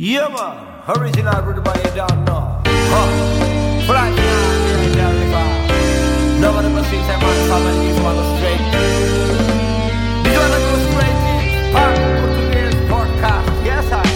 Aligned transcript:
Yeah, 0.00 0.28
man. 0.28 0.94
Original 0.96 1.42
boy 1.42 1.74
you 1.74 1.90
don't 1.90 2.24
know. 2.24 2.62
Huh. 2.62 3.82
Black 3.84 4.14
man, 4.14 4.78
in 4.78 4.94
the 4.94 5.06
river. 5.18 5.46
Nobody 6.38 6.70
but 6.70 6.86
sees 6.86 7.02
that 7.10 7.18
man 7.18 7.34
family 7.50 7.90
is 7.90 7.98
one 7.98 8.14
straight. 8.38 8.62
This 10.22 10.38
one 10.38 10.54
goes 10.54 10.84
straight 10.86 11.18
in. 11.34 11.42
Pop 11.74 11.98
Portuguese 12.14 12.78
podcast. 12.86 13.50
Yes, 13.66 13.90
I. 13.90 14.06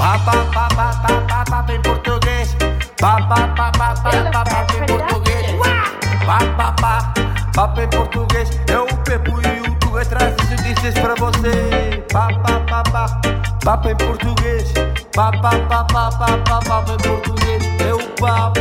Pa 0.00 0.16
pa 0.24 0.48
pa 0.48 0.64
pa 0.72 0.88
pa 1.04 1.12
pa 1.28 1.44
pa 1.44 1.60
em 1.68 1.82
português. 1.82 2.56
Pa 2.96 3.20
pa 3.28 3.52
pa 3.52 3.68
pa 3.68 3.92
pa 3.92 4.16
pa 4.32 4.44
pa 4.48 4.64
em 4.80 4.86
português. 4.88 5.44
Pa 6.24 6.38
pa 6.56 6.72
pa 6.80 7.12
pa 7.52 7.82
em 7.82 7.88
português. 7.88 8.48
Eu 8.66 8.86
pepo 9.04 9.36
e 9.44 9.60
o 9.60 10.00
isso 10.00 10.56
dizes 10.64 10.94
pra 10.94 11.14
você. 11.16 12.02
Pa 12.10 12.32
pa 12.40 12.60
pa 12.64 12.82
pa 12.82 13.76
pa 13.76 13.90
em 13.90 13.96
português. 13.96 14.72
Pa 15.14 15.30
pa 15.30 15.50
pa 15.68 15.84
pa 15.84 16.10
pa 16.10 16.38
pa 16.38 16.60
pa 16.62 16.92
em 16.94 16.96
português. 16.96 17.62
Eu 17.86 17.98
papo. 18.16 18.60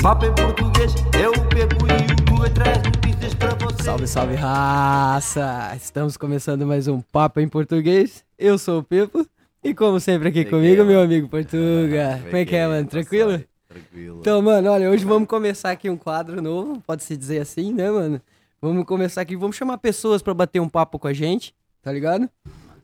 Papo 0.00 0.26
em 0.26 0.34
português. 0.36 0.94
Eu 1.20 1.32
pepo 1.48 1.84
e 1.88 2.32
o 2.32 2.44
atrás 2.44 2.78
dizes 3.04 3.34
pra 3.34 3.52
você. 3.56 3.82
Salve, 3.82 4.06
salve 4.06 4.34
raça! 4.36 5.72
Estamos 5.74 6.16
começando 6.16 6.64
mais 6.64 6.86
um 6.86 7.00
Papo 7.00 7.40
em 7.40 7.48
Português. 7.48 8.24
Eu 8.38 8.56
sou 8.56 8.78
o 8.78 8.82
Pepo 8.84 9.26
e 9.64 9.74
como 9.74 9.98
sempre 9.98 10.28
aqui 10.28 10.44
que 10.44 10.50
comigo, 10.50 10.82
é, 10.82 10.84
meu 10.84 10.94
mano? 10.94 11.06
amigo 11.06 11.28
Portuga. 11.28 12.20
Como 12.22 12.36
é 12.36 12.44
que 12.44 12.54
é, 12.54 12.68
mano? 12.68 12.86
Tranquilo? 12.86 13.42
Tranquilo. 13.68 14.18
Então, 14.20 14.40
mano, 14.40 14.70
olha, 14.70 14.90
hoje 14.90 15.04
vamos 15.04 15.26
começar 15.26 15.72
aqui 15.72 15.90
um 15.90 15.96
quadro 15.96 16.40
novo, 16.40 16.80
pode-se 16.86 17.16
dizer 17.16 17.40
assim, 17.40 17.72
né, 17.72 17.90
mano? 17.90 18.22
Vamos 18.60 18.84
começar 18.84 19.22
aqui, 19.22 19.34
vamos 19.34 19.56
chamar 19.56 19.78
pessoas 19.78 20.22
pra 20.22 20.34
bater 20.34 20.60
um 20.60 20.68
papo 20.68 21.00
com 21.00 21.08
a 21.08 21.12
gente, 21.12 21.52
tá 21.82 21.90
ligado? 21.90 22.30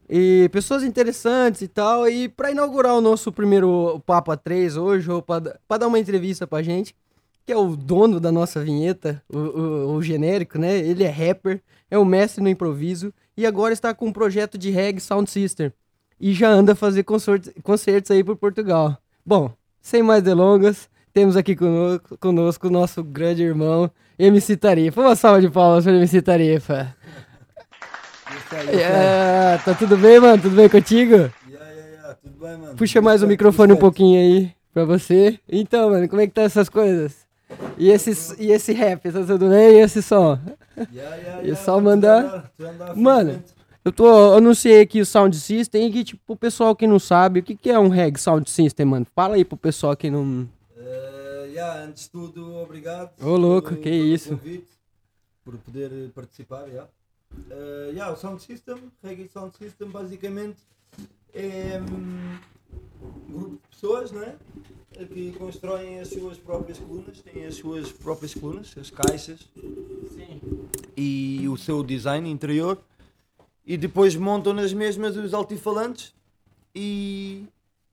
E 0.09 0.49
pessoas 0.51 0.83
interessantes 0.83 1.61
e 1.61 1.67
tal, 1.67 2.07
e 2.09 2.27
pra 2.27 2.49
inaugurar 2.51 2.95
o 2.95 3.01
nosso 3.01 3.31
primeiro 3.31 4.01
Papo 4.05 4.31
a 4.31 4.37
3 4.37 4.75
hoje, 4.75 5.09
ou 5.11 5.21
pra 5.21 5.39
dar 5.77 5.87
uma 5.87 5.99
entrevista 5.99 6.47
pra 6.47 6.63
gente, 6.63 6.95
que 7.45 7.51
é 7.53 7.57
o 7.57 7.75
dono 7.75 8.19
da 8.19 8.31
nossa 8.31 8.63
vinheta, 8.63 9.21
o, 9.31 9.37
o- 9.37 9.93
o 9.95 10.01
genérico, 10.01 10.57
né? 10.57 10.77
Ele 10.77 11.03
é 11.03 11.09
rapper, 11.09 11.61
é 11.91 11.97
o 11.97 12.05
mestre 12.05 12.41
no 12.43 12.49
improviso, 12.49 13.13
e 13.37 13.45
agora 13.45 13.71
está 13.73 13.93
com 13.93 14.07
um 14.07 14.11
projeto 14.11 14.57
de 14.57 14.71
reggae 14.71 14.99
sound 14.99 15.29
system. 15.29 15.71
E 16.19 16.33
já 16.33 16.49
anda 16.49 16.73
a 16.73 16.75
fazer 16.75 17.03
concertos, 17.63 18.11
aí 18.11 18.23
por 18.23 18.35
Portugal. 18.35 18.97
Bom, 19.25 19.51
sem 19.81 20.01
mais 20.03 20.21
delongas, 20.23 20.89
temos 21.13 21.37
aqui 21.37 21.55
conosco, 21.55 22.17
conosco 22.17 22.67
o 22.67 22.71
nosso 22.71 23.03
grande 23.03 23.43
irmão, 23.43 23.89
MC 24.17 24.57
Tarifa. 24.57 25.01
Uma 25.01 25.15
salva 25.15 25.39
de 25.39 25.49
palmas 25.49 25.85
para 25.85 25.93
MC 25.95 26.21
Tarifa. 26.21 26.95
É, 28.53 29.57
tá 29.63 29.73
tudo 29.73 29.97
bem, 29.97 30.19
mano? 30.19 30.41
Tudo 30.41 30.55
bem 30.55 30.69
contigo? 30.69 31.13
Yeah, 31.13 31.31
yeah, 31.47 31.87
yeah, 31.91 32.13
tudo 32.15 32.39
bem, 32.39 32.57
mano? 32.57 32.75
Puxa 32.75 33.01
mais 33.01 33.21
o 33.21 33.27
microfone 33.27 33.73
um 33.73 33.77
pouquinho 33.77 34.19
aí 34.19 34.51
pra 34.73 34.85
você. 34.85 35.39
Então, 35.47 35.89
mano, 35.91 36.07
como 36.09 36.21
é 36.21 36.27
que 36.27 36.33
tá 36.33 36.41
essas 36.43 36.69
coisas? 36.69 37.27
E 37.77 37.89
esse, 37.89 38.35
e 38.41 38.51
esse 38.51 38.73
rap, 38.73 39.03
tá 39.11 39.23
tudo 39.25 39.49
bem? 39.49 39.75
E 39.75 39.79
esse 39.81 40.01
som? 40.01 40.39
Yeah, 40.93 41.15
yeah, 41.15 41.41
E 41.41 41.47
yeah, 41.47 41.55
só 41.63 41.79
mandar- 41.79 42.51
Mano, 42.95 43.29
felizmente. 43.31 43.53
Eu 43.83 43.91
tô, 43.91 44.05
eu 44.07 44.33
anunciei 44.35 44.81
aqui 44.81 44.99
o 45.01 45.05
Sound 45.05 45.35
System 45.35 45.87
e 45.87 45.91
que, 45.91 46.03
tipo, 46.03 46.33
o 46.33 46.35
pessoal 46.35 46.75
que 46.75 46.85
não 46.85 46.99
sabe, 46.99 47.39
o 47.39 47.43
que, 47.43 47.55
que 47.55 47.69
é 47.69 47.79
um 47.79 47.87
reggae 47.87 48.19
Sound 48.19 48.49
System, 48.49 48.85
mano? 48.85 49.07
Fala 49.15 49.35
aí 49.35 49.45
pro 49.45 49.57
pessoal 49.57 49.95
que 49.95 50.09
não... 50.11 50.47
Eh, 50.77 51.49
yeah, 51.53 51.83
antes 51.83 52.03
de 52.03 52.09
tudo, 52.11 52.55
obrigado. 52.57 53.11
Ô, 53.21 53.35
louco, 53.35 53.69
pelo- 53.69 53.81
que 53.81 53.89
pelo 53.89 54.05
isso. 54.05 54.29
convite, 54.29 54.67
por 55.43 55.55
poder 55.57 55.89
participar, 56.13 56.67
yeah. 56.67 56.87
Eh, 57.49 57.91
yeah, 57.93 58.11
o 58.11 58.15
Sound 58.15 58.41
System, 58.41 58.77
Reggae 59.03 59.27
Sound 59.27 59.55
System, 59.57 59.89
basicamente 59.89 60.57
é 61.33 61.79
hum, 61.81 62.37
um 63.27 63.31
grupo 63.33 63.55
de 63.55 63.67
pessoas, 63.69 64.11
é? 64.13 64.35
Eh, 64.97 65.05
Que 65.05 65.31
constroem 65.33 65.99
as 65.99 66.09
suas 66.09 66.37
próprias 66.37 66.77
colunas, 66.79 67.21
têm 67.21 67.45
as 67.45 67.55
suas 67.55 67.91
próprias 67.91 68.33
colunas, 68.33 68.75
as 68.77 68.89
caixas 68.89 69.47
e 70.97 71.47
o 71.47 71.55
seu 71.57 71.83
design 71.83 72.29
interior 72.29 72.77
e 73.65 73.77
depois 73.77 74.15
montam 74.15 74.53
nas 74.53 74.73
mesmas 74.73 75.15
os 75.15 75.33
altifalantes 75.33 76.13
e, 76.75 77.45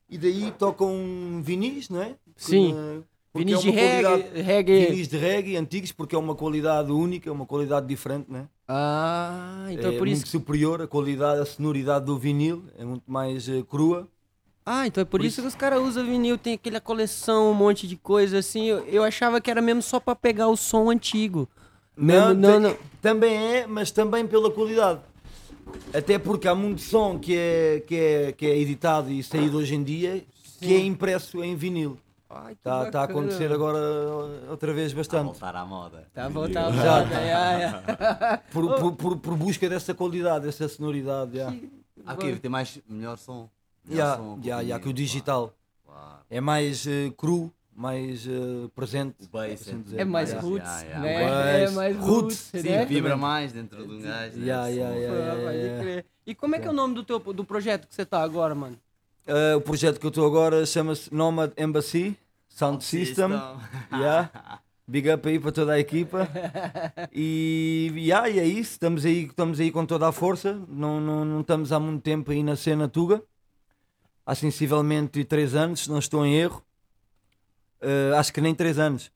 e 0.09 0.19
daí 0.19 0.51
tocam 0.59 1.41
vinis, 1.43 1.89
não 1.89 2.03
é? 2.03 2.17
Sim. 2.37 2.73
Na- 2.73 3.03
porque 3.37 3.55
Vinis 3.55 3.65
é 3.65 3.71
de 3.71 3.71
reggae, 3.71 4.43
reggae... 4.43 4.87
Vinis 4.87 5.09
de 5.09 5.17
reggae 5.17 5.57
antigos 5.57 5.93
porque 5.93 6.15
é 6.15 6.19
uma 6.19 6.35
qualidade 6.35 6.91
única, 6.91 7.29
é 7.29 7.33
uma 7.33 7.47
qualidade 7.47 7.87
diferente, 7.87 8.31
né? 8.31 8.49
Ah, 8.69 9.67
então 9.71 9.91
é, 9.91 9.95
é 9.95 9.99
por 9.99 10.09
isso... 10.09 10.21
muito 10.23 10.29
superior 10.29 10.83
a 10.83 10.87
qualidade, 10.87 11.41
a 11.41 11.47
sonoridade 11.47 12.05
do 12.05 12.19
vinil, 12.19 12.65
é 12.79 12.85
muito 12.85 13.05
mais 13.11 13.49
eh, 13.49 13.63
crua. 13.69 14.09
Ah, 14.65 14.87
então 14.87 15.01
é 15.01 15.05
por, 15.05 15.21
por 15.21 15.25
isso, 15.25 15.35
isso- 15.35 15.43
que 15.43 15.49
os 15.49 15.55
caras 15.55 15.81
usam 15.81 16.05
vinil, 16.05 16.37
tem 16.37 16.55
aquela 16.55 16.81
coleção, 16.81 17.51
um 17.51 17.55
monte 17.55 17.87
de 17.87 17.97
coisa 17.97 18.39
assim. 18.39 18.65
Eu, 18.65 18.79
eu 18.87 19.05
achava 19.05 19.41
que 19.41 19.51
era 19.51 19.63
mesmo 19.63 19.81
só 19.83 20.01
pra 20.01 20.17
pegar 20.17 20.49
o 20.49 20.57
som 20.57 20.91
antigo. 20.91 21.49
Mesmo, 21.97 22.35
não, 22.35 22.59
não. 22.61 22.77
Também 23.01 23.37
é, 23.37 23.67
mas 23.67 23.91
também 23.91 24.27
pela 24.27 24.51
qualidade. 24.51 25.01
Até 25.95 26.19
porque 26.19 26.49
há 26.49 26.55
muito 26.55 26.81
som 26.81 27.19
que 27.19 27.37
é, 27.37 27.83
que 27.87 27.95
é, 27.97 28.33
que 28.33 28.47
é 28.47 28.59
editado 28.59 29.11
e 29.11 29.23
saído 29.23 29.59
hoje 29.59 29.75
em 29.75 29.83
dia 29.83 30.25
que 30.61 30.75
é 30.75 30.81
impresso 30.81 31.43
em 31.45 31.55
vinil. 31.55 31.99
Ai, 32.29 32.55
que 32.55 32.61
Está 32.61 32.71
tá 32.91 33.03
a 33.05 33.07
bacana. 33.07 33.21
acontecer 33.21 33.53
agora 33.53 33.79
outra 34.51 34.73
vez 34.73 34.93
A 34.93 34.97
bastante. 34.97 35.25
voltar 35.25 35.55
à 35.55 35.65
moda. 35.65 36.09
Tá 36.13 36.29
bom, 36.29 36.49
tá 36.51 36.65
bom. 36.71 36.77
Já. 36.77 37.05
já, 37.05 37.61
já. 37.61 38.39
Por, 38.51 38.75
por, 38.75 38.93
por, 38.97 39.17
por 39.19 39.37
busca 39.37 39.69
dessa 39.69 39.95
qualidade, 39.95 40.45
dessa 40.47 40.69
sonoridade. 40.69 41.37
Yeah. 41.37 41.57
Ah, 42.05 42.15
ok, 42.15 42.37
tem 42.39 42.51
mais 42.51 42.81
melhor 42.89 43.17
som. 43.19 43.49
Melhor 43.85 44.05
Yeah, 44.05 44.17
som, 44.17 44.41
yeah, 44.45 44.63
yeah, 44.63 44.83
que 44.83 44.89
o 44.89 44.93
digital. 44.93 45.55
claro. 45.85 46.19
É 46.29 46.41
mais 46.41 46.85
eh, 46.87 47.13
cru, 47.17 47.53
mais 47.75 48.27
eh, 48.27 48.69
presente. 48.75 49.17
O 49.25 49.29
bass 49.29 49.53
assim 49.63 49.75
é- 49.79 49.83
dizer. 49.83 50.01
É 50.01 50.05
mais 50.05 50.31
Yeah. 50.31 50.49
roots, 50.49 50.67
Yeah, 50.83 51.05
yeah, 51.07 51.45
né? 51.45 51.63
É 51.63 51.71
mais 51.71 51.97
roots, 51.97 52.09
roots, 52.09 52.37
Sim, 52.63 52.63
né? 52.71 52.85
vibra 52.87 53.17
mais 53.17 53.53
dentro 53.53 53.87
de 53.87 53.93
um 53.95 54.01
gajo. 54.03 54.37
né? 54.39 54.47
Yeah, 54.47 54.67
yeah, 54.67 54.97
yeah, 54.97 55.15
yeah, 55.15 55.49
Ah, 55.49 55.53
yeah. 55.53 56.05
E 56.27 56.35
como 56.35 56.57
é 56.57 56.59
que 56.59 56.67
é 56.67 56.71
o 56.71 56.75
nome 56.75 56.95
do 56.95 57.05
teu 57.05 57.21
do 57.21 57.45
projeto 57.45 57.87
que 57.87 57.95
você 57.95 58.05
tá 58.05 58.21
agora, 58.21 58.53
mano? 58.55 58.77
Eh, 59.27 59.57
o 59.57 59.61
projeto 59.61 59.99
que 59.99 60.07
eu 60.07 60.11
estou 60.11 60.25
agora 60.25 60.65
chama-se 60.65 61.13
Nomad 61.13 61.53
Embassy 61.59 62.17
Sound 62.49 62.85
System. 62.85 63.31
Yeah. 63.93 64.61
Big 64.89 65.11
up 65.11 65.29
aí 65.29 65.41
para 65.41 65.51
toda 65.51 65.73
a 65.73 65.81
equipa. 65.81 66.29
E, 67.13 67.93
yeah, 67.97 68.29
e 68.29 68.39
é 68.39 68.45
isso, 68.45 68.73
estamos 68.73 69.05
aí, 69.05 69.25
estamos 69.25 69.59
aí 69.59 69.71
com 69.73 69.85
toda 69.85 70.07
a 70.07 70.13
força. 70.13 70.61
Não, 70.69 71.01
não, 71.01 71.25
não 71.25 71.41
estamos 71.41 71.73
há 71.73 71.81
muito 71.81 72.03
tempo 72.03 72.31
aí 72.31 72.43
na 72.43 72.55
cena 72.55 72.89
Tuga. 72.89 73.23
Há 74.25 74.35
sensivelmente 74.35 75.25
3 75.25 75.55
anos, 75.55 75.81
se 75.81 75.91
não 75.91 75.99
estou 75.99 76.25
em 76.25 76.35
erro. 76.35 76.63
Eh, 77.81 78.13
acho 78.17 78.33
que 78.33 78.41
nem 78.41 78.55
3 78.55 78.79
anos. 78.79 79.11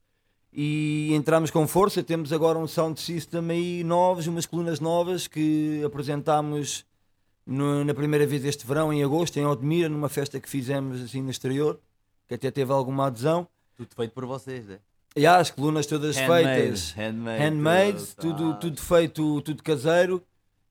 E 0.51 1.13
entramos 1.13 1.51
com 1.51 1.65
força, 1.67 2.03
temos 2.03 2.33
agora 2.33 2.57
um 2.57 2.67
sound 2.67 2.99
system 2.99 3.49
aí 3.49 3.83
novos, 3.83 4.27
umas 4.27 4.45
colunas 4.45 4.79
novas 4.79 5.27
que 5.27 5.81
apresentámos 5.85 6.85
no- 7.45 7.83
na 7.83 7.93
primeira 7.93 8.25
vez 8.25 8.43
este 8.45 8.65
verão, 8.65 8.91
em 8.93 9.03
agosto, 9.03 9.37
em 9.37 9.45
Odmira, 9.45 9.89
numa 9.89 10.09
festa 10.09 10.39
que 10.39 10.49
fizemos 10.49 11.01
assim 11.01 11.21
no 11.21 11.29
exterior, 11.31 11.79
que 12.27 12.35
até 12.35 12.49
teve 12.51 12.71
alguma 12.71 13.07
adesão. 13.07 13.47
Tudo 13.77 13.89
feito 13.95 14.11
por 14.11 14.25
vocês, 14.25 14.65
né? 14.67 14.79
E 15.15 15.25
há 15.25 15.37
as 15.37 15.51
colunas 15.51 15.85
todas 15.85 16.15
feitas, 16.17 16.93
Handmade. 16.95 17.43
handmade, 17.43 18.07
tudo, 18.15 18.35
tudo, 18.37 18.59
tudo 18.59 18.81
feito, 18.81 19.41
tudo 19.41 19.61
caseiro, 19.63 20.23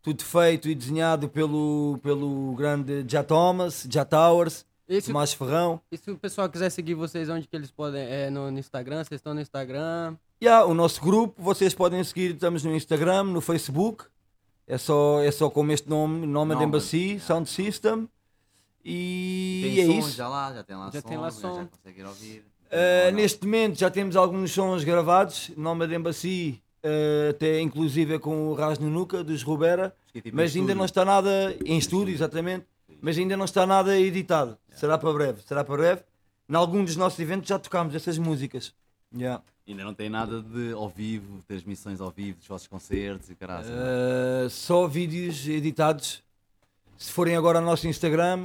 tudo 0.03 0.25
feito 0.25 0.67
e 0.69 0.75
desenhado 0.75 1.29
pelo, 1.29 1.99
pelo 2.03 2.55
grande 2.55 3.05
Já 3.07 3.23
Thomas, 3.23 3.87
Já 3.91 4.03
Towers, 4.05 4.65
se, 4.89 5.03
Tomás 5.03 5.35
Ferrão. 5.35 5.79
e 5.93 5.97
se 5.99 6.11
o 6.11 6.17
pessoal 6.17 6.49
quiser 6.49 6.71
seguir 6.71 6.95
vocês, 6.95 7.29
onde 7.29 7.47
que 7.47 7.55
eles 7.55 7.71
podem? 7.71 8.01
É 8.03 8.31
no, 8.31 8.51
no 8.51 8.59
Instagram? 8.59 9.05
Vocês 9.05 9.19
estão 9.19 9.35
no 9.35 9.41
Instagram? 9.43 10.17
E 10.41 10.49
há 10.49 10.65
o 10.65 10.73
nosso 10.73 11.03
grupo, 11.03 11.35
vocês 11.43 11.75
podem 11.75 12.03
seguir, 12.03 12.33
estamos 12.33 12.65
no 12.65 12.75
Instagram, 12.75 13.25
no 13.25 13.43
Facebook, 13.43 14.07
é 14.71 14.79
só, 14.79 15.21
é 15.21 15.31
só 15.33 15.51
como 15.51 15.73
este 15.73 15.91
nome, 15.91 16.25
Nomad 16.27 16.57
Nomad, 16.57 16.69
Embassy, 16.69 16.97
yeah. 16.99 17.25
Sound 17.25 17.51
System. 17.51 18.09
E 18.85 19.61
Tem 19.65 19.81
é 19.81 19.87
som 19.87 19.99
isso. 19.99 20.17
já 20.17 20.29
lá, 20.29 20.55
já 20.55 20.63
tem 20.63 20.77
lá 20.77 20.91
Já 20.93 21.01
som. 21.03 21.09
tem 21.09 21.19
lá 21.19 21.31
som. 21.33 21.55
Já 21.57 21.67
consegue 21.67 22.01
ir 22.01 22.07
ouvir. 22.07 22.45
Uh, 22.71 23.13
neste 23.13 23.45
momento 23.45 23.77
já 23.79 23.91
temos 23.91 24.15
alguns 24.15 24.53
sons 24.53 24.85
gravados, 24.85 25.51
Nomad 25.57 25.91
Embassy, 25.91 26.63
uh, 26.85 27.31
até 27.31 27.61
inclusive 27.61 28.15
é 28.15 28.19
com 28.21 28.49
o 28.49 28.55
Ras 28.55 28.79
Nunuca, 28.79 29.25
dos 29.25 29.43
Rubera, 29.43 29.93
é 30.15 30.21
tipo 30.21 30.37
mas 30.37 30.55
ainda 30.55 30.73
não 30.73 30.85
está 30.85 31.05
nada 31.05 31.57
em 31.65 31.77
estúdio, 31.77 32.15
exatamente, 32.15 32.65
mas 33.03 33.19
ainda 33.19 33.37
não 33.37 33.47
está 33.47 33.67
nada 33.67 33.99
editado. 33.99 34.57
Será 34.73 34.97
para 34.97 35.13
breve, 35.13 35.43
será 35.43 35.65
para 35.65 35.77
breve. 35.77 36.03
Em 36.49 36.55
algum 36.55 36.85
dos 36.85 36.95
nossos 36.95 37.19
eventos 37.19 37.49
já 37.49 37.59
tocámos 37.59 37.93
essas 37.93 38.19
músicas. 38.19 38.73
Yeah. 39.17 39.43
Ainda 39.67 39.85
não 39.85 39.95
tem 39.95 40.09
nada 40.09 40.41
de 40.43 40.73
ao 40.73 40.89
vivo, 40.89 41.43
transmissões 41.47 42.01
ao 42.01 42.11
vivo 42.11 42.39
dos 42.39 42.47
vossos 42.49 42.67
concertos 42.67 43.31
e 43.31 43.35
caralho. 43.35 43.67
Uh, 43.69 44.51
só 44.51 44.87
vídeos 44.89 45.47
editados. 45.47 46.23
Se 46.97 47.11
forem 47.13 47.35
agora 47.37 47.61
ao 47.61 47.65
nosso 47.65 47.87
Instagram, 47.89 48.41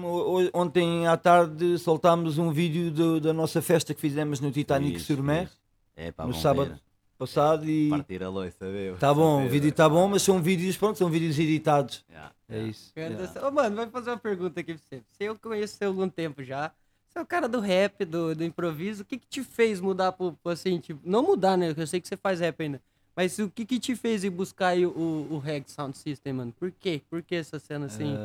ontem 0.54 1.08
à 1.08 1.18
tarde 1.18 1.78
soltámos 1.78 2.38
um 2.38 2.52
vídeo 2.52 2.90
do- 2.90 3.20
da 3.20 3.34
nossa 3.34 3.62
festa 3.62 3.94
que 3.94 4.00
fizemos 4.00 4.40
no 4.40 4.52
Titanic 4.52 5.14
Mer, 5.22 5.50
É 5.96 6.12
pá, 6.12 6.26
no 6.26 6.34
sábado 6.34 6.70
ver. 6.70 6.80
passado 7.18 7.70
e 7.70 7.90
Partir 7.90 8.24
a 8.24 8.30
loiça, 8.30 8.72
viu? 8.72 8.96
tá 8.98 9.14
bom, 9.14 9.46
o 9.46 9.50
vídeo 9.50 9.70
está 9.70 9.90
bom, 9.90 10.08
mas 10.08 10.22
são 10.22 10.42
vídeos, 10.42 10.78
pronto, 10.78 10.98
são 10.98 11.10
vídeos 11.10 11.38
editados. 11.38 12.06
Yeah. 12.10 12.32
É 12.48 12.60
isso. 12.64 12.94
Canta 12.94 13.24
Yeah. 13.24 13.48
Ô, 13.48 13.52
mano, 13.52 13.76
vai 13.76 13.90
fazer 13.90 14.12
uma 14.12 14.18
pergunta 14.18 14.60
aqui 14.62 14.74
pra 14.76 14.84
você. 14.88 15.02
Você 15.12 15.24
eu 15.26 15.36
conheço 15.38 15.76
você 15.78 15.84
há 15.84 15.88
algum 15.88 16.08
tempo 16.08 16.42
já. 16.44 16.72
Você 17.16 17.20
é 17.20 17.22
o 17.22 17.26
cara 17.26 17.48
do 17.48 17.62
rap, 17.62 18.04
do, 18.04 18.36
do 18.36 18.44
improviso. 18.44 19.04
O 19.04 19.06
que 19.06 19.18
que 19.18 19.26
te 19.26 19.42
fez 19.42 19.80
mudar 19.80 20.12
pro, 20.12 20.38
assim, 20.44 20.80
tipo, 20.82 21.00
não 21.02 21.24
mudar, 21.24 21.56
né? 21.58 21.74
Eu 21.76 21.88
sei 21.88 22.02
que 22.02 22.08
você 22.10 22.18
faz 22.18 22.42
rap 22.42 22.62
ainda. 22.62 22.82
Mas 23.16 23.40
o 23.40 23.50
que 23.50 23.66
que 23.66 23.80
te 23.80 23.96
fez 23.96 24.26
ir 24.26 24.30
buscar 24.30 24.78
o, 24.78 25.28
o 25.32 25.40
Reg 25.40 25.64
Sound 25.72 25.98
System, 25.98 26.34
mano? 26.34 26.52
Por 26.60 26.70
quê? 26.74 27.02
Por 27.10 27.24
que 27.24 27.36
essa 27.36 27.58
cena 27.58 27.86
assim? 27.86 28.18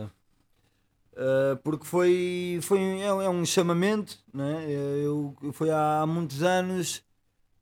Eh, 1.16 1.54
porque 1.62 1.86
foi, 1.86 2.58
foi 2.62 2.80
é, 2.80 3.04
é 3.06 3.28
um 3.28 3.46
chamamento, 3.46 4.18
né? 4.34 4.64
Eu, 4.68 5.36
eu- 5.40 5.52
foi 5.52 5.70
há 5.70 6.04
muitos 6.04 6.42
anos. 6.42 7.04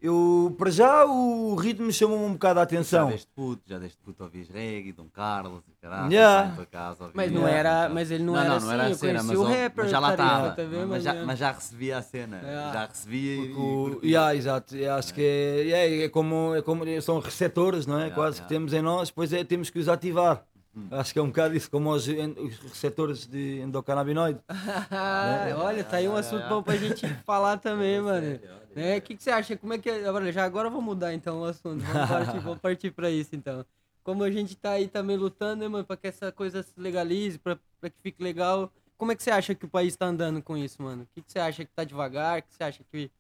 Eu, 0.00 0.54
para 0.56 0.70
já, 0.70 1.04
o 1.06 1.56
ritmo 1.56 1.90
chamou-me 1.90 2.24
um 2.26 2.32
bocado 2.34 2.60
a 2.60 2.62
Já 2.62 2.64
atenção. 2.64 3.08
deste 3.08 3.26
puto, 3.34 3.62
já 3.66 3.78
deste 3.80 3.98
puto 3.98 4.22
ouvis 4.22 4.48
reggae, 4.48 4.92
Dom 4.92 5.08
Carlos 5.12 5.64
e 5.68 5.72
caralho. 5.82 6.12
Yeah. 6.12 6.54
casa, 6.70 7.10
Mas 7.12 7.32
não 7.32 7.48
era- 7.48 7.82
então. 7.84 7.94
mas 7.94 8.10
ele 8.12 8.22
não 8.22 8.36
era 8.38 8.54
assim, 8.54 8.68
eu 8.92 8.98
conheci 8.98 9.26
mas, 9.26 9.38
o 9.38 9.42
rapper, 9.42 9.72
mas 9.84 9.90
já 9.90 9.98
lá 9.98 10.08
tá 10.16 10.24
estava, 10.24 10.50
tá 10.50 10.62
vendo, 10.62 10.86
mas, 10.88 11.02
já, 11.02 11.14
mas- 11.14 11.24
mas 11.26 11.38
já 11.40 11.50
recebia 11.50 11.98
a 11.98 12.02
cena, 12.02 12.36
Yeah. 12.44 12.72
já 12.72 12.86
recebia 12.86 13.34
e, 13.34 13.36
Porque 13.38 13.50
e 13.50 13.54
curtia. 13.54 14.08
yeah, 14.10 14.34
exato, 14.36 14.76
eu 14.76 14.94
acho 14.94 15.12
que 15.14 15.20
é, 15.20 15.68
é, 15.70 16.04
é 16.04 16.08
como, 16.08 16.54
é 16.54 16.62
como 16.62 16.84
são 17.02 17.18
receptores, 17.18 17.84
não 17.84 17.96
é? 17.96 18.02
Yeah, 18.02 18.14
Quase 18.14 18.36
yeah. 18.36 18.42
que 18.48 18.54
temos 18.54 18.72
em 18.72 18.82
nós, 18.82 19.08
depois 19.08 19.32
é, 19.32 19.42
temos 19.42 19.68
que 19.68 19.80
os 19.80 19.88
ativar. 19.88 20.44
Hum. 20.78 20.88
Acho 20.92 21.12
que 21.12 21.18
é 21.18 21.22
um 21.22 21.26
bocado 21.28 21.56
isso, 21.56 21.70
como 21.70 21.90
os, 21.90 22.06
os 22.06 22.58
receptores 22.58 23.26
de 23.26 23.60
endocannabinoide. 23.60 24.40
Ah, 24.90 25.54
olha, 25.56 25.82
tá 25.82 25.96
aí 25.96 26.08
um 26.08 26.14
assunto 26.16 26.46
bom 26.48 26.62
pra 26.62 26.76
gente 26.76 27.06
falar 27.24 27.58
também, 27.58 28.00
mano. 28.00 28.38
Né? 28.74 28.96
O 28.98 29.02
que, 29.02 29.16
que 29.16 29.22
você 29.22 29.30
acha? 29.30 29.56
Como 29.56 29.72
é 29.72 29.78
que. 29.78 29.90
Agora, 29.90 30.30
já 30.32 30.44
agora 30.44 30.68
eu 30.68 30.72
vou 30.72 30.80
mudar 30.80 31.12
então 31.12 31.40
o 31.40 31.44
assunto. 31.44 31.82
Vamos 31.84 32.08
partir, 32.08 32.38
vamos 32.40 32.58
partir 32.60 32.90
pra 32.92 33.10
isso 33.10 33.34
então. 33.34 33.64
Como 34.04 34.22
a 34.22 34.30
gente 34.30 34.56
tá 34.56 34.72
aí 34.72 34.86
também 34.88 35.16
lutando, 35.16 35.62
né, 35.62 35.68
mano, 35.68 35.84
pra 35.84 35.96
que 35.96 36.06
essa 36.06 36.30
coisa 36.30 36.62
se 36.62 36.72
legalize, 36.76 37.38
pra, 37.38 37.58
pra 37.80 37.90
que 37.90 37.96
fique 38.00 38.22
legal. 38.22 38.72
Como 38.96 39.12
é 39.12 39.14
que 39.16 39.22
você 39.22 39.30
acha 39.30 39.54
que 39.54 39.64
o 39.64 39.68
país 39.68 39.96
tá 39.96 40.06
andando 40.06 40.40
com 40.42 40.56
isso, 40.56 40.82
mano? 40.82 41.02
O 41.02 41.06
que, 41.14 41.22
que 41.22 41.32
você 41.32 41.38
acha 41.38 41.64
que 41.64 41.70
tá 41.74 41.84
devagar? 41.84 42.38
O 42.38 42.42
que 42.42 42.54
você 42.54 42.64
acha 42.64 42.82
que 42.90 43.10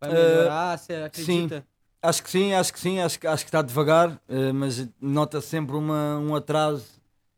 vai 0.00 0.10
Eh, 0.10 0.14
melhorar? 0.14 0.78
Você 0.78 0.94
acredita? 0.94 1.66
Acho 2.02 2.22
que 2.22 2.30
sim, 2.30 2.52
acho 2.54 2.72
que 2.72 2.78
sim, 2.80 3.00
acho, 3.00 3.18
que- 3.18 3.26
acho 3.26 3.44
que 3.44 3.48
está 3.48 3.62
devagar, 3.62 4.20
eh, 4.28 4.52
mas 4.52 4.88
nota 5.00 5.40
sempre 5.40 5.74
uma, 5.76 6.18
um 6.18 6.34
atraso, 6.36 6.86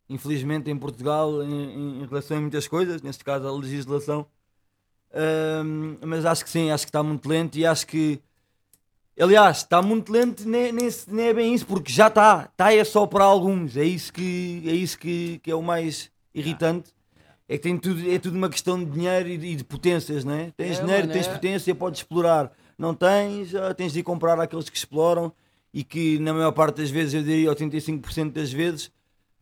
infelizmente, 0.08 0.70
em 0.70 0.78
Portugal 0.78 1.43
em, 1.43 2.02
em- 2.02 2.06
relação 2.06 2.38
a 2.38 2.40
muitas 2.40 2.69
coisas, 2.69 3.02
neste 3.02 3.25
caso 3.25 3.46
a 3.46 3.52
legislação. 3.52 4.26
Ahm, 5.12 5.99
mas 6.06 6.25
acho 6.26 6.44
que 6.44 6.50
sim, 6.50 6.70
acho 6.70 6.84
que 6.87 6.90
está 6.90 7.02
muito 7.02 7.28
lento 7.28 7.56
e 7.58 7.66
acho 7.66 7.87
que. 7.87 8.20
Aliás, 9.20 9.58
está 9.58 9.82
muito 9.82 10.12
lento, 10.12 10.49
nem, 10.49 10.70
nem, 10.72 10.88
nem 11.08 11.26
é 11.26 11.34
bem 11.34 11.55
isso, 11.55 11.66
porque 11.66 11.93
já 11.93 12.06
está. 12.06 12.49
Está 12.52 12.72
é 12.72 12.84
só 12.84 13.06
para 13.06 13.25
alguns. 13.25 13.76
É 13.76 13.84
isso 13.84 14.12
que 14.12 14.62
é, 14.66 14.72
isso 14.72 14.99
que, 14.99 15.40
que 15.43 15.50
é 15.50 15.55
o 15.55 15.62
mais 15.62 16.11
irritante. 16.34 16.93
É 17.49 17.56
que 17.56 17.62
tem 17.64 17.78
tudo, 17.78 18.11
é 18.11 18.19
tudo 18.19 18.37
uma 18.37 18.50
questão 18.50 18.82
de 18.82 18.90
dinheiro 18.90 19.28
e 19.28 19.38
de, 19.38 19.46
e 19.49 19.56
de 19.56 19.64
potências, 19.64 20.25
não 20.25 20.34
é? 20.34 20.52
Tens 20.56 20.78
É, 20.78 20.82
dinheiro, 20.82 21.08
mano, 21.08 21.12
tens 21.12 21.26
é. 21.26 21.32
potência, 21.34 21.75
podes 21.75 22.00
explorar. 22.00 22.52
Não 22.78 22.94
tens, 22.94 23.50
já 23.50 23.75
tens 23.75 23.93
de 23.93 24.00
ir 24.00 24.02
comprar 24.04 24.38
àqueles 24.40 24.69
que 24.70 24.76
exploram 24.76 25.32
e 25.75 25.84
que, 25.84 26.19
na 26.20 26.32
maior 26.34 26.52
parte 26.52 26.76
das 26.76 26.90
vezes, 26.90 27.14
eu 27.14 27.22
diria 27.22 27.49
85% 27.50 28.32
das 28.34 28.52
vezes, 28.52 28.90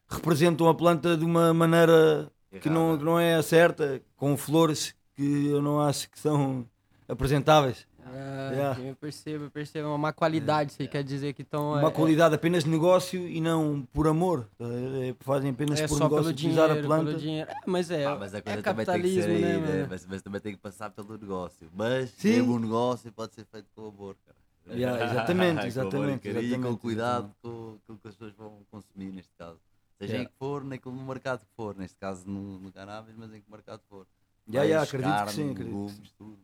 representam 0.08 0.68
a 0.68 0.74
planta 0.74 1.16
de 1.16 1.24
uma 1.24 1.52
maneira 1.52 2.30
que 2.60 2.70
não, 2.70 2.96
que 2.96 3.04
não 3.04 3.18
é 3.18 3.34
a 3.34 3.42
certa, 3.42 4.00
com 4.16 4.36
flores 4.36 4.94
que 5.14 5.46
eu 5.48 5.60
não 5.62 5.80
acho 5.80 6.10
que 6.10 6.18
são 6.18 6.66
apresentáveis. 7.08 7.86
Ah, 8.08 8.50
Yeah. 8.52 8.80
Eu 8.80 8.94
percebo, 8.94 9.44
eu 9.46 9.50
percebo. 9.50 9.88
Uma 9.88 9.98
má 9.98 10.12
qualidade, 10.12 10.72
você 10.72 10.86
quer 10.86 11.02
dizer 11.02 11.32
que 11.32 11.42
estão. 11.42 11.72
Uma 11.72 11.90
qualidade 11.90 12.36
apenas 12.36 12.62
de 12.62 12.70
negócio 12.70 13.26
e 13.28 13.40
não 13.40 13.86
por 13.92 14.06
amor. 14.06 14.48
tá? 14.56 14.64
É- 14.64 15.14
Fazem 15.20 15.50
apenas 15.50 15.80
é 15.80 15.88
por 15.88 15.98
só 15.98 16.04
negócio 16.04 16.22
pelo 16.24 16.30
utilizar 16.32 16.68
dinheiro, 16.68 16.84
a 16.84 16.88
planta. 16.88 17.04
pelo 17.10 17.18
dinheiro. 17.18 17.50
É, 17.50 17.54
mas 17.66 17.90
é, 17.90 18.04
Ah, 18.06 18.16
mas 18.16 18.32
a 18.32 18.38
é 18.38 18.40
coisa 18.40 18.62
também 18.62 18.86
tem 18.86 19.02
que 19.02 19.08
ser 19.10 19.20
capitalismo, 19.22 19.32
aí, 19.32 19.40
né, 19.42 19.58
né? 19.58 19.86
Mas, 19.90 20.06
mas 20.06 20.22
também 20.22 20.40
tem 20.40 20.52
que 20.54 20.60
passar 20.60 20.90
pelo 20.90 21.18
negócio. 21.18 21.68
Mas 21.74 22.10
Sim. 22.16 22.42
o 22.42 22.58
negócio 22.60 23.10
pode 23.12 23.34
ser 23.34 23.44
feito 23.44 23.66
com 23.74 23.88
amor, 23.88 24.16
cara. 24.24 24.76
Yeah, 24.78 25.04
exatamente, 25.04 25.34
com 25.56 25.58
amor 25.58 25.64
e 25.64 25.66
exatamente, 25.66 26.20
com 26.32 26.38
exatamente, 26.38 26.78
cuidado 26.78 27.30
com 27.42 27.76
aquilo 27.82 27.98
que 27.98 28.08
as 28.08 28.14
pessoas 28.14 28.32
vão 28.38 28.52
consumir 28.70 29.10
neste 29.12 29.32
caso. 29.36 29.58
Seja 29.98 30.12
Yeah. 30.12 30.24
em 30.24 30.26
que 30.26 30.38
for, 30.38 30.62
naquele 30.64 30.94
mercado 30.96 31.40
que 31.40 31.52
for, 31.56 31.74
neste 31.76 31.96
caso 31.96 32.28
no, 32.28 32.58
no 32.58 32.70
cannabis, 32.72 33.14
mas 33.16 33.32
em 33.32 33.40
que 33.40 33.50
mercado 33.50 33.80
for. 33.88 34.06
Yeah, 34.48 34.64
yeah, 34.68 34.80
Peixe, 34.86 34.96
acredito 34.96 35.12
que 35.12 35.18
carne, 35.18 35.32
sim, 35.32 35.50
acredito 35.50 35.72
que 35.72 35.74
legumes, 35.80 36.10
tudo. 36.18 36.38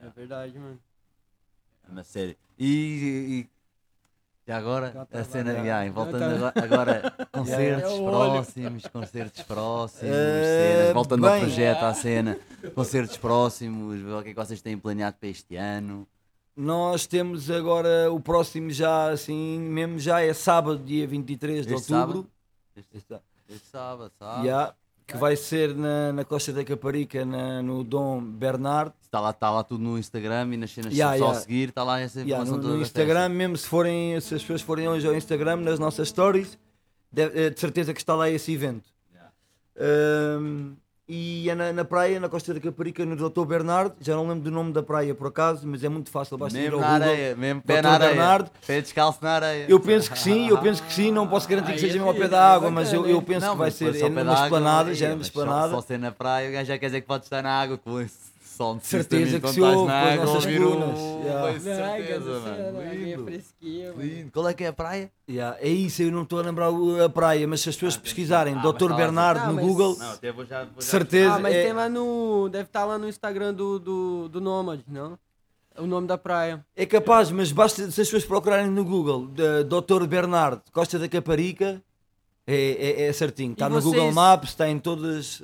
É 0.00 0.08
verdade, 0.08 0.58
mano. 0.58 0.78
É 1.88 1.92
uma 1.92 2.04
série. 2.04 2.36
E, 2.58 3.46
e, 4.46 4.48
e 4.48 4.52
agora 4.52 5.06
a 5.12 5.18
lá, 5.18 5.24
cena, 5.24 5.50
yeah. 5.52 5.82
yeah, 5.82 5.92
voltando 5.92 6.18
Canta. 6.52 6.64
agora, 6.64 6.92
agora 7.04 7.26
concertos 7.32 7.92
É 7.92 7.98
próximos, 8.02 8.86
concertos 8.86 9.42
próximos, 9.42 10.02
Eh, 10.14 10.76
cenas, 10.78 10.94
voltando 10.94 11.26
ao 11.26 11.32
bem. 11.34 11.40
projeto, 11.42 11.82
à 11.82 11.94
cena, 11.94 12.38
concertos 12.74 13.16
próximos, 13.18 14.00
o 14.02 14.22
que 14.22 14.30
é 14.30 14.32
que 14.32 14.40
vocês 14.40 14.62
têm 14.62 14.78
planeado 14.78 15.16
para 15.18 15.28
este 15.28 15.54
ano? 15.56 16.06
Nós 16.56 17.06
temos 17.06 17.50
agora 17.50 18.10
o 18.10 18.18
próximo 18.18 18.70
já 18.70 19.10
assim, 19.10 19.58
mesmo 19.60 19.98
já 19.98 20.22
é 20.22 20.32
sábado, 20.32 20.78
dia 20.78 21.06
23 21.06 21.66
de 21.66 21.74
Este 21.74 21.92
outubro. 21.92 22.22
sábado? 22.22 22.30
Este, 22.76 22.88
Este- 23.48 23.68
sábado, 23.70 24.12
sábado. 24.18 24.44
Yeah, 24.44 24.74
que 25.06 25.16
vai 25.16 25.36
ser 25.36 25.74
na, 25.74 26.12
na 26.12 26.24
Costa 26.24 26.52
da 26.52 26.64
Caparica, 26.64 27.24
na- 27.24 27.62
no 27.62 27.82
Dom 27.84 28.20
Bernardo. 28.20 28.92
Está 29.02 29.20
lá, 29.20 29.30
está 29.30 29.50
lá 29.50 29.62
tudo 29.64 29.82
no 29.82 29.98
Instagram 29.98 30.52
e 30.52 30.56
nas 30.56 30.70
cenas 30.72 30.92
Yeah, 30.92 31.16
só 31.18 31.24
yeah. 31.26 31.40
seguir, 31.40 31.68
está 31.70 31.82
lá 31.84 32.00
essa 32.00 32.18
Yeah, 32.20 32.34
informação 32.34 32.56
no, 32.56 32.62
toda 32.62 32.74
no 32.76 32.82
Instagram, 32.82 33.28
mesmo 33.30 33.56
se 33.56 33.66
forem, 33.68 34.20
se 34.20 34.34
as 34.34 34.40
pessoas 34.42 34.62
forem 34.62 34.88
hoje 34.88 35.06
ao 35.06 35.14
Instagram, 35.14 35.56
nas 35.56 35.78
nossas 35.78 36.08
stories, 36.08 36.58
deve- 37.10 37.40
eh, 37.46 37.50
de 37.50 37.58
certeza 37.60 37.94
que 37.94 38.00
está 38.00 38.14
lá 38.14 38.28
esse 38.28 38.52
evento. 38.52 38.88
Yeah. 39.12 39.32
E 41.08 41.48
é 41.48 41.54
na, 41.54 41.72
na 41.72 41.84
praia, 41.84 42.18
na 42.18 42.28
Costa 42.28 42.52
da 42.52 42.58
Caparica, 42.58 43.04
no 43.06 43.14
Dr. 43.14 43.44
Bernardo. 43.44 43.94
Já 44.00 44.16
não 44.16 44.26
lembro 44.26 44.40
do 44.42 44.50
nome 44.50 44.72
da 44.72 44.82
praia 44.82 45.14
por 45.14 45.28
acaso, 45.28 45.64
mas 45.64 45.84
é 45.84 45.88
muito 45.88 46.10
fácil, 46.10 46.36
basta 46.36 46.58
ir 46.58 46.62
Mesmo 46.62 46.76
ao 46.76 46.80
na 46.82 46.98
Google. 46.98 47.08
areia, 47.12 47.36
mesmo 47.36 47.62
pé 47.62 47.76
Dr. 47.76 47.82
na 47.84 47.90
areia, 47.92 48.10
Bernardo. 48.10 48.50
pé 48.66 48.80
descalço 48.80 49.18
na 49.22 49.30
areia. 49.30 49.66
Eu 49.68 49.78
penso 49.78 50.10
que 50.10 50.18
sim, 50.18 50.48
eu 50.48 50.58
penso 50.58 50.82
que 50.82 50.92
sim, 50.92 51.12
não 51.12 51.28
posso 51.28 51.48
garantir 51.48 51.74
que 51.74 51.78
seja 51.78 51.92
é 51.92 51.96
mesmo 51.98 52.08
ao 52.08 52.14
pé 52.14 52.26
da 52.26 52.38
é 52.38 52.40
água, 52.40 52.70
mas 52.72 52.92
eu, 52.92 53.06
eu 53.06 53.22
penso 53.22 53.46
Não, 53.46 53.52
que 53.52 53.58
vai 53.58 53.70
ser 53.70 53.94
é 53.94 54.08
numa 54.08 54.34
esplanada, 54.34 54.94
já 54.94 55.06
é 55.06 55.08
numa 55.10 55.18
mas 55.18 55.26
esplanada. 55.28 55.68
Só, 55.68 55.80
só 55.80 55.86
ser 55.86 55.98
na 55.98 56.10
praia, 56.10 56.64
já 56.64 56.76
quer 56.76 56.86
dizer 56.86 57.00
que 57.02 57.06
pode 57.06 57.22
estar 57.22 57.40
na 57.40 57.52
água 57.52 57.78
com 57.78 58.00
esse 58.00 58.35
de 58.78 58.86
Certeza 58.86 59.24
sistema, 59.24 59.30
que 59.30 59.36
enquanto 59.36 59.54
se 59.54 59.60
estás 59.60 59.76
ouve 59.76 59.88
na 59.88 60.00
com 60.00 60.06
as 60.06 60.12
água, 60.12 60.24
nossas 60.26 60.44
ouvir 60.44 60.58
colunas, 60.60 60.98
um- 60.98 61.22
yeah. 61.24 61.60
Certeza, 61.60 62.40
cara, 62.44 62.72
mano. 62.72 62.82
é 62.82 63.92
Lindo. 63.96 64.30
Qual 64.32 64.48
é 64.48 64.54
que 64.54 64.64
é 64.64 64.66
a 64.68 64.72
praia? 64.72 65.10
Yeah, 65.28 65.56
é 65.60 65.68
isso, 65.68 66.02
eu 66.02 66.10
não 66.12 66.22
estou 66.22 66.38
a 66.38 66.42
lembrar 66.42 66.68
a 67.04 67.08
praia, 67.08 67.46
mas 67.46 67.60
se 67.60 67.68
as 67.68 67.74
pessoas 67.76 67.96
pesquisarem 67.96 68.54
Ah, 68.54 68.62
Dr. 68.62 68.88
tá 68.88 68.94
Bernardo 68.94 69.40
tá, 69.40 69.46
no 69.48 69.54
mas- 69.54 69.64
Google, 69.64 69.96
Não, 69.98 70.10
até 70.12 70.32
vou 70.32 70.44
já. 70.46 70.64
Vou 70.64 70.72
já- 70.76 70.80
certeza. 70.82 71.34
Ah, 71.34 71.38
mas 71.38 71.54
é- 71.54 71.62
tem 71.64 71.72
lá 71.72 71.88
no. 71.88 72.48
Deve 72.48 72.64
estar 72.64 72.84
lá 72.84 72.98
no 72.98 73.08
Instagram 73.08 73.52
do, 73.54 73.78
do, 73.78 74.28
do 74.28 74.40
Nomad, 74.40 74.80
não? 74.88 75.18
O 75.78 75.86
nome 75.86 76.06
da 76.06 76.16
praia. 76.16 76.64
É 76.74 76.86
capaz, 76.86 77.30
mas 77.30 77.52
basta 77.52 77.82
se 77.82 78.00
as 78.00 78.06
pessoas 78.06 78.24
procurarem 78.24 78.70
no 78.70 78.82
Google 78.84 79.26
Dr. 79.68 80.06
Bernardo 80.06 80.62
Costa 80.72 80.98
da 80.98 81.06
Caparica, 81.06 81.82
é, 82.46 82.54
é, 82.54 83.02
é 83.08 83.12
certinho. 83.12 83.52
Está 83.52 83.68
no 83.68 83.74
vocês- 83.80 83.94
Google 83.94 84.12
Maps, 84.12 84.50
está 84.50 84.68
em 84.68 84.78
todos 84.78 85.40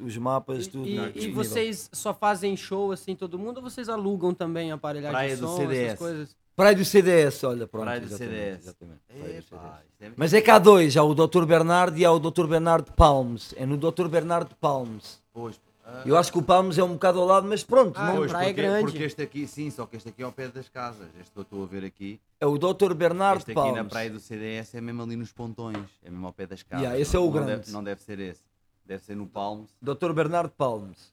os 0.00 0.16
mapas, 0.16 0.66
tudo. 0.66 0.86
E, 0.88 1.26
e 1.26 1.30
vocês 1.30 1.88
só 1.92 2.14
fazem 2.14 2.56
show 2.56 2.92
assim, 2.92 3.14
todo 3.14 3.38
mundo, 3.38 3.58
ou 3.58 3.62
vocês 3.62 3.88
alugam 3.88 4.32
também 4.32 4.72
aparelhagem 4.72 5.12
Praia 5.12 5.34
de 5.34 5.40
do 5.42 5.48
som, 5.48 5.56
CDS. 5.58 5.84
essas 5.86 5.98
coisas? 5.98 6.36
Praia 6.56 6.74
do 6.74 6.84
CDS, 6.86 7.44
olha, 7.44 7.66
pronto. 7.66 7.84
Praia 7.84 8.00
do 8.00 8.06
exatamente, 8.06 8.32
CDS. 8.34 8.62
exatamente, 8.62 9.00
Praia 9.06 9.40
do 9.40 9.42
CDS. 9.44 9.82
é- 10.00 10.10
Mas 10.16 10.32
é 10.32 10.40
que 10.40 10.50
há 10.50 10.58
dois, 10.58 10.96
há 10.96 11.02
o 11.02 11.14
Dr. 11.14 11.44
Bernardo 11.44 11.98
e 11.98 12.04
há 12.06 12.10
o 12.10 12.18
Dr. 12.18 12.46
Bernardo 12.46 12.90
Palmes. 12.92 13.52
É 13.58 13.66
no 13.66 13.76
Dr. 13.76 14.08
Bernardo 14.08 14.54
Palmes. 14.58 15.20
Pois, 15.34 15.60
Eu 16.04 16.16
acho 16.16 16.30
que 16.32 16.38
o 16.38 16.42
Palmes 16.42 16.76
é 16.78 16.84
um 16.84 16.92
bocado 16.94 17.20
ao 17.20 17.26
lado, 17.26 17.46
mas 17.48 17.62
pronto, 17.64 17.98
Ah, 17.98 18.08
não, 18.08 18.16
pois, 18.16 18.30
praia 18.30 18.48
porque, 18.48 18.62
grande. 18.62 18.84
porque 18.90 19.02
este 19.04 19.22
aqui, 19.22 19.46
sim, 19.46 19.70
só 19.70 19.86
que 19.86 19.96
este 19.96 20.08
aqui 20.08 20.22
é 20.22 20.24
ao 20.24 20.32
pé 20.32 20.48
das 20.48 20.68
casas. 20.68 21.08
Este 21.18 21.30
que 21.32 21.38
eu 21.38 21.42
estou 21.42 21.62
a 21.62 21.66
ver 21.66 21.84
aqui. 21.84 22.20
é 22.40 22.46
o 22.46 22.58
Dr. 22.58 22.92
Bernardo 22.94 23.38
Este 23.38 23.52
aqui 23.52 23.54
Palmes. 23.60 23.76
na 23.76 23.84
praia 23.84 24.10
do 24.10 24.20
CDS 24.20 24.74
é 24.74 24.80
mesmo 24.80 25.02
ali 25.02 25.16
nos 25.16 25.32
pontões. 25.32 25.78
É 26.02 26.10
mesmo 26.10 26.26
ao 26.26 26.32
pé 26.32 26.46
das 26.46 26.62
casas. 26.62 26.82
Yeah, 26.84 27.00
esse 27.00 27.14
é 27.16 27.18
o 27.18 27.24
não, 27.24 27.32
grande. 27.32 27.50
Não 27.50 27.56
deve, 27.58 27.72
não 27.72 27.84
deve 27.84 28.02
ser 28.02 28.18
esse. 28.20 28.42
Deve 28.84 29.02
ser 29.04 29.14
no 29.16 29.26
Palmes. 29.26 29.70
Dr. 29.80 30.12
Bernardo 30.12 30.50
Palmes. 30.50 31.12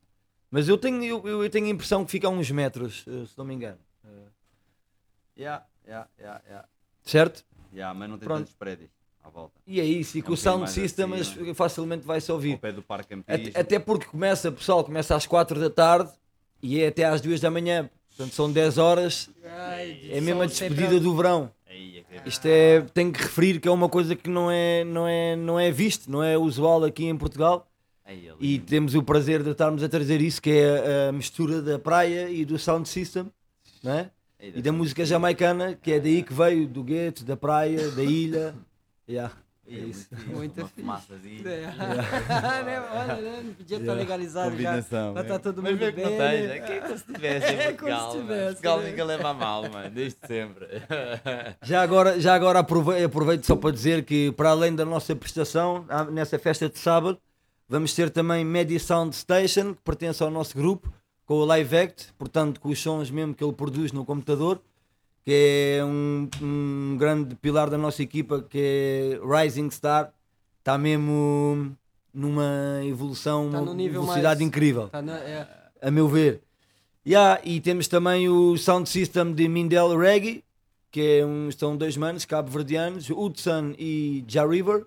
Mas 0.52 0.68
eu 0.68 0.78
tenho, 0.78 1.04
eu, 1.04 1.44
eu 1.44 1.50
tenho 1.50 1.66
a 1.66 1.70
impressão 1.70 2.06
que 2.06 2.12
fica 2.12 2.28
a 2.28 2.30
uns 2.30 2.52
metros, 2.52 3.04
eh, 3.08 3.26
se 3.26 3.36
não 3.38 3.44
me 3.46 3.56
engano. 3.56 3.80
Yeah, 5.38 5.66
yeah, 5.88 6.08
yeah, 6.20 6.42
yeah. 6.48 6.68
Certo? 7.02 7.44
Yeah, 7.74 7.98
mas 7.98 8.08
não 8.10 8.18
tem 8.20 8.28
Pronto. 8.28 8.40
tantos 8.42 8.54
prédios 8.54 8.92
à 9.24 9.30
volta. 9.30 9.54
E 9.66 9.80
é 9.80 9.86
isso, 9.86 10.18
e 10.18 10.20
É 10.20 10.24
com 10.24 10.32
um 10.32 10.34
o 10.34 10.38
sound 10.38 10.70
system 10.70 11.14
assim, 11.14 11.54
facilmente 11.54 12.06
vai-se 12.06 12.30
Ao 12.30 12.36
ouvir. 12.36 12.58
pé 12.58 12.72
do 12.72 12.82
Parque 12.82 13.14
Até, 13.28 13.60
até 13.60 13.80
porque 13.80 14.06
começa, 14.06 14.52
pessoal, 14.52 14.84
começa 14.84 15.16
às 15.16 15.26
4 15.26 15.60
da 15.60 15.70
tarde 15.70 16.12
e 16.62 16.80
é 16.82 16.88
até 16.88 17.06
às 17.06 17.22
2 17.22 17.40
da 17.40 17.50
manhã. 17.50 17.90
Portanto, 18.10 18.34
são 18.36 18.52
10 18.52 18.78
horas. 18.78 19.30
É 20.12 20.22
mesmo 20.22 20.42
a 20.42 20.46
despedida 20.46 21.00
do 21.00 21.16
verão. 21.16 21.50
Aí, 21.68 22.00
é 22.12 22.20
que- 22.22 22.30
Isto 22.30 22.46
é, 22.46 22.82
tenho 22.94 23.12
que 23.12 23.22
referir 23.24 23.60
que 23.60 23.68
é 23.68 23.72
uma 23.72 23.90
coisa 23.90 24.16
que 24.16 24.30
não 24.30 24.52
é, 24.52 24.84
não 24.84 25.08
é, 25.08 25.36
não 25.36 25.60
é 25.60 25.72
visto, 25.72 26.12
não 26.12 26.24
é 26.24 26.38
usual 26.38 26.84
aqui 26.84 27.06
em 27.06 27.18
Portugal. 27.18 27.68
E 28.40 28.60
temos 28.60 28.94
o 28.94 29.02
prazer 29.02 29.42
de 29.42 29.50
estarmos 29.50 29.82
a 29.82 29.90
trazer 29.90 30.22
isso, 30.22 30.40
que 30.42 30.52
é 30.52 31.06
a, 31.06 31.10
a 31.10 31.12
mistura 31.12 31.62
da 31.62 31.80
praia 31.80 32.30
e 32.30 32.44
do 32.46 32.60
sound 32.60 32.88
system, 32.88 33.26
não 33.82 33.94
é? 33.94 34.12
E 34.40 34.62
da 34.62 34.72
música 34.74 35.06
jamaicana, 35.06 35.74
que 35.82 35.94
é 35.94 36.00
daí 36.00 36.22
que 36.22 36.34
veio, 36.34 36.68
do 36.68 36.84
gueto, 36.84 37.24
da 37.24 37.38
praia, 37.38 37.90
da 37.92 38.04
ilha. 38.04 38.54
Yeah. 39.08 39.34
É 39.66 39.72
muito 39.78 39.94
fixe, 39.96 40.16
Muito 40.28 40.58
uma 40.60 40.68
fixe. 40.68 40.82
fumaçazinha. 40.82 41.50
É. 41.50 41.62
né, 42.66 42.82
olha, 42.92 43.16
né? 43.16 43.42
Não 43.46 43.54
podia 43.54 43.78
estar 43.78 43.86
Yeah. 43.94 43.94
legalizado 43.94 44.52
Combinação. 44.52 45.08
já. 45.08 45.14
Pra 45.14 45.24
tá 45.24 45.40
todo 45.40 45.64
Mas 45.64 45.72
mundo 45.72 45.80
bem. 45.94 46.04
não 46.06 46.12
tens, 46.18 46.20
né? 46.50 46.58
é 46.58 46.60
que 46.60 46.72
é 46.74 46.80
como 46.82 46.98
se 46.98 47.06
tivesse 47.06 47.46
É 47.46 47.72
como 47.74 47.74
se 47.74 47.78
Portugal, 47.78 48.12
tivesse, 48.12 48.46
Portugal 48.48 48.80
né? 48.82 48.90
nunca 48.90 49.04
leva 49.06 49.30
a 49.30 49.34
mal, 49.34 49.70
mano, 49.70 49.90
desde 49.90 50.18
sempre. 50.28 50.68
Já 51.62 51.82
agora, 51.82 52.20
já 52.20 52.34
agora 52.36 52.60
aprove- 52.60 53.04
aproveito 53.04 53.46
só 53.46 53.56
para 53.56 53.72
dizer 53.72 54.04
que, 54.04 54.32
para 54.34 54.50
além 54.50 54.76
da 54.76 54.84
nossa 54.84 55.16
prestação, 55.16 55.86
ah, 55.88 56.04
nessa 56.06 56.38
festa 56.38 56.68
de 56.68 56.78
sábado, 56.78 57.18
vamos 57.68 57.94
ter 57.94 58.10
também 58.10 58.44
Media 58.44 58.80
Sound 58.80 59.16
Station, 59.16 59.74
que 59.76 59.82
pertence 59.82 60.22
ao 60.22 60.30
nosso 60.30 60.58
grupo, 60.58 60.92
com 61.26 61.36
o 61.36 61.46
Live 61.46 61.78
Act, 61.78 62.14
portanto, 62.18 62.60
com 62.60 62.68
os 62.68 62.80
sons 62.82 63.10
mesmo 63.10 63.34
que 63.34 63.42
ele 63.42 63.54
produz 63.54 63.94
no 63.94 64.04
computador, 64.04 64.62
que 65.26 65.78
é 65.80 65.86
um, 65.86 66.30
um 66.42 66.98
grande 66.98 67.36
pilar 67.36 67.70
da 67.70 67.78
nossa 67.78 68.04
equipa, 68.04 68.42
que 68.42 68.60
é 68.60 69.20
Rising 69.44 69.70
Star, 69.72 70.14
está 70.60 70.78
mesmo 70.78 71.76
numa 72.14 72.82
evolução, 72.84 73.50
Tá 73.50 73.62
uma 73.62 73.76
velocidade 73.76 74.24
mais- 74.26 74.42
incrível 74.42 74.90
Tá 74.90 75.02
na- 75.02 75.20
é. 75.20 75.48
a 75.82 75.90
meu 75.92 76.08
ver. 76.08 76.42
Yeah, 77.06 77.42
e 77.44 77.60
temos 77.60 77.88
também 77.88 78.30
o 78.30 78.58
sound 78.58 78.88
system 78.88 79.34
de 79.34 79.48
Mindel 79.50 79.98
Reggae, 79.98 80.44
que 80.92 81.20
é 81.20 81.26
um, 81.26 81.50
são 81.52 81.76
dois 81.76 81.98
manos 81.98 82.24
cabo-verdianos, 82.24 83.10
Hudson 83.10 83.74
e 83.80 84.24
Ja 84.28 84.46
River. 84.46 84.86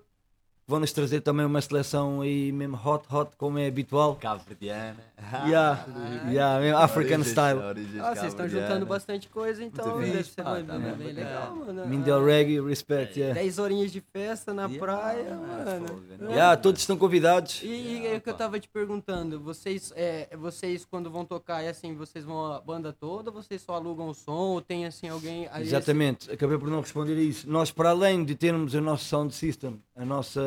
Vão-nos 0.69 0.91
trazer 0.91 1.21
também 1.21 1.45
uma 1.45 1.61
seleção 1.61 2.19
aí 2.19 2.51
mesmo 2.51 2.75
hot, 2.83 3.05
hot, 3.09 3.31
como 3.37 3.57
é 3.57 3.67
habitual. 3.67 4.17
Cabo 4.17 4.41
Verdiana. 4.45 4.97
Yeah, 5.47 5.83
yeah, 6.29 6.59
mesmo 6.59 6.77
African 6.83 7.15
Origens- 7.19 7.27
style. 7.31 7.59
origens 7.59 7.99
Ah, 8.03 8.13
vocês 8.15 8.27
estão 8.27 8.47
juntando 8.47 8.85
bastante 8.85 9.27
coisa, 9.27 9.63
então 9.63 9.95
Muito 9.97 10.11
deve 10.13 10.23
ser 10.25 10.43
pá, 10.43 10.53
bem, 10.55 10.65
tá 10.65 10.77
bem, 10.77 10.93
bem 10.93 11.13
legal. 11.13 11.55
mano. 11.55 11.85
Mindel 11.87 12.23
Reggae, 12.23 12.61
respect, 12.61 13.19
yeah. 13.19 13.33
10 13.41 13.57
horinhas 13.59 13.91
de 13.91 13.99
festa 13.99 14.53
na 14.53 14.67
Yeah, 14.67 14.79
praia, 14.79 15.21
é, 15.21 15.33
mano. 15.33 15.87
fogo, 15.87 16.01
né? 16.19 16.31
Yeah, 16.33 16.55
todos 16.57 16.81
estão 16.81 16.95
convidados. 16.97 17.61
E, 17.63 17.67
e 17.67 18.07
é 18.07 18.17
o 18.17 18.21
que 18.21 18.29
eu 18.29 18.33
tava 18.35 18.59
te 18.59 18.69
perguntando, 18.69 19.39
vocês, 19.39 19.91
é, 19.95 20.29
vocês 20.37 20.85
quando 20.85 21.09
vão 21.09 21.25
tocar, 21.25 21.61
é 21.63 21.69
assim, 21.69 21.95
vocês 21.95 22.23
vão 22.23 22.53
a 22.53 22.61
banda 22.61 22.93
toda, 22.93 23.31
vocês 23.31 23.61
só 23.61 23.73
alugam 23.73 24.07
o 24.09 24.13
som, 24.13 24.31
ou 24.31 24.61
tem 24.61 24.85
assim 24.85 25.09
alguém... 25.09 25.47
aí, 25.51 25.63
Exatamente, 25.63 26.31
acabei 26.31 26.57
por 26.59 26.69
não 26.69 26.79
responder 26.81 27.13
a 27.17 27.21
isso. 27.21 27.49
Nós, 27.49 27.71
para 27.71 27.89
além 27.89 28.23
de 28.23 28.35
termos 28.35 28.73
o 28.75 28.81
nosso 28.81 29.05
sound 29.05 29.33
system, 29.33 29.81
a 29.95 30.05
nossa 30.05 30.39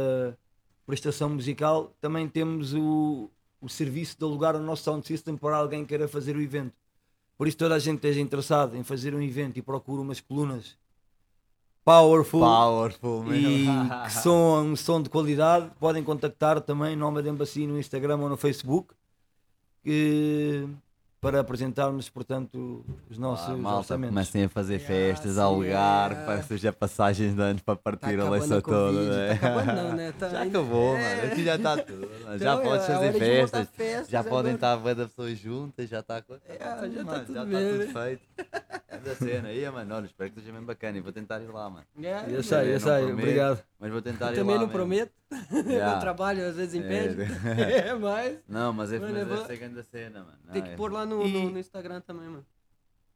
prestação 0.87 1.29
musical, 1.31 1.93
também 2.01 2.29
temos 2.29 2.75
o, 2.75 3.31
o 3.61 3.69
serviço 3.69 4.17
de 4.19 4.25
alugar 4.25 4.57
o 4.57 4.61
nosso 4.61 4.83
sound 4.85 5.07
system 5.07 5.37
para 5.37 5.57
alguém 5.57 5.83
que 5.83 5.89
queira 5.91 6.09
fazer 6.09 6.37
o 6.37 6.41
evento. 6.41 6.73
Por 7.39 7.47
isso, 7.49 7.57
toda 7.57 7.75
a 7.75 7.79
gente 7.79 7.97
esteja 7.97 8.21
interessado 8.21 8.77
em 8.77 8.83
fazer 8.83 9.15
um 9.15 9.23
evento 9.23 9.59
e 9.59 9.63
procura 9.63 10.03
umas 10.03 10.21
colunas 10.21 10.77
powerful, 11.85 12.41
Powerful, 12.41 13.35
e 13.35 13.67
que 14.05 14.13
são 14.13 14.63
um 14.65 14.77
som 14.77 15.01
de 15.03 15.09
qualidade, 15.09 15.71
podem 15.81 16.05
contactar 16.05 16.61
também 16.61 16.95
Noma 16.95 17.23
de 17.23 17.29
Embassy 17.31 17.67
no 17.67 17.79
Instagram 17.79 18.19
ou 18.19 18.29
no 18.29 18.37
Facebook 18.37 18.95
que- 19.83 20.69
para 21.21 21.41
apresentarmos, 21.41 22.09
portanto, 22.09 22.83
os 23.11 23.19
nossos 23.19 23.51
Ah, 23.51 23.57
malta, 23.57 23.79
orçamentos. 23.81 24.15
comecem 24.15 24.45
a 24.45 24.49
fazer 24.49 24.77
Yeah, 24.81 24.95
festas, 24.95 25.35
sim, 25.35 25.41
a 25.41 25.43
alugar, 25.45 26.13
é. 26.13 26.25
para 26.25 26.39
que 26.39 26.47
seja 26.49 26.73
passagens 26.73 27.35
de 27.35 27.43
anos 27.43 27.61
para 27.61 27.77
Tá 27.77 27.83
partir 27.83 28.17
leiça 28.31 28.57
a 28.57 28.63
Covid, 28.63 28.97
toda. 28.99 29.17
né? 29.17 29.35
Tá 29.35 29.47
acabando 29.49 29.67
não, 29.83 29.97
né? 29.97 30.13
Tá 30.19 30.29
Já 30.31 30.41
ainda- 30.41 30.59
acabou, 30.59 30.97
É. 30.97 31.17
mano. 31.17 31.33
Aqui 31.33 31.45
já 31.45 31.57
está 31.57 31.77
tudo. 31.77 32.09
já 32.25 32.35
Então, 32.37 32.63
podes 32.63 32.89
é 32.89 32.93
hora 32.93 33.13
fazer 33.13 33.19
festas. 33.19 33.69
festas 33.77 34.09
Já 34.09 34.25
podem 34.25 34.55
estar 34.55 34.73
a 34.73 34.79
pessoas 35.09 35.39
juntas, 35.39 35.91
já 35.91 36.01
está 36.01 36.21
É, 36.49 36.59
já 36.59 37.05
tá 37.05 37.21
tudo 37.21 37.35
já 37.35 37.41
tá 37.45 37.45
tudo 37.45 37.47
né? 37.47 37.87
feito. 37.93 38.23
É 38.89 38.99
da 38.99 39.15
cena. 39.15 39.49
Aí, 39.49 39.71
mano, 39.71 39.95
olha, 39.97 40.07
espero 40.07 40.31
que 40.31 40.39
esteja 40.39 40.57
bem 40.57 40.67
bacana 40.67 40.97
e 40.99 41.01
vou 41.03 41.13
tentar 41.13 41.39
ir 41.41 41.49
lá, 41.49 41.69
mano. 41.69 41.85
É, 42.03 42.25
Eu 42.29 42.43
sei, 42.43 42.69
eu 42.71 42.73
não 42.73 42.81
sei, 42.81 42.99
prometo. 42.99 43.13
obrigado. 43.19 43.63
Mas 43.79 43.93
vou 43.93 44.03
tentar 44.03 44.33
ir 44.33 44.37
Também 44.37 44.55
lá 44.55 44.61
não 44.63 44.67
mesmo. 44.69 44.73
prometo, 44.73 45.13
Yeah. 45.53 45.93
meu 45.93 46.01
trabalho 46.01 46.49
às 46.49 46.57
vezes 46.57 46.75
impede, 46.75 47.23
É. 47.23 47.89
é, 47.91 47.95
mas 47.95 48.39
Não, 48.49 48.73
mas 48.73 48.93
é 48.93 48.99
mas 48.99 49.11
eu 49.11 49.27
vou- 49.27 49.37
deve 49.37 49.47
ser 49.47 49.57
grande 49.59 49.79
a 49.81 49.85
cena, 49.85 50.21
mano. 50.21 50.39
tem 50.53 50.63
que 50.63 50.69
é- 50.71 50.77
pôr 50.77 50.91
lá 50.93 51.07
no, 51.07 51.25
E- 51.27 51.33
no, 51.33 51.51
no 51.51 51.59
Instagram 51.59 52.01
também, 52.01 52.29
mano. 52.29 52.45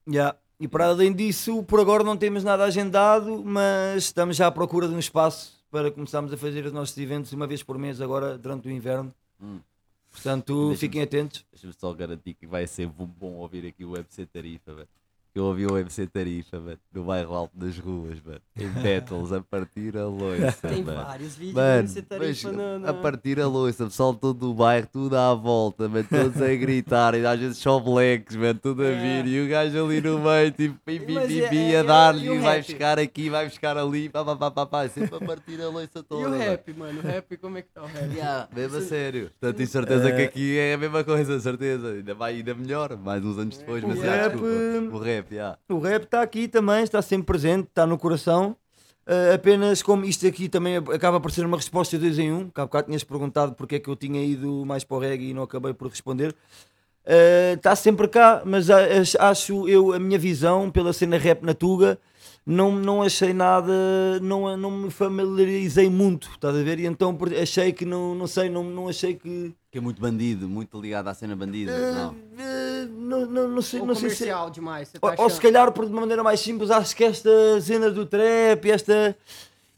Yeah. 0.09 0.37
E 0.61 0.69
para 0.69 0.87
além 0.87 1.13
disso, 1.13 1.63
por 1.65 1.81
agora 1.81 2.05
não 2.05 2.17
temos 2.17 2.45
nada 2.45 2.63
agendado, 2.65 3.43
mas 3.45 4.05
estamos 4.05 4.37
já 4.37 4.47
à 4.47 4.53
procura 4.53 4.87
de 4.87 4.95
um 4.95 4.99
espaço 4.99 5.55
para 5.71 5.91
começarmos 5.91 6.33
a 6.33 6.37
fazer 6.37 6.65
os 6.65 6.73
nossos 6.73 6.97
eventos 6.97 7.33
uma 7.33 7.47
vez 7.47 7.63
por 7.63 7.77
mês 7.79 8.01
agora 8.01 8.39
durante 8.39 8.69
o 8.69 8.71
inverno. 8.71 9.13
Hum. 9.43 9.59
Portanto, 10.13 10.73
fiquem 10.77 11.03
atentos. 11.03 11.45
Deixa-me 11.51 11.73
só 11.73 11.93
garantir 11.93 12.35
que 12.35 12.47
vai 12.47 12.65
ser 12.69 12.87
bom, 12.87 13.05
bom 13.07 13.33
ouvir 13.33 13.67
aqui 13.67 13.85
o 13.85 13.91
UFC 13.91 14.25
Tarifa, 14.27 14.73
velho. 14.75 14.89
Eu 15.37 15.47
ouvi 15.47 15.67
o 15.67 15.73
UFC 15.73 16.07
Tarifa, 16.07 16.61
velho, 16.61 16.79
no 16.95 17.03
bairro 17.07 17.35
alto 17.35 17.59
das 17.59 17.77
ruas, 17.77 18.21
velho. 18.21 18.41
Em 18.57 18.69
Battles, 18.69 19.33
a 19.33 19.41
partir 19.41 19.97
a 19.97 20.07
loiça, 20.07 20.69
Tem 20.69 20.85
velho. 20.85 20.97
vários 20.97 21.35
vídeos 21.35 21.55
Mano, 21.57 21.89
de 21.89 21.93
MC 21.93 22.07
mas 22.09 22.19
Tarifa 22.21 22.53
no, 22.53 22.79
no... 22.79 22.89
a 22.89 22.95
partir 22.95 23.41
a 23.41 23.49
loiça, 23.49 23.85
pessoal 23.85 24.15
todo 24.15 24.39
do 24.39 24.55
bairro, 24.55 24.87
tudo 24.93 25.17
à 25.17 25.35
volta, 25.35 25.89
mano, 25.89 26.07
todos 26.09 26.41
a 26.41 26.55
gritar, 26.55 27.17
e 27.17 27.27
às 27.27 27.41
vezes 27.41 27.59
só 27.59 27.81
blacks, 27.81 28.37
mano, 28.37 28.61
tudo 28.63 28.83
a 28.85 28.87
É. 28.87 29.23
vir, 29.23 29.27
e 29.29 29.45
o 29.45 29.49
gajo 29.51 29.85
ali 29.85 30.01
no 30.01 30.21
meio, 30.21 30.53
tipo, 30.53 30.79
pi, 30.85 31.01
pi, 31.01 31.13
Mas 31.15 31.27
pi, 31.27 31.43
é- 31.43 31.49
pi, 31.49 31.57
é- 31.59 31.77
a 31.79 31.81
é- 31.81 31.83
dar-lhe, 31.83 32.29
e 32.31 32.39
vai 32.39 32.57
rap? 32.59 32.67
buscar 32.69 32.99
aqui, 33.01 33.29
vai 33.29 33.49
buscar 33.49 33.77
ali, 33.77 34.09
pá, 34.09 34.25
pá, 34.25 34.37
pá, 34.37 34.51
pá, 34.53 34.67
pá, 34.67 34.89
sempre 34.89 35.17
a 35.17 35.21
partir 35.21 35.61
a 35.61 35.69
loiça 35.69 36.01
toda. 36.05 36.23
E 36.23 36.27
o 36.27 36.39
rap, 36.39 36.73
mano, 36.75 37.01
o 37.01 37.03
rap, 37.03 37.37
como 37.39 37.59
é 37.59 37.63
que 37.63 37.71
tá 37.75 37.83
o 37.83 37.87
rap? 37.87 38.15
Yeah, 38.15 38.49
mesmo 38.55 38.77
a 38.77 38.81
sério. 38.83 39.31
Portanto, 39.41 39.57
tenho 39.57 39.69
certeza 39.69 40.13
que 40.13 40.23
aqui 40.23 40.59
é 40.59 40.75
a 40.75 40.79
mesma 40.79 41.03
coisa, 41.03 41.41
certeza. 41.41 41.89
Ainda 41.95 42.15
vai 42.15 42.37
ainda 42.37 42.55
melhor, 42.55 42.97
mais 42.97 43.25
uns 43.25 43.37
anos 43.37 43.59
depois, 43.59 43.83
mas 43.83 44.01
rap, 44.01 44.31
desculpa. 44.31 44.97
O 44.97 44.99
rap, 45.01 45.24
yeah. 45.31 45.59
O 45.69 45.79
rap 45.79 46.05
está 46.05 46.23
aqui 46.23 46.49
também, 46.49 46.83
está 46.83 47.01
sempre 47.03 47.27
presente, 47.27 47.69
está 47.69 47.87
no 47.87 47.99
coração. 47.99 48.57
Uh, 49.07 49.35
apenas 49.35 49.83
como 49.83 50.05
isto 50.07 50.27
aqui 50.27 50.49
também 50.49 50.77
acaba 50.77 51.21
por 51.21 51.31
ser 51.31 51.45
uma 51.45 51.59
resposta 51.59 51.99
dois 51.99 52.19
em 52.19 52.33
um, 52.33 52.49
que 52.49 52.59
há 52.59 52.65
bocado 52.65 52.87
tinhas 52.87 53.05
perguntado 53.05 53.55
porque 53.55 53.75
é 53.75 53.79
que 53.79 53.89
eu 53.89 53.95
tinha 53.95 54.25
ido 54.25 54.65
mais 54.65 54.83
para 54.83 54.97
o 54.97 55.01
reggae 55.01 55.31
e 55.31 55.35
não 55.35 55.43
acabei 55.43 55.75
por 55.75 55.89
responder. 55.89 56.35
Uh, 57.05 57.55
Está 57.55 57.77
sempre 57.77 58.09
cá, 58.09 58.43
mas 58.47 58.69
acho 58.71 59.69
eu, 59.69 59.93
a 59.93 59.99
minha 59.99 60.19
visão 60.19 60.71
pela 60.71 60.93
cena 60.93 61.19
rap 61.19 61.43
na 61.43 61.53
Tuga, 61.53 61.99
não, 62.47 62.73
não 62.73 63.03
achei 63.03 63.33
nada, 63.33 63.73
não, 64.21 64.55
não 64.57 64.71
me 64.71 64.91
familiarizei 64.91 65.89
muito, 65.89 66.29
estás 66.31 66.55
a 66.55 66.63
ver? 66.63 66.79
E 66.79 66.87
então 66.87 67.17
achei 67.41 67.73
que 67.73 67.87
não, 67.87 68.15
não 68.15 68.27
sei, 68.27 68.51
não, 68.51 68.63
não 68.63 68.89
achei 68.89 69.15
que. 69.15 69.55
Que 69.71 69.79
é 69.79 69.81
muito 69.81 70.01
bandido, 70.01 70.49
muito 70.49 70.79
ligado 70.79 71.09
à 71.09 71.15
cena 71.15 71.35
bandida. 71.35 71.73
Não. 71.95 72.11
Uh, 72.13 72.87
não, 72.99 73.27
não, 73.27 73.49
não 73.49 73.63
sei, 73.63 73.81
Ou 73.81 73.87
não 73.87 73.95
sei 73.95 74.11
se. 74.11 74.19
comercial 74.19 74.51
demais, 74.51 74.89
você 74.89 74.99
tá 74.99 75.09
Ou, 75.09 75.25
ou 75.25 75.31
se 75.31 75.41
calhar, 75.41 75.73
por 75.73 75.87
de 75.87 75.93
uma 75.93 76.03
maneira 76.03 76.23
mais 76.23 76.41
simples, 76.41 76.71
acho 76.71 76.95
que 76.95 77.05
esta 77.05 77.61
cena 77.61 77.91
do 77.91 78.05
trap, 78.05 78.71
esta. 78.71 79.17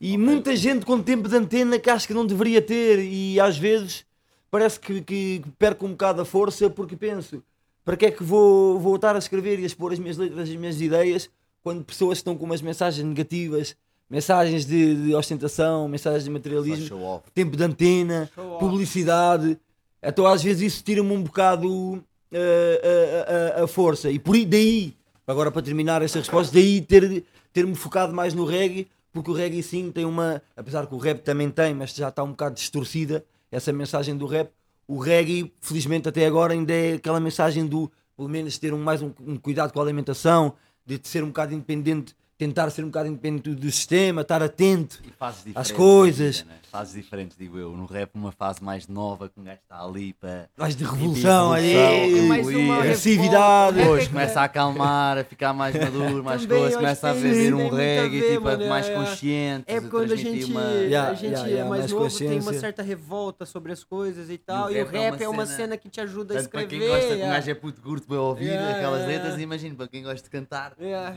E 0.00 0.18
muita 0.18 0.54
gente 0.54 0.85
com 0.85 1.00
tempo 1.00 1.28
de 1.28 1.37
antena 1.37 1.78
que 1.78 1.88
acho 1.88 2.06
que 2.06 2.12
não 2.12 2.26
deveria 2.26 2.61
ter, 2.61 2.99
e 2.99 3.40
às 3.40 3.56
vezes 3.56 4.04
parece 4.50 4.78
que, 4.78 5.00
que 5.00 5.42
perco 5.58 5.87
um 5.87 5.90
bocado 5.90 6.20
a 6.20 6.25
força 6.25 6.68
porque 6.68 6.96
penso: 6.96 7.42
para 7.85 7.96
que 7.96 8.06
é 8.06 8.11
que 8.11 8.25
vou, 8.25 8.78
vou 8.80 8.96
estar 8.96 9.14
a 9.14 9.18
escrever 9.18 9.61
e 9.61 9.62
a 9.62 9.66
expor 9.66 9.92
as 9.92 9.99
minhas 10.00 10.18
letras, 10.18 10.49
as 10.49 10.56
minhas 10.56 10.80
ideias, 10.80 11.30
quando 11.66 11.82
pessoas 11.82 12.18
estão 12.18 12.37
com 12.37 12.44
umas 12.44 12.62
mensagens 12.62 13.04
negativas, 13.04 13.75
mensagens 14.08 14.64
de, 14.64 15.06
de 15.06 15.14
ostentação, 15.16 15.88
mensagens 15.88 16.23
de 16.23 16.30
materialismo, 16.30 16.87
tempo 17.35 17.56
de 17.56 17.64
antena, 17.64 18.30
publicidade. 18.61 19.58
Então 20.00 20.26
às 20.28 20.44
vezes 20.44 20.62
isso 20.75 20.85
tira-me 20.85 21.11
um 21.12 21.20
bocado 21.25 22.04
eh, 22.30 23.56
a, 23.58 23.64
a- 23.64 23.66
força. 23.66 24.08
E 24.12 24.18
por 24.20 24.37
aí, 24.37 24.46
daí, 24.46 24.94
agora 25.26 25.50
para 25.50 25.61
terminar 25.61 26.02
esta 26.02 26.20
resposta, 26.20 26.54
daí 26.54 26.80
ter- 26.80 27.25
ter-me 27.52 27.75
focado 27.75 28.14
mais 28.14 28.32
no 28.32 28.44
reggae, 28.44 28.87
porque 29.12 29.28
o 29.28 29.35
reggae 29.35 29.61
sim 29.61 29.90
tem 29.90 30.04
uma, 30.04 30.40
apesar 30.56 30.87
que 30.87 30.94
o 30.94 30.99
rap 30.99 31.23
também 31.23 31.50
tem, 31.50 31.75
mas 31.75 31.92
já 31.92 32.11
está 32.11 32.23
um 32.23 32.30
bocado 32.30 32.54
distorcida 32.54 33.25
essa 33.50 33.73
mensagem 33.73 34.16
do 34.16 34.26
rap. 34.26 34.50
O 34.87 34.99
reggae, 34.99 35.52
felizmente 35.61 36.08
até 36.08 36.26
agora, 36.26 36.52
ainda 36.52 36.73
é 36.73 36.92
aquela 36.92 37.18
mensagem 37.18 37.66
do, 37.66 37.90
pelo 38.16 38.28
menos 38.28 38.56
ter 38.56 38.73
um, 38.73 38.78
mais 38.78 39.02
um, 39.02 39.11
um 39.26 39.37
cuidado 39.37 39.73
com 39.73 39.80
a 39.80 39.82
alimentação, 39.82 40.52
de 40.87 41.00
ser 41.02 41.25
um 41.25 41.28
bocado 41.28 41.52
independente, 41.52 42.14
tentar 42.38 42.69
ser 42.71 42.83
um 42.83 42.88
bocado 42.88 43.09
independente 43.09 43.50
do, 43.55 43.71
sistema, 43.71 44.21
estar 44.23 44.43
atento. 44.43 45.00
E 45.05 45.12
Às 45.55 45.71
coisas. 45.71 46.38
vida, 46.40 46.50
né? 46.50 46.57
Fases 46.71 46.95
diferentes, 46.95 47.37
digo 47.38 47.59
eu. 47.59 47.71
No 47.75 47.87
rap, 47.87 48.11
uma 48.14 48.31
fase 48.33 48.62
mais 48.62 48.87
nova, 48.87 49.28
que 49.31 49.40
um 49.40 49.45
gajo 49.45 49.59
está 49.62 49.83
ali 49.83 50.12
para. 50.12 50.47
Mais 50.59 50.76
de 50.76 50.85
revolução, 50.85 51.52
aí, 51.52 51.75
É 51.75 52.23
uma 52.23 52.38
evoluir. 52.38 52.73
agressividade. 52.73 53.76
Depois 53.78 54.05
É, 54.05 54.09
começa 54.09 54.40
a 54.40 54.45
acalmar, 54.45 55.19
a 55.19 55.25
ficar 55.25 55.52
mais 55.55 55.75
maduro, 55.75 56.23
mais 56.23 56.43
Também, 56.43 56.59
coisa, 56.59 56.75
eu 56.75 56.78
começa 56.81 57.09
a 57.11 57.14
beber 57.14 57.55
um 57.55 57.69
a 57.73 57.76
reggae, 57.76 58.21
ver, 58.21 58.31
tipo, 58.33 58.45
mano, 58.45 58.69
mais 58.69 58.88
é- 58.88 58.95
consciente. 58.95 59.64
É 59.66 59.81
quando 59.81 60.12
a 60.12 60.16
gente, 60.16 60.45
Uma... 60.50 60.61
a 60.66 60.73
Yeah, 60.87 61.14
gente 61.14 61.25
yeah, 61.33 61.47
é 61.49 61.50
yeah, 61.50 61.71
mais 61.71 61.81
mais 61.81 61.93
novo, 61.93 62.19
tem 62.19 62.40
uma 62.40 62.52
certa 62.52 62.83
revolta 62.83 63.47
sobre 63.47 63.73
as 63.73 63.83
coisas 63.83 64.28
e 64.28 64.37
tal. 64.38 64.66
o 64.66 64.71
E 64.71 64.83
o 64.83 64.85
rap 64.85 64.95
é 64.97 65.11
rap 65.11 65.23
é 65.23 65.28
uma 65.28 65.37
uma 65.37 65.47
cena- 65.47 65.57
cena 65.59 65.76
que 65.76 65.88
te 65.88 66.00
ajuda 66.00 66.35
a 66.35 66.37
Tanto 66.38 66.50
para 66.50 66.62
escrever. 66.62 66.85
quem 66.87 66.95
gosta, 66.95 67.16
que 67.16 67.23
um 67.23 67.28
gajo 67.28 67.50
é 67.50 67.55
puto 67.55 67.81
curto 67.83 68.07
para 68.07 68.21
ouvir 68.21 68.50
aquelas 68.57 69.00
letras, 69.07 69.25
yeah. 69.28 69.43
imagina, 69.43 69.75
para 69.76 69.88
quem 69.88 70.02
gosta 70.02 70.23
de 70.23 70.31
cantar. 70.31 70.73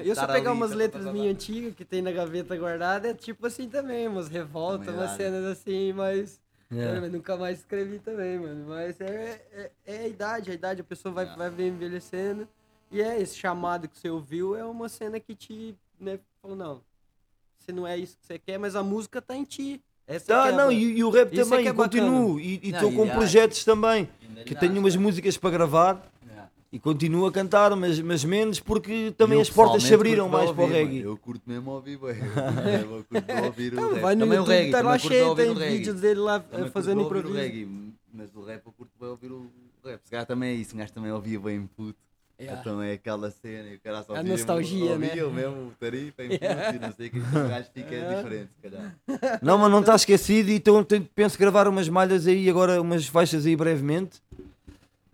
Eu 0.05 0.15
só 0.15 0.25
pegar 0.27 0.51
umas 0.53 0.71
letras 0.71 1.08
minhas 1.13 1.31
antigas 1.35 1.73
que 1.75 1.83
tem 1.85 2.01
na 2.01 2.11
gaveta 2.11 2.55
guardada, 2.57 3.09
é 3.09 3.13
tipo 3.13 3.45
assim 3.47 3.67
também, 3.69 4.07
umas 4.07 4.27
revoltas, 4.27 4.93
umas 4.93 5.11
cenas 5.11 5.45
assim, 5.45 5.93
mas. 5.93 6.39
Yeah. 6.71 7.03
Eu 7.07 7.11
nunca 7.11 7.35
mais 7.35 7.59
escrevi 7.59 7.97
também, 7.97 8.37
mano. 8.37 8.65
Mas 8.67 9.01
é, 9.01 9.41
é, 9.51 9.71
é 9.87 9.97
a 10.01 10.07
idade, 10.07 10.51
a 10.51 10.53
idade, 10.53 10.81
a 10.81 10.83
pessoa 10.83 11.11
vai, 11.11 11.23
Yeah. 11.25 11.37
vai 11.43 11.49
ver 11.49 11.67
envelhecendo. 11.69 12.47
E 12.91 13.01
é 13.01 13.19
esse 13.19 13.35
chamado 13.35 13.87
que 13.87 13.97
você 13.97 14.07
ouviu 14.09 14.55
é 14.55 14.63
uma 14.63 14.87
cena 14.87 15.19
que 15.19 15.33
te, 15.33 15.75
né, 15.99 16.19
falou, 16.41 16.55
não, 16.55 16.81
você 17.57 17.71
não 17.71 17.87
é 17.87 17.97
isso 17.97 18.17
que 18.19 18.25
você 18.27 18.37
quer, 18.37 18.59
mas 18.59 18.75
a 18.75 18.83
música 18.83 19.19
tá 19.21 19.35
em 19.35 19.43
ti. 19.43 19.81
Essa 20.07 20.27
Tá, 20.27 20.47
é 20.47 20.53
a 20.53 20.55
não, 20.55 20.71
e, 20.71 20.97
e 20.97 21.03
o 21.03 21.09
rap 21.09 21.31
Isso 21.33 21.41
é 21.41 21.43
também, 21.43 21.63
que 21.63 21.69
é 21.69 21.73
bacana. 21.73 22.03
continuo. 22.07 22.39
E 22.39 22.59
estou 22.63 22.91
com 22.91 23.07
projetos 23.09 23.63
também. 23.65 24.07
Que 24.45 24.55
tenho 24.55 24.79
umas 24.79 24.95
músicas 24.95 25.37
para 25.37 25.49
gravar. 25.51 26.11
E 26.71 26.77
continuo 26.79 27.25
a 27.25 27.31
cantar, 27.31 27.75
mas, 27.75 27.99
mas 27.99 28.23
menos 28.23 28.59
porque 28.59 29.11
também 29.17 29.37
Eu 29.37 29.41
as 29.41 29.49
portas 29.49 29.81
se 29.83 29.93
abriram 29.93 30.29
mais 30.29 30.51
para 30.51 30.63
o 30.63 30.67
reggae. 30.67 30.99
mano. 30.99 31.09
Eu 31.11 31.17
curto 31.17 31.41
mesmo 31.47 31.71
ouvir, 31.71 31.97
bem. 31.97 32.09
Eu 32.17 33.03
curto 33.09 33.25
mesmo 33.27 33.45
ouvir 33.45 33.73
o 33.73 33.75
Então, 33.75 33.87
reggae. 33.89 34.01
vai 34.01 34.15
no 34.15 34.19
Também 34.21 34.37
YouTube, 34.37 34.53
reggae, 34.55 34.71
tá 34.71 34.81
lá 34.81 34.97
cheio, 34.99 35.35
tem 35.35 35.49
o 35.49 35.53
reggae. 35.53 35.77
vídeos 35.77 35.99
dele 36.01 36.19
lá 36.19 36.39
Também 36.39 36.59
curto 36.59 36.71
fazendo 36.73 36.95
bem 36.97 37.03
ouvir 37.05 37.15
o 37.15 37.19
improviso. 37.19 37.43
reggae, 37.43 37.93
mas 38.13 38.29
do 38.31 38.43
rap 38.43 38.61
eu 38.65 38.71
curto 38.71 38.91
bem 38.99 39.09
ouvir 39.09 39.31
o 39.31 39.49
rap. 39.83 39.99
Se 40.03 40.11
calhar 40.11 40.25
também 40.25 40.49
é 40.51 40.53
isso, 40.53 40.75
um 40.75 40.79
gajo 40.79 40.93
também 40.93 41.11
ouvia 41.11 41.39
bem 41.39 41.67
puto. 41.75 41.97
Yeah. 42.41 42.61
Então 42.61 42.81
é 42.81 42.93
aquela 42.93 43.29
cena 43.31 43.69
o 43.75 43.79
cara 43.81 44.01
só 44.01 44.15
A 44.15 44.23
nostalgia, 44.23 44.91
ouvia 44.93 45.13
né? 45.15 45.23
o 45.25 45.29
mesmo 45.31 45.73
tarifa 45.77 46.23
em 46.23 46.29
puto 46.29 46.45
e 46.75 46.79
não 46.79 46.93
sei 46.93 47.07
o 47.07 47.11
que. 47.11 47.19
O 47.19 47.21
gajo 47.49 47.67
fica 47.73 48.15
diferente, 48.15 48.49
se 48.55 48.69
calhar. 48.69 48.95
Não, 49.41 49.57
mas 49.57 49.69
não 49.69 49.81
está 49.81 49.93
esquecido 49.95 50.49
e 50.49 50.55
então 50.55 50.85
penso 51.13 51.37
gravar 51.37 51.67
umas 51.67 51.89
malhas 51.89 52.27
aí 52.27 52.49
agora, 52.49 52.79
umas 52.81 53.05
faixas 53.07 53.45
aí 53.45 53.57
brevemente. 53.57 54.21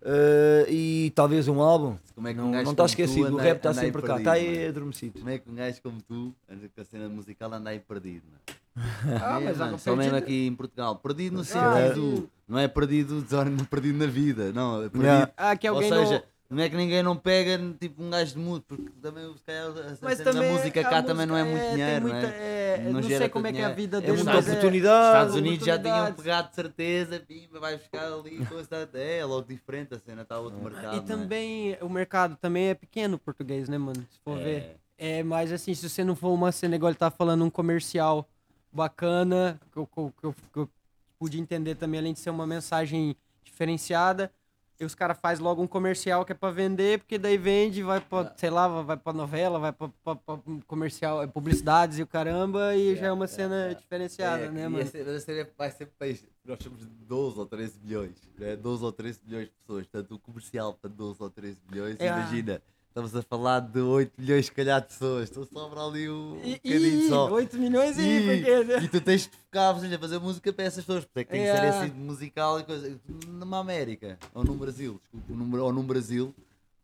Eh, 0.08 0.66
e 0.70 1.12
talvez 1.16 1.48
um 1.48 1.60
álbum. 1.60 1.98
Como 2.14 2.28
é 2.28 2.32
que 2.34 2.38
Não 2.40 2.50
um 2.50 2.52
gajo 2.52 2.64
não 2.66 2.72
está 2.72 2.86
esquecido, 2.86 3.34
o 3.34 3.38
rap 3.38 3.58
está 3.58 3.74
sempre 3.74 4.02
cá, 4.04 4.08
perdido, 4.16 4.18
está 4.20 4.32
aí 4.34 4.68
adormecido. 4.68 5.18
Como 5.20 5.30
é 5.32 5.40
que 5.40 5.50
um 5.50 5.56
gajo 5.56 5.82
como 5.82 6.00
tu, 6.02 6.36
anda 6.48 6.70
com 6.74 6.82
a 6.82 6.86
cena 6.86 7.10
musical, 7.10 7.52
anda 7.52 7.72
aí 7.72 7.80
perdido, 7.80 8.24
mano? 8.30 9.20
Ah, 9.20 9.42
É, 9.42 9.46
mas 9.46 9.58
mano, 9.58 9.76
há 9.76 9.78
só 9.80 9.96
mesmo 9.96 10.16
aqui 10.16 10.46
em 10.46 10.54
Portugal. 10.54 10.96
Perdido 10.98 11.38
no 11.38 11.42
Ah, 11.42 11.44
sentido. 11.44 12.30
Não 12.48 12.60
é 12.60 12.68
perdido, 12.68 13.20
desordem, 13.24 13.58
perdido 13.66 13.98
na 13.98 14.06
vida. 14.06 14.52
Não, 14.54 14.78
é 14.84 14.90
perdido. 14.90 15.04
Yeah. 15.04 15.34
Ah, 15.36 15.56
que 15.56 15.68
Ou 15.68 15.76
alguém 15.78 15.90
seja, 15.92 16.14
não... 16.20 16.35
não 16.50 16.64
é 16.64 16.70
que 16.70 16.76
ninguém 16.76 17.02
não 17.04 17.16
pega 17.18 17.58
tipo 17.80 18.02
um 18.04 18.10
gajo 18.10 18.34
de 18.34 18.40
música, 18.40 18.66
porque 18.76 18.90
também 19.02 19.34
se 19.36 19.44
calhar, 19.44 19.68
a 19.70 19.98
Mas 20.02 20.18
cena 20.18 20.32
também 20.32 20.50
da 20.52 20.58
música 20.58 20.82
a 20.82 20.84
cá 20.84 21.04
também 21.04 21.26
não 21.26 21.36
é 21.38 21.44
muito 21.44 21.62
tem 21.64 21.72
dinheiro, 21.72 22.02
muita- 22.02 22.22
não 22.22 22.28
é? 22.34 22.76
é, 22.76 22.84
Não 22.86 22.92
não 22.94 23.02
gera 23.04 23.20
sei 23.20 23.30
como 23.30 23.48
é 23.48 23.52
que 23.54 23.58
é 23.58 23.66
a 23.66 23.70
dinheiro. 23.70 23.82
vida 23.82 23.98
É 23.98 24.02
deles, 24.02 24.16
muita 24.24 24.32
é- 24.32 24.40
oportunidade. 24.40 25.06
Estados 25.08 25.36
Unidos 25.36 25.66
já 25.66 25.80
tinham 25.80 26.14
pegado 26.14 26.50
de 26.50 26.56
certeza, 26.56 27.20
pimba, 27.20 27.60
vai 27.60 27.78
buscar 27.78 28.12
ali, 28.14 28.38
coisa, 28.64 28.90
é 28.94 29.26
logo 29.26 29.48
diferente, 29.48 29.94
a 29.96 30.00
cena 30.00 30.22
está 30.22 30.40
outro 30.40 30.60
mercado. 30.60 30.98
E 30.98 31.02
também 31.02 31.78
o 31.82 31.90
mercado 31.90 32.36
também 32.38 32.68
é 32.70 32.74
pequeno 32.76 33.16
o 33.16 33.20
português, 33.20 33.68
né, 33.70 33.78
mano? 33.78 34.06
Se 34.12 34.20
for 34.24 34.38
é? 34.40 34.44
ver. 34.44 34.78
É, 34.98 35.24
mas 35.24 35.52
assim, 35.52 35.74
se 35.74 35.90
você 35.90 36.04
não 36.04 36.16
for 36.16 36.30
uma 36.30 36.52
cena 36.52 36.76
igual 36.76 36.90
ele 36.92 36.98
tá 36.98 37.10
falando, 37.12 37.44
um 37.44 37.50
comercial 37.50 38.28
bacana, 38.72 39.60
que 39.72 39.78
eu, 39.80 39.88
que 39.88 39.98
eu- 40.00 40.14
que 40.20 40.26
eu- 40.26 40.36
que 40.54 40.60
eu 40.60 40.70
pude 41.18 41.40
entender 41.40 41.76
também, 41.76 42.00
além 42.00 42.14
de 42.14 42.20
ser 42.20 42.30
uma 42.30 42.46
mensagem 42.46 43.16
diferenciada, 43.44 44.32
e 44.80 44.86
os 44.86 44.94
caras 44.94 45.18
fazem 45.22 45.44
logo 45.44 45.62
um 45.62 45.68
comercial 45.68 46.26
que 46.26 46.32
é 46.32 46.36
pra 46.36 46.52
vender, 46.52 47.00
porque 47.00 47.18
daí 47.18 47.38
vende, 47.38 47.82
vai 47.82 48.02
pra, 48.02 48.34
sei 48.36 48.50
lá, 48.50 48.68
vai 48.82 48.98
pra 48.98 49.14
novela, 49.14 49.58
vai 49.60 49.72
pra, 49.72 49.90
pra- 50.04 50.16
pra 50.16 50.40
comercial, 50.68 51.24
é, 51.24 51.28
publicidades 51.28 51.98
e 52.00 52.04
o 52.04 52.08
caramba, 52.08 52.76
e 52.76 52.96
já 52.96 53.08
é 53.08 53.12
uma 53.12 53.28
cena 53.28 53.74
diferenciada, 53.74 54.46
É, 54.46 54.52
né, 54.52 54.62
e 54.66 54.70
mano? 54.70 54.84
a 54.84 54.86
cena- 54.86 55.12
a 55.16 55.20
cena 55.20 55.50
vai 55.58 55.72
ser 55.72 55.86
peixe. 55.98 56.28
Nós 56.44 56.60
somos 56.62 56.86
12 56.86 57.40
ou 57.40 57.46
13 57.46 57.80
milhões, 57.82 58.16
né? 58.38 58.56
12 58.56 58.84
ou 58.84 58.92
13 58.92 59.22
milhões 59.26 59.46
de 59.46 59.52
pessoas. 59.54 59.88
Portanto, 59.88 60.16
o 60.16 60.20
comercial 60.20 60.74
para 60.74 60.90
12 60.90 61.22
ou 61.24 61.30
13 61.30 61.60
milhões, 61.72 62.00
É. 62.00 62.08
imagina, 62.08 62.62
estamos 62.96 63.14
a 63.14 63.22
falar 63.22 63.60
de 63.60 63.82
8 63.82 64.14
milhões, 64.18 64.46
se 64.46 64.52
calhar, 64.54 64.80
de 64.80 64.88
pessoas. 64.88 65.30
Então 65.30 65.46
sobra 65.46 65.82
ali 65.82 66.10
um 66.10 66.40
E, 66.42 66.54
bocadinho 66.56 67.10
só. 67.10 67.30
8 67.30 67.58
milhões 67.58 67.98
e, 68.00 68.02
E, 68.02 68.22
porque... 68.22 68.86
e 68.86 68.88
tu 68.88 69.02
tens 69.02 69.24
de 69.24 69.32
focar, 69.32 69.78
seja, 69.82 70.00
fazer 70.00 70.20
música 70.20 70.54
para 70.54 70.64
essas 70.64 70.86
pessoas, 70.86 71.04
porque 71.04 71.20
é 71.20 71.24
que 71.26 71.32
tem 71.32 71.42
que 71.42 71.48
ser 71.52 71.64
É. 71.66 71.68
assim 71.70 71.92
musical 71.92 72.58
e 72.62 72.64
coisa. 72.64 72.98
Numa 73.28 73.60
América, 73.60 74.18
ou 74.34 74.46
num 74.46 74.56
Brasil, 74.56 75.02
desculpa, 75.14 75.58
ou 75.62 75.74
num 75.74 75.84
Brasil, 75.84 76.34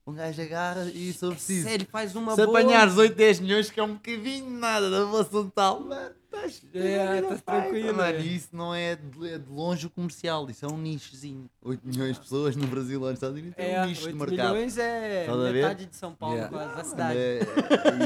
um 0.05 0.13
gajo 0.13 0.41
agarra 0.41 0.85
e 0.93 1.13
só 1.13 1.29
preciso. 1.31 1.67
Sério, 1.67 1.87
faz 1.91 2.15
uma 2.15 2.35
Se 2.35 2.45
boa... 2.45 2.59
apanhares 2.59 2.97
8, 2.97 3.15
10 3.15 3.39
milhões, 3.39 3.69
que 3.69 3.79
é 3.79 3.83
um 3.83 3.93
bocadinho 3.93 4.45
de 4.45 4.51
nada 4.51 4.89
da 4.89 4.97
relação 5.05 5.49
tal, 5.49 5.79
mano, 5.81 6.11
estás 6.25 6.61
É, 6.73 7.19
estás 7.19 7.41
tranquilo, 7.41 7.95
Mano, 7.97 8.17
é. 8.17 8.21
e 8.21 8.35
isso 8.35 8.49
não 8.51 8.73
é 8.73 8.95
de, 8.95 9.29
é 9.29 9.37
de 9.37 9.49
longe 9.49 9.85
o 9.85 9.89
comercial, 9.89 10.49
isso 10.49 10.65
é 10.65 10.67
um 10.69 10.77
nichozinho. 10.77 11.49
8 11.61 11.87
milhões 11.87 12.15
de 12.15 12.21
pessoas 12.21 12.55
no 12.55 12.65
Brasil 12.67 12.99
ou 12.99 13.07
nos 13.07 13.15
Estados 13.17 13.37
Unidos 13.37 13.53
é, 13.57 13.73
É, 13.73 13.81
um 13.83 13.85
nicho 13.85 14.01
de 14.01 14.07
8 14.07 14.17
mercado. 14.17 14.53
milhões 14.55 14.77
é 14.77 15.27
a 15.29 15.35
metade 15.35 15.85
de 15.85 15.95
São 15.95 16.13
Paulo, 16.15 16.35
Yeah. 16.35 16.57
quase, 16.57 16.75
da 16.75 16.83
cidade. 16.83 17.19
É, 17.19 17.39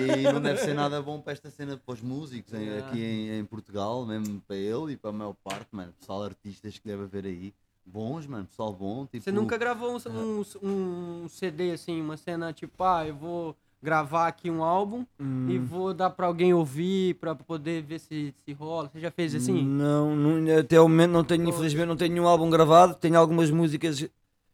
e 0.05 0.11
aí 0.11 0.23
não 0.33 0.41
deve 0.41 0.59
ser 0.59 0.73
nada 0.73 1.01
bom 1.01 1.21
para 1.21 1.33
esta 1.33 1.49
cena 1.49 1.77
para 1.77 1.93
os 1.93 2.01
músicos 2.01 2.53
em- 2.53 2.61
Yeah. 2.65 2.87
aqui 2.87 2.99
em, 3.03 3.39
em 3.39 3.45
Portugal, 3.45 4.05
mesmo 4.05 4.41
para 4.41 4.55
ele 4.57 4.93
e 4.93 4.97
para 4.97 5.11
a 5.11 5.13
maior 5.13 5.35
parte, 5.43 5.67
mano. 5.71 5.93
Pessoal, 5.99 6.23
artistas 6.23 6.77
que 6.77 6.87
deve 6.87 7.03
haver 7.03 7.25
aí. 7.25 7.53
Bons, 7.85 8.25
mano, 8.27 8.45
pessoal 8.45 8.73
bom. 8.73 9.05
Tipo, 9.05 9.23
Você 9.23 9.31
nunca 9.31 9.57
gravou 9.57 9.95
um, 9.95 10.43
um, 10.63 11.23
um 11.23 11.29
CD 11.29 11.71
assim, 11.71 12.01
uma 12.01 12.17
cena 12.17 12.51
tipo, 12.51 12.83
ah, 12.83 13.05
eu 13.07 13.15
vou 13.15 13.55
gravar 13.81 14.27
aqui 14.27 14.49
um 14.49 14.63
álbum 14.63 15.05
Hum. 15.19 15.47
e 15.49 15.59
vou 15.59 15.93
dar 15.93 16.09
pra 16.09 16.25
alguém 16.25 16.51
ouvir, 16.53 17.13
pra 17.15 17.35
poder 17.35 17.83
ver 17.83 17.99
se, 17.99 18.33
se 18.43 18.53
rola. 18.53 18.89
Você 18.91 18.99
já 18.99 19.11
fez 19.11 19.35
assim? 19.35 19.63
Não, 19.63 20.15
não- 20.15 20.57
até 20.57 20.79
o 20.81 20.89
momento 20.89 21.11
não 21.11 21.23
tenho, 21.23 21.47
infelizmente, 21.47 21.85
não 21.87 21.95
tenho 21.95 22.11
nenhum 22.13 22.27
álbum 22.27 22.49
gravado. 22.49 22.95
Tenho 22.95 23.19
algumas 23.19 23.51
músicas 23.51 24.03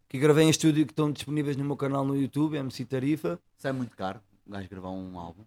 que 0.10 0.20
gravei 0.20 0.44
em 0.46 0.50
estúdio 0.50 0.86
que 0.86 0.91
estão 0.91 1.10
disponíveis 1.10 1.56
no 1.56 1.63
meu 1.63 1.78
canal 1.78 2.04
no 2.04 2.17
YouTube, 2.17 2.58
MC 2.58 2.84
Tarifa. 2.84 3.39
Isso 3.58 3.67
é 3.67 3.72
muito 3.72 3.96
caro, 3.96 4.20
um 4.46 4.52
gajo 4.52 4.67
gravar 4.70 4.89
um 4.89 5.17
álbum. 5.17 5.44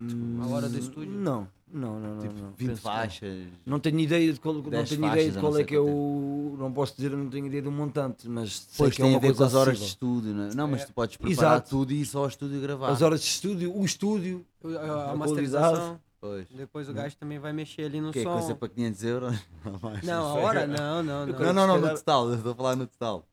Hum, 0.00 0.40
A 0.42 0.46
hora 0.48 0.68
do 0.68 0.76
estúdio? 0.78 1.12
Não, 1.12 1.46
não, 1.72 1.98
não. 2.00 2.14
não, 2.14 2.18
Tipo, 2.20 2.34
não, 2.34 2.50
20 2.52 2.56
penso 2.56 2.64
que 2.66 2.66
não. 2.68 2.76
faixas. 2.94 3.46
Não 3.66 3.80
tenho 3.80 3.98
ideia 4.00 4.32
de 4.32 4.40
qual, 4.40 4.54
não 4.54 4.62
10 4.62 4.88
tenho 4.88 5.00
faixas, 5.00 5.16
ideia 5.18 5.32
de 5.32 5.38
qual 5.38 5.52
não 5.52 5.60
é 5.60 5.64
que 5.64 5.74
é 5.74 5.80
o. 5.80 6.56
Não 6.58 6.72
posso 6.72 6.96
dizer, 6.96 7.10
não 7.10 7.28
tenho 7.28 7.46
ideia 7.46 7.62
do 7.62 7.70
montante, 7.72 8.28
mas 8.28 8.52
sei 8.60 8.70
Depois 8.72 8.96
que 8.96 9.02
é 9.02 9.04
tem 9.04 9.12
uma 9.12 9.18
a 9.18 9.20
ver 9.20 9.26
com 9.28 9.36
coisa 9.36 9.46
as 9.46 9.54
horas 9.54 9.78
de 9.78 9.84
acessível. 9.84 10.08
estúdio, 10.16 10.34
não 10.34 10.44
é? 10.44 10.54
Não, 10.54 10.68
mas 10.68 10.84
tu 10.84 10.92
podes 10.92 11.16
preparar 11.16 11.52
Exato. 11.54 11.70
tudo 11.70 11.92
e 11.92 12.00
ir 12.00 12.06
só 12.06 12.18
ao 12.20 12.28
estúdio 12.28 12.60
gravar. 12.60 12.88
As 12.90 13.02
horas 13.02 13.20
de 13.20 13.26
estúdio, 13.26 13.76
o 13.76 13.84
estúdio. 13.84 14.44
A, 14.64 15.10
a 15.12 15.16
masterização. 15.16 16.00
Pois. 16.20 16.48
Depois 16.50 16.88
o 16.88 16.92
gajo 16.92 17.16
também 17.16 17.38
vai 17.38 17.52
mexer 17.52 17.82
ali 17.84 18.00
no 18.00 18.10
Que 18.10 18.18
é 18.18 18.22
som. 18.24 18.32
coisa 18.32 18.54
para 18.56 18.68
500 18.68 19.04
euros? 19.04 19.36
Não, 20.02 20.24
a 20.26 20.34
hora 20.34 20.66
não, 20.66 21.00
não, 21.02 21.26
não. 21.26 21.38
Não, 21.38 21.52
não, 21.52 21.66
não, 21.68 21.80
no 21.80 21.88
total, 21.90 22.28
eu 22.30 22.34
estou 22.34 22.52
a 22.52 22.54
falar 22.56 22.74
no 22.76 22.86
total. 22.88 23.24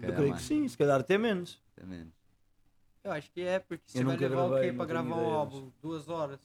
Eu 0.00 0.12
creio 0.14 0.34
que 0.34 0.42
sim, 0.42 0.68
se 0.68 0.76
calhar 0.76 1.00
até 1.00 1.16
menos. 1.16 1.58
até 1.76 1.86
menos. 1.86 2.12
Eu 3.02 3.12
acho 3.12 3.30
que 3.32 3.40
é, 3.40 3.58
porque 3.58 3.82
você 3.86 4.04
vai 4.04 4.16
levar 4.16 4.44
o 4.44 4.60
quê 4.60 4.72
tenho 4.72 4.84
gravar 4.86 5.16
um 5.16 5.30
álbum? 5.32 5.70
Duas 5.82 6.08
horas. 6.08 6.38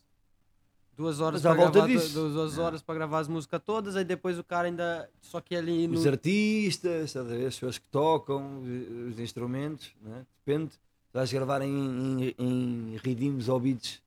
Duas 0.98 1.20
horas 1.20 1.44
volta 1.44 1.72
gravar, 1.82 1.88
du- 2.14 2.30
duas 2.34 2.58
horas 2.58 2.82
pra 2.82 2.96
gravar 2.96 3.20
as 3.20 3.28
músicas 3.28 3.62
todas, 3.64 3.96
aí 3.96 4.04
depois 4.04 4.40
o 4.40 4.44
cara 4.44 4.68
ainda. 4.68 5.08
Só 5.22 5.40
que 5.40 5.56
ali 5.56 5.88
no. 5.88 5.94
Os 5.94 6.08
artistas, 6.08 7.16
as 7.16 7.28
pessoas 7.28 7.78
que 7.78 7.88
tocam, 7.90 8.62
os- 8.64 9.14
os 9.14 9.20
instrumentos, 9.20 9.92
né? 10.02 10.26
depende. 10.46 10.72
Vais 11.14 11.32
gravar 11.32 11.62
em, 11.62 11.70
em, 11.70 12.36
em 12.40 12.98
ritmos 13.04 13.48
ou 13.48 13.60
beats 13.60 14.02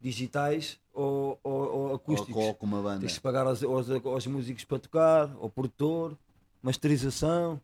digitais 0.00 0.78
ou, 0.94 1.38
ou, 1.42 1.52
ou 1.74 1.94
acústicos. 1.94 2.34
Ou 2.34 2.54
com 2.54 2.64
uma 2.66 2.80
banda. 2.82 3.00
Tens 3.00 3.14
que 3.14 3.20
pagar 3.20 3.46
aos, 3.46 3.62
aos, 3.62 3.90
aos 3.90 4.26
músicos 4.26 4.64
para 4.64 4.78
tocar, 4.78 5.30
ao 5.40 5.50
produtor, 5.50 6.16
masterização, 6.62 7.60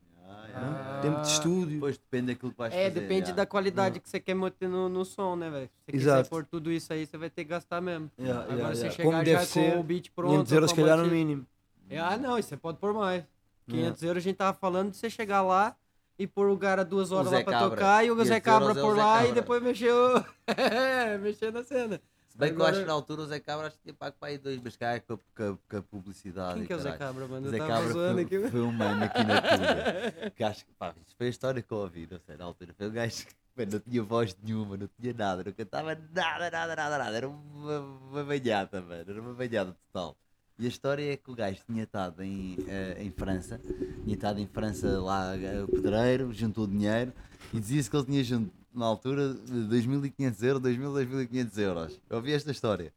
Ah. 0.54 1.00
tempo 1.02 1.20
de 1.20 1.28
estúdio. 1.28 1.74
Depois 1.74 1.98
depende 1.98 2.26
daquilo 2.32 2.52
que 2.52 2.58
vais 2.58 2.72
É, 2.74 2.88
fazer. 2.88 3.00
depende 3.00 3.28
já. 3.28 3.34
da 3.34 3.46
qualidade 3.46 4.00
que 4.00 4.08
você 4.08 4.18
quer 4.20 4.34
manter 4.34 4.68
no, 4.68 4.88
no 4.88 5.04
som, 5.04 5.36
né, 5.36 5.50
velho? 5.50 5.66
Se 5.66 5.70
você 5.86 5.92
quiser 5.92 6.10
Exato. 6.14 6.30
pôr 6.30 6.44
tudo 6.46 6.72
isso 6.72 6.92
aí, 6.92 7.06
você 7.06 7.16
vai 7.18 7.28
ter 7.30 7.44
que 7.44 7.50
gastar 7.50 7.80
mesmo. 7.80 8.10
Yeah, 8.18 8.40
Agora 8.42 8.54
yeah, 8.56 8.74
você 8.74 8.80
yeah. 8.82 8.96
chegar 8.96 9.08
Como 9.10 9.18
já 9.18 9.24
deve 9.24 9.46
com 9.46 9.52
ser, 9.52 9.78
o 9.78 9.82
beat 9.82 10.10
pronto. 10.14 10.30
500 10.32 10.52
euros, 10.52 10.72
a 10.72 10.76
calhar, 10.76 10.98
no 10.98 11.06
mínimo. 11.08 11.46
É, 11.90 11.98
Ah, 11.98 12.16
não, 12.16 12.38
isso 12.38 12.48
você 12.48 12.56
pode 12.56 12.78
pôr 12.78 12.92
mais. 12.94 13.24
500 13.68 14.02
euros 14.02 14.22
a 14.22 14.24
gente 14.24 14.36
tava 14.36 14.56
falando 14.56 14.90
de 14.92 14.96
você 14.96 15.10
chegar 15.10 15.42
lá 15.42 15.76
e 16.18 16.26
pôr 16.26 16.48
o 16.48 16.56
cara 16.56 16.84
duas 16.84 17.12
horas 17.12 17.30
lá 17.32 17.42
pra 17.42 17.52
Cabra. 17.52 17.70
tocar 17.70 18.04
e 18.06 18.10
o 18.10 18.14
500 18.14 18.28
Zé 18.28 18.40
Cabra 18.40 18.68
é 18.68 18.72
o 18.72 18.74
por 18.80 18.96
lá 18.96 19.16
e 19.24 19.26
Cabra. 19.26 19.34
depois 19.42 19.62
mexeu. 19.62 20.24
É, 20.56 21.18
mexer 21.18 21.52
na 21.52 21.62
cena. 21.64 22.00
Se 22.36 22.40
bem 22.40 22.50
que 22.50 22.54
eu 22.56 22.56
Agora- 22.60 22.72
acho 22.72 22.80
que 22.82 22.86
na 22.86 22.92
altura 22.92 23.22
o 23.22 23.26
Zé 23.26 23.40
Cabra 23.40 23.66
acho 23.68 23.76
que 23.78 23.82
tinha 23.84 23.94
pago 23.94 24.14
para 24.20 24.28
aí 24.28 24.36
dois, 24.36 24.60
mas 24.62 24.76
cá 24.76 25.00
com 25.00 25.14
a, 25.14 25.18
com 25.34 25.58
com 25.70 25.76
a 25.78 25.82
publicidade. 25.82 26.58
Quem 26.58 26.66
que 26.66 26.72
é 26.74 26.76
o 26.76 26.80
Zé. 26.80 26.92
Cabra, 26.98 27.26
mano? 27.26 27.46
O 27.46 27.50
Zé 27.50 27.58
Cabra 27.58 27.88
zoando 27.90 28.20
aqui. 28.20 28.38
foi, 28.40 28.50
foi 28.50 28.60
um 28.60 28.72
mano 28.72 29.04
aqui 29.04 29.24
na 29.24 29.40
Tuga. 29.40 30.30
que 30.36 30.44
acho 30.44 30.66
que, 30.66 30.72
pá, 30.74 30.94
isto 31.00 31.16
foi 31.16 31.28
a 31.28 31.30
história 31.30 31.62
que 31.62 31.72
eu 31.72 31.78
ouvi, 31.78 32.06
não 32.10 32.20
sei, 32.20 32.36
na 32.36 32.44
altura. 32.44 32.74
Foi 32.76 32.88
um 32.88 32.92
gajo 32.92 33.24
que 33.26 33.34
mano, 33.56 33.72
não 33.72 33.80
tinha 33.80 34.02
voz 34.02 34.36
nenhuma, 34.42 34.76
não 34.76 34.86
tinha 35.00 35.14
nada, 35.14 35.44
não 35.44 35.52
cantava 35.52 35.94
nada, 36.12 36.50
nada, 36.50 36.76
nada, 36.76 36.98
nada. 36.98 37.16
Era 37.16 37.26
uma, 37.26 37.80
uma 37.80 38.22
banhada, 38.24 38.82
mano, 38.82 39.04
era 39.10 39.20
uma 39.22 39.32
banhada 39.32 39.74
total. 39.86 40.14
E 40.58 40.66
a 40.66 40.68
história 40.68 41.10
é 41.12 41.16
que 41.16 41.30
o 41.30 41.34
gajo 41.34 41.58
tinha 41.66 41.84
estado 41.84 42.22
em, 42.22 42.58
eh, 42.68 42.96
em 43.00 43.10
França, 43.10 43.58
tinha 44.04 44.14
estado 44.14 44.40
em 44.40 44.46
França 44.46 45.00
lá, 45.00 45.34
eh, 45.36 45.66
pedreiro, 45.70 46.32
juntou 46.34 46.66
dinheiro 46.66 47.14
e 47.52 47.60
dizia-se 47.60 47.88
que 47.90 47.96
ele 47.96 48.04
tinha 48.06 48.24
na 48.76 48.86
altura, 48.86 49.34
2.500 49.34 50.42
euros, 50.42 50.62
2.000, 50.62 50.92
2.500 50.92 51.58
euros. 51.58 52.00
Eu 52.10 52.16
ouvi 52.18 52.32
esta 52.32 52.50
história. 52.50 52.92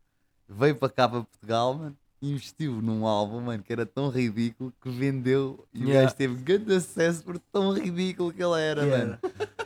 Veio 0.47 0.75
para 0.75 0.89
cá 0.89 1.07
para 1.07 1.21
Portugal, 1.21 1.73
mano, 1.75 1.97
investiu 2.21 2.81
num 2.81 3.05
álbum, 3.07 3.39
mano, 3.39 3.63
que 3.63 3.71
era 3.71 3.85
tão 3.85 4.09
ridículo 4.09 4.73
que 4.81 4.89
vendeu 4.89 5.65
e 5.73 5.85
o 5.85 5.87
Yeah. 5.89 6.03
gajo 6.03 6.15
teve 6.15 6.35
grande 6.41 6.73
acesso 6.73 7.23
por 7.23 7.39
tão 7.39 7.71
ridículo 7.71 8.33
que 8.33 8.43
ele 8.43 8.59
era, 8.59 8.83
Yeah. 8.83 9.05
mano. 9.05 9.19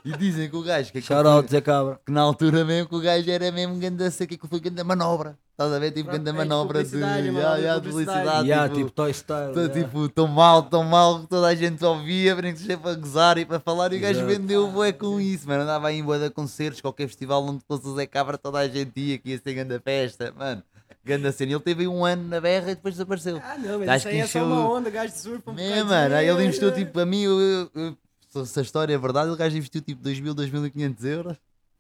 E 0.06 0.12
dizem 0.18 0.50
que 0.50 0.56
o 0.56 0.62
gajo 0.62 0.92
que, 0.92 1.02
Shout 1.02 1.26
out, 1.28 1.50
Zé 1.50 1.62
Cabra. 1.62 2.00
que 2.06 2.12
na 2.12 2.22
altura 2.22 2.66
mesmo 2.66 2.90
que 2.90 2.96
o 2.96 3.00
gajo 3.00 3.30
era 3.32 3.50
mesmo 3.52 3.78
grande 3.78 4.10
seca, 4.12 4.36
que 4.38 4.48
foi 4.48 4.60
grande 4.60 4.84
manobra. 4.84 5.38
Estás 5.52 5.72
a 5.72 5.80
ver? 5.80 5.92
Tipo, 5.92 6.10
grande 6.10 6.30
é, 6.30 6.34
manobra 6.34 6.84
de, 6.84 6.90
publicidade, 6.90 7.28
yeah, 7.28 7.56
de 7.56 7.62
yeah, 7.62 7.80
de 7.80 7.90
publicidade. 7.90 8.48
Yeah, 8.48 8.68
tipo, 8.68 8.78
tipo 8.80 8.92
Toy 8.92 9.14
Style. 9.14 9.54
Yeah. 9.56 9.74
tipo, 9.74 10.10
tão 10.10 10.28
mal, 10.28 10.64
tão 10.64 10.84
mal 10.84 11.22
que 11.22 11.28
toda 11.28 11.48
a 11.48 11.56
gente 11.56 11.86
ouvia, 11.86 12.36
nem 12.36 12.54
que 12.54 12.60
seja 12.60 12.78
para 12.78 12.96
gozar 12.96 13.38
e 13.38 13.46
para 13.46 13.60
falar, 13.60 13.94
e 13.94 13.98
o 13.98 14.00
gajo 14.02 14.20
Exato. 14.20 14.28
vendeu 14.28 14.68
bué 14.72 14.92
com 14.92 15.22
isso, 15.22 15.48
mano. 15.48 15.64
Andava 15.64 15.88
aí 15.88 16.00
em 16.00 16.04
bué 16.04 16.18
de 16.20 16.30
concertos, 16.32 16.82
qualquer 16.82 17.08
festival 17.08 17.46
onde 17.46 17.64
fosse 17.68 17.88
o 17.88 17.96
Zé 17.96 18.06
Cabra, 18.06 18.38
toda 18.38 18.58
a 18.60 18.68
gente 18.68 19.00
ia, 19.00 19.18
que 19.18 19.30
ia 19.30 19.38
ser 19.40 19.54
grande 19.54 19.80
festa, 19.80 20.34
mano. 20.38 20.62
Ganda 21.06 21.32
cena. 21.32 21.52
Ele 21.52 21.60
teve 21.60 21.82
aí 21.82 21.88
um 21.88 22.04
ano 22.04 22.28
na 22.30 22.40
berra 22.42 22.72
e 22.72 22.76
depois 22.76 22.94
desapareceu. 22.96 23.38
Ah, 23.44 23.58
não, 23.58 23.78
mas 23.80 23.88
Gajo 23.88 23.98
isso 24.00 24.08
aí 24.08 24.20
é 24.20 24.28
só 24.28 24.44
uma 24.44 24.70
onda, 24.74 24.90
gajo 24.90 25.14
de 25.14 25.20
surfa. 25.20 25.52
um 25.52 25.60
É, 25.60 25.84
mano, 25.84 26.16
aí 26.16 26.28
ele 26.28 26.44
investiu 26.46 26.74
tipo, 26.74 27.00
a 27.00 27.06
mim, 27.06 27.22
eu, 27.24 27.40
eu- 27.42 27.72
eu- 27.76 27.98
se- 28.46 28.60
a 28.60 28.62
história 28.64 28.94
é 28.94 28.98
verdade, 28.98 29.32
o 29.32 29.36
gajo 29.36 29.56
investiu 29.58 29.82
tipo 29.82 30.02
2.000, 30.02 30.34
2.500 30.34 31.04
euros. 31.06 31.38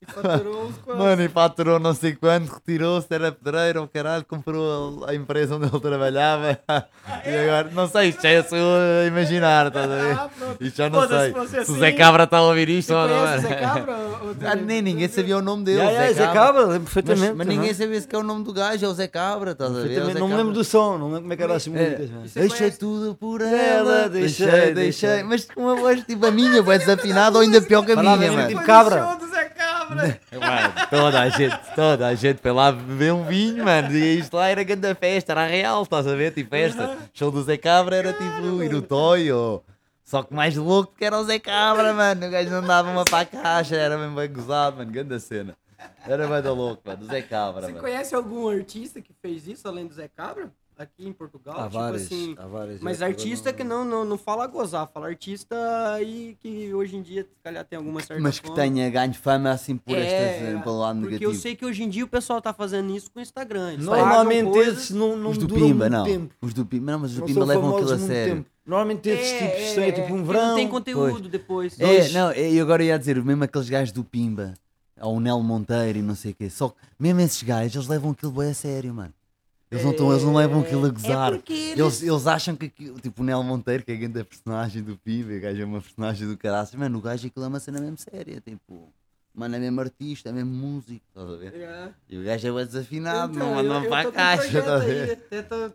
E 0.07 0.11
faturou 0.11 0.65
uns 0.65 0.77
quantos. 0.77 1.03
Mano, 1.03 1.21
e 1.23 1.29
faturou 1.29 1.79
não 1.79 1.93
sei 1.93 2.13
quanto, 2.15 2.53
retirou-se, 2.53 3.07
era 3.09 3.31
pedreiro, 3.31 3.83
o 3.83 3.87
caralho, 3.87 4.25
comprou 4.25 5.05
a 5.07 5.15
empresa 5.15 5.55
onde 5.55 5.65
ele 5.67 5.79
trabalhava. 5.79 6.59
E 7.25 7.35
agora, 7.35 7.69
não 7.73 7.87
sei, 7.87 8.09
isto 8.09 8.21
já 8.21 8.29
é 8.29 8.43
só 8.43 8.55
imaginar, 9.07 9.67
estás 9.67 9.89
a 9.91 9.95
ver? 9.95 10.13
Ah, 10.13 10.29
pronto. 10.37 10.63
Isto 10.63 10.77
já 10.77 10.89
não 10.89 11.07
sei. 11.07 11.31
se 11.31 11.57
o 11.57 11.61
assim, 11.61 11.79
Zé 11.79 11.91
Cabra 11.93 12.23
está 12.23 12.37
a 12.37 12.41
ouvir 12.43 12.69
isto 12.69 12.93
ou 12.93 13.07
não. 13.07 13.39
Zé 13.39 13.55
Cabra? 13.55 13.95
Ah, 14.45 14.55
nem 14.55 14.81
ninguém 14.81 15.07
sabia 15.07 15.37
o 15.37 15.41
nome 15.41 15.63
dele. 15.65 15.79
Já, 15.79 16.07
já, 16.07 16.13
Zé 16.13 16.33
Cabra, 16.33 16.61
lembro 16.61 16.81
Mas, 16.83 16.93
perfeitamente. 16.93 17.33
mas 17.37 17.47
ninguém 17.47 17.69
aham. 17.69 17.77
sabia 17.77 18.01
se 18.01 18.07
que 18.07 18.15
é 18.15 18.19
o 18.19 18.23
nome 18.23 18.43
do 18.43 18.53
gajo, 18.53 18.85
é 18.85 18.87
o 18.89 18.93
Zé 18.93 19.07
Cabra, 19.07 19.51
estás 19.51 19.69
a 19.71 19.73
ver? 19.73 19.79
É 19.79 19.83
Perfeitamente. 19.83 20.19
Não 20.19 20.27
me 20.27 20.35
lembro 20.35 20.53
do 20.53 20.63
som, 20.63 20.97
não 20.97 21.07
lembro 21.07 21.21
como 21.21 21.33
é 21.33 21.35
que 21.37 21.43
era 21.43 21.55
as 21.55 21.67
músicas. 21.67 22.09
mano. 22.09 22.27
Você 22.27 22.39
Deixei 22.39 22.71
tudo 22.71 23.15
por 23.15 23.41
Ela, 23.41 23.53
ela, 23.53 24.09
deixei, 24.09 24.45
deixei, 24.47 24.73
deixei, 24.73 25.09
deixei. 25.09 25.23
Mas 25.23 25.45
com 25.45 25.61
uma 25.61 25.75
voz 25.75 26.03
tipo 26.03 26.25
a 26.25 26.31
minha, 26.31 26.61
vai 26.61 26.77
desafinada 26.79 27.37
ou 27.37 27.43
ainda 27.43 27.61
pior 27.61 27.85
que 27.85 27.91
a 27.91 27.95
minha, 27.95 28.31
mano. 28.31 28.47
tipo 28.47 28.63
cabra. 28.63 29.17
Do 29.89 29.95
Cabra. 29.95 30.19
Mano, 30.39 30.73
toda 30.89 31.21
a 31.21 31.29
gente, 31.29 31.59
toda 31.75 32.07
a 32.07 32.15
gente 32.15 32.41
foi 32.41 32.51
lá 32.51 32.71
beber 32.71 33.13
um 33.13 33.23
vinho, 33.25 33.63
mano. 33.63 33.91
E 33.91 34.19
isto 34.19 34.35
lá 34.35 34.47
era 34.49 34.63
grande 34.63 34.93
festa, 34.95 35.31
era 35.33 35.45
real, 35.45 35.83
estás 35.83 36.07
a 36.07 36.15
ver? 36.15 36.33
Tipo 36.33 36.49
festa. 36.49 36.97
Show 37.13 37.31
do 37.31 37.43
Zé 37.43 37.57
Cabra 37.57 37.95
era 37.95 38.13
tipo 38.13 38.63
ir 38.63 38.81
Toy 38.81 39.27
Só 40.03 40.23
que 40.23 40.33
mais 40.33 40.55
louco 40.55 40.93
que 40.97 41.05
era 41.05 41.17
o 41.19 41.23
Zé 41.23 41.39
Cabra, 41.39 41.93
mano. 41.93 42.27
O 42.27 42.29
gajo 42.29 42.49
não 42.49 42.61
dava 42.63 42.89
uma 42.89 43.05
para 43.05 43.19
a 43.21 43.25
caixa, 43.25 43.75
era 43.75 43.97
mesmo 43.97 44.15
bem 44.15 44.31
gozado, 44.31 44.77
mano. 44.77 44.91
Grande 44.91 45.19
cena. 45.19 45.55
Era 46.07 46.41
da 46.41 46.51
louco, 46.51 46.81
mano. 46.85 47.03
O 47.03 47.05
Zé 47.05 47.21
Cabra, 47.21 47.61
Você 47.61 47.67
mano. 47.71 47.81
conhece 47.81 48.15
algum 48.15 48.47
artista 48.49 49.01
que 49.01 49.13
fez 49.21 49.47
isso 49.47 49.67
além 49.67 49.85
do 49.87 49.93
Zé 49.93 50.07
Cabra? 50.07 50.51
Aqui 50.83 51.07
em 51.07 51.13
Portugal? 51.13 51.55
Há 51.59 51.65
tipo 51.67 51.77
assim. 51.79 52.35
várias. 52.51 52.81
Mas 52.81 52.99
eu- 53.01 53.07
eu 53.07 53.11
artista 53.11 53.51
que 53.53 53.63
não, 53.63 53.83
não, 53.85 54.03
não 54.05 54.17
fala 54.17 54.45
gozar, 54.47 54.87
fala 54.93 55.07
artista 55.07 55.55
aí 55.93 56.37
que 56.41 56.73
hoje 56.73 56.95
em 56.95 57.01
dia, 57.01 57.23
se 57.23 57.29
calhar, 57.43 57.63
tem 57.65 57.77
alguma 57.77 58.01
certa 58.01 58.21
Mas 58.21 58.39
que 58.39 58.47
fama. 58.47 58.59
tenha 58.61 58.89
ganho 58.89 59.13
fama 59.13 59.51
assim 59.51 59.77
por 59.77 59.95
É, 59.97 60.01
estas, 60.01 60.63
pelo 60.63 60.79
lado 60.79 60.95
Porque 60.99 61.13
negativo. 61.15 61.31
eu 61.31 61.35
sei 61.35 61.55
que 61.55 61.65
hoje 61.65 61.83
em 61.83 61.89
dia 61.89 62.03
o 62.03 62.07
pessoal 62.07 62.41
tá 62.41 62.53
fazendo 62.53 62.95
isso 62.95 63.09
com 63.11 63.19
o 63.19 63.21
Instagram. 63.21 63.77
Normalmente 63.77 64.57
esses 64.57 64.91
não, 64.91 65.15
não 65.15 65.29
Os 65.31 65.37
do 65.37 65.47
duram 65.47 65.67
Pimba, 65.67 65.89
muito 65.89 65.91
não. 65.97 66.03
tempo. 66.05 66.35
Os 66.41 66.53
do 66.53 66.65
Pimba, 66.65 66.91
não, 66.91 66.99
mas 66.99 67.11
os 67.11 67.15
do 67.17 67.19
Não 67.21 67.27
Pimba 67.27 67.45
levam 67.45 67.75
aquilo 67.75 67.93
a 67.93 67.99
sério. 67.99 68.35
tempo. 68.35 68.49
Normalmente 68.65 69.09
esses 69.09 69.31
É, 69.31 69.37
tipos 69.47 69.61
é, 69.71 69.75
têm 69.75 69.83
é, 69.83 69.91
tipo 69.91 70.01
um 70.01 70.07
porque 70.07 70.17
não 70.19 70.25
verão. 70.25 70.55
tem 70.55 70.67
conteúdo 70.69 71.27
depois. 71.29 71.79
É, 71.79 71.85
Dois. 71.85 72.13
não, 72.13 72.31
e 72.33 72.59
agora 72.59 72.83
ia 72.83 72.97
dizer, 72.97 73.21
mesmo 73.23 73.43
aqueles 73.43 73.69
gajos 73.69 73.91
do 73.91 74.03
Pimba, 74.03 74.53
ou 75.01 75.17
o 75.17 75.19
Nelo 75.19 75.43
Monteiro 75.43 75.99
e 75.99 76.01
não 76.01 76.15
sei 76.15 76.31
o 76.31 76.35
quê, 76.35 76.49
só 76.49 76.69
que 76.69 76.75
mesmo 76.97 77.19
esses 77.19 77.43
gajos, 77.43 77.75
eles 77.75 77.87
levam 77.89 78.11
aquilo 78.11 78.31
bem 78.31 78.51
a 78.51 78.53
sério, 78.53 78.93
mano. 78.93 79.13
Eles 79.73 79.83
não, 79.99 80.11
eles 80.11 80.23
não 80.23 80.35
levam 80.35 80.61
aquilo 80.61 80.85
a 80.85 80.89
gozar. 80.89 81.33
É 81.33 81.35
eles- 81.51 81.79
eles... 81.79 82.03
Eles, 82.03 82.27
acham 82.27 82.55
que 82.55 82.65
aquilo, 82.67 82.99
tipo 82.99 83.21
o 83.21 83.25
Nelo 83.25 83.43
Monteiro, 83.43 83.83
que 83.83 83.91
é 83.91 83.95
a 83.95 83.97
grande 83.97 84.23
personagem 84.23 84.83
do 84.83 84.95
Pimba, 84.97 85.33
o 85.33 85.41
gajo 85.41 85.61
é 85.61 85.65
uma 85.65 85.81
personagem 85.81 86.27
do 86.27 86.37
caraças, 86.37 86.75
mano, 86.75 86.97
o 86.99 87.01
gajo 87.01 87.25
aquilo 87.27 87.45
é 87.45 87.47
uma 87.47 87.59
cena 87.59 87.81
mesmo 87.81 87.97
séria, 87.97 88.39
tipo, 88.39 88.93
mano, 89.33 89.55
é 89.55 89.59
mesmo 89.59 89.81
artista, 89.81 90.29
é 90.29 90.31
mesmo 90.31 90.51
músico, 90.51 91.03
estás 91.07 91.29
a 91.29 91.35
ver? 91.37 91.53
É. 91.55 91.89
E 92.09 92.17
o 92.17 92.23
gajo 92.23 92.47
é 92.47 92.51
bem 92.51 92.65
desafinado, 92.65 93.35
Então, 93.35 93.47
não 93.47 93.55
manda 93.55 93.67
eu- 93.69 93.73
uma 93.73 93.83
eu 93.85 93.89
para 93.89 94.09
a 94.09 94.11
caixa, 94.11 94.75
aí, 94.81 95.17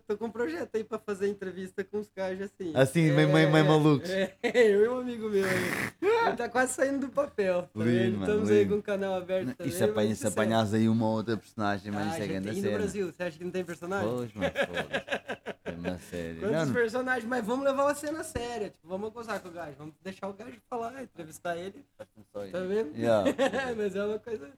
tô 0.07 0.17
com 0.17 0.25
um 0.25 0.31
projeto 0.31 0.75
aí 0.75 0.83
pra 0.83 0.97
fazer 0.99 1.27
entrevista 1.27 1.83
com 1.83 1.99
os 1.99 2.09
caras 2.09 2.41
assim. 2.41 2.71
Assim, 2.73 3.11
meio- 3.11 3.29
meio- 3.33 3.51
meio 3.51 3.65
malucos. 3.65 4.09
É, 4.09 4.35
eu 4.43 4.85
e 4.85 4.87
um 4.89 4.99
amigo 4.99 5.29
meu 5.29 5.43
aí. 5.45 5.89
Ele 6.27 6.35
tá 6.37 6.49
quase 6.49 6.73
saindo 6.73 7.07
do 7.07 7.09
papel. 7.09 7.63
Tá 7.63 7.83
Lindo, 7.83 8.19
Estamos 8.21 8.49
aí 8.49 8.59
lindo. 8.59 8.73
com 8.75 8.79
o 8.79 8.83
canal 8.83 9.15
aberto 9.15 9.55
também. 9.55 9.71
E 9.73 9.75
se, 9.75 9.83
apanha, 9.83 10.09
mas 10.09 10.17
se 10.19 10.27
apanhas 10.27 10.73
aí 10.73 10.87
uma 10.89 11.05
ou 11.05 11.13
outra 11.17 11.37
personagem, 11.37 11.91
mas 11.91 12.07
Ah, 12.07 12.09
isso 12.13 12.21
é 12.23 12.27
grande 12.27 12.49
E 12.49 12.61
no. 12.61 12.71
Brasil, 12.71 13.11
você 13.11 13.23
acha 13.23 13.37
que 13.37 13.43
não 13.43 13.51
tem 13.51 13.63
personagem? 13.63 14.09
Pois, 14.09 14.33
mano, 14.33 14.51
foda-se. 14.51 15.49
É 15.65 15.71
uma 15.71 15.99
série. 15.99 16.39
Quantos 16.39 16.67
Não, 16.67 16.73
personagens? 16.73 17.25
Mas 17.25 17.45
vamos 17.45 17.63
levar 17.65 17.89
a 17.91 17.95
cena 17.95 18.23
séria. 18.23 18.69
Tipo, 18.69 18.87
vamos 18.87 19.11
gozar 19.13 19.39
com 19.39 19.49
o 19.49 19.51
gajo. 19.51 19.75
Vamos 19.77 19.93
deixar 20.03 20.27
o 20.27 20.33
gajo 20.33 20.57
falar, 20.69 21.03
entrevistar 21.03 21.55
ele. 21.57 21.85
Tá 21.97 22.59
vendo? 22.61 22.95
Yeah. 22.97 23.23
Mas 23.77 23.95
é 23.95 24.05
uma 24.05 24.19
coisa. 24.19 24.51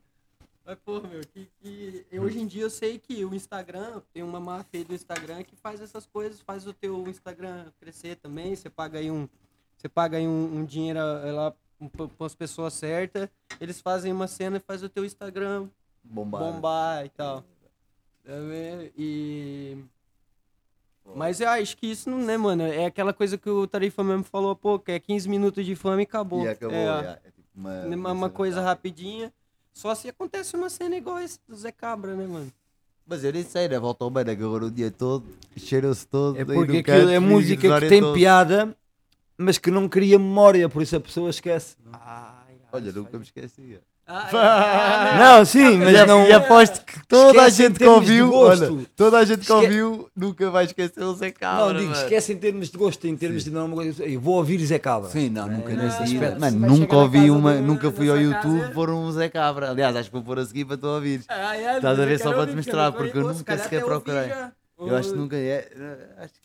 Mas, 0.66 0.78
porra, 0.86 1.08
meu, 1.08 1.22
que, 1.22 1.48
que 1.60 2.06
eu- 2.12 2.22
hoje 2.24 2.40
em 2.40 2.46
dia 2.46 2.62
eu 2.64 2.70
sei 2.70 3.00
que 3.00 3.26
o 3.26 3.34
Instagram, 3.34 4.02
tem 4.14 4.22
uma 4.24 4.40
máfia 4.40 4.86
do 4.86 4.94
Instagram 4.94 5.44
que 5.44 5.56
faz 5.56 5.82
essas 5.82 6.06
coisas, 6.06 6.40
faz 6.42 6.68
o 6.68 6.74
teu 6.74 7.08
Instagram 7.08 7.66
crescer 7.80 8.16
também. 8.18 8.56
Você 8.56 8.70
paga 8.70 9.00
aí 9.00 9.10
um. 9.10 9.28
Você 9.76 9.90
paga 9.90 10.18
aí 10.18 10.28
um, 10.28 10.58
um 10.60 10.66
dinheiro 10.66 11.00
eh, 11.00 11.32
lá 11.32 11.54
com 12.16 12.24
as 12.26 12.36
pessoas 12.36 12.74
certas. 12.74 13.28
Eles 13.60 13.82
fazem 13.82 14.12
uma 14.14 14.28
cena 14.28 14.58
e 14.58 14.60
faz 14.60 14.84
o 14.84 14.90
teu 14.90 15.04
Instagram 15.04 15.68
Bombar. 16.04 16.42
bombar 16.44 17.06
e 17.06 17.10
tal. 17.10 17.44
Vendo? 18.24 18.92
E. 18.96 19.84
Mas 21.16 21.42
eu 21.42 21.50
acho 21.50 21.76
que 21.76 21.88
isso 21.88 22.10
não, 22.10 22.20
né, 22.20 22.38
mano? 22.38 22.62
É 22.64 22.86
aquela 22.86 23.12
coisa 23.12 23.36
que 23.38 23.50
o 23.50 23.66
Tarifa 23.66 24.04
mesmo 24.04 24.24
falou, 24.24 24.56
pô, 24.56 24.78
que 24.78 24.92
é 24.92 25.00
15 25.00 25.28
minutos 25.28 25.66
de 25.66 25.76
fama 25.76 26.00
e 26.02 26.04
acabou. 26.04 26.46
E 26.46 26.48
acabou, 26.48 26.78
É. 26.78 27.20
É 27.26 27.31
uma, 27.56 27.86
uma, 27.86 28.12
uma 28.12 28.30
coisa 28.30 28.62
rápida. 28.62 28.72
rapidinha. 28.72 29.34
Só 29.74 29.96
se 29.96 30.10
acontece 30.10 30.56
uma 30.56 30.70
cena 30.70 30.96
igual 30.98 31.20
esse 31.20 31.40
do 31.48 31.56
Zé 31.56 31.72
Cabra, 31.72 32.16
né, 32.16 32.28
mano? 32.28 32.52
Mas 33.06 33.24
eu 33.24 33.34
nem 33.34 33.44
sei, 33.44 33.68
né? 33.68 33.80
Volta 33.80 34.04
ao 34.04 34.10
beira, 34.10 34.32
agarrou 34.32 34.64
o 34.64 34.72
dia 34.72 34.92
todo, 34.92 35.26
cheirou-se 35.58 36.08
todo. 36.08 36.38
É 36.38 36.46
porque 36.46 36.78
aquilo 36.78 36.84
canto, 36.84 37.10
é 37.10 37.20
música 37.20 37.80
que 37.80 37.90
tem 37.90 38.02
toda. 38.02 38.14
piada, 38.14 38.78
mas 39.38 39.58
que 39.58 39.72
não 39.72 39.90
cria 39.90 40.20
memória, 40.20 40.70
por 40.70 40.82
isso 40.82 40.96
a 40.96 41.00
pessoa 41.00 41.30
esquece. 41.30 41.76
Ai, 41.92 42.56
Olha, 42.72 42.92
nunca 42.92 43.18
me 43.18 43.24
esquecia. 43.24 43.82
Ah, 44.08 45.16
Não, 45.18 45.46
sim, 45.46 45.78
mas 45.78 45.96
e, 45.96 46.06
não. 46.06 46.28
e 46.28 46.34
aposto 46.34 46.84
que 46.84 47.00
toda 47.08 47.44
a 47.44 47.50
gente 47.50 47.78
que 47.80 47.86
ouviu, 47.86 48.34
olha, 48.34 48.70
toda 48.96 49.20
a 49.20 49.24
gente 49.26 49.38
que 49.46 49.52
Esque- 49.54 49.54
ouviu 49.54 50.10
nunca 50.16 50.50
vai 50.50 50.66
esquecer 50.66 51.02
o 51.04 51.14
Zé 51.14 51.32
Cabra. 51.32 51.74
Não, 51.74 51.80
digo, 51.80 51.92
mano. 51.92 52.04
esquece 52.04 52.34
em 52.34 52.38
termos 52.38 52.70
de 52.70 52.78
gosto, 52.78 53.08
em 53.08 53.16
termos 53.16 53.44
de 53.46 53.52
não, 53.52 53.68
uma 53.68 53.76
coisa- 53.76 54.04
eu 54.04 54.20
vou 54.20 54.36
ouvir 54.36 54.60
Zé 54.66 54.80
Cabra. 54.80 55.10
Sim, 55.10 55.30
não, 55.30 55.48
nunca 55.48 55.72
É, 55.72 55.76
nesse 55.76 55.98
não, 55.98 56.04
aspecto. 56.04 56.42
Mano, 56.42 56.68
nunca 56.68 56.98
ouvi 56.98 57.32
uma, 57.32 57.54
do- 57.54 57.62
nunca 57.62 57.92
fui 57.92 58.10
ao 58.10 58.18
YouTube 58.20 58.60
casa- 58.60 58.74
pôr 58.74 58.90
um 58.90 59.12
Zé 59.12 59.30
Cabra. 59.30 59.70
Aliás, 59.72 59.96
acho 59.96 60.10
que 60.10 60.14
vou 60.14 60.24
pôr 60.24 60.40
a 60.40 60.46
seguir 60.46 60.66
para 60.66 60.78
tu 60.78 60.88
ouvires. 60.88 61.26
Ah, 61.30 61.56
é, 61.56 61.76
Estás 61.78 62.00
a 62.00 62.06
ver 62.06 62.20
só 62.20 62.32
para 62.32 62.40
ouvir, 62.42 62.52
te 62.52 62.56
mostrar, 62.58 62.92
porque 62.92 63.18
eu 63.18 63.24
nunca 63.34 63.58
sequer 63.58 63.84
procurei. 63.86 64.30
Eu 64.78 64.96
acho 64.98 65.12
que 65.12 65.18
nunca 65.18 65.38
é. 65.38 65.70
Acho 66.18 66.34
que. 66.34 66.42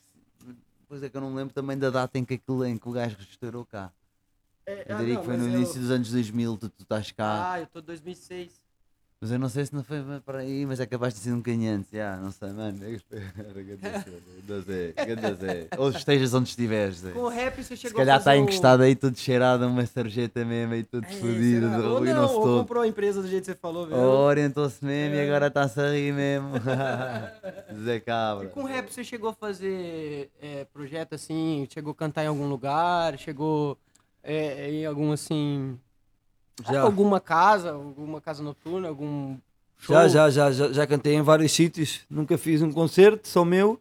Pois 0.89 1.03
é 1.03 1.09
que 1.09 1.17
eu 1.17 1.21
não 1.21 1.31
me 1.31 1.37
lembro 1.37 1.53
também 1.53 1.77
da 1.77 1.91
data 1.91 2.17
em 2.17 2.25
que, 2.25 2.35
aquilo, 2.35 2.65
em 2.65 2.77
que 2.77 2.89
o 2.89 2.93
gajo 2.93 3.17
registrou 3.19 3.65
cá. 3.65 3.91
É, 4.67 4.85
Eu 4.89 4.97
ah, 4.97 4.99
diria 4.99 5.15
não, 5.15 5.21
que 5.21 5.27
foi 5.27 5.37
no 5.37 5.45
eu- 5.45 5.51
início 5.51 5.81
dos 5.81 5.91
anos 5.91 6.11
2000, 6.11 6.57
tu, 6.57 6.69
tu 6.69 6.83
estás 6.83 7.13
cá. 7.13 7.53
Ah, 7.53 7.61
eu 7.61 7.67
em 7.67 7.87
2006. 7.87 8.65
Mas 9.19 9.31
eu 9.31 9.39
não 9.39 9.49
sei 9.49 9.65
se 9.65 9.75
não 9.75 9.83
foi 9.83 10.05
para 10.27 10.41
aí, 10.41 10.67
mas 10.67 10.79
é 10.79 10.85
capaz 10.85 11.15
de 11.15 11.21
ser 11.21 11.33
um 11.33 11.41
antes. 11.69 11.91
Já, 11.91 12.19
não 12.19 12.31
sei, 12.31 12.51
mano. 12.51 12.79
Eu. 12.85 13.01
Ou 15.79 15.89
estejas 15.91 16.35
onde 16.35 16.51
estiveres. 16.51 17.01
Com 17.15 17.21
o 17.21 17.29
rap 17.29 17.57
você 17.57 17.77
Se 17.77 17.79
chegou 17.79 17.97
calhar 17.97 18.17
a 18.17 18.21
fazer 18.21 18.37
está 18.37 18.43
encostado 18.43 18.83
aí, 18.83 18.95
todo 18.95 19.17
cheirado 19.17 19.67
uma 19.67 19.87
sarjeta 19.87 20.45
mesmo, 20.45 20.75
aí 20.75 20.85
todo 20.85 21.05
É, 21.07 21.13
fodido, 21.13 21.67
será? 21.71 21.89
Ou 21.89 22.07
e 22.07 22.13
não, 22.13 22.29
se 22.29 22.35
ou 22.35 22.43
todo. 22.43 22.61
comprou 22.61 22.83
a 22.83 22.87
empresa 22.89 23.23
do 23.23 23.29
jeito 23.29 23.45
que 23.47 23.53
você 23.53 23.59
falou, 23.59 23.87
velho. 23.87 23.99
Ou 24.01 24.19
orientou-se 24.27 24.85
mesmo 24.85 25.15
e 25.15 25.19
É. 25.19 25.27
agora 25.27 25.47
está-se 25.47 25.81
a 25.81 25.91
rir 25.93 26.13
mesmo. 26.13 26.51
Zé 27.85 27.97
E 27.97 28.01
Cabra. 28.01 28.49
com 28.49 28.65
rap 28.65 28.93
você 28.93 29.03
chegou 29.03 29.31
a 29.31 29.35
fazer 29.35 30.31
é, 30.43 30.67
projeto 30.67 31.15
assim, 31.15 31.67
chegou 31.73 31.93
a 31.93 31.95
cantar 31.95 32.25
em 32.25 32.29
algum 32.29 32.47
lugar, 32.49 33.17
chegou 33.19 33.79
é, 34.27 34.71
em 34.71 34.87
algum 34.87 35.13
assim. 35.13 35.79
Já. 36.69 36.81
Alguma 36.83 37.21
casa, 37.21 37.73
alguma 37.73 38.21
casa 38.21 38.43
noturna, 38.43 38.89
algum 38.89 39.37
show? 39.79 39.95
Já, 39.95 40.09
já, 40.09 40.31
já, 40.31 40.51
já, 40.53 40.73
já 40.73 40.87
cantei 40.87 41.15
em 41.15 41.23
vários 41.23 41.53
sítios. 41.53 42.01
Nunca 42.09 42.39
fiz 42.39 42.63
um 42.63 42.73
concerto, 42.73 43.29
só 43.29 43.45
meu. 43.45 43.79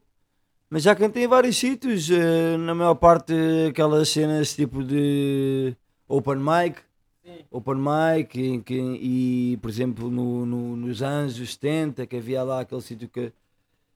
Mas 0.70 0.84
já 0.84 0.94
cantei 0.96 1.24
em 1.24 1.28
vários 1.28 1.56
sítios. 1.58 2.10
eh, 2.10 2.58
na 2.58 2.76
maior 2.76 2.96
parte, 2.96 3.34
aquelas 3.70 4.10
cenas 4.10 4.54
tipo 4.56 4.84
de 4.84 5.74
open 6.08 6.36
mic. 6.38 6.80
Sim. 7.24 7.46
Open 7.50 7.76
mic 7.76 8.36
em 8.36 8.60
que, 8.62 8.76
e, 8.76 9.58
por 9.62 9.70
exemplo, 9.70 10.12
no, 10.12 10.46
no- 10.46 10.76
nos 10.76 11.02
anos 11.02 11.36
70, 11.36 12.06
que 12.06 12.18
havia 12.18 12.44
lá 12.44 12.60
aquele 12.62 12.82
sítio 12.82 13.08
que 13.08 13.32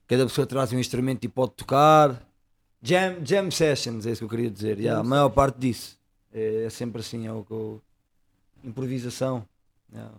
cada 0.07 0.23
pessoa 0.25 0.47
traz 0.47 0.71
um 0.71 0.79
instrumento 0.79 1.25
e 1.25 1.27
pode 1.27 1.51
tocar. 1.51 2.21
Jam, 2.81 3.17
jam 3.25 3.51
sessions, 3.51 4.05
é 4.07 4.11
isso 4.11 4.19
que 4.21 4.25
eu 4.25 4.29
queria 4.29 4.49
dizer. 4.49 4.79
Yeah, 4.79 5.01
a 5.01 5.03
maior 5.03 5.29
parte 5.29 5.59
disso. 5.59 5.98
É, 6.33 6.63
é 6.65 6.69
sempre 6.69 7.01
assim, 7.01 7.27
é 7.27 7.31
o 7.31 7.43
que 7.43 7.51
eu- 7.51 7.81
Improvisação. 8.63 9.47
Yeah. 9.91 10.13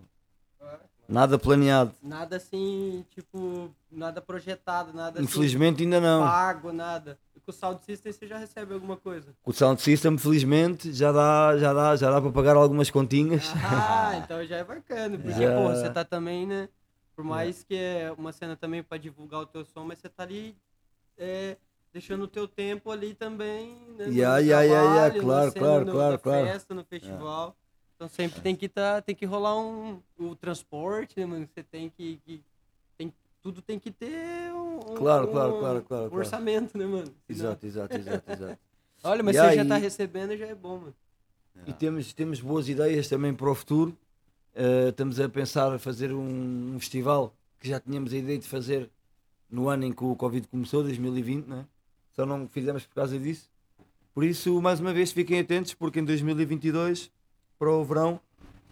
Nada 1.08 1.38
planeado. 1.38 1.92
Nada 2.02 2.36
assim, 2.36 3.04
tipo, 3.10 3.70
nada 3.90 4.20
projetado, 4.22 4.92
nada 4.94 5.20
Infelizmente 5.20 5.82
ainda 5.82 5.96
assim, 5.98 6.06
não. 6.06 6.22
pago, 6.22 6.72
nada. 6.72 7.18
E 7.34 7.40
com 7.40 7.50
o 7.50 7.54
Sound 7.54 7.82
System 7.84 8.12
você 8.12 8.26
já 8.28 8.38
recebe 8.38 8.72
alguma 8.72 8.96
coisa. 8.96 9.34
O 9.44 9.52
Sound 9.52 9.82
System, 9.82 10.16
felizmente, 10.16 10.92
já 10.92 11.10
dá, 11.10 11.58
já 11.58 11.72
dá, 11.72 11.96
já 11.96 12.10
dá 12.10 12.20
para 12.20 12.30
pagar 12.30 12.56
algumas 12.56 12.90
continhas. 12.90 13.50
Ah, 13.56 14.12
então 14.24 14.44
já 14.46 14.58
é 14.58 14.64
bacana, 14.64 15.18
porque, 15.18 15.42
Já. 15.42 15.54
pô, 15.56 15.68
você 15.68 15.90
tá 15.90 16.04
também, 16.04 16.46
né? 16.46 16.68
Por 17.16 17.24
mais 17.24 17.64
que 17.64 17.74
é 17.74 18.12
uma 18.16 18.32
cena 18.32 18.56
também 18.56 18.82
pra 18.82 18.96
divulgar 18.96 19.40
o 19.40 19.46
teu 19.46 19.64
som, 19.64 19.84
mas 19.84 19.98
você 19.98 20.08
tá 20.08 20.22
ali 20.22 20.56
é, 21.18 21.56
deixando 21.92 22.22
o 22.24 22.28
teu 22.28 22.46
tempo 22.46 22.90
ali 22.90 23.14
também, 23.14 23.74
né? 23.98 24.06
no 24.06 24.12
Ya, 24.12 24.38
ya, 24.38 24.62
ya, 24.62 24.62
ya, 24.62 24.80
trabalho, 24.80 25.14
na 25.14 25.20
claro, 25.22 25.50
cena, 25.52 25.64
claro, 25.66 25.84
no- 25.86 25.92
claro, 25.92 26.12
na 26.12 26.18
claro. 26.18 26.46
festa, 26.46 26.74
no 26.74 26.84
festival. 26.84 27.56
Então 27.96 28.08
sempre 28.08 28.40
tem 28.40 28.56
que 28.56 28.68
tá, 28.68 29.02
tem 29.02 29.14
que 29.14 29.26
rolar 29.26 29.58
um 29.60 30.00
o 30.18 30.34
transporte, 30.34 31.18
né, 31.18 31.26
mano? 31.26 31.46
Você 31.46 31.62
tem 31.62 31.90
que, 31.90 32.16
que 32.24 32.42
tem 32.96 33.12
tudo 33.42 33.60
tem 33.60 33.78
que 33.78 33.90
ter 33.90 34.52
um, 34.54 34.78
Claro, 34.96 35.26
um- 35.28 35.30
claro, 35.30 35.58
claro, 35.58 35.58
claro, 35.58 35.82
um 35.82 36.08
claro. 36.08 36.14
orçamento, 36.16 36.78
né, 36.78 36.86
mano? 36.86 37.14
Exato, 37.28 37.66
exato, 37.66 37.96
exato, 37.98 38.24
exato. 38.32 38.58
Olha, 39.02 39.22
mas 39.22 39.36
E 39.36 39.38
você 39.38 39.54
já 39.56 39.62
aí- 39.62 39.68
tá 39.68 39.76
recebendo, 39.76 40.36
já 40.36 40.46
é 40.46 40.54
bom, 40.54 40.78
mano. 40.78 40.94
E 41.66 41.72
temos, 41.74 42.12
temos 42.14 42.40
boas 42.40 42.68
ideias 42.68 43.06
também 43.08 43.34
para 43.34 43.50
o 43.50 43.54
futuro. 43.54 43.96
Uh, 44.54 44.88
estamos 44.88 45.20
a 45.20 45.28
pensar 45.28 45.78
fazer 45.78 46.12
um, 46.12 46.74
um 46.74 46.80
festival 46.80 47.34
que 47.58 47.68
já 47.68 47.78
tínhamos 47.78 48.12
a 48.12 48.16
ideia 48.16 48.38
de 48.38 48.48
fazer 48.48 48.90
no 49.48 49.68
ano 49.68 49.84
em 49.84 49.92
que 49.92 50.02
o 50.02 50.16
Covid 50.16 50.48
começou, 50.48 50.82
2020, 50.82 51.46
né? 51.46 51.66
Só 52.12 52.26
não 52.26 52.48
fizemos 52.48 52.84
por 52.86 52.94
causa 52.94 53.18
disso. 53.18 53.48
Por 54.14 54.24
isso, 54.24 54.60
mais 54.60 54.80
uma 54.80 54.92
vez, 54.92 55.12
fiquem 55.12 55.38
atentos, 55.40 55.74
porque 55.74 56.00
em 56.00 56.04
2022, 56.04 57.10
para 57.58 57.70
o 57.70 57.84
verão, 57.84 58.20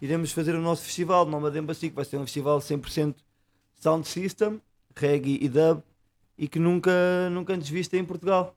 iremos 0.01 0.31
fazer 0.31 0.55
o 0.55 0.61
nosso 0.61 0.83
festival, 0.83 1.25
de 1.25 1.59
Embassy, 1.59 1.89
que 1.89 1.95
vai 1.95 2.05
ser 2.05 2.17
um 2.17 2.23
festival 2.23 2.59
100% 2.59 3.15
sound 3.79 4.07
system, 4.07 4.61
reggae 4.95 5.39
e 5.41 5.47
dub, 5.47 5.81
e 6.37 6.47
que 6.47 6.59
nunca, 6.59 6.91
nunca 7.31 7.53
antes 7.53 7.69
visto 7.69 7.93
em 7.95 8.03
Portugal. 8.03 8.55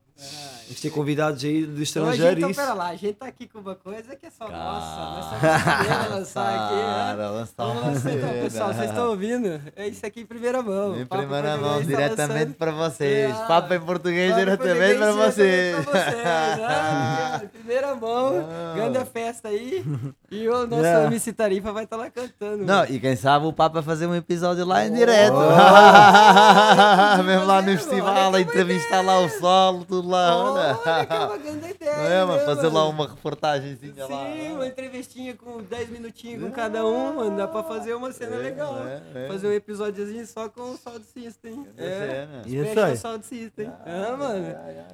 Vamos 0.73 0.81
ter 0.81 0.91
convidados 0.91 1.45
aí 1.45 1.67
do 1.67 1.71
Então, 1.73 1.79
a 1.79 1.83
estrangeiro 1.83 2.41
gente, 2.41 2.51
então, 2.53 2.65
pera 2.65 2.73
lá, 2.75 2.89
a 2.89 2.97
gente 2.97 3.13
tá 3.13 3.27
aqui 3.27 3.47
com 3.47 3.59
uma 3.59 3.75
coisa 3.75 4.17
que 4.17 4.25
é 4.27 4.31
só 4.31 4.49
nossa. 4.49 4.97
Nós 4.97 5.25
Cara, 5.29 5.59
somos 5.59 5.59
os 5.59 5.63
primeiros 5.77 6.07
a 6.07 6.09
lançar 6.17 6.49
aqui, 6.65 6.75
né? 6.75 6.83
Cara, 6.83 7.31
lançar 7.31 7.53
Vamos 7.59 7.83
uma 7.83 7.91
lançar 7.91 8.13
então, 8.15 8.29
pessoal, 8.43 8.73
vocês 8.75 8.89
estão 8.89 9.11
ouvindo? 9.11 9.61
É 9.77 9.87
isso 9.89 10.07
aqui 10.07 10.21
em 10.23 10.27
primeira 10.27 10.63
mão. 10.63 10.99
Em 10.99 11.05
Papo 11.05 11.23
primeira 11.23 11.57
mão, 11.59 11.79
tá 11.79 11.85
diretamente 11.85 12.53
para 12.55 12.73
vocês. 12.73 13.35
Ah, 13.37 13.45
Papo 13.47 13.75
em 13.75 13.81
português 13.81 14.31
Papo 14.31 14.41
diretamente 14.45 14.99
para 14.99 15.13
vocês. 15.13 15.85
pra 15.85 15.93
vocês, 15.93 16.17
né? 16.17 17.41
Em 17.45 17.49
primeira 17.49 17.95
mão, 17.95 18.49
Ah. 18.51 18.73
grande 18.75 19.05
festa 19.05 19.49
aí. 19.49 19.85
E 20.31 20.49
o 20.49 20.67
nosso 20.67 20.83
Yeah. 20.83 21.07
MC 21.07 21.33
Tarifa 21.33 21.73
vai 21.73 21.85
estar 21.85 21.97
lá 21.97 22.09
cantando. 22.11 22.65
Não, 22.65 22.77
mano. 22.77 22.87
e 22.91 22.99
quem 22.99 23.15
sabe 23.17 23.47
o 23.47 23.53
Papa 23.53 23.83
fazer 23.83 24.07
um 24.07 24.15
episódio 24.15 24.65
lá 24.65 24.87
em 24.87 24.93
direto. 24.93 25.35
Oh. 25.37 25.53
Mesmo 27.23 27.47
lá 27.47 27.61
no 27.63 27.69
festival, 27.73 28.35
a 28.35 28.41
entrevistar 28.41 29.03
lá 29.05 29.19
o 29.21 29.29
solo, 29.29 29.85
tudo 29.85 30.09
lá. 30.09 30.62
Olha, 30.63 31.07
que 31.07 31.13
é 31.13 31.19
uma 31.19 31.39
grande 31.39 31.71
ideia. 31.71 31.97
Não 31.97 32.05
é, 32.05 32.25
mano? 32.25 32.39
né, 32.39 32.45
Fazer 32.45 32.69
lá 32.69 32.89
uma 32.89 33.09
reportagenzinha 33.09 34.07
lá. 34.07 34.33
Sim, 34.33 34.53
uma 34.53 34.67
entrevistinha 34.67 35.35
com 35.35 35.63
10 35.63 35.91
minutinhos 35.91 36.43
com 36.43 36.51
cada 36.51 36.87
um, 36.87 37.17
mano. 37.17 37.37
Dá 37.37 37.49
pra 37.49 37.63
fazer 37.63 37.95
uma 37.95 38.13
cena 38.13 38.37
legal. 38.37 38.79
é, 38.87 39.25
é. 39.25 39.29
Fazer 39.29 39.49
um 39.49 39.53
episódiozinho 39.53 40.27
só 40.27 40.49
com 40.49 40.73
o 40.73 40.77
Sound 40.77 41.05
System. 41.05 41.67
É. 41.77 41.89
cena. 41.89 42.43
E 42.47 42.57
é 42.57 42.71
isso 42.71 42.81
aí. 42.81 42.97
Sound 42.97 43.27
System. 43.27 43.71
Ah, 43.85 44.17
mano. 44.17 44.47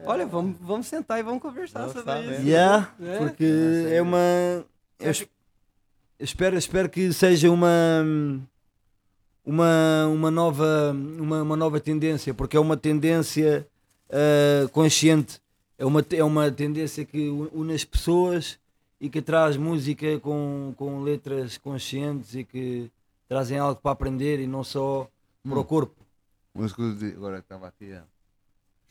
Olha, 0.06 0.26
vamos, 0.26 0.56
vamos 0.60 0.86
sentar 0.86 1.18
e 1.18 1.22
vamos 1.22 1.42
conversar 1.42 1.88
sobre 1.88 2.20
isso. 2.20 2.42
Yeah, 2.42 2.92
né? 2.98 3.18
porque 3.18 3.88
é 3.90 4.02
uma. 4.02 4.18
Eu 4.98 5.12
espero, 6.18 6.56
espero 6.56 6.88
que 6.88 7.12
seja 7.12 7.50
uma. 7.50 7.68
Uma, 9.44 10.06
uma, 10.08 10.30
nova, 10.30 10.92
uma, 10.92 11.40
uma 11.40 11.56
nova 11.56 11.80
tendência, 11.80 12.34
porque 12.34 12.54
é 12.54 12.60
uma 12.60 12.76
tendência 12.76 13.66
ah, 14.10 14.68
consciente, 14.72 15.40
é 15.78 15.86
uma, 15.86 16.04
é 16.10 16.24
uma 16.24 16.50
tendência 16.50 17.04
que 17.04 17.28
une 17.28 17.72
as 17.74 17.84
pessoas 17.84 18.58
e 19.00 19.08
que 19.08 19.22
traz 19.22 19.56
música 19.56 20.18
com, 20.18 20.74
com 20.76 21.02
letras 21.02 21.56
conscientes 21.56 22.34
e 22.34 22.44
que 22.44 22.90
trazem 23.28 23.58
algo 23.58 23.80
para 23.80 23.92
aprender 23.92 24.40
e 24.40 24.46
não 24.46 24.64
só 24.64 25.08
para 25.48 25.58
o 25.60 25.64
corpo. 25.64 25.94
Mas 26.52 26.72
que 26.72 26.82
agora 27.16 27.38
estava 27.38 27.68
aqui. 27.68 27.92
é. 27.92 28.02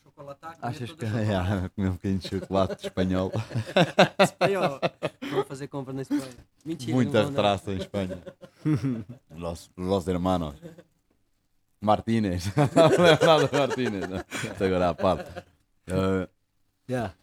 Chocolataco, 0.03 0.57
Achas 0.61 0.91
que 0.93 1.05
é, 1.05 1.69
comer 1.75 1.89
um 1.89 1.93
bocadinho 1.93 2.19
de 2.19 2.27
chocolate 2.29 2.87
espanhol? 2.87 3.31
espanhol. 4.19 4.79
Vamos 5.29 5.47
fazer 5.47 5.67
compra 5.67 5.93
na 5.93 6.01
Espanha. 6.03 6.23
Mentira. 6.65 6.93
Muita 6.95 7.23
não 7.23 7.23
vou, 7.23 7.31
não. 7.31 7.37
retraso 7.43 7.71
em 7.71 7.77
Espanha. 7.77 8.23
Los, 9.35 9.69
los 9.75 10.07
hermanos. 10.07 10.55
Martínez. 11.81 12.45
Leonardo 12.97 13.49
Martínez. 13.51 14.09
não. 14.09 14.17
Isto 14.17 14.63
agora 14.63 14.89
à 14.89 14.95
parte. 14.95 15.43
Eh, 16.87 16.91
Yeah. 16.91 17.13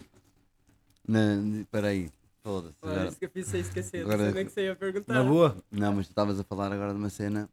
não, 1.07 1.61
Espera 1.61 1.89
aí. 1.89 2.11
Foda-se. 2.43 2.75
Olha, 2.83 2.93
agora- 2.93 3.09
isso 3.09 3.19
que 3.19 3.25
eu 3.25 3.31
fiz 3.31 3.47
você 3.49 3.59
esquecer. 3.59 4.05
Não 4.05 4.13
Agora- 4.13 4.25
sei 4.27 4.35
nem 4.35 4.45
que 4.47 4.53
você 4.53 4.65
ia 4.67 4.77
perguntar. 4.77 5.15
Na 5.15 5.25
boa, 5.25 5.57
Não, 5.71 5.93
mas 5.95 6.07
tu 6.07 6.11
estavas 6.11 6.39
a 6.39 6.45
falar 6.45 6.71
agora 6.71 6.93
de 6.93 6.99
uma 6.99 7.09
cena 7.09 7.49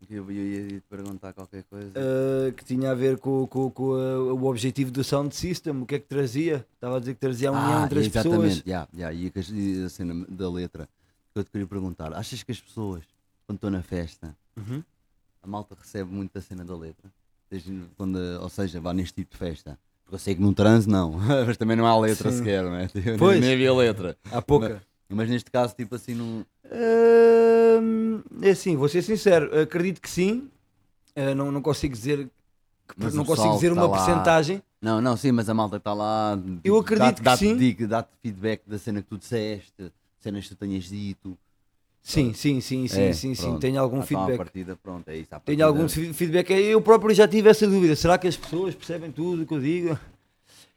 que 0.00 0.14
eu, 0.14 0.24
eu 0.30 0.46
ia 0.46 0.68
te 0.68 0.80
perguntar 0.88 1.34
qualquer 1.34 1.64
coisa. 1.64 1.92
ah, 1.94 2.50
que 2.52 2.64
tinha 2.64 2.90
a 2.90 2.94
ver 2.94 3.18
com, 3.18 3.46
com, 3.46 3.70
com 3.70 3.92
a- 3.94 4.32
o 4.32 4.44
objetivo 4.46 4.90
do 4.90 5.04
sound 5.04 5.36
system, 5.36 5.82
o 5.82 5.86
que 5.86 5.96
é 5.96 5.98
que 5.98 6.06
trazia? 6.06 6.66
Estava 6.74 6.96
a 6.96 7.00
dizer 7.00 7.12
que 7.14 7.20
trazia 7.20 7.50
a 7.50 7.52
união 7.52 7.84
entre 7.84 7.98
as 8.00 8.08
pessoas. 8.08 8.26
exatamente. 8.34 8.62
Yeah, 8.66 8.88
yeah, 8.94 9.14
e 9.14 9.26
a 9.26 9.84
e 9.86 9.90
cena 9.90 10.26
da 10.30 10.50
letra 10.50 10.88
que 11.34 11.38
eu 11.38 11.44
te 11.44 11.50
queria 11.50 11.66
perguntar. 11.66 12.14
Achas 12.14 12.42
que 12.42 12.52
as 12.52 12.60
pessoas, 12.60 13.04
quando 13.46 13.56
estão 13.58 13.70
na 13.70 13.82
festa, 13.82 14.34
Uhum. 14.56 14.82
a 15.42 15.46
malta 15.46 15.76
recebe 15.78 16.10
muito 16.10 16.36
a 16.38 16.40
cena 16.40 16.64
da 16.64 16.74
letra? 16.74 17.12
Desde 17.50 17.84
quando, 17.98 18.16
ou 18.40 18.48
seja, 18.48 18.80
vá 18.80 18.94
neste 18.94 19.16
tipo 19.16 19.32
de 19.32 19.36
festa. 19.36 19.78
Porque 20.12 20.16
eu 20.16 20.18
sei 20.18 20.34
que 20.34 20.42
num 20.42 20.52
transe 20.52 20.86
não, 20.86 21.12
mas 21.46 21.56
também 21.56 21.74
não 21.74 21.86
há 21.86 21.98
letra 21.98 22.30
Sim. 22.30 22.38
sequer, 22.38 22.62
não 22.62 22.76
é? 22.76 22.86
Tipo, 22.86 23.16
Pois. 23.18 23.40
Nem 23.40 23.54
havia 23.54 23.72
letra. 23.72 24.14
Há 24.30 24.42
pouca. 24.42 24.82
Mas 25.08 25.28
neste 25.30 25.50
caso, 25.50 25.74
tipo 25.74 25.94
assim, 25.94 26.14
num. 26.14 26.44
Hum, 26.70 28.22
é 28.42 28.50
assim, 28.50 28.76
vou 28.76 28.88
ser 28.88 29.00
sincero, 29.02 29.58
acredito 29.58 30.00
que 30.02 30.10
sim. 30.10 30.48
Uh, 31.16 31.34
não, 31.34 31.50
não 31.52 31.60
consigo 31.62 31.94
dizer 31.94 32.30
Mas 32.96 33.14
não 33.14 33.24
consigo 33.24 33.54
dizer 33.54 33.72
uma 33.72 33.82
tá 33.82 33.88
lá- 33.88 34.04
percentagem. 34.06 34.62
Não, 34.80 35.00
não, 35.00 35.16
sim, 35.16 35.30
mas 35.32 35.48
a 35.48 35.54
malta 35.54 35.76
está 35.76 35.92
lá. 35.94 36.38
Eu 36.64 36.76
acredito 36.78 37.04
dá-te- 37.04 37.16
que 37.18 37.22
dá-te 37.22 37.38
sim. 37.78 37.86
Dá-te 37.86 38.08
feedback 38.22 38.62
da 38.66 38.78
cena 38.78 39.00
que 39.02 39.08
tu 39.08 39.16
disseste, 39.18 39.92
cenas 40.18 40.44
que 40.44 40.54
tu 40.54 40.58
tenhas 40.58 40.84
dito. 40.84 41.38
Sim, 42.02 42.32
sim, 42.34 42.60
sim, 42.60 42.88
sim, 42.88 43.00
É, 43.00 43.12
sim, 43.12 43.34
sim. 43.34 43.58
Tenho 43.60 43.80
algum 43.80 43.98
então, 43.98 44.06
feedback. 44.06 44.36
partida, 44.36 44.76
pronto, 44.82 45.08
é 45.08 45.16
isso. 45.16 45.34
à 45.34 45.38
Tenho 45.40 45.58
partida- 45.60 45.64
algum 45.66 45.88
feedback. 46.12 46.50
Eu 46.50 46.80
próprio 46.82 47.14
já 47.14 47.28
tive 47.28 47.48
essa 47.48 47.66
dúvida. 47.66 47.94
Será 47.94 48.18
que 48.18 48.26
as 48.26 48.36
pessoas 48.36 48.74
percebem 48.74 49.12
tudo 49.12 49.42
o 49.42 49.46
que 49.46 49.54
eu 49.54 49.60
digo? 49.60 49.98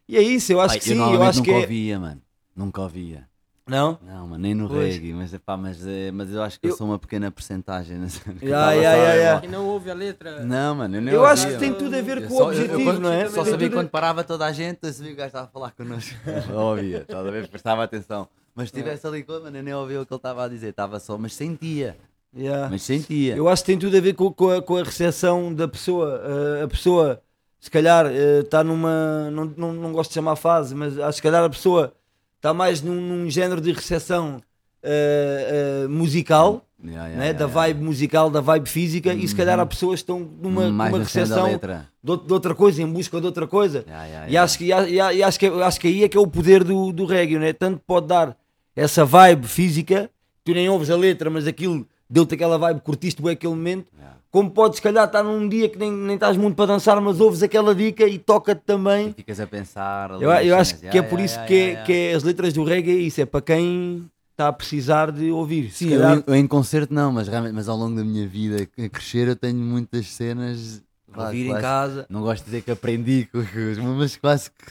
E 0.07 0.17
é 0.17 0.21
isso, 0.21 0.51
eu 0.53 0.61
acho 0.61 0.75
Pai, 0.75 0.79
que 0.81 0.91
eu 0.91 0.95
sim. 1.03 1.13
Eu 1.15 1.23
acho 1.23 1.41
que 1.41 1.47
nunca 1.49 1.59
é. 1.59 1.63
ouvia, 1.63 1.99
mano. 1.99 2.21
Nunca 2.55 2.81
ouvia. 2.83 3.27
Não? 3.65 3.97
Não, 4.03 4.27
mano, 4.27 4.37
nem 4.37 4.53
no 4.53 4.67
Pois. 4.69 4.93
reggae, 4.93 5.13
mas, 5.13 5.33
epá, 5.33 5.57
mas, 5.57 5.83
eh, 5.83 6.11
mas 6.11 6.29
eu 6.31 6.43
acho 6.43 6.59
que 6.59 6.67
eu, 6.67 6.69
Eu- 6.69 6.77
sou 6.77 6.85
uma 6.85 6.99
pequena 6.99 7.31
porcentagem. 7.31 7.97
Né? 7.97 8.07
Que 8.39 8.53
a- 8.53 8.71
ya. 8.73 9.41
Que 9.41 9.47
não 9.47 9.65
ouve 9.65 9.89
a 9.89 9.95
letra. 9.95 10.43
Não, 10.45 10.75
mano, 10.75 10.95
eu 10.97 11.01
nem 11.01 11.11
Eu 11.11 11.21
ouvia, 11.21 11.33
acho 11.33 11.47
que 11.47 11.57
tem 11.57 11.73
tudo 11.73 11.95
a 11.95 12.01
ver 12.03 12.19
Eu 12.21 12.27
com 12.27 12.35
o 12.35 12.37
só- 12.37 12.53
eu- 12.53 12.61
objetivo, 12.65 12.89
eu 12.91 12.99
não 12.99 13.11
é? 13.11 13.27
Só 13.27 13.43
sabia 13.43 13.67
tudo- 13.67 13.77
quando 13.79 13.89
parava 13.89 14.23
toda 14.23 14.45
a 14.45 14.51
gente, 14.51 14.77
eu 14.83 14.93
sabia 14.93 15.07
que 15.09 15.13
o 15.15 15.17
gajo 15.17 15.27
estava 15.29 15.45
a 15.45 15.49
falar 15.49 15.71
connosco. 15.71 16.13
Eu 16.53 16.55
ouvia, 16.59 16.97
estás 17.01 17.25
a 17.25 17.31
ver? 17.31 17.47
Prestava 17.47 17.83
atenção. 17.83 18.29
Mas 18.55 18.69
se 18.69 18.75
estivesse 18.77 19.05
ali, 19.05 19.21
com- 19.23 19.33
mano, 19.39 19.57
eu 19.57 19.63
nem 19.63 19.73
ouvia 19.73 20.01
o 20.01 20.05
que 20.05 20.13
ele 20.13 20.17
estava 20.17 20.45
a 20.45 20.47
dizer, 20.47 20.69
estava 20.69 20.99
só, 20.99 21.17
mas 21.17 21.33
sentia. 21.33 21.97
Ya. 22.35 22.67
Mas 22.69 22.83
sentia. 22.83 23.35
Eu 23.35 23.47
acho 23.49 23.63
que 23.63 23.67
tem 23.67 23.77
tudo 23.79 23.95
a 23.97 23.99
ver 24.01 24.13
com, 24.13 24.31
com 24.31 24.49
a, 24.49 24.61
com 24.61 24.77
a 24.77 24.83
recepção 24.83 25.53
da 25.53 25.67
pessoa. 25.67 26.21
Uh, 26.61 26.63
a 26.63 26.67
pessoa, 26.67 27.21
se 27.59 27.69
calhar, 27.69 28.07
está 28.11 28.63
numa. 28.63 29.29
Não, 29.31 29.45
não, 29.57 29.73
não 29.73 29.91
gosto 29.91 30.11
de 30.11 30.15
chamar 30.15 30.35
fase, 30.35 30.73
mas 30.75 30.97
acho 30.97 31.09
que 31.09 31.15
se 31.15 31.21
calhar 31.21 31.43
a 31.43 31.49
pessoa 31.49 31.93
está 32.37 32.53
mais 32.53 32.81
num, 32.81 32.93
num 32.99 33.29
género 33.29 33.59
de 33.61 33.71
recepção 33.71 34.41
uh, 34.83 35.85
uh, 35.85 35.89
musical, 35.89 36.61
Ya, 36.83 37.07
ya, 37.07 37.15
né? 37.17 37.33
da 37.33 37.47
vibe 37.47 37.81
musical, 37.83 38.29
da 38.29 38.41
vibe 38.41 38.69
física, 38.69 39.11
e 39.13 39.27
se 39.27 39.35
calhar 39.35 39.59
há 39.59 39.65
pessoas 39.65 40.01
que 40.01 40.03
estão 40.03 40.19
numa, 40.19 40.69
mais 40.69 40.91
numa 40.91 41.03
recepção 41.03 41.45
de, 42.03 42.11
out- 42.11 42.27
de 42.27 42.33
outra 42.33 42.53
coisa, 42.53 42.81
em 42.83 42.85
busca 42.91 43.19
de 43.19 43.25
outra 43.25 43.47
coisa. 43.47 43.83
E 44.29 44.37
acho 44.37 44.57
que, 44.59 44.71
a- 44.71 44.79
a- 44.81 45.13
e 45.13 45.23
acho, 45.23 45.39
que, 45.39 45.47
acho 45.47 45.79
que 45.79 45.87
aí 45.87 46.03
é 46.03 46.09
que 46.09 46.15
é 46.17 46.19
o 46.19 46.27
poder 46.27 46.63
do, 46.63 46.91
do 46.91 47.05
reggae, 47.05 47.39
né? 47.39 47.53
tanto 47.53 47.79
pode 47.87 48.05
dar 48.07 48.37
essa 48.75 49.05
vibe 49.05 49.47
física, 49.47 50.09
tu 50.43 50.53
nem 50.53 50.69
ouves 50.69 50.89
a 50.89 50.95
letra, 50.97 51.29
mas 51.29 51.47
aquilo 51.47 51.85
deu-te 52.09 52.35
aquela 52.35 52.57
vibe, 52.57 52.81
curtiste 52.81 53.21
bem 53.21 53.31
aquele 53.31 53.53
momento, 53.53 53.87
Ya. 53.99 54.11
como 54.31 54.51
podes 54.51 54.77
se 54.77 54.81
calhar 54.81 55.05
estar 55.05 55.23
num 55.23 55.47
dia 55.49 55.67
que 55.69 55.77
nem, 55.77 55.91
nem 55.91 56.15
estás 56.15 56.37
muito 56.37 56.55
para 56.55 56.67
dançar, 56.67 56.99
mas 57.01 57.19
ouves 57.19 57.41
aquela 57.41 57.73
dica 57.73 58.05
e 58.05 58.19
toca-te 58.19 58.59
E 58.59 58.65
também. 58.65 59.13
ficas 59.13 59.39
a 59.39 59.47
pensar. 59.47 60.11
ali 60.11 60.23
Eu, 60.23 60.31
eu 60.31 60.55
acho 60.57 60.77
que 60.77 60.87
é 60.87 60.95
Ya, 60.95 61.03
por 61.03 61.19
ya, 61.19 61.25
isso 61.25 61.45
que, 61.45 61.53
é- 61.55 61.75
que 61.83 61.93
é 61.93 62.13
as 62.13 62.23
letras 62.23 62.53
do 62.53 62.63
reggae 62.63 62.91
é 62.91 62.95
isso, 62.95 63.21
é 63.21 63.25
para 63.25 63.41
quem 63.41 64.05
está 64.31 64.49
a 64.49 64.53
precisar 64.53 65.11
de 65.11 65.31
ouvir. 65.31 65.71
Sim, 65.71 65.89
eu, 65.93 66.01
calhar, 66.01 66.17
em- 66.17 66.23
eu 66.27 66.35
em 66.35 66.45
concerto 66.47 66.93
não, 66.93 67.11
mas, 67.11 67.27
realmente, 67.27 67.53
mas 67.53 67.69
ao 67.69 67.77
longo 67.77 67.95
da 67.95 68.03
minha 68.03 68.27
vida 68.27 68.67
a 68.77 68.89
crescer 68.89 69.27
eu 69.29 69.35
tenho 69.35 69.57
muitas 69.57 70.07
cenas. 70.07 70.83
vá, 71.07 71.27
ouvir 71.27 71.45
em 71.45 71.49
quase- 71.51 71.61
casa. 71.61 72.05
Não 72.09 72.21
gosto 72.21 72.39
de 72.43 72.45
dizer 72.51 72.61
que 72.61 72.71
aprendi, 72.71 73.27
mas 73.97 74.17
quase 74.17 74.51
que 74.51 74.65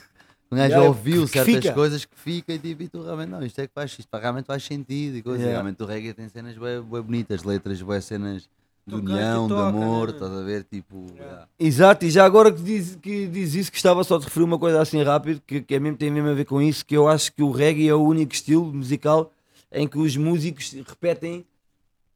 um 0.55 0.57
gajo 0.57 0.75
Já, 0.75 0.83
ouviu 0.83 1.23
que- 1.23 1.33
que 1.33 1.39
certas 1.39 1.55
fica. 1.57 1.73
coisas 1.73 2.05
que 2.05 2.17
fica 2.19 2.53
e 2.55 2.59
tipo, 2.59 2.83
e 2.83 2.89
tu 2.89 3.03
realmente 3.03 3.29
não, 3.29 3.45
isto 3.45 3.59
é 3.61 3.67
que 3.67 3.75
faz, 3.75 3.95
isto 3.99 4.09
realmente 4.17 4.47
faz 4.47 4.63
sentido 4.65 5.17
e 5.17 5.23
coisa. 5.23 5.39
E 5.39 5.43
Yeah. 5.43 5.53
Realmente 5.61 5.83
o 5.83 5.87
reggae 5.87 6.13
tem 6.15 6.29
cenas 6.29 6.57
bem, 6.57 6.81
bem 6.83 7.03
bonitas, 7.03 7.43
letras, 7.43 7.83
bem 7.83 8.01
cenas 8.01 8.49
de 8.87 8.95
união, 8.95 9.47
de 9.49 9.55
amor, 9.55 10.09
né? 10.09 10.15
estás 10.15 10.31
a 10.33 10.43
ver? 10.43 10.65
Tipo, 10.71 11.07
yeah. 11.17 11.47
Exato, 11.59 12.05
e 12.05 12.11
já 12.11 12.25
agora 12.25 12.53
que 12.53 12.63
diz, 12.63 12.97
que 13.01 13.27
diz 13.27 13.55
isso, 13.55 13.73
gostava 13.73 14.05
só 14.05 14.19
de 14.19 14.25
referir 14.25 14.45
uma 14.45 14.59
coisa 14.59 14.81
assim 14.81 15.03
rápido, 15.03 15.41
que, 15.47 15.61
que 15.63 15.75
é 15.75 15.81
mesmo, 15.81 15.97
tem 15.97 16.11
mesmo 16.11 16.29
a 16.29 16.35
ver 16.35 16.45
com 16.45 16.61
isso, 16.61 16.85
que 16.85 16.97
eu 16.97 17.09
acho 17.09 17.33
que 17.33 17.43
o 17.43 17.51
reggae 17.51 17.89
é 17.89 17.95
o 17.95 18.03
único 18.03 18.33
estilo 18.35 18.73
musical 18.73 19.33
em 19.73 19.89
que 19.89 19.99
os 19.99 20.17
músicos 20.17 20.73
repetem 20.87 21.45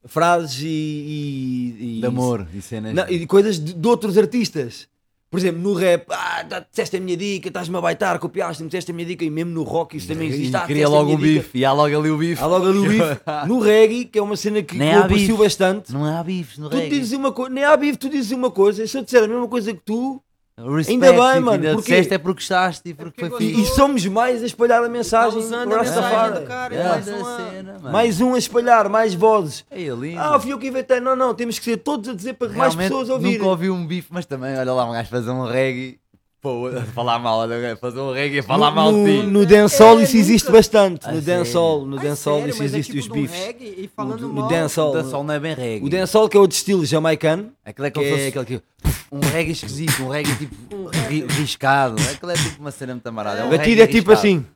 frases 0.04 0.60
e, 0.62 0.66
e- 0.66 1.96
e- 1.96 2.00
de 2.00 2.06
amor 2.06 2.46
e 2.54 2.62
cenas. 2.62 2.94
Não, 2.94 3.08
e 3.08 3.26
coisas 3.26 3.58
de, 3.58 3.74
de 3.74 3.88
outros 3.88 4.16
artistas. 4.16 4.88
Por 5.30 5.38
exemplo, 5.38 5.60
no 5.60 5.74
rap, 5.74 6.06
ah, 6.10 6.64
disseste 6.70 6.96
a 6.96 7.00
minha 7.00 7.16
dica, 7.16 7.48
estás-me 7.48 7.76
a 7.76 7.80
baitar, 7.80 8.18
copiaste-me, 8.18 8.68
disseste 8.68 8.90
a 8.90 8.94
minha 8.94 9.06
dica, 9.06 9.24
e 9.24 9.30
mesmo 9.30 9.50
no 9.52 9.62
rock 9.62 9.96
isso 9.96 10.08
também 10.08 10.28
existe. 10.28 10.56
Ah, 10.56 10.60
Queria 10.66 10.84
disseste 10.84 10.96
a 10.96 10.98
logo 11.00 11.16
dica. 11.16 11.40
bife. 11.40 11.58
E 11.58 11.64
há 11.64 11.72
logo 11.72 11.98
ali 11.98 12.10
o 12.10 12.16
bife. 12.16 12.42
Há 12.42 12.46
logo 12.46 12.66
ali 12.68 12.78
o 12.78 12.82
bife. 12.88 13.20
No 13.46 13.58
reggae, 13.60 14.04
que 14.06 14.18
é 14.18 14.22
uma 14.22 14.36
cena 14.36 14.62
que 14.62 14.76
Nem 14.76 14.92
eu 14.92 15.00
há 15.00 15.04
aprecio 15.04 15.36
bastante, 15.36 15.92
Não 15.92 16.04
há 16.04 16.22
bifes 16.22 16.58
no 16.58 16.70
tu 16.70 16.76
reggae. 16.76 16.98
dizes 16.98 17.12
uma 17.12 17.30
coisa, 17.32 17.50
nem 17.54 17.64
há 17.64 17.76
bife, 17.76 17.98
tu 17.98 18.08
dizes 18.08 18.32
uma 18.32 18.50
coisa, 18.50 18.82
e 18.84 18.88
se 18.88 18.96
eu 18.96 19.02
disser 19.04 19.22
a 19.24 19.28
mesma 19.28 19.48
coisa 19.48 19.72
que 19.74 19.80
tu, 19.84 20.22
Respect, 20.58 20.90
Ainda 20.92 21.12
bem, 21.12 21.40
mano, 21.40 21.50
Ainda 21.52 21.74
porque- 21.74 21.90
disseste 21.92 22.14
é 22.14 22.18
porque 22.18 22.40
gostaste 22.40 22.88
e 22.88 22.94
porque 22.94 23.20
porque 23.20 23.36
foi 23.36 23.44
e, 23.46 23.54
fixe. 23.54 23.72
e 23.72 23.74
somos 23.76 24.04
mais 24.06 24.42
a 24.42 24.46
espalhar 24.46 24.82
a 24.82 24.88
mensagem. 24.88 25.38
usando 25.38 25.72
a 25.74 25.78
Rastafari. 25.78 26.12
mensagem 26.14 26.40
do 26.42 26.46
cara. 26.48 26.74
É, 26.74 26.88
mais 26.88 27.08
uma- 27.08 27.36
cena. 27.50 27.78
Mais 27.92 28.20
um 28.20 28.34
a 28.34 28.38
espalhar, 28.38 28.88
mais 28.88 29.14
vozes. 29.14 29.64
É 29.70 29.78
lindo. 29.82 30.18
Ah, 30.20 30.38
fui 30.40 30.52
eu 30.52 30.58
que 30.58 30.66
inventei. 30.68 30.98
Não, 31.00 31.14
não, 31.14 31.32
temos 31.34 31.58
que 31.58 31.64
ser 31.64 31.76
todos 31.76 32.08
a 32.08 32.14
dizer 32.14 32.34
para 32.34 32.48
que 32.48 32.56
mais 32.56 32.74
Realmente, 32.74 32.90
pessoas 32.90 33.08
ouvirem. 33.08 33.38
Nunca 33.38 33.50
ouvi 33.50 33.70
um 33.70 33.86
bife, 33.86 34.08
mas 34.10 34.26
também, 34.26 34.58
olha 34.58 34.72
lá, 34.72 34.84
um 34.84 34.92
gajo 34.92 35.08
fazer 35.08 35.30
um 35.30 35.44
reggae. 35.46 35.98
Pô, 36.40 36.70
falar 36.94 37.18
mal, 37.18 37.38
olha, 37.40 37.76
fazer 37.76 37.98
um 37.98 38.12
reggae 38.12 38.38
a 38.38 38.42
falar 38.44 38.70
no, 38.70 38.76
mal 38.76 38.92
no, 38.92 39.04
de 39.04 39.20
ti. 39.20 39.26
no 39.26 39.44
dancehall 39.46 39.98
É, 39.98 40.02
isso 40.04 40.16
existe 40.16 40.44
nunca- 40.46 40.58
bastante. 40.58 41.06
No 41.06 41.20
sério? 41.20 41.22
dancehall, 41.22 41.84
no 41.84 41.98
Ah, 41.98 42.02
dancehall 42.02 42.48
isso 42.48 42.62
é 42.62 42.64
existe 42.64 42.92
tipo 42.92 43.02
os 43.04 43.10
um 43.10 43.12
bifes. 43.22 43.38
e 43.60 43.90
No, 43.98 44.16
no 44.16 44.48
dancehall. 44.48 44.90
O 44.90 44.94
dancehall 45.02 45.24
não 45.24 45.34
é 45.34 45.40
bem 45.40 45.54
reggae. 45.54 45.84
O 45.84 45.90
dancehall 45.90 46.28
que 46.28 46.36
é 46.36 46.40
o 46.40 46.46
de 46.46 46.54
estilo 46.54 46.86
jamaicano. 46.86 47.52
Aquilo 47.64 47.86
é 47.86 47.90
Que 47.90 47.98
é 48.04 48.28
aquele 48.28 48.44
que... 48.44 48.62
um 49.10 49.18
reggae 49.20 49.50
esquisito, 49.50 50.00
um 50.04 50.08
reggae 50.08 50.32
tipo 50.36 50.86
ri- 51.08 51.26
riscado. 51.26 51.96
Aquilo 52.08 52.30
é 52.30 52.34
tipo 52.34 52.60
uma 52.60 52.70
cena 52.70 52.94
muito 52.94 53.06
amarada. 53.08 53.40
É 53.40 53.44
um 53.44 53.48
A 53.48 53.56
batida 53.56 53.82
é 53.82 53.86
tipo 53.88 54.10
riscado. 54.12 54.18
assim. 54.28 54.46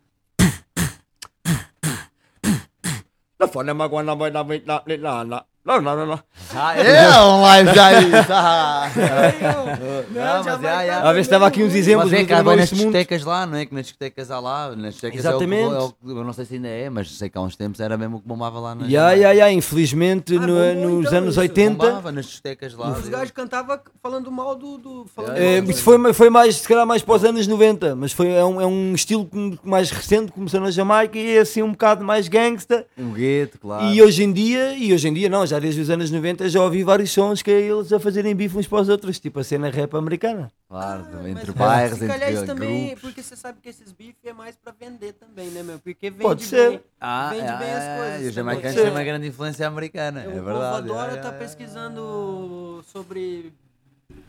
Na 3.41 3.49
fona 3.49 3.75
maguana 3.75 4.15
vai 4.15 4.31
na 4.31 4.45
na 4.45 4.83
na 4.99 5.25
na 5.25 5.45
não, 5.65 5.81
não, 5.81 5.97
não, 5.97 6.07
não. 6.07 6.21
Ah, 6.55 6.77
é 6.77 7.21
um 7.21 7.41
live 7.43 7.75
já 7.75 8.01
isso. 8.01 8.33
Ah. 8.33 8.91
Não, 10.11 10.45
mas 10.45 10.61
já. 10.61 11.01
A 11.09 11.13
ver 11.13 11.19
se 11.19 11.21
estava 11.29 11.47
aqui 11.47 11.63
uns 11.63 11.75
exemplos. 11.75 12.11
Mas 12.11 12.21
é 12.21 12.25
que 12.25 12.33
há 12.33 12.39
eu 12.39 12.57
nas 12.57 12.71
discotecas 12.71 13.25
lá, 13.25 13.47
não 13.47 13.57
é? 13.59 13.67
Que 13.67 13.75
nas 13.75 13.85
discotecas 13.85 14.31
há 14.31 14.41
lá, 14.41 14.71
nas 14.77 14.95
discotecas 14.95 15.21
Exatamente. 15.21 15.63
É 15.63 15.79
o 15.79 15.89
que, 15.93 15.95
é 16.11 16.13
o 16.13 16.19
eu 16.19 16.25
não 16.25 16.33
sei 16.33 16.45
se 16.45 16.55
ainda 16.57 16.69
é, 16.69 16.91
mas 16.91 17.11
sei 17.17 17.29
que 17.31 17.39
há 17.39 17.41
uns 17.41 17.55
tempos 17.57 17.81
era 17.81 17.97
mesmo 17.97 18.17
o 18.17 18.21
que 18.21 18.27
bombava 18.29 18.59
lá 18.59 18.75
nas 18.75 18.89
Ya, 18.89 19.13
ya, 19.13 19.31
ya, 19.33 19.53
infelizmente 19.53 20.37
Ah, 20.37 20.41
no- 20.41 20.47
bombou 20.47 20.91
nos 20.99 21.07
então 21.07 21.19
anos 21.19 21.31
isso. 21.33 21.41
80 21.41 21.87
Bombava 21.87 22.13
nas 22.13 22.27
discotecas 22.27 22.75
lá. 22.75 22.91
Os 22.91 23.09
gajos 23.09 23.31
cantavam 23.31 23.79
falando 24.03 24.31
mal 24.33 24.55
do. 24.57 24.79
do 24.79 25.07
falando 25.15 25.37
É, 25.37 25.57
mal 25.59 25.65
do- 25.67 25.71
isso 25.71 25.83
foi, 25.83 26.13
foi 26.13 26.31
mais, 26.31 26.57
se 26.57 26.69
calhar 26.69 26.87
mais 26.87 27.03
para 27.03 27.15
os 27.15 27.25
anos 27.25 27.47
90, 27.47 27.95
mas 27.95 28.13
foi, 28.13 28.29
é, 28.31 28.45
um, 28.45 28.61
é 28.61 28.67
um 28.67 28.95
estilo 28.95 29.29
mais 29.63 29.91
recente, 29.91 30.33
começou 30.33 30.61
na 30.61 30.71
Jamaica 30.71 31.17
e 31.19 31.37
é 31.37 31.41
assim 31.41 31.63
um 31.63 31.71
bocado 31.71 32.05
mais 32.05 32.27
gangsta. 32.29 32.85
Um 32.99 33.13
gueto, 33.13 33.59
claro. 33.61 33.85
E 33.87 34.03
hoje 34.03 34.25
em 34.25 34.33
dia, 34.33 34.75
e 34.77 34.93
hoje 34.93 35.09
em 35.09 35.15
dia 35.15 35.29
não, 35.29 35.47
já 35.53 35.59
desde 35.59 35.81
os 35.83 35.91
anos 35.91 36.11
90 36.11 36.49
já 36.49 36.63
ouvi 36.63 36.83
vários 36.83 37.11
sons 37.11 37.43
que 37.43 37.51
é 37.51 37.61
eles 37.61 37.93
a 37.93 38.01
fazerem 38.01 38.35
bife 38.35 38.57
uns 38.57 38.67
para 38.67 38.81
os 38.81 38.89
outros, 38.89 39.21
tipo 39.21 39.39
a 39.41 39.45
cena 39.45 39.69
rap 39.69 39.95
americana. 39.95 40.51
Claro, 40.69 41.07
Ah, 41.13 41.29
entre 41.29 41.53
bairros, 41.53 41.99
Se 41.99 42.07
calhar 42.07 42.31
entre 42.31 42.35
isso 42.35 42.47
também, 42.47 42.85
grupos. 42.87 43.03
porque 43.03 43.23
você 43.23 43.37
sabe 43.37 43.59
que 43.61 43.69
esses 43.69 43.93
bifes 43.93 44.25
é 44.25 44.33
mais 44.33 44.57
pra 44.57 44.73
vender 44.73 45.13
também, 45.13 45.51
né, 45.51 45.63
meu? 45.63 45.79
Porque 45.79 46.09
vende 46.11 46.23
Pode 46.23 46.43
ser. 46.45 46.71
bem. 46.71 46.81
Ah, 46.99 47.31
Vende 47.31 47.47
é, 47.49 47.57
bem 47.59 47.71
as 47.73 47.83
é, 47.85 47.99
coisas, 47.99 48.23
E 48.23 48.29
os 48.29 48.35
jamaicanos 48.35 48.77
bom? 48.77 48.83
têm 48.83 48.91
uma 48.91 49.05
grande 49.05 49.27
influência 49.27 49.67
americana, 49.67 50.23
é 50.23 50.29
o 50.29 50.31
verdade. 50.33 50.47
povo 50.59 50.65
adora 50.65 51.13
é, 51.13 51.17
tá 51.17 51.29
é, 51.29 51.35
é. 51.35 51.39
pesquisando 51.39 52.83
sobre 52.91 53.53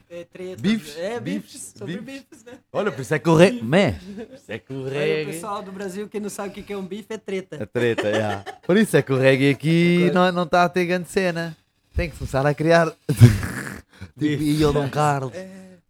é, 0.10 0.24
tretas. 0.26 0.62
Bifes, 0.62 0.98
É, 0.98 1.20
bifes. 1.20 1.74
Sobre 1.78 1.98
bifes. 1.98 2.28
bifes, 2.30 2.44
né? 2.46 2.54
Olha, 2.72 2.92
por 2.92 3.02
isso 3.02 3.14
é 3.14 3.20
que 3.20 3.30
o 3.30 3.36
reggae. 3.36 3.62
Man, 3.64 3.94
por 4.28 4.36
isso 4.36 4.52
é 4.52 4.60
que 4.60 4.74
o 4.74 4.78
Aí 4.78 4.84
o 4.84 4.90
reggae. 4.90 5.32
pessoal 5.34 5.62
do 5.64 5.72
Brasil 5.72 6.08
que 6.08 6.20
não 6.20 6.30
sabe 6.30 6.60
o 6.60 6.64
que 6.64 6.72
é 6.74 6.78
um 6.78 6.86
bife 6.86 7.08
é 7.10 7.18
treta. 7.18 7.64
A 7.64 7.66
treta, 7.66 8.08
yeah. 8.10 8.44
Por 8.66 8.78
isso 8.78 8.96
é 8.98 9.02
que 9.02 9.12
o 9.14 9.18
reggae 9.18 9.50
aqui 9.50 10.12
não, 10.14 10.32
não 10.32 10.44
está 10.44 10.64
a 10.64 10.70
ter 10.70 10.86
grande 10.86 11.10
cena. 11.10 11.56
Tem 11.96 12.10
que 12.10 12.18
começar 12.18 12.46
a 12.46 12.54
criar. 12.54 12.92
tipo, 14.20 14.44
e 14.44 14.64
o 14.66 14.72
Dom 14.74 14.90
Carlos. 14.90 15.32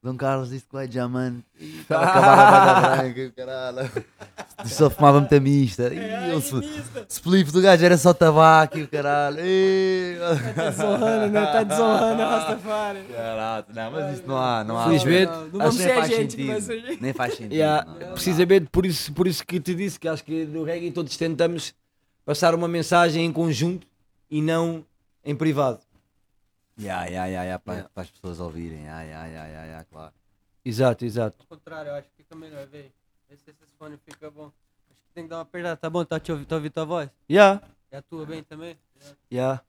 Dom 0.04 0.18
Carlos 0.18 0.50
disse 0.50 0.66
que 0.66 0.74
vai 0.74 0.86
diamante. 0.86 1.46
E 1.58 1.80
estava 1.88 2.04
a 2.04 2.10
acabar 2.10 2.58
a 2.58 2.82
banda 2.82 2.98
branca, 2.98 3.20
e 3.22 3.26
o 3.26 3.32
caralho. 3.32 3.92
Só 4.66 4.90
fumava 4.90 5.20
muita 5.22 5.40
mista. 5.40 5.90
E 5.94 6.38
spliff 7.08 7.52
do 7.54 7.62
gajo 7.62 7.84
era 7.84 7.98
só 7.98 8.14
tabaco 8.14 8.78
e 8.78 8.84
o 8.84 8.88
caralho. 8.88 9.38
E... 9.42 10.16
Tá 10.56 10.70
desonrando, 10.70 11.34
né? 11.34 11.46
Tá 11.46 11.64
desonrando 11.64 12.22
a 12.22 12.30
Rastafari. 12.30 13.00
Caralho, 13.14 13.66
não, 13.74 13.92
mas 13.92 14.14
isso 14.14 14.24
não 14.28 14.38
há. 14.38 14.64
Não 14.64 14.78
há 14.78 14.86
Felizmente, 14.86 15.32
Não, 15.32 15.42
não 15.42 15.60
vamos 15.60 15.76
ser 15.76 15.86
nem 15.86 15.94
a 15.94 15.96
faz 16.00 16.08
gente 16.16 16.36
que 16.36 16.48
vai 16.48 16.62
sentido. 16.62 16.82
surgir. 16.82 17.02
Nem 17.02 17.14
faz 17.14 17.34
sentido. 17.34 17.54
Yeah, 17.54 17.86
não. 17.86 18.14
precisamente 18.14 18.68
por 18.72 18.86
isso, 18.86 19.14
por 19.14 19.28
isso 19.28 19.46
que 19.46 19.60
te 19.60 19.74
disse 19.76 20.00
que 20.00 20.08
acho 20.08 20.24
que 20.24 20.46
no 20.46 20.64
reggae 20.64 20.92
todos 20.92 21.18
tentamos 21.18 21.74
passar 22.26 22.54
uma 22.56 22.68
mensagem 22.68 23.26
em 23.26 23.32
conjunto 23.34 23.86
e 24.30 24.42
não 24.42 24.86
em 25.26 25.36
privado. 25.36 25.80
Yeah, 26.78 27.06
yeah, 27.06 27.26
yeah, 27.28 27.44
yeah, 27.46 27.60
para, 27.60 27.90
para 27.90 28.04
as 28.04 28.10
pessoas 28.10 28.40
ouvirem. 28.40 28.84
Yeah, 28.84 29.02
yeah, 29.04 29.28
yeah, 29.28 29.48
yeah, 29.48 29.66
yeah, 29.68 29.84
claro. 29.86 30.14
Exato, 30.66 31.06
exato. 31.06 31.38
Ao 31.40 31.46
contrário, 31.48 31.90
eu 31.90 31.96
acho 31.96 32.10
que 32.10 32.16
fica 32.24 32.36
melhor, 32.36 32.66
vê. 32.68 32.92
Vê 33.30 33.38
se 33.38 33.50
esses 33.50 33.72
fones 33.78 34.00
ficam 34.06 34.32
bom. 34.32 34.52
Acho 34.90 35.02
que 35.02 35.14
tem 35.14 35.24
que 35.26 35.30
dar 35.30 35.38
uma 35.38 35.42
apertada. 35.44 35.78
Tá 35.78 35.90
bom? 35.90 36.04
Tá 36.06 36.20
te 36.20 36.32
ouvindo, 36.32 36.48
tá 36.48 36.56
ouvindo 36.56 36.72
tua 36.72 36.86
voz? 36.86 37.10
Yeah, 37.30 37.62
É 37.92 37.98
a 37.98 38.02
tua 38.02 38.26
bem 38.26 38.44
também? 38.44 38.78
yeah. 39.32 39.62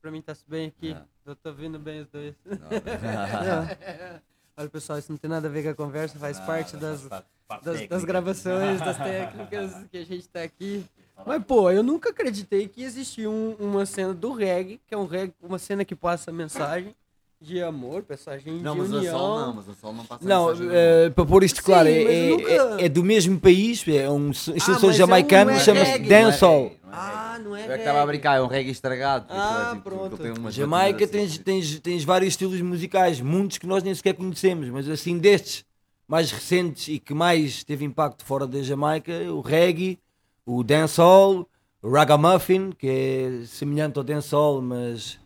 Pra 0.00 0.10
mim 0.10 0.20
tá 0.20 0.34
bem 0.48 0.68
aqui. 0.68 0.92
É. 0.92 1.02
Eu 1.24 1.36
tô 1.36 1.48
ouvindo 1.50 1.78
bem 1.78 2.00
os 2.02 2.08
dois. 2.08 2.34
Não. 2.44 2.58
Olha, 4.56 4.68
pessoal, 4.68 4.98
isso 4.98 5.10
não 5.10 5.18
tem 5.18 5.30
nada 5.30 5.48
a 5.48 5.50
ver 5.50 5.62
com 5.64 5.70
a 5.70 5.74
conversa, 5.74 6.18
faz 6.18 6.38
parte 6.40 6.76
das, 6.76 7.02
faz 7.02 7.24
parte 7.48 7.64
das, 7.64 7.74
técnica. 7.74 7.94
das 7.94 8.04
gravações, 8.04 8.80
das 8.80 8.96
técnicas 8.98 9.84
que 9.90 9.96
a 9.98 10.04
gente 10.04 10.28
tá 10.28 10.42
aqui. 10.42 10.84
Mas, 11.26 11.42
pô, 11.44 11.70
eu 11.70 11.82
nunca 11.82 12.10
acreditei 12.10 12.68
que 12.68 12.82
existia 12.82 13.30
um- 13.30 13.54
uma 13.58 13.86
cena 13.86 14.12
do 14.12 14.32
reggae, 14.32 14.80
que 14.86 14.94
é 14.94 14.98
um 14.98 15.06
reggae, 15.06 15.32
uma 15.42 15.58
cena 15.58 15.84
que 15.84 15.94
passa 15.94 16.30
mensagem 16.32 16.94
de 17.40 17.62
amor, 17.62 18.04
mensagem 18.08 18.54
Não, 18.60 18.74
de 18.74 18.80
mas 18.80 18.92
o 18.92 18.96
união. 18.96 19.18
sol 19.18 19.34
não, 19.38 19.52
mas 19.54 19.68
o 19.68 19.74
sol 19.74 19.92
não 19.92 20.04
passa 20.04 20.24
Não, 20.24 20.46
mensagem 20.48 20.68
eh, 20.72 21.10
para 21.10 21.26
pôr 21.26 21.44
isto 21.44 21.56
Sim, 21.56 21.62
claro, 21.62 21.88
mas 21.88 21.96
é, 21.96 22.28
nunca- 22.28 22.50
é- 22.80 22.84
é 22.86 22.88
do 22.88 23.04
mesmo 23.04 23.38
país, 23.38 23.86
é 23.88 24.08
um 24.10 24.30
estilo 24.30 24.56
Ah, 24.58 24.70
mas 24.70 24.82
é 24.82 24.88
um- 24.88 24.92
jamaicano, 24.92 25.50
não 25.50 25.56
é 25.56 25.60
chama-se 25.60 25.92
é 25.92 25.98
dancehall. 25.98 26.62
não 26.82 26.90
é 26.92 26.94
Ah, 26.96 27.38
não 27.42 27.56
é 27.56 27.66
Eu 27.66 27.72
é 27.72 27.74
que 27.74 27.78
estava 27.80 28.02
a 28.02 28.06
brincar, 28.06 28.36
é 28.38 28.42
um 28.42 28.46
reggae 28.46 28.70
estragado. 28.70 29.26
porque 29.26 29.40
Ah, 29.40 29.66
é 29.66 29.74
tipo- 29.76 29.90
pronto. 29.90 30.16
tem 30.16 30.32
umas 30.32 30.54
Jamaica 30.54 31.06
tens, 31.08 31.38
tens, 31.38 31.80
tens 31.80 32.04
vários 32.04 32.32
estilos 32.34 32.60
musicais, 32.60 33.20
muitos 33.20 33.58
que 33.58 33.66
nós 33.66 33.82
nem 33.82 33.94
sequer 33.94 34.14
conhecemos, 34.14 34.68
mas 34.70 34.88
assim 34.88 35.18
destes 35.18 35.64
mais 36.06 36.30
recentes 36.30 36.88
e 36.88 36.98
que 36.98 37.12
mais 37.14 37.64
teve 37.64 37.84
impacto 37.84 38.24
fora 38.24 38.46
da 38.46 38.62
Jamaica, 38.62 39.12
o 39.32 39.40
reggae, 39.40 39.98
o 40.46 40.62
dancehall, 40.62 41.48
o 41.82 41.90
ragamuffin, 41.90 42.70
que 42.78 42.86
é 42.88 43.46
semelhante 43.46 43.98
ao 43.98 44.04
dancehall, 44.04 44.60
mas 44.62 45.18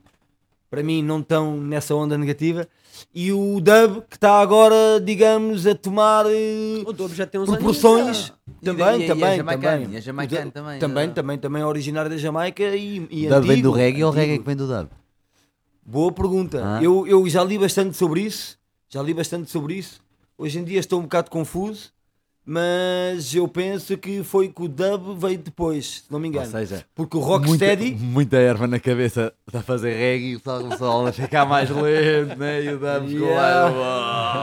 para 0.71 0.83
mim 0.83 1.03
não 1.03 1.23
tão 1.23 1.57
nessa 1.57 1.95
onda 1.95 2.17
negativa, 2.19 2.69
e 3.15 3.33
o 3.33 3.61
dub 3.61 4.03
que 4.11 4.17
está 4.17 4.41
agora, 4.41 5.01
digamos, 5.03 5.67
a 5.67 5.75
tomar 5.75 6.27
eh, 6.27 6.83
O 6.85 6.93
Dobro 6.93 7.15
já 7.15 7.25
tem 7.27 7.41
uns 7.41 7.49
proporções. 7.49 8.33
Também, 8.63 9.07
também, 9.07 9.39
também. 9.45 10.01
jamaicano 10.01 10.43
O 10.43 10.51
dub- 10.51 10.53
também, 10.53 10.79
Também, 10.81 11.05
é. 11.05 11.09
também, 11.13 11.39
também 11.39 11.63
originário 11.65 12.11
da 12.11 12.17
Jamaica 12.17 12.65
e, 12.75 13.07
e 13.11 13.27
O 13.27 13.31
dub 13.31 13.47
vem 13.47 13.63
do 13.63 13.69
antigo, 13.69 13.71
reggae 13.71 14.05
ou 14.05 14.11
o 14.11 14.13
reggae 14.13 14.33
antigo. 14.33 14.43
que 14.45 14.47
vem 14.49 14.57
do 14.57 14.67
dub? 14.67 14.89
Boa 15.87 16.13
pergunta. 16.13 16.61
Ah. 16.63 16.83
Eu, 16.83 17.07
eu 17.07 17.27
já 17.29 17.43
li 17.45 17.57
bastante 17.57 17.97
sobre 17.97 18.21
isso. 18.23 18.59
Já 18.91 19.01
li 19.03 19.15
bastante 19.15 19.49
sobre 19.51 19.75
isso. 19.75 20.01
Hoje 20.37 20.59
em 20.59 20.65
dia 20.65 20.81
estou 20.81 20.99
um 20.99 21.03
bocado 21.03 21.31
confuso, 21.31 21.91
mas 22.51 23.35
eu 23.35 23.47
penso 23.47 23.97
que 23.99 24.25
foi 24.25 24.49
que 24.49 24.63
o 24.63 24.69
dub 24.69 25.19
veio 25.19 25.37
depois, 25.39 26.03
se 26.07 26.11
não 26.13 26.19
me 26.19 26.29
engano. 26.29 26.47
Ou 26.47 26.51
seja, 26.51 26.83
Porque 26.95 27.15
o 27.17 27.21
Rocksteady, 27.21 27.91
Muita, 27.91 28.05
muita 28.05 28.37
erva 28.39 28.67
na 28.67 28.81
cabeça 28.81 29.33
a 29.53 29.61
fazer 29.61 29.93
reggae 29.95 30.31
e 30.31 30.37
o 30.37 30.41
sol, 30.41 30.67
o 30.67 30.79
sol 30.79 31.07
a 31.07 31.13
ficar 31.13 31.45
mais 31.45 31.69
lento, 31.69 32.37
né? 32.39 32.65
E 32.65 32.69
o 32.71 32.79
dub 32.79 33.07
ficou 33.09 33.29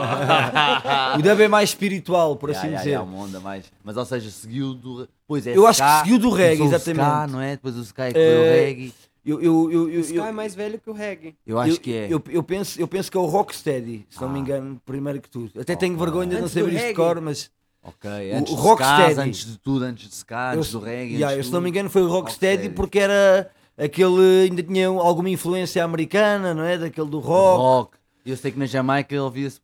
o 1.18 1.22
dub 1.22 1.40
é 1.40 1.48
mais 1.48 1.70
espiritual, 1.70 2.36
por 2.36 2.50
Yeah, 2.50 2.60
assim 2.60 2.68
yeah, 2.68 2.82
dizer. 2.84 2.90
yeah, 2.90 3.10
uma 3.10 3.24
onda 3.24 3.40
mais. 3.40 3.64
Mas 3.84 3.96
ou 3.96 4.04
seja, 4.04 4.30
seguiu 4.30 4.72
do. 4.74 5.08
Pois 5.26 5.44
é, 5.46 5.56
Eu 5.56 5.66
acho 5.66 5.82
que 5.82 5.88
ska, 5.88 5.98
seguiu 6.04 6.18
do 6.18 6.30
reggae, 6.30 6.58
começou 6.58 6.78
o 6.78 6.82
exatamente. 6.92 7.10
Ska, 7.10 7.26
não 7.26 7.40
é? 7.40 7.50
Depois 7.56 7.76
o 7.76 7.82
Sky 7.82 8.02
que 8.08 8.12
foi 8.12 8.22
Eh, 8.22 8.38
o 8.38 8.42
reggae. 8.66 8.94
Eu, 9.24 9.42
eu, 9.42 9.72
eu, 9.72 9.90
eu, 9.90 9.96
O 9.98 10.02
Sky 10.02 10.16
eu- 10.18 10.24
é 10.24 10.30
mais 10.30 10.54
velho 10.54 10.78
que 10.78 10.88
o 10.88 10.92
reggae. 10.92 11.34
Eu 11.44 11.58
acho 11.58 11.72
eu- 11.72 11.78
que 11.80 11.92
é. 11.92 12.06
Eu, 12.08 12.22
eu 12.28 12.42
penso, 12.44 12.80
eu 12.80 12.86
penso 12.86 13.10
que 13.10 13.16
é 13.16 13.20
o 13.20 13.26
Rocksteady, 13.26 14.06
se 14.08 14.20
não 14.20 14.28
me 14.28 14.38
Ah. 14.38 14.42
engano, 14.42 14.80
primeiro 14.86 15.20
que 15.20 15.28
tudo. 15.28 15.50
Até 15.60 15.74
tenho 15.74 15.98
vergonha 15.98 16.36
de 16.36 16.40
não 16.40 16.46
saber 16.48 16.72
isto 16.74 16.86
de 16.86 16.94
cor, 16.94 17.20
mas 17.20 17.50
Ok, 17.86 18.10
o 18.32 18.36
antes 18.36 18.54
do 18.54 18.60
Rocksteady. 18.60 19.12
ska, 19.12 19.22
antes 19.22 19.46
de 19.46 19.58
tudo, 19.58 19.84
antes 19.84 20.08
de 20.08 20.14
ska, 20.14 20.52
eu, 20.54 20.58
antes 20.58 20.72
do 20.72 20.80
reggae. 20.80 21.14
yeah, 21.14 21.28
antes 21.28 21.36
eu, 21.36 21.42
de 21.42 21.46
se 21.48 21.52
não 21.52 21.60
me 21.60 21.70
engano 21.70 21.88
foi 21.88 22.02
o 22.02 22.08
Rocksteady 22.08 22.52
Rocksteady. 22.68 22.74
porque 22.74 22.98
era 22.98 23.50
aquele, 23.78 24.48
ainda 24.50 24.62
tinha 24.62 24.88
alguma 24.88 25.30
influência 25.30 25.84
americana, 25.84 26.52
não 26.52 26.64
é? 26.64 26.76
Daquele 26.78 27.08
do 27.08 27.18
rock. 27.20 27.58
rock. 27.60 27.96
Eu 28.24 28.36
sei 28.36 28.50
que 28.50 28.58
na 28.58 28.66
Jamaica 28.66 29.22
ouvia-se. 29.22 29.60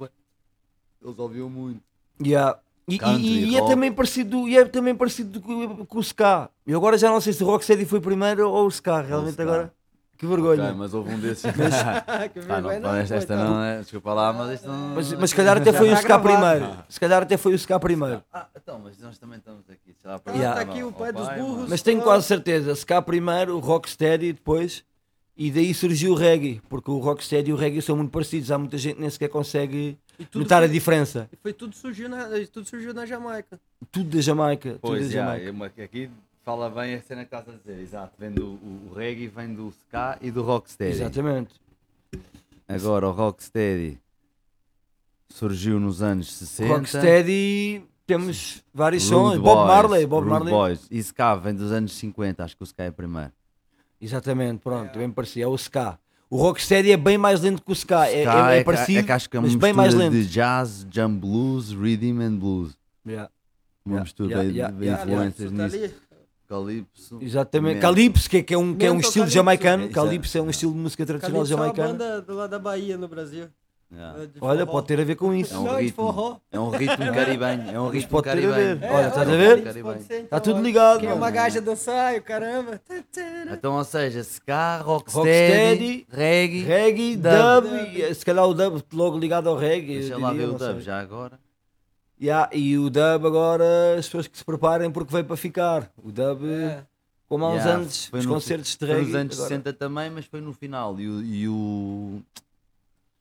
Eles 1.04 1.18
ouviam 1.18 1.50
muito. 1.50 1.80
Yeah. 2.24 2.58
E, 2.88 2.94
e- 2.94 2.98
Country, 2.98 3.44
e 3.50 3.56
é 3.56 3.66
também 3.66 3.92
parecido, 3.92 4.48
e 4.48 4.56
é 4.56 4.64
também 4.64 4.94
parecido 4.94 5.40
com, 5.40 5.84
com 5.86 5.98
o 5.98 6.00
Ska. 6.00 6.48
Eu 6.66 6.78
agora 6.78 6.96
já 6.98 7.08
não 7.10 7.20
sei 7.20 7.32
se 7.32 7.42
o 7.42 7.46
Rocksteady 7.46 7.84
foi 7.84 8.00
primeiro 8.00 8.48
ou 8.48 8.66
o 8.66 8.68
Ska, 8.70 9.00
realmente 9.00 9.32
Ska. 9.32 9.42
agora. 9.42 9.72
Que 10.22 10.26
vergonha. 10.28 10.62
Ok, 10.66 10.74
mas 10.78 10.94
houve 10.94 11.12
um 11.14 11.18
desses. 11.18 11.42
que 12.32 12.40
Pá, 12.42 12.60
não, 12.60 12.68
vergonha, 12.70 12.80
pá, 12.80 12.98
esta, 12.98 13.16
esta 13.16 13.34
não 13.36 13.60
é. 13.60 13.80
Desculpa 13.80 14.14
lá, 14.14 14.32
mas 14.32 14.52
isto 14.54 14.68
não. 14.68 14.94
Mas, 14.94 15.12
mas 15.14 15.30
se 15.30 15.34
calhar 15.36 15.56
até 15.56 15.72
foi 15.72 15.92
o 15.92 16.00
gravado. 16.00 16.22
primeiro. 16.22 16.76
Se 16.88 17.00
calhar 17.00 17.22
até 17.24 17.36
foi 17.36 17.52
o 17.54 17.58
Ska 17.58 17.80
primeiro. 17.80 18.22
Ah, 18.32 18.46
então, 18.56 18.78
mas 18.78 18.96
nós 19.00 19.18
também 19.18 19.38
estamos 19.38 19.68
aqui. 19.68 19.92
Sei 20.00 20.08
lá, 20.08 20.20
Ah, 20.24 20.30
Yeah. 20.32 20.64
tá 20.64 20.70
aqui 20.70 20.84
o 20.84 20.92
pai 20.92 21.12
dos 21.12 21.28
burros. 21.30 21.68
Mas 21.68 21.82
tenho 21.82 22.00
quase 22.02 22.24
certeza, 22.24 22.70
Ska 22.76 23.02
primeiro, 23.02 23.56
o 23.56 23.58
Rocksteady 23.58 24.32
depois, 24.32 24.84
e 25.36 25.50
daí 25.50 25.74
surgiu 25.74 26.12
o 26.12 26.14
reggae, 26.14 26.62
porque 26.68 26.88
o 26.92 26.98
Rocksteady 27.00 27.50
e 27.50 27.52
o 27.52 27.56
reggae 27.56 27.82
são 27.82 27.96
muito 27.96 28.12
parecidos, 28.12 28.52
há 28.52 28.58
muita 28.58 28.78
gente 28.78 28.94
que 28.94 29.00
nem 29.00 29.10
sequer 29.10 29.28
consegue 29.28 29.98
tudo 30.30 30.42
notar 30.42 30.62
a 30.62 30.66
foi- 30.66 30.72
diferença. 30.72 31.28
E 31.32 31.36
foi 31.36 31.52
tudo 31.52 31.74
surgiu 31.74 32.08
na, 32.08 32.28
tudo 32.52 32.64
surgiu 32.68 32.94
na 32.94 33.04
Jamaica. 33.04 33.58
Tudo 33.90 34.16
da 34.16 34.22
Jamaica. 34.22 34.70
tudo 34.74 34.80
Pois, 34.82 35.08
da 35.08 35.12
já, 35.12 35.38
Jamaica. 35.38 35.80
é 35.80 35.84
aqui 35.84 36.08
fala 36.44 36.68
bem 36.70 36.94
a 36.94 37.02
cena 37.02 37.24
que 37.24 37.34
estás 37.34 37.48
a 37.48 37.58
dizer, 37.58 37.80
exato. 37.80 38.14
Vem 38.18 38.30
do 38.32 38.46
o, 38.54 38.88
o 38.90 38.94
reggae, 38.94 39.28
vem 39.28 39.54
do 39.54 39.68
ska 39.70 40.18
e 40.20 40.30
do 40.30 40.42
rocksteady. 40.42 40.92
Exatamente. 40.92 41.54
Agora, 42.68 43.08
o 43.08 43.12
rocksteady 43.12 43.98
surgiu 45.28 45.78
nos 45.80 46.02
anos 46.02 46.32
60. 46.32 46.74
Rocksteady, 46.74 47.82
temos 48.06 48.62
vários 48.72 49.04
Rude 49.10 49.34
sons. 49.34 49.38
Bob 49.42 49.66
Marley, 49.68 50.06
Bob 50.06 50.20
Rude 50.24 50.30
Marley. 50.30 50.52
Boys. 50.52 50.86
E 50.90 51.02
ska 51.02 51.34
vem 51.36 51.54
dos 51.54 51.72
anos 51.72 51.92
50, 51.92 52.44
acho 52.44 52.56
que 52.56 52.62
o 52.62 52.66
ska 52.66 52.84
é 52.84 52.90
primeiro. 52.90 53.32
Exatamente, 54.00 54.60
pronto, 54.60 54.98
bem 54.98 55.10
parecido. 55.10 55.44
É 55.44 55.48
o 55.48 55.54
ska. 55.56 55.98
O 56.28 56.36
Rocksteady 56.38 56.92
é 56.92 56.96
bem 56.96 57.18
mais 57.18 57.42
lento 57.42 57.62
que 57.62 57.70
o 57.70 57.74
ska. 57.74 58.06
É, 58.08 58.22
Ska 58.22 58.52
é, 58.52 58.56
é 58.56 58.58
que- 58.60 58.64
parecido, 58.64 58.98
é 59.00 59.02
que 59.02 59.12
acho 59.12 59.28
que 59.28 59.36
é 59.36 59.40
uma 59.40 59.46
mas 59.48 59.54
bem 59.54 59.72
mais 59.72 59.92
lento. 59.94 60.12
de 60.12 60.26
jazz, 60.26 60.86
jump 60.90 61.20
blues, 61.20 61.72
rhythm 61.72 62.20
and 62.22 62.36
blues. 62.38 62.74
Yeah. 63.06 63.30
Uma 63.84 63.96
Yeah, 63.96 64.04
mistura 64.04 64.30
yeah, 64.30 64.48
de- 64.50 64.84
yeah, 64.84 65.04
de 65.04 65.10
influências 65.10 65.52
nisso. 65.52 65.94
Calypso. 66.52 67.18
Exatamente. 67.20 67.74
Man. 67.76 67.80
Calypso, 67.80 68.28
que 68.30 68.36
é, 68.38 68.42
que 68.42 68.52
é 68.54 68.58
um, 68.58 68.74
que 68.74 68.84
é 68.84 68.90
um 68.92 68.98
estilo 69.00 69.24
Calypso. 69.24 69.34
jamaicano. 69.34 69.82
Exato. 69.84 69.94
Calypso 69.94 70.38
é 70.38 70.42
um 70.42 70.50
estilo 70.50 70.72
de 70.72 70.78
música 70.78 71.06
tradicional 71.06 71.36
Calypso 71.44 71.52
é 71.52 71.56
uma 71.56 71.62
jamaicana. 71.74 71.92
banda 71.98 72.22
do 72.22 72.34
lado 72.34 72.50
da 72.50 72.58
Bahia, 72.58 72.96
no 72.98 73.08
Brasil. 73.08 73.48
Yeah. 73.94 74.22
É 74.24 74.28
Olha, 74.40 74.64
pode 74.66 74.86
ter 74.86 74.98
a 74.98 75.04
ver 75.04 75.16
com 75.16 75.34
isso. 75.34 75.54
É 75.54 75.58
um 75.58 75.64
Não, 75.64 75.76
ritmo. 75.76 76.40
É 76.50 76.58
um 76.60 76.70
ritmo 76.70 76.96
caribenho. 77.12 77.70
É 77.70 77.78
um 77.80 77.88
ritmo 77.90 78.08
pode 78.10 78.24
ter 78.24 78.30
a 78.30 78.32
caribenho. 78.50 78.76
ver. 78.78 78.90
Olha, 78.90 79.08
estás 79.08 79.28
a 79.28 79.36
ver? 79.36 79.62
Calypso 79.62 79.82
pode 79.82 80.02
ser, 80.04 80.14
então, 80.16 80.28
Tá 80.28 80.40
tudo 80.40 80.56
olha. 80.56 80.62
ligado, 80.64 81.00
Quem 81.00 81.08
é 81.10 81.14
uma 81.14 81.30
gaja 81.30 81.60
dançar, 81.60 82.20
caramba. 82.22 82.80
Então, 83.52 83.74
ou 83.76 83.84
seja, 83.84 84.20
ska, 84.20 84.78
Rocksteady, 84.78 86.06
rocksteady, 86.06 86.06
reggae. 86.10 86.62
Reggae, 86.62 87.16
Dub. 87.16 87.64
dub, 87.68 87.98
e, 87.98 88.14
se 88.14 88.24
calhar 88.24 88.46
o 88.46 88.54
dub 88.54 88.82
logo 88.94 89.18
ligado 89.18 89.48
ao 89.50 89.56
reggae. 89.56 89.98
Deixa 90.00 90.16
lá 90.16 90.32
ver 90.32 90.48
o 90.48 90.52
dub 90.54 90.80
já 90.80 90.98
agora. 90.98 91.38
Yeah, 92.22 92.48
e 92.54 92.78
o 92.78 92.88
dub 92.88 93.26
agora, 93.26 93.96
as 93.98 94.06
pessoas 94.06 94.28
que 94.28 94.38
se 94.38 94.44
preparem 94.44 94.90
porque 94.92 95.12
veio 95.12 95.24
para 95.24 95.36
ficar. 95.36 95.90
O 96.02 96.12
dub, 96.12 96.44
É. 96.44 96.84
como 97.28 97.44
há 97.44 97.48
uns 97.50 97.54
Yeah, 97.56 97.74
anos, 97.74 98.06
foi 98.06 98.20
os 98.20 98.26
no- 98.26 98.34
concertos 98.34 98.70
de 98.70 98.78
Foi 98.78 98.88
reggae. 98.88 99.06
nos 99.06 99.14
anos 99.16 99.34
agora- 99.34 99.48
60 99.48 99.72
também, 99.72 100.10
mas 100.10 100.24
foi 100.26 100.40
no 100.40 100.52
final. 100.52 101.00
E 101.00 101.08
o, 101.08 101.20
e 101.22 101.48
o, 101.48 102.22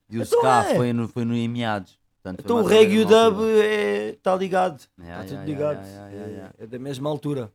e 0.10 0.18
o 0.20 0.22
Então 0.22 0.40
ska 0.40 0.66
é. 0.70 0.76
foi, 0.76 0.94
no, 0.94 1.08
foi 1.08 1.26
no 1.26 1.34
em 1.34 1.48
meados. 1.48 1.98
Portanto, 2.22 2.44
foi 2.44 2.46
Então 2.46 2.64
o 2.64 2.68
reggae 2.68 2.94
e 2.98 3.00
o 3.00 3.06
dub 3.08 3.42
está 4.16 4.36
ligado. 4.36 4.76
Está 4.82 5.04
Yeah, 5.04 5.24
tudo 5.24 5.34
yeah, 5.34 5.46
ligado. 5.48 5.78
yeah, 5.88 5.90
yeah, 5.98 6.12
yeah, 6.12 6.32
yeah. 6.32 6.54
É, 6.60 6.64
é 6.64 6.68
da 6.68 6.78
mesma 6.78 7.10
altura. 7.10 7.52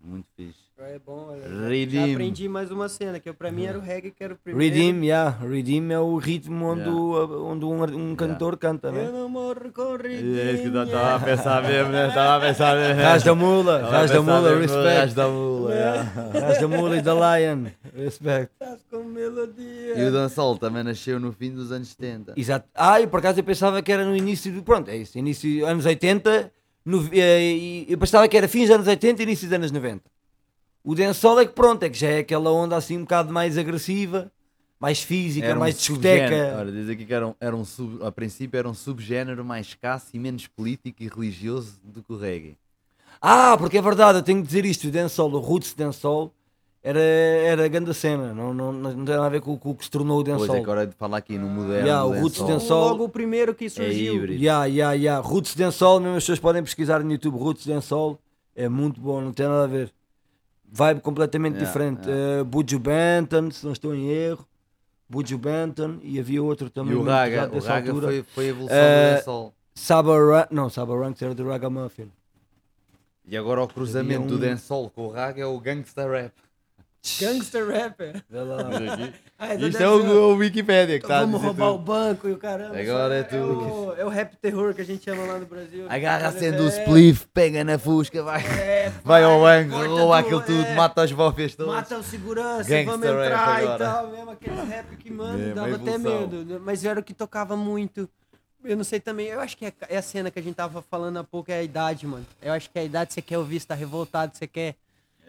Muito 0.00 0.28
fixe. 0.36 0.67
É 0.80 0.96
bom, 1.04 1.30
olha. 1.32 1.42
Já 1.42 1.68
Redeem. 1.68 2.12
aprendi 2.12 2.48
mais 2.48 2.70
uma 2.70 2.88
cena, 2.88 3.18
que 3.18 3.32
pra 3.32 3.50
mim 3.50 3.64
era 3.64 3.76
o 3.76 3.80
reggae 3.80 4.12
que 4.12 4.22
era 4.22 4.32
o 4.34 4.36
primeiro. 4.38 4.74
Redeem, 4.74 5.04
yeah. 5.06 5.36
Redeem 5.44 5.92
é 5.92 5.98
o 5.98 6.16
ritmo 6.16 6.66
onde, 6.66 6.82
Yeah. 6.82 7.00
o- 7.00 7.46
onde 7.46 7.64
um, 7.64 7.82
um 8.10 8.14
cantor 8.14 8.56
canta, 8.56 8.88
Eu 8.88 8.92
né? 8.92 9.10
não 9.12 9.28
morro 9.28 9.72
com 9.74 9.96
É 9.96 10.08
redeem. 10.08 10.78
a 10.78 11.18
pensar 11.18 11.62
mesmo, 11.64 11.90
né? 11.90 12.08
Estava 12.08 12.36
a 12.36 12.48
pensar 12.48 12.76
mesmo. 12.76 13.02
Rás 13.02 13.22
da 13.24 13.34
mula, 13.34 13.78
Rás 13.90 14.10
da 14.10 14.22
mula, 14.22 14.40
Rás 14.50 14.60
respect. 14.70 15.14
da 15.14 15.28
mula, 15.28 15.74
yeah. 15.74 16.02
Rás 16.40 16.60
da 16.60 16.68
mula 16.68 16.96
e 16.96 17.02
da 17.02 17.14
Lion, 17.38 17.64
respect. 17.96 18.52
Estás 18.52 18.80
com 18.88 19.02
melodia. 19.02 19.98
E 19.98 20.04
o 20.04 20.12
dancehall 20.12 20.56
também 20.58 20.84
nasceu 20.84 21.18
no 21.18 21.32
fim 21.32 21.50
dos 21.50 21.72
anos 21.72 21.88
70. 21.88 22.34
Exato. 22.36 22.68
Ah, 22.72 23.00
e 23.00 23.06
por 23.08 23.18
acaso 23.18 23.40
eu 23.40 23.44
pensava 23.44 23.82
que 23.82 23.90
era 23.90 24.04
no 24.04 24.16
início 24.16 24.52
do. 24.52 24.62
Pronto, 24.62 24.88
é 24.90 24.96
isso. 24.96 25.18
Início 25.18 25.66
anos 25.66 25.84
80. 25.84 26.52
No, 26.84 27.06
eh, 27.12 27.84
eu 27.88 27.98
pensava 27.98 28.26
que 28.28 28.36
era 28.36 28.46
fins 28.48 28.68
dos 28.68 28.76
anos 28.76 28.86
80 28.86 29.20
e 29.20 29.24
início 29.24 29.46
dos 29.48 29.54
anos 29.56 29.72
90. 29.72 30.02
O 30.88 30.94
dancehall 30.94 31.38
é 31.38 31.44
que 31.44 31.52
pronto, 31.52 31.82
é 31.82 31.90
que 31.90 31.98
já 31.98 32.08
é 32.08 32.20
aquela 32.20 32.50
onda 32.50 32.74
assim 32.74 32.96
um 32.96 33.02
bocado 33.02 33.30
mais 33.30 33.58
agressiva, 33.58 34.32
mais 34.80 35.02
física, 35.02 35.44
Era 35.44 35.56
um 35.56 35.60
mais 35.60 35.76
discoteca. 35.76 36.56
Olha, 36.58 36.72
diz 36.72 36.88
aqui 36.88 37.04
que 37.04 37.12
era 37.12 37.26
um, 37.28 37.34
era 37.38 37.54
um 37.54 37.62
sub, 37.62 38.02
a 38.02 38.10
princípio 38.10 38.56
era 38.56 38.66
um 38.66 38.72
subgénero 38.72 39.44
mais 39.44 39.66
escasso 39.66 40.06
e 40.14 40.18
menos 40.18 40.46
político 40.46 41.02
e 41.02 41.08
religioso 41.08 41.78
do 41.84 42.02
que 42.02 42.10
o 42.10 42.16
reggae. 42.16 42.56
Ah, 43.20 43.54
porque 43.58 43.76
é 43.76 43.82
verdade, 43.82 44.20
eu 44.20 44.22
tenho 44.22 44.40
que 44.40 44.46
dizer 44.46 44.64
isto: 44.64 44.88
o 44.88 44.90
dancehall, 44.90 45.30
o 45.30 45.38
roots 45.38 45.74
dancehall, 45.74 46.32
era, 46.82 46.98
era 46.98 47.66
a 47.66 47.68
grande 47.68 47.92
cena. 47.92 48.32
Não, 48.32 48.54
não, 48.54 48.72
não 48.72 49.04
tem 49.04 49.14
nada 49.14 49.26
a 49.26 49.28
ver 49.28 49.42
com, 49.42 49.58
com 49.58 49.72
o 49.72 49.74
que 49.74 49.84
se 49.84 49.90
tornou 49.90 50.18
o 50.18 50.24
Pois 50.24 50.38
dancehall. 50.38 50.56
é, 50.56 50.60
agora 50.60 50.86
de 50.86 50.94
falar 50.94 51.18
aqui 51.18 51.36
no 51.36 51.48
moderno. 51.48 51.86
Yeah, 51.86 52.02
o 52.02 52.08
dancehall. 52.12 52.22
Roots 52.22 52.42
Dancehall. 52.42 52.88
Logo 52.88 53.04
o 53.04 53.08
primeiro 53.10 53.54
que 53.54 53.68
surgiu. 53.68 54.14
híbrido. 54.14 54.42
Yeah, 54.42 54.64
yeah, 54.64 54.94
yeah. 54.94 55.20
Roots 55.20 55.54
Dancehall, 55.54 56.00
mesmo 56.00 56.16
as 56.16 56.22
pessoas 56.22 56.38
podem 56.38 56.62
pesquisar 56.62 57.04
no 57.04 57.12
YouTube 57.12 57.36
Roots 57.36 57.66
Dancehall, 57.66 58.18
é 58.56 58.70
muito 58.70 58.98
bom, 59.02 59.20
não 59.20 59.34
tem 59.34 59.46
nada 59.46 59.64
a 59.64 59.66
ver. 59.66 59.92
Vibe 60.70 61.00
completamente 61.00 61.54
Yeah, 61.54 61.66
diferente. 61.66 62.08
yeah. 62.08 62.42
Uh, 62.42 62.44
Buju 62.44 62.78
Benton, 62.78 63.50
se 63.50 63.64
não 63.64 63.72
estou 63.72 63.94
em 63.94 64.08
erro. 64.10 64.46
Buju 65.08 65.38
Benton 65.38 65.98
e 66.02 66.20
havia 66.20 66.42
outro 66.42 66.68
também. 66.68 66.92
E 66.92 66.96
o 66.96 67.02
Raga, 67.02 67.46
o 67.46 67.50
dessa 67.52 67.68
Raga 67.72 67.90
altura. 67.90 68.06
foi, 68.08 68.22
foi 68.22 68.44
a 68.44 68.48
evolução 68.48 68.76
Eh, 68.76 69.10
do 69.10 69.16
dancehall. 69.16 69.54
Saba 69.74 70.12
Ra- 70.18 70.48
não, 70.50 70.68
Saba 70.68 70.94
Ranks 70.98 71.22
era 71.22 71.34
do 71.34 71.48
Ragamuffin. 71.48 72.10
E 73.26 73.36
agora 73.36 73.62
o 73.62 73.68
cruzamento 73.68 74.24
um- 74.24 74.26
do 74.26 74.38
dancehall 74.38 74.90
com 74.90 75.06
o 75.06 75.10
Raga 75.10 75.40
é 75.42 75.46
o 75.46 75.58
gangsta 75.58 76.06
rap. 76.10 76.32
Gangster 77.20 77.66
rapper. 77.66 78.22
Ah, 79.38 79.54
do 79.54 79.68
Isto 79.68 79.82
é 79.82 79.88
o, 79.88 80.32
o 80.32 80.36
Wikipedia 80.36 80.98
que 80.98 81.10
a 81.10 81.20
Vamos 81.20 81.40
roubar 81.40 81.68
o 81.68 81.72
tudo. 81.74 81.84
banco 81.84 82.28
e 82.28 82.32
o 82.32 82.36
caramba. 82.36 82.78
Agora 82.78 83.14
é 83.14 83.22
tudo. 83.22 83.60
o, 83.60 83.94
é 83.94 84.04
o 84.04 84.08
rap 84.08 84.36
terror 84.36 84.74
que 84.74 84.80
a 84.80 84.84
gente 84.84 85.04
chama 85.04 85.22
lá 85.24 85.38
no 85.38 85.46
Brasil. 85.46 85.86
Agarra 85.88 86.28
Olha, 86.28 86.28
acende 86.28 86.60
o 86.60 86.66
é, 86.66 86.68
spliff, 86.68 87.26
pega 87.32 87.62
na 87.62 87.78
fusca, 87.78 88.22
vai, 88.22 88.44
é, 88.44 88.92
vai 89.04 89.22
ao 89.22 89.40
banco, 89.40 89.76
rouba 89.76 90.18
aquilo 90.18 90.42
tudo, 90.42 90.64
é. 90.64 90.74
mata 90.74 91.04
os 91.04 91.12
bofes 91.12 91.54
todos. 91.54 91.72
Mata 91.72 91.98
o 91.98 92.02
segurança, 92.02 92.68
Gangster 92.68 92.84
vamos 92.86 93.06
entrar 93.06 93.62
e 93.62 93.78
tal, 93.78 94.08
mesmo 94.08 94.30
aquele 94.30 94.60
rap 94.62 94.96
que, 94.96 95.10
mano, 95.10 95.38
Mesmo, 95.38 95.54
dava 95.54 95.76
até 95.76 95.98
medo. 95.98 96.44
né? 96.44 96.58
Mas 96.60 96.84
era 96.84 96.98
o 96.98 97.02
que 97.02 97.14
tocava 97.14 97.56
muito. 97.56 98.08
Eu 98.64 98.76
não 98.76 98.84
sei 98.84 98.98
também, 98.98 99.28
eu 99.28 99.40
acho 99.40 99.56
que 99.56 99.64
é, 99.66 99.72
é 99.88 99.96
a 99.98 100.02
cena 100.02 100.32
que 100.32 100.38
a 100.38 100.42
gente 100.42 100.56
tava 100.56 100.82
falando 100.82 101.16
há 101.18 101.24
pouco, 101.24 101.50
é 101.52 101.58
a 101.58 101.62
idade, 101.62 102.06
mano. 102.08 102.26
Eu 102.42 102.52
acho 102.52 102.68
que 102.68 102.76
é 102.76 102.82
a 102.82 102.84
idade, 102.84 103.14
você 103.14 103.22
quer 103.22 103.38
ouvir, 103.38 103.60
você 103.60 103.66
tá 103.68 103.74
revoltado, 103.74 104.36
você 104.36 104.48
quer... 104.48 104.74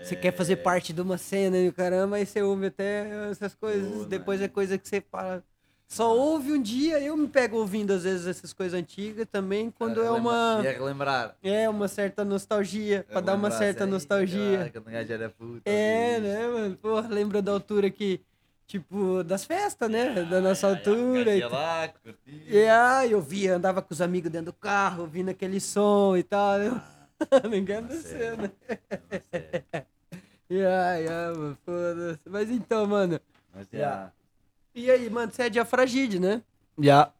Você 0.02 0.16
quer 0.16 0.32
fazer 0.34 0.58
parte 0.58 0.93
de 0.93 1.02
uma 1.02 1.18
cena 1.18 1.58
e 1.58 1.68
o 1.70 1.74
caramba, 1.74 2.16
aí 2.18 2.26
você 2.26 2.41
ouve 2.41 2.68
até 2.68 3.30
essas 3.30 3.54
coisas. 3.54 4.06
Depois 4.06 4.41
é 4.41 4.47
coisa 4.47 4.78
que 4.78 4.88
você 4.88 5.02
para. 5.02 5.43
Só 5.88 6.16
ouve 6.16 6.54
um 6.54 6.62
dia, 6.62 7.00
eu 7.00 7.18
me 7.18 7.28
pego 7.28 7.58
ouvindo 7.58 7.91
às 7.91 8.04
vezes 8.04 8.28
essas 8.28 8.54
coisas 8.54 8.80
antigas 8.80 9.26
também, 9.32 9.72
quando 9.72 10.02
é 10.04 10.12
uma. 10.12 10.62
E 10.64 10.68
a 10.68 10.72
relembrar. 10.72 11.36
É 11.41 11.68
uma 11.68 11.88
certa 11.88 12.24
nostalgia, 12.24 13.04
pra 13.10 13.20
dar 13.22 13.34
uma 13.34 13.50
certa 13.50 13.86
sei, 13.86 13.91
nostalgia. 13.91 14.66
ah, 14.66 14.70
Quando 14.70 15.62
era. 15.66 15.76
É, 15.76 16.14
assim. 16.16 16.22
né, 16.28 16.47
mano? 16.47 16.76
Porra, 16.78 17.08
lembra 17.10 17.41
da 17.41 17.52
altura 17.52 17.89
que, 17.89 18.22
tipo, 18.68 19.24
das 19.24 19.43
festas, 19.45 19.89
né? 19.89 20.24
Da 20.30 20.39
nossa 20.39 20.68
altura. 20.68 21.34
e 21.36 21.39
Ia 21.39 21.47
lá, 21.47 21.88
curtia. 21.88 22.43
e 22.47 22.68
aí 22.70 23.12
eu 23.12 23.20
via, 23.20 23.56
andava 23.56 23.82
com 23.82 23.91
os 23.91 24.00
amigos 24.00 24.30
dentro 24.32 24.52
do 24.52 24.54
carro, 24.54 25.02
ouvindo 25.02 25.30
aquele 25.30 25.60
som 25.60 26.16
e 26.16 26.22
tal. 26.22 26.60
Eu... 26.60 26.80
Ninguém 27.49 27.82
da 27.84 27.95
cena. 27.95 28.51
E 30.49 30.57
aí, 30.65 31.07
ah, 31.07 31.34
mano, 31.36 31.57
foda-se. 31.65 32.20
Mas 32.30 32.49
então, 32.49 32.88
mano. 32.88 33.20
Mas 33.53 33.67
Yeah. 33.72 34.05
já. 34.05 34.11
E 34.74 34.89
aí, 34.91 35.09
mano, 35.09 35.32
você 35.32 35.43
é 35.43 35.49
de 35.49 35.59
Afragide, 35.59 36.20
né? 36.20 36.41
Yeah. 36.80 37.11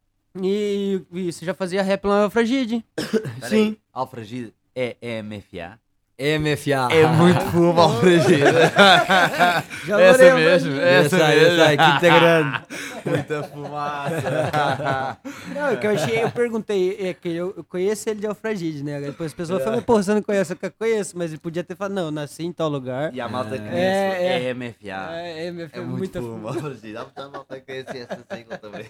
E, 0.41 1.01
e 1.11 1.31
você 1.31 1.45
já 1.45 1.53
fazia 1.53 1.81
rap 1.83 2.05
lá 2.05 2.23
em 2.23 2.25
Afragide? 2.25 2.85
Sim. 3.47 3.77
Alfragide 3.93 4.53
é 4.75 5.21
MFA. 5.21 5.79
MFA. 6.20 6.93
É 6.93 7.05
muito 7.07 7.39
fumo 7.51 7.80
Alfragide. 7.82 8.41
Já 9.88 10.01
Essa 10.01 10.36
mesmo, 10.36 10.80
essa 10.80 11.15
Essa 11.15 11.26
aí, 11.26 11.39
mesmo. 11.39 11.53
essa 11.61 11.65
aí, 11.70 11.78
Quinta 11.78 12.20
Grande. 12.20 12.61
Muita 13.09 13.43
fumaça. 13.43 15.17
Não, 15.55 15.67
é 15.70 15.76
que 15.78 15.88
eu 15.88 15.91
achei, 15.91 16.22
eu 16.24 16.30
perguntei, 16.32 16.97
é 16.99 17.13
que 17.13 17.30
eu, 17.30 17.53
eu 17.57 17.63
conheço 17.63 18.09
ele 18.09 18.20
de 18.20 18.28
Alfragide, 18.28 18.84
né? 18.84 18.99
Depois 18.99 19.28
as 19.28 19.34
pessoas 19.34 19.63
falam, 19.63 19.82
pô, 19.82 19.95
você 19.95 20.13
não 20.13 20.22
conhece? 20.22 20.51
Eu 20.61 20.72
conheço, 20.78 21.17
mas 21.17 21.32
ele 21.32 21.39
podia 21.39 21.63
ter 21.63 21.76
falado, 21.76 21.93
não, 21.93 22.11
nasci 22.11 22.43
em 22.43 22.51
tal 22.51 22.70
lugar. 22.70 23.13
E 23.13 23.22
a 23.22 23.28
malta 23.30 23.57
que 23.57 23.63
É, 23.63 23.70
conhece 23.70 24.24
é. 24.24 24.49
é 24.49 24.53
MFA. 24.53 25.13
É, 25.15 25.47
é, 25.47 25.51
meu 25.51 25.70
É 25.72 25.80
muito 25.80 25.97
muita 25.97 26.22
fumo 26.22 26.47
Alfragide. 26.49 26.97
Há 26.97 27.03
muita 27.03 27.30
malta 27.30 27.55
que 27.59 27.65
conhece 27.65 27.97
essa 27.97 28.20
sigla 28.36 28.57
também. 28.57 28.86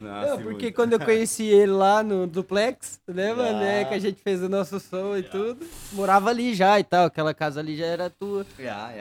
Não, 0.00 0.42
porque 0.42 0.72
quando 0.72 0.94
eu 0.94 1.00
conheci 1.00 1.44
ele 1.44 1.72
lá 1.72 2.02
no 2.02 2.26
duplex, 2.26 3.00
né, 3.08 3.32
mano? 3.32 3.62
É 3.62 3.82
Ah. 3.82 3.84
que 3.86 3.94
a 3.94 3.98
gente 4.00 4.20
fez 4.22 4.42
o 4.42 4.48
nosso 4.48 4.78
som 4.80 5.16
e 5.16 5.22
tudo. 5.22 5.64
Morava 5.92 6.30
ali 6.30 6.54
já 6.54 6.78
e 6.80 6.84
tal, 6.84 7.06
aquela 7.06 7.32
casa 7.32 7.60
ali 7.60 7.76
já 7.76 7.86
era 7.86 8.10
tua. 8.10 8.44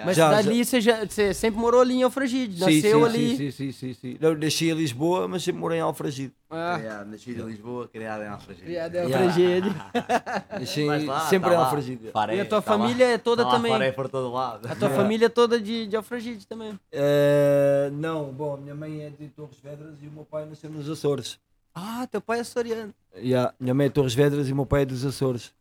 Mas 0.06 0.16
Já, 0.16 0.30
dali 0.30 0.64
Você, 0.64 0.80
já, 0.80 1.06
você 1.06 1.34
sempre 1.34 1.60
morou 1.60 1.82
ali 1.82 1.96
em 1.96 2.04
Alfragide, 2.04 2.54
Sim, 2.58 2.76
nasceu 2.76 3.00
sim, 3.00 3.06
ali. 3.06 3.38
Sim, 3.38 3.52
sim, 3.52 3.72
sim, 3.72 3.94
sim. 3.94 4.18
Eu 4.20 4.38
nasci 4.38 4.70
em 4.70 4.74
Lisboa, 4.74 5.28
mas 5.28 5.44
sempre 5.44 5.60
morei 5.62 5.80
em 5.80 5.82
Alfragide. 5.82 6.34
Ah, 6.50 6.78
Criado, 6.78 7.10
nascido 7.10 7.42
em 7.42 7.52
Lisboa, 7.52 7.88
criado 7.88 8.24
em 8.24 8.28
Alfragide. 8.28 8.66
criado 8.66 8.96
em. 8.96 9.02
Alfragide. 9.02 9.70
Nasci 10.60 10.86
lá, 11.06 11.20
sempre 11.22 11.50
tá 11.50 11.56
em 11.56 11.58
lá. 11.58 11.66
Alfragide. 11.66 12.06
E 12.06 12.40
a 12.40 12.46
tua 12.46 12.62
tá 12.62 12.72
lá. 12.72 12.78
família 12.78 13.06
é 13.06 13.18
toda 13.18 13.44
Tá 13.44 13.50
lá 13.50 13.56
também. 13.56 13.72
Faré 13.72 13.92
por 13.92 14.08
todo 14.10 14.32
lado. 14.32 14.68
A 14.72 14.76
tua 14.76 14.90
família 14.92 15.26
é 15.26 15.30
toda 15.30 15.60
de, 15.60 15.88
de 15.88 15.96
Alfragide 15.96 16.46
também. 16.46 16.80
Eh, 16.92 17.90
não, 17.94 18.26
bom, 18.26 18.54
a 18.54 18.58
minha 18.58 18.76
mãe 18.76 19.02
é 19.04 19.10
de 19.10 19.30
Torres 19.30 19.58
Vedras 19.64 19.96
e 20.02 20.08
o 20.08 20.12
meu 20.12 20.26
pai 20.26 20.46
nasceu 20.46 20.70
nos 20.70 20.88
Açores. 20.88 21.40
Ah, 21.74 22.08
teu 22.12 22.22
pai 22.22 22.40
é 22.42 22.44
soriano. 22.44 22.94
Yeah, 23.18 23.52
minha 23.60 23.74
mãe 23.74 23.88
é 23.88 23.90
de 23.90 23.96
Torres 23.96 24.14
Vedras 24.14 24.48
e 24.48 24.54
o 24.54 24.56
meu 24.56 24.66
pai 24.68 24.84
é 24.84 24.86
dos 24.86 25.04
Açores. 25.04 25.52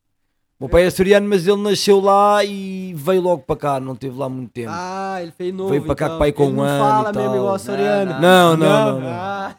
O 0.63 0.67
meu 0.67 0.69
pai 0.69 0.85
é 0.85 0.87
açoriano, 0.87 1.29
mas 1.29 1.45
ele 1.45 1.61
nasceu 1.61 1.99
lá 1.99 2.45
e 2.45 2.95
veio 2.95 3.21
logo 3.21 3.43
para 3.43 3.57
cá, 3.57 3.81
não 3.81 3.97
teve 3.97 4.17
lá 4.17 4.29
muito 4.29 4.53
tempo. 4.53 4.71
Ah, 4.73 5.19
ele 5.21 5.33
fez 5.33 5.53
novo. 5.53 5.71
Veio 5.71 5.83
para 5.83 5.97
cá 5.97 6.07
então. 6.07 6.19
pai 6.21 6.31
com 6.31 6.45
Ele 6.45 6.53
um 6.53 6.57
não 6.59 6.63
ano 6.63 6.85
fala 6.85 7.11
e 7.11 7.17
mesmo 7.17 7.35
igual 7.35 7.55
açoriano. 7.57 8.21
Não, 8.21 8.57
não, 8.57 8.57
não. 8.93 9.01
não. 9.01 9.09
Ah, 9.09 9.57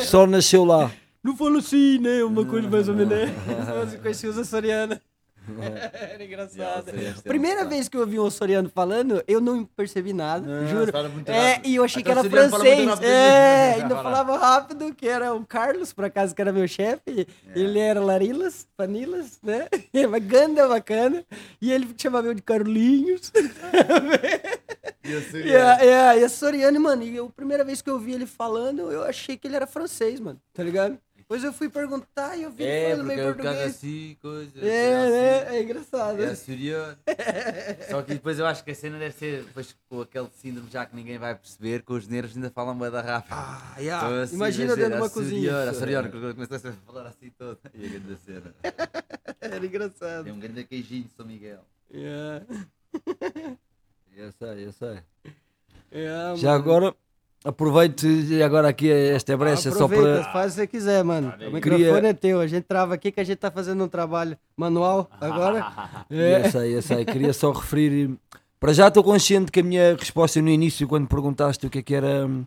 Só 0.00 0.26
nasceu 0.26 0.64
lá. 0.64 0.90
não 1.22 1.36
falo 1.36 1.58
assim, 1.58 1.98
né? 1.98 2.24
Uma 2.24 2.46
coisa 2.46 2.66
mais 2.66 2.88
ou 2.88 2.94
menos, 2.94 3.10
né? 3.10 3.34
Você 3.84 3.98
conhecia 3.98 4.30
os 4.30 4.38
açorianos. 4.38 4.96
Era 5.92 6.24
engraçado. 6.24 6.92
Primeira 7.22 7.64
vez 7.64 7.88
que 7.88 7.96
eu 7.96 8.02
ouvi 8.02 8.18
um 8.18 8.26
açoriano 8.26 8.68
falando, 8.68 9.22
eu 9.26 9.40
não 9.40 9.64
percebi 9.64 10.12
nada, 10.12 10.66
juro. 10.66 10.92
fala 10.92 11.08
muito 11.08 11.28
É, 11.30 11.60
e 11.64 11.76
eu 11.76 11.84
achei 11.84 12.02
que 12.02 12.10
Até 12.10 12.20
era 12.20 12.30
fala 12.30 12.64
muito 12.64 12.82
francês. 12.84 13.00
É, 13.02 13.74
ainda 13.74 13.96
falava 13.96 14.36
rápido, 14.36 14.94
que 14.94 15.08
era 15.08 15.34
o 15.34 15.44
Carlos, 15.44 15.92
por 15.92 16.04
acaso, 16.04 16.34
que 16.34 16.40
era 16.40 16.52
meu 16.52 16.66
chefe. 16.66 17.26
Ele 17.54 17.78
era 17.78 18.00
Larilas, 18.00 18.66
Panilas, 18.76 19.38
né? 19.42 19.68
Ganda 20.26 20.68
bacana. 20.68 21.24
E 21.60 21.72
ele 21.72 21.88
chamava 21.96 22.28
eu 22.28 22.34
de 22.34 22.42
Carlinhos. 22.42 23.32
E 25.44 25.54
a, 25.56 25.84
e 25.84 25.92
a, 25.92 26.16
e 26.16 26.24
a 26.24 26.28
Soriano, 26.28 26.80
mano, 26.80 27.02
e 27.02 27.18
a 27.18 27.24
primeira 27.24 27.64
vez 27.64 27.80
que 27.80 27.90
eu 27.90 27.98
vi 27.98 28.12
ele 28.12 28.26
falando, 28.26 28.92
eu 28.92 29.04
achei 29.04 29.36
que 29.36 29.46
ele 29.46 29.56
era 29.56 29.66
francês, 29.66 30.20
mano, 30.20 30.40
tá 30.52 30.62
ligado? 30.62 30.98
Depois 31.28 31.44
eu 31.44 31.52
fui 31.52 31.68
perguntar 31.68 32.36
e 32.38 32.44
eu 32.44 32.50
vi 32.50 32.64
É, 32.64 32.90
falando 32.92 33.06
meio 33.06 33.20
é 33.20 33.24
português. 33.34 33.66
assim, 33.76 34.16
coisa. 34.22 34.58
É, 34.60 35.10
né? 35.10 35.56
É 35.58 35.62
engraçado. 35.62 36.22
É 36.22 36.28
açoriano. 36.30 36.96
Só 37.90 38.00
que 38.00 38.14
depois 38.14 38.38
eu 38.38 38.46
acho 38.46 38.64
que 38.64 38.70
a 38.70 38.74
cena 38.74 38.98
deve 38.98 39.14
ser 39.14 39.42
depois 39.44 39.76
com 39.90 40.00
aquele 40.00 40.28
síndrome 40.40 40.70
já 40.70 40.86
que 40.86 40.96
ninguém 40.96 41.18
vai 41.18 41.34
perceber, 41.34 41.82
com 41.82 41.92
os 41.92 42.08
nervos 42.08 42.34
ainda 42.34 42.48
falam 42.48 42.74
bué 42.78 42.90
da 42.90 43.02
rápido. 43.02 43.32
Ah, 43.34 43.74
yeah. 43.78 44.06
Então, 44.06 44.22
assim, 44.22 44.36
Imagina 44.36 44.74
dentro 44.74 44.90
de 44.92 44.96
uma 44.96 45.10
cozinha. 45.10 45.68
açoriano, 45.68 46.10
que 46.10 46.18
começa 46.34 46.56
a 46.70 46.72
falar 46.72 47.06
assim 47.08 47.30
todo. 47.36 47.58
E 47.74 47.84
a 47.84 47.88
grande 47.90 48.16
cena. 48.24 48.54
Era 49.38 49.66
engraçado. 49.66 50.24
Tem 50.24 50.32
um 50.32 50.40
grande 50.40 50.64
queijinho 50.64 51.04
de 51.04 51.10
São 51.10 51.26
Miguel. 51.26 51.60
Yeah. 51.92 52.42
Eu 54.16 54.32
sei, 54.32 54.64
eu 54.66 54.72
sei. 54.72 54.98
Yeah, 55.92 56.36
Já 56.36 56.52
mano. 56.52 56.62
agora, 56.62 56.94
aproveito 57.44 58.04
e 58.06 58.42
agora 58.42 58.68
aqui 58.68 58.90
esta 58.90 59.36
brecha 59.36 59.70
só 59.70 59.86
para. 59.88 60.24
faz 60.32 60.52
o 60.52 60.54
que 60.54 60.60
você 60.60 60.66
quiser, 60.66 61.04
mano. 61.04 61.32
O 61.48 61.50
microfone 61.52 61.84
Queria- 61.84 62.08
é 62.08 62.12
teu. 62.12 62.40
A 62.40 62.46
gente 62.46 62.64
trava 62.64 62.94
aqui 62.94 63.10
que 63.12 63.20
a 63.20 63.24
gente 63.24 63.38
tá 63.38 63.50
fazendo 63.50 63.82
um 63.84 63.88
trabalho 63.88 64.36
manual 64.56 65.08
agora. 65.20 65.66
É. 66.10 66.46
Eu 66.46 66.50
sei, 66.50 66.76
eu 66.76 66.82
sei. 66.82 67.04
Queria 67.04 67.32
só 67.32 67.50
referir. 67.52 68.10
Para 68.58 68.72
já 68.72 68.88
estou 68.88 69.04
consciente 69.04 69.52
que 69.52 69.60
a 69.60 69.62
minha 69.62 69.94
resposta 69.96 70.40
no 70.42 70.48
início, 70.48 70.86
quando 70.88 71.06
perguntaste 71.06 71.64
o 71.66 71.70
que 71.70 71.78
é 71.78 71.82
que 71.82 71.94
era 71.94 72.26
hum, 72.26 72.44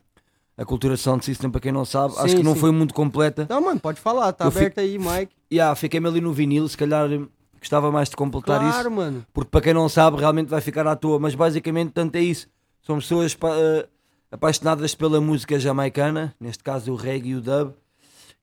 a 0.58 0.64
cultura 0.64 0.96
Sound 0.96 1.24
System, 1.24 1.50
para 1.50 1.60
quem 1.60 1.72
não 1.72 1.84
sabe, 1.86 2.14
acho 2.18 2.28
Sim, 2.28 2.36
que 2.38 2.42
não 2.42 2.52
sim. 2.54 2.60
foi 2.60 2.70
muito 2.70 2.92
completa. 2.92 3.42
Então, 3.42 3.60
mano, 3.62 3.80
pode 3.80 3.98
falar. 4.00 4.30
Tá 4.32 4.44
Eu 4.44 4.50
fi- 4.50 4.58
aberto 4.58 4.78
aí, 4.80 4.98
Mike. 4.98 5.32
Yeah, 5.50 5.74
Fiquei-me 5.74 6.06
ali 6.08 6.20
no 6.20 6.32
vinil, 6.32 6.68
se 6.68 6.76
calhar 6.76 7.08
hum, 7.08 7.28
gostava 7.58 7.90
mais 7.90 8.10
de 8.10 8.16
completar 8.16 8.60
isso. 8.62 8.72
Claro, 8.72 8.90
mano. 8.90 9.26
porque 9.32 9.50
para 9.50 9.60
quem 9.62 9.72
não 9.72 9.88
sabe 9.88 10.18
realmente 10.18 10.48
vai 10.48 10.60
ficar 10.60 10.86
à 10.86 10.94
toa, 10.94 11.18
mas 11.18 11.34
basicamente 11.34 11.92
tanto 11.92 12.16
é 12.16 12.20
isso. 12.20 12.46
São 12.82 12.96
pessoas 12.98 13.34
eh, 13.42 13.86
apaixonadas 14.32 14.94
pela 14.94 15.20
música 15.20 15.60
jamaicana, 15.60 16.34
neste 16.40 16.64
caso 16.64 16.90
o 16.92 16.96
reggae 16.96 17.28
e 17.30 17.34
o 17.34 17.40
dub, 17.40 17.74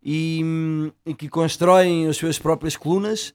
e, 0.02 0.42
e 1.06 1.14
que 1.16 1.28
constroem 1.28 2.08
as 2.08 2.16
suas 2.16 2.38
próprias 2.40 2.78
colunas 2.78 3.34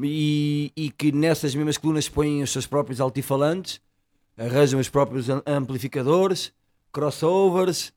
e, 0.00 0.72
e 0.76 0.90
que 0.90 1.10
nessas 1.12 1.54
mesmas 1.54 1.76
colunas 1.76 2.08
põem 2.08 2.42
os 2.42 2.50
seus 2.52 2.66
próprios 2.66 3.00
altifalantes, 3.00 3.80
arranjam 4.36 4.78
os 4.78 4.88
próprios 4.88 5.28
am- 5.28 5.42
amplificadores, 5.44 6.52
crossovers, 6.92 7.92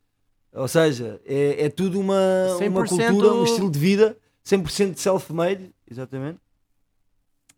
ou 0.52 0.68
seja, 0.68 1.22
é, 1.26 1.66
é 1.66 1.70
tudo 1.70 2.00
uma, 2.00 2.18
uma 2.70 2.84
100% 2.86 3.08
cultura, 3.08 3.34
um 3.36 3.44
estilo 3.46 3.70
de 3.72 3.80
vida, 3.80 4.18
100% 4.46 4.98
self-made, 4.98 5.70
exatamente. 5.90 6.40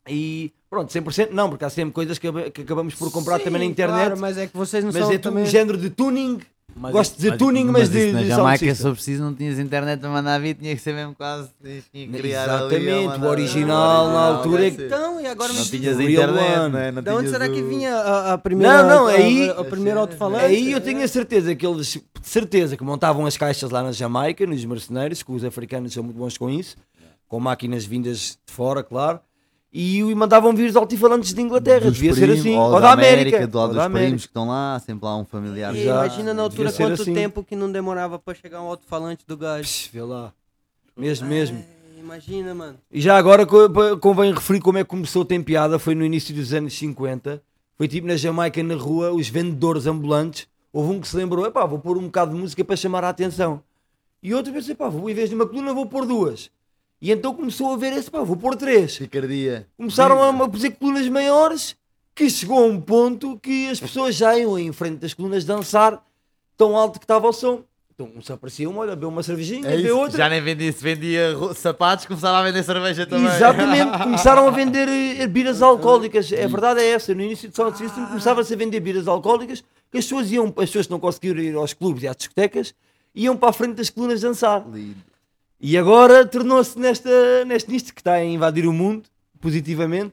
E 0.07 0.51
pronto, 0.69 0.91
100% 0.91 1.29
não, 1.31 1.49
porque 1.49 1.63
há 1.65 1.69
sempre 1.69 1.93
coisas 1.93 2.17
que, 2.17 2.29
que 2.51 2.61
acabamos 2.61 2.93
por 2.95 3.11
comprar 3.11 3.37
Sim, 3.37 3.45
também 3.45 3.59
na 3.59 3.65
internet, 3.65 4.05
Claro, 4.07 4.19
mas 4.19 4.37
é 4.37 4.47
que 4.47 4.55
vocês 4.57 4.83
não 4.83 4.91
mas 4.91 5.01
são 5.01 5.11
é 5.11 5.17
também... 5.17 5.43
um 5.43 5.47
género 5.47 5.77
de 5.77 5.89
tuning. 5.89 6.39
Gosto 6.75 7.21
de 7.21 7.37
tuning, 7.37 7.65
mas, 7.65 7.87
de, 7.87 7.99
isso 8.07 8.13
na 8.13 8.21
de 8.23 8.27
sound 8.29 8.37
Jamaica, 8.41 8.73
se 8.75 8.81
for 8.81 8.93
preciso, 8.93 9.21
não 9.21 9.33
tinhas 9.35 9.59
internet 9.59 9.99
para 9.99 10.09
mandar 10.09 10.39
vir, 10.39 10.55
tinha 10.55 10.75
que 10.75 10.81
ser 10.81 10.93
mesmo 10.95 11.13
quase. 11.13 11.47
Tinha 11.61 12.07
que 12.07 12.07
criar 12.07 12.49
ali, 12.49 12.75
Exatamente, 12.75 13.21
ó, 13.23 13.27
o 13.27 13.29
original 13.29 14.07
na 14.07 14.19
altura 14.19 14.67
é 14.67 14.71
que- 14.71 14.85
Então, 14.85 15.21
e 15.21 15.27
agora 15.27 15.53
Não 15.53 15.63
tinhas 15.63 15.99
internet, 15.99 16.59
one. 16.59 16.73
né? 16.73 16.91
Não 16.91 17.03
Da 17.03 17.11
onde 17.13 17.27
tinhas 17.27 17.31
será 17.31 17.47
que 17.53 17.61
vinha 17.61 17.95
a, 17.95 18.33
a 18.33 18.37
primeira... 18.39 18.81
Não, 18.81 18.89
não, 18.89 19.07
a- 19.07 19.11
aí- 19.11 19.49
A, 19.51 19.59
a 19.59 19.63
primeira 19.63 19.99
alto-falante? 19.99 20.45
Aí 20.45 20.71
eu 20.71 20.81
tenho 20.81 21.03
a 21.03 21.07
certeza 21.07 21.53
que 21.55 21.65
eles, 21.65 21.85
de 21.93 22.01
certeza 22.27 22.75
que 22.75 22.83
montavam 22.83 23.23
as 23.27 23.37
caixas 23.37 23.69
lá 23.69 23.83
na 23.83 23.91
Jamaica, 23.91 24.43
nos 24.47 24.65
mercenários, 24.65 25.21
que 25.21 25.31
os 25.31 25.43
africanos 25.45 25.93
são 25.93 26.01
muito 26.03 26.17
bons 26.17 26.39
com 26.39 26.49
isso, 26.49 26.75
com 27.27 27.39
máquinas 27.39 27.85
vindas 27.85 28.39
de 28.47 28.51
fora, 28.53 28.81
claro, 28.81 29.19
e 29.73 30.03
o- 30.03 30.15
mandavam 30.15 30.53
vir 30.55 30.69
os 30.69 30.75
altifalantes 30.75 31.33
de 31.33 31.41
Inglaterra, 31.41 31.85
Dos 31.85 31.95
devia 31.95 32.13
ser 32.13 32.21
primos, 32.27 32.39
assim, 32.41 32.55
ou 32.55 32.73
ou 32.73 32.79
da 32.81 32.91
América, 32.93 33.47
do 33.47 33.57
lado 33.57 33.61
ou 33.61 33.67
dos 33.69 33.77
da 33.77 33.85
América. 33.85 34.05
primos 34.07 34.21
que 34.25 34.29
estão 34.29 34.47
lá, 34.47 34.79
sempre 34.85 35.05
lá 35.05 35.17
um 35.17 35.25
familiar. 35.25 35.75
E 35.75 35.83
Já 35.83 36.05
imagina 36.05 36.33
na 36.33 36.43
altura 36.43 36.69
devia 36.69 36.71
ser 36.77 36.83
quanto 36.91 37.01
assim. 37.01 37.13
tempo 37.13 37.43
que 37.43 37.55
não 37.55 37.71
demorava 37.71 38.19
pra 38.19 38.35
chegar 38.35 38.61
um 38.61 38.67
alto-falante 38.67 39.25
do 39.25 39.35
gás. 39.35 39.65
Psh, 39.65 39.89
Vê 39.91 40.01
lá, 40.03 40.31
mesmo, 40.95 41.27
mesmo. 41.27 41.57
É, 41.57 41.99
imagina, 41.99 42.53
mano. 42.53 42.77
E 42.91 43.01
já 43.01 43.17
agora 43.17 43.47
convém 43.99 44.31
referir 44.33 44.61
como 44.61 44.77
é 44.77 44.83
que 44.83 44.89
começou 44.89 45.25
tem 45.25 45.41
piada, 45.41 45.79
foi 45.79 45.95
no 45.95 46.05
início 46.05 46.35
dos 46.35 46.53
anos 46.53 46.73
50, 46.77 47.41
foi 47.75 47.87
tipo 47.87 48.05
na 48.07 48.15
Jamaica 48.15 48.61
na 48.61 48.75
rua, 48.75 49.11
os 49.11 49.27
vendedores 49.27 49.87
ambulantes, 49.87 50.47
houve 50.71 50.91
um 50.93 50.99
que 51.01 51.07
se 51.07 51.15
lembrou, 51.17 51.45
epá, 51.47 51.65
vou 51.65 51.79
pôr 51.79 51.97
um 51.97 52.03
bocado 52.03 52.33
de 52.35 52.39
música 52.39 52.63
para 52.63 52.75
chamar 52.75 53.03
a 53.03 53.09
atenção. 53.09 53.61
E 54.21 54.33
outro 54.35 54.53
pensou, 54.53 54.75
pá, 54.75 54.87
vou, 54.87 55.09
em 55.09 55.13
vez 55.13 55.29
de 55.29 55.35
uma 55.35 55.45
coluna 55.47 55.73
vou 55.73 55.85
pôr 55.87 56.05
duas. 56.05 56.49
E 57.03 57.11
então 57.11 57.35
começou 57.35 57.73
a 57.73 57.75
ver 57.75 57.91
esse, 57.91 58.09
pá, 58.09 58.21
vou 58.21 58.37
pôr 58.37 58.55
três. 58.55 58.97
Picardia. 58.97 59.67
Começaram 59.75 60.23
a, 60.23 60.29
a 60.29 60.49
fazer 60.49 60.71
colunas 60.71 61.05
maiores, 61.09 61.75
que 62.15 62.29
chegou 62.29 62.63
a 62.63 62.65
um 62.65 62.79
ponto 62.79 63.37
que 63.39 63.67
as 63.67 63.77
pessoas 63.77 64.15
já 64.15 64.39
iam 64.39 64.57
em 64.57 64.71
frente 64.71 64.99
das 64.99 65.13
colunas 65.13 65.43
dançar, 65.43 66.01
tão 66.55 66.77
alto 66.77 66.99
que 66.99 67.03
estava 67.03 67.27
o 67.27 67.33
som. 67.33 67.61
Então 67.93 68.07
um 68.07 68.33
aparecia 68.33 68.69
uma, 68.69 68.79
olha, 68.79 68.91
bebeu 68.91 69.09
uma 69.09 69.21
cervejinha, 69.21 69.67
É 69.67 69.75
bebeu 69.75 69.97
outra. 69.97 70.17
Já 70.17 70.29
nem 70.29 70.41
vendia, 70.41 70.71
se 70.71 70.81
vendia 70.81 71.35
sapatos, 71.55 72.05
começava 72.05 72.37
a 72.37 72.43
vender 72.43 72.63
cerveja 72.63 73.05
também. 73.05 73.25
Exatamente, 73.25 73.97
começaram 74.01 74.47
a 74.47 74.51
vender 74.51 74.87
eh, 74.87 75.27
bebidas 75.27 75.61
alcoólicas. 75.61 76.31
A 76.31 76.47
verdade 76.47 76.79
é 76.79 76.91
essa. 76.91 77.13
No 77.13 77.21
início 77.21 77.49
do 77.49 77.55
Sound 77.55 77.77
System 77.77 78.05
começava-se 78.05 78.53
a 78.53 78.55
vender 78.55 78.79
bebidas 78.79 79.09
alcoólicas 79.09 79.61
que 79.91 79.97
as 79.97 80.05
pessoas 80.05 80.31
iam, 80.31 80.45
as 80.45 80.53
pessoas 80.53 80.85
que 80.85 80.91
não 80.93 81.01
conseguiram 81.01 81.41
ir 81.41 81.53
aos 81.53 81.73
clubes 81.73 82.03
e 82.03 82.07
às 82.07 82.15
discotecas 82.15 82.73
iam 83.13 83.35
para 83.35 83.49
a 83.49 83.53
frente 83.53 83.73
das 83.73 83.89
colunas 83.89 84.21
dançar. 84.21 84.65
Lindo. 84.71 85.12
E 85.65 85.77
agora 85.77 86.25
tornou-se 86.25 86.77
nesta, 86.77 87.45
neste 87.45 87.71
nisto 87.71 87.93
que 87.93 88.01
está 88.01 88.15
a 88.15 88.25
invadir 88.25 88.67
o 88.67 88.73
mundo 88.73 89.03
positivamente. 89.39 90.11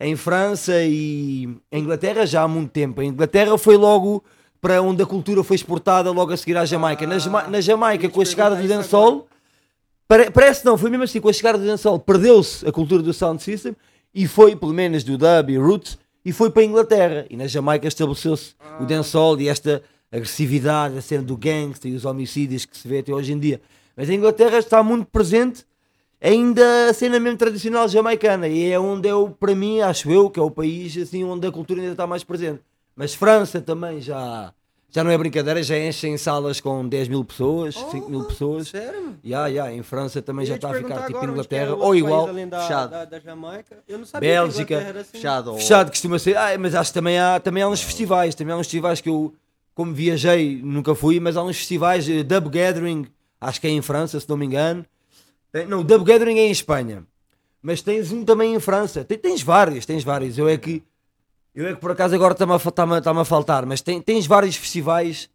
Em 0.00 0.16
França 0.16 0.72
e 0.82 1.44
em 1.70 1.82
Inglaterra 1.82 2.24
já 2.24 2.40
há 2.42 2.48
muito 2.48 2.70
tempo. 2.70 3.02
A 3.02 3.04
Inglaterra 3.04 3.58
foi 3.58 3.76
logo 3.76 4.24
para 4.58 4.80
onde 4.80 5.02
a 5.02 5.06
cultura 5.06 5.44
foi 5.44 5.54
exportada 5.56 6.10
logo 6.10 6.32
a 6.32 6.36
seguir 6.36 6.56
à 6.56 6.64
Jamaica. 6.64 7.06
Na, 7.06 7.18
Jama- 7.18 7.42
na 7.46 7.60
Jamaica, 7.60 8.08
com 8.08 8.22
a 8.22 8.24
chegada 8.24 8.56
do 8.56 8.66
dancehall, 8.66 9.26
pare- 10.08 10.30
parece 10.30 10.64
não, 10.64 10.78
foi 10.78 10.88
mesmo 10.88 11.04
assim, 11.04 11.20
com 11.20 11.28
a 11.28 11.32
chegada 11.32 11.58
do 11.58 11.66
dancehall, 11.66 11.98
perdeu-se 11.98 12.66
a 12.66 12.72
cultura 12.72 13.02
do 13.02 13.12
sound 13.12 13.42
system 13.42 13.76
e 14.14 14.26
foi, 14.26 14.56
pelo 14.56 14.72
menos 14.72 15.04
do 15.04 15.18
dub 15.18 15.50
e 15.50 15.58
roots, 15.58 15.98
e 16.24 16.32
foi 16.32 16.48
para 16.50 16.62
a 16.62 16.64
Inglaterra. 16.64 17.26
E 17.28 17.36
na 17.36 17.46
Jamaica 17.46 17.86
estabeleceu-se 17.86 18.54
o 18.80 18.86
dancehall 18.86 19.38
e 19.40 19.48
esta 19.48 19.82
agressividade, 20.10 20.96
a 20.96 21.02
cena 21.02 21.22
do 21.22 21.36
gangster 21.36 21.90
e 21.90 21.94
os 21.94 22.06
homicídios 22.06 22.64
que 22.64 22.76
se 22.78 22.88
vê 22.88 23.00
até 23.00 23.12
hoje 23.12 23.32
em 23.34 23.38
dia. 23.38 23.60
Mas 23.96 24.10
a 24.10 24.14
Inglaterra 24.14 24.58
está 24.58 24.82
muito 24.82 25.06
presente 25.06 25.64
ainda 26.20 26.90
a 26.90 26.92
cena 26.94 27.18
mesmo 27.18 27.38
tradicional 27.38 27.88
jamaicana 27.88 28.46
e 28.48 28.70
é 28.70 28.78
onde 28.78 29.08
eu, 29.08 29.34
para 29.38 29.54
mim, 29.54 29.80
acho 29.80 30.10
eu, 30.10 30.28
que 30.28 30.38
é 30.38 30.42
o 30.42 30.50
país 30.50 30.96
assim 30.96 31.24
onde 31.24 31.46
a 31.46 31.52
cultura 31.52 31.80
ainda 31.80 31.92
está 31.92 32.06
mais 32.06 32.22
presente. 32.22 32.60
Mas 32.94 33.14
França 33.14 33.60
também 33.60 34.00
já, 34.00 34.52
já 34.90 35.04
não 35.04 35.10
é 35.10 35.18
brincadeira, 35.18 35.62
já 35.62 35.78
enchem 35.78 36.16
salas 36.16 36.60
com 36.60 36.86
10 36.86 37.08
mil 37.08 37.24
pessoas, 37.24 37.74
5 37.74 38.10
mil 38.10 38.24
pessoas. 38.24 38.68
Sério? 38.68 39.18
Ya, 39.24 39.46
ya, 39.46 39.72
em 39.72 39.82
França 39.82 40.20
também 40.22 40.44
Eu 40.44 40.48
já 40.48 40.54
está 40.56 40.70
a 40.70 40.74
ficar 40.74 41.06
tipo 41.06 41.18
é 41.18 41.24
Inglaterra, 41.24 41.70
outro 41.72 41.86
ou 41.86 41.94
igual, 41.94 42.26
da, 42.26 42.60
fechado. 42.60 42.90
Da, 42.90 43.04
da 43.04 43.20
Jamaica. 43.20 43.78
Eu 43.88 43.98
não 43.98 44.06
sabia 44.06 44.28
Bélgica, 44.28 44.66
que 44.66 44.74
a 44.74 44.76
Inglaterra 44.76 44.88
era 44.90 45.00
assim. 45.00 45.12
Fechado. 45.12 45.50
ou- 45.52 45.58
fechado, 45.58 45.90
costuma 45.90 46.18
ser. 46.18 46.36
Ah, 46.36 46.56
mas 46.58 46.74
acho 46.74 46.90
que 46.90 46.94
também 46.94 47.18
há, 47.18 47.40
também 47.40 47.62
há 47.62 47.68
uns 47.68 47.82
festivais, 47.82 48.34
também 48.34 48.54
há 48.54 48.56
uns 48.56 48.66
festivais 48.66 49.00
que 49.00 49.08
eu, 49.08 49.34
como 49.74 49.92
viajei, 49.92 50.60
nunca 50.62 50.94
fui, 50.94 51.20
mas 51.20 51.36
há 51.36 51.42
uns 51.42 51.56
festivais, 51.56 52.08
eh, 52.08 52.22
Dub 52.22 52.48
Gathering, 52.48 53.06
acho 53.46 53.60
que 53.60 53.66
é 53.66 53.70
em 53.70 53.82
França, 53.82 54.18
se 54.20 54.28
não 54.28 54.36
me 54.36 54.46
engano. 54.46 54.84
Tem- 55.52 55.66
Não, 55.66 55.80
o 55.80 55.84
Dub 55.84 56.04
Gathering 56.04 56.38
é 56.38 56.46
em 56.46 56.50
Espanha, 56.50 57.04
mas 57.62 57.80
tens 57.82 58.12
um 58.12 58.24
também 58.24 58.54
em 58.54 58.60
França. 58.60 59.04
Tem- 59.04 59.18
tens 59.18 59.42
vários, 59.42 59.86
tens 59.86 60.04
vários. 60.04 60.36
Eu 60.38 60.48
é 60.48 60.56
que, 60.56 60.82
eu 61.54 61.66
é 61.68 61.74
que 61.74 61.80
por 61.80 61.90
acaso 61.90 62.14
agora 62.14 62.32
está-me 62.32 62.52
a, 62.54 62.58
fa- 62.58 62.68
está-me 62.70 62.94
a- 62.94 62.98
está-me 62.98 63.20
a 63.20 63.24
faltar, 63.24 63.64
mas 63.66 63.80
tem- 63.80 64.00
tens 64.02 64.26
vários 64.26 64.56
festivais 64.56 65.28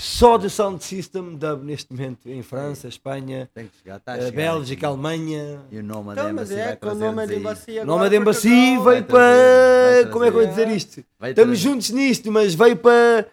só 0.00 0.36
de 0.38 0.48
Sound 0.48 0.82
System 0.84 1.34
Dub 1.36 1.64
neste 1.64 1.92
momento, 1.92 2.28
em 2.30 2.40
França, 2.40 2.86
Espanha, 2.86 3.50
Tem 3.52 3.66
que 3.66 3.76
chegar, 3.78 3.96
está 3.96 4.12
a 4.12 4.16
eh, 4.18 4.20
chegar 4.26 4.36
Bélgica, 4.36 4.86
aqui. 4.86 4.86
Alemanha. 4.86 5.60
E 5.72 5.78
o 5.78 5.82
nome 5.82 6.12
Então, 6.12 6.32
mas 6.32 6.50
Embassy 6.50 6.54
é 6.54 6.62
o 6.62 6.66
nome 6.66 6.76
trazer-nos 6.78 7.28
de 7.64 7.80
Nome 7.84 7.96
agora 7.96 8.10
de 8.10 8.16
Embassy 8.16 8.48
veio 8.78 9.04
para. 9.04 10.08
Como 10.12 10.24
é 10.24 10.30
que 10.30 10.36
eu 10.36 10.40
vou 10.40 10.46
dizer 10.46 10.68
isto? 10.68 11.04
Vai 11.18 11.30
Estamos 11.30 11.58
juntos 11.58 11.90
nisto, 11.90 12.30
mas 12.30 12.54
veio 12.54 12.76
para 12.76 13.26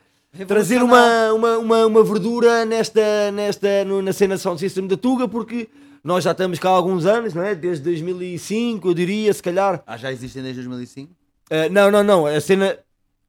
trazer 0.47 0.81
uma, 0.83 1.31
uma, 1.33 1.57
uma, 1.57 1.85
uma 1.85 2.03
verdura 2.03 2.65
nesta, 2.65 3.31
nesta, 3.31 3.85
no- 3.85 4.01
na 4.01 4.11
cena 4.13 4.37
Sound 4.37 4.59
System 4.59 4.87
da 4.87 4.97
Tuga, 4.97 5.27
porque 5.27 5.69
nós 6.03 6.23
já 6.23 6.31
estamos 6.31 6.59
cá 6.59 6.69
há 6.69 6.73
alguns 6.73 7.05
anos, 7.05 7.33
não 7.33 7.41
é? 7.43 7.55
Desde 7.55 7.83
2005, 7.83 8.87
eu 8.89 8.93
diria, 8.93 9.33
se 9.33 9.41
calhar. 9.41 9.81
Ah, 9.87 9.97
já 9.97 10.11
existem 10.11 10.43
desde 10.43 10.61
2005? 10.61 11.11
Uh, 11.11 11.71
não, 11.71 11.89
não, 11.91 12.03
não. 12.03 12.25
A 12.25 12.39
cena 12.41 12.77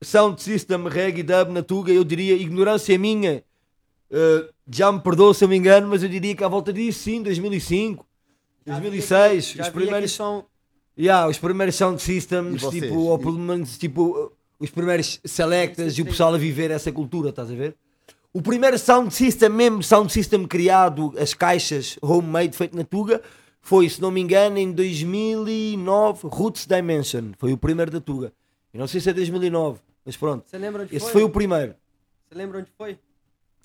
Sound 0.03 0.43
System, 0.43 0.89
reggae, 0.89 1.23
dub 1.23 1.51
na 1.53 1.63
Tuga, 1.63 1.93
eu 1.93 2.03
diria, 2.05 2.35
ignorância 2.35 2.99
minha, 2.99 3.43
uh, 4.11 4.49
já 4.71 4.91
me 4.91 5.01
perdoa 5.01 5.33
se 5.33 5.45
eu 5.45 5.49
me 5.49 5.57
engano, 5.57 5.89
mas 5.89 6.03
eu 6.03 6.09
diria 6.09 6.35
que 6.35 6.43
à 6.45 6.49
volta 6.49 6.73
disso, 6.73 7.01
sim, 7.05 7.23
2005, 7.23 8.05
2006, 8.67 9.45
Já 9.53 9.63
os 9.63 9.69
vi 9.69 9.73
primeiros, 9.75 10.13
são 10.13 10.45
yeah, 10.99 11.29
os 11.29 11.39
primeiros 11.39 11.75
Sound 11.77 12.03
Systems, 12.03 12.61
vocês? 12.63 12.83
tipo, 12.83 12.99
ou 12.99 13.19
pelo 13.19 13.39
menos, 13.39 13.79
tipo, 13.79 14.33
os 14.59 14.71
primeiros 14.71 15.21
Selectas 15.25 15.97
e 15.99 16.03
o 16.03 16.07
pessoal 16.07 16.35
a 16.35 16.39
viver 16.39 16.71
essa 16.71 16.91
cultura, 16.93 17.31
estás 17.31 17.51
a 17.51 17.55
ver? 17.55 17.77
O 18.33 18.43
primeiro 18.43 18.79
Sound 18.79 19.13
System, 19.15 19.49
mesmo 19.49 19.83
Sound 19.83 20.13
System 20.13 20.47
criado, 20.47 21.15
as 21.19 21.33
caixas 21.35 21.99
homemade 22.03 22.57
feito 22.57 22.77
na 22.77 22.85
Tuga, 22.85 23.23
foi, 23.61 23.89
se 23.89 24.01
não 24.01 24.11
me 24.11 24.21
engano, 24.21 24.59
em 24.59 24.71
2009, 24.73 26.29
Roots 26.29 26.67
Dimension, 26.67 27.33
foi 27.39 27.53
o 27.53 27.59
primeiro 27.59 27.91
da 27.91 28.01
Tuga. 28.01 28.33
Eu 28.73 28.81
não 28.81 28.87
sei 28.87 29.01
se 29.01 29.11
é 29.11 29.13
2009, 29.13 29.81
mas 30.05 30.17
pronto. 30.17 30.49
Você 30.49 30.59
lembra 30.59 30.83
onde 30.83 30.95
Esse 30.95 31.05
foi? 31.07 31.13
foi 31.13 31.23
o 31.25 31.31
primeiro. 31.31 31.75
Você 32.29 32.35
lembra 32.35 32.59
onde 32.59 32.71
foi? 32.77 32.99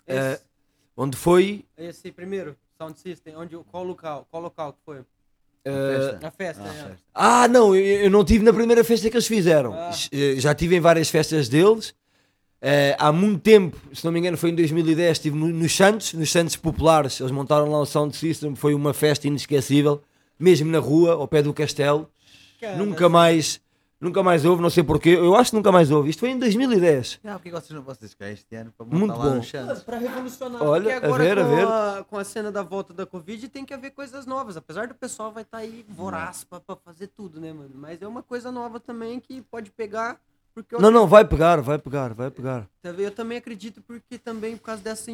Eh, 0.07 0.33
Esse, 0.33 0.41
Onde 0.95 1.17
foi. 1.17 1.65
esse 1.77 2.11
primeiro 2.11 2.55
Sound 2.77 2.99
System, 2.99 3.35
onde, 3.35 3.55
qual 3.69 3.83
local, 3.83 4.27
qual 4.31 4.41
local 4.43 4.73
que 4.73 4.79
foi? 4.85 4.99
Eh, 5.65 6.17
Na 6.21 6.31
festa, 6.31 6.63
Ah, 6.63 6.67
festa. 6.73 6.97
ah, 7.13 7.47
não, 7.47 7.75
eu, 7.75 7.83
eu 8.03 8.09
não 8.09 8.23
tive 8.23 8.43
na 8.43 8.51
primeira 8.53 8.83
festa 8.83 9.09
que 9.09 9.15
eles 9.15 9.27
fizeram. 9.27 9.73
Ah. 9.73 9.91
Eh, 10.11 10.35
Já 10.37 10.53
tive 10.55 10.75
em 10.75 10.79
várias 10.79 11.09
festas 11.09 11.47
deles. 11.49 11.93
Eh, 12.63 12.95
há 12.99 13.11
muito 13.11 13.39
tempo, 13.41 13.75
se 13.93 14.05
não 14.05 14.11
me 14.11 14.19
engano, 14.19 14.37
foi 14.37 14.51
em 14.51 14.55
2010, 14.55 15.17
estive 15.17 15.35
no- 15.35 15.47
nos 15.47 15.75
Santos, 15.75 16.13
nos 16.13 16.31
Santos 16.31 16.55
Populares. 16.55 17.19
Eles 17.19 17.31
montaram 17.31 17.69
lá 17.71 17.79
o 17.79 17.85
Sound 17.85 18.15
System, 18.15 18.55
foi 18.55 18.73
uma 18.75 18.93
festa 18.93 19.27
inesquecível, 19.27 20.01
mesmo 20.39 20.69
na 20.71 20.77
rua, 20.79 21.13
ao 21.13 21.27
pé 21.27 21.41
do 21.41 21.53
castelo. 21.53 22.07
Cara, 22.59 22.75
nunca 22.77 23.09
mais, 23.09 23.59
nunca 24.01 24.23
mais 24.23 24.43
houve, 24.43 24.61
não 24.61 24.69
sei 24.69 24.83
porquê. 24.83 25.09
Eu 25.09 25.35
acho 25.35 25.51
que 25.51 25.55
nunca 25.57 25.71
mais 25.71 25.91
houve. 25.91 26.09
Isto 26.09 26.19
foi 26.21 26.31
em 26.31 26.39
2010. 26.39 27.19
Ah, 27.23 27.33
porque 27.33 27.51
vocês 27.51 27.69
não 27.69 27.83
vocês 27.83 28.13
querem 28.13 28.33
este 28.33 28.55
ano 28.55 28.73
para 28.75 28.85
Muito 28.85 29.13
bom. 29.13 29.39
Para 29.85 29.97
revolucionar, 29.99 30.63
Olha, 30.63 30.83
porque 30.83 31.05
a 31.05 31.07
agora 31.07 31.23
ver, 31.23 31.39
a 31.39 31.43
com, 31.43 31.55
ver. 31.55 31.67
A, 31.67 32.05
com 32.09 32.17
a 32.17 32.23
cena 32.23 32.51
da 32.51 32.63
volta 32.63 32.93
da 32.93 33.05
Covid 33.05 33.47
tem 33.47 33.63
que 33.63 33.73
haver 33.73 33.91
coisas 33.91 34.25
novas. 34.25 34.57
Apesar 34.57 34.87
do 34.87 34.95
pessoal 34.95 35.31
vai 35.31 35.43
estar 35.43 35.59
aí 35.59 35.85
voraz 35.87 36.43
pra, 36.43 36.59
pra 36.59 36.75
fazer 36.75 37.07
tudo, 37.07 37.39
né, 37.39 37.53
mano? 37.53 37.71
Mas 37.75 38.01
é 38.01 38.07
uma 38.07 38.23
coisa 38.23 38.51
nova 38.51 38.79
também 38.79 39.19
que 39.19 39.41
pode 39.43 39.71
pegar. 39.71 40.19
Porque 40.53 40.75
Não, 40.77 40.91
não, 40.91 41.07
vai 41.07 41.23
pegar, 41.23 41.61
vai 41.61 41.77
pegar, 41.77 42.13
vai 42.13 42.29
pegar. 42.29 42.67
eu 42.83 43.11
também 43.11 43.37
acredito 43.37 43.81
porque 43.81 44.17
também 44.17 44.57
por 44.57 44.63
causa 44.63 44.81
dessa. 44.83 45.11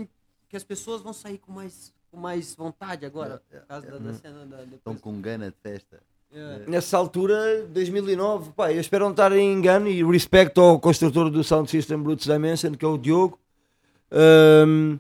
que 0.50 0.58
as 0.58 0.64
pessoas 0.64 1.02
vão 1.02 1.14
sair 1.14 1.38
com 1.38 1.52
mais, 1.52 1.94
com 2.10 2.18
mais 2.18 2.56
vontade 2.56 3.06
agora. 3.06 3.42
É, 3.52 3.60
Por 3.60 3.68
causa 3.68 3.92
da, 3.92 3.98
da 3.98 4.14
cena 4.14 4.46
da. 4.46 4.64
Estão 4.64 4.96
com 4.96 5.22
gana 5.22 5.52
de 5.52 5.58
festa. 5.62 6.02
É. 6.32 6.63
Nessa 6.67 6.97
altura, 6.97 7.65
2009, 7.69 8.51
pá, 8.51 8.71
eu 8.71 8.82
espero 8.82 9.05
não 9.05 9.11
estar 9.11 9.32
em 9.32 9.53
engano 9.53 9.88
e 9.88 10.03
respeito 10.03 10.59
ao 10.59 10.80
construtor 10.80 11.30
do 11.30 11.43
Sound 11.43 11.69
System 11.69 12.03
Roots 12.03 12.25
Dimension, 12.25 12.73
que 12.73 12.84
é 12.84 12.88
o 12.88 12.97
Diogo. 12.97 13.39
Ahm, 14.11 14.99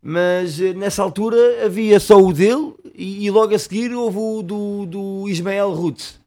mas 0.00 0.60
eh, 0.60 0.72
nessa 0.72 1.02
altura 1.02 1.64
havia 1.64 1.98
só 2.00 2.16
o 2.20 2.32
dele 2.32 2.74
e, 2.94 3.24
e 3.26 3.30
logo 3.30 3.54
a 3.54 3.58
seguir 3.58 3.92
houve 3.94 4.18
o 4.18 4.42
do, 4.42 4.86
do 4.86 5.28
Ismael 5.28 5.72
Roots. 5.72 6.20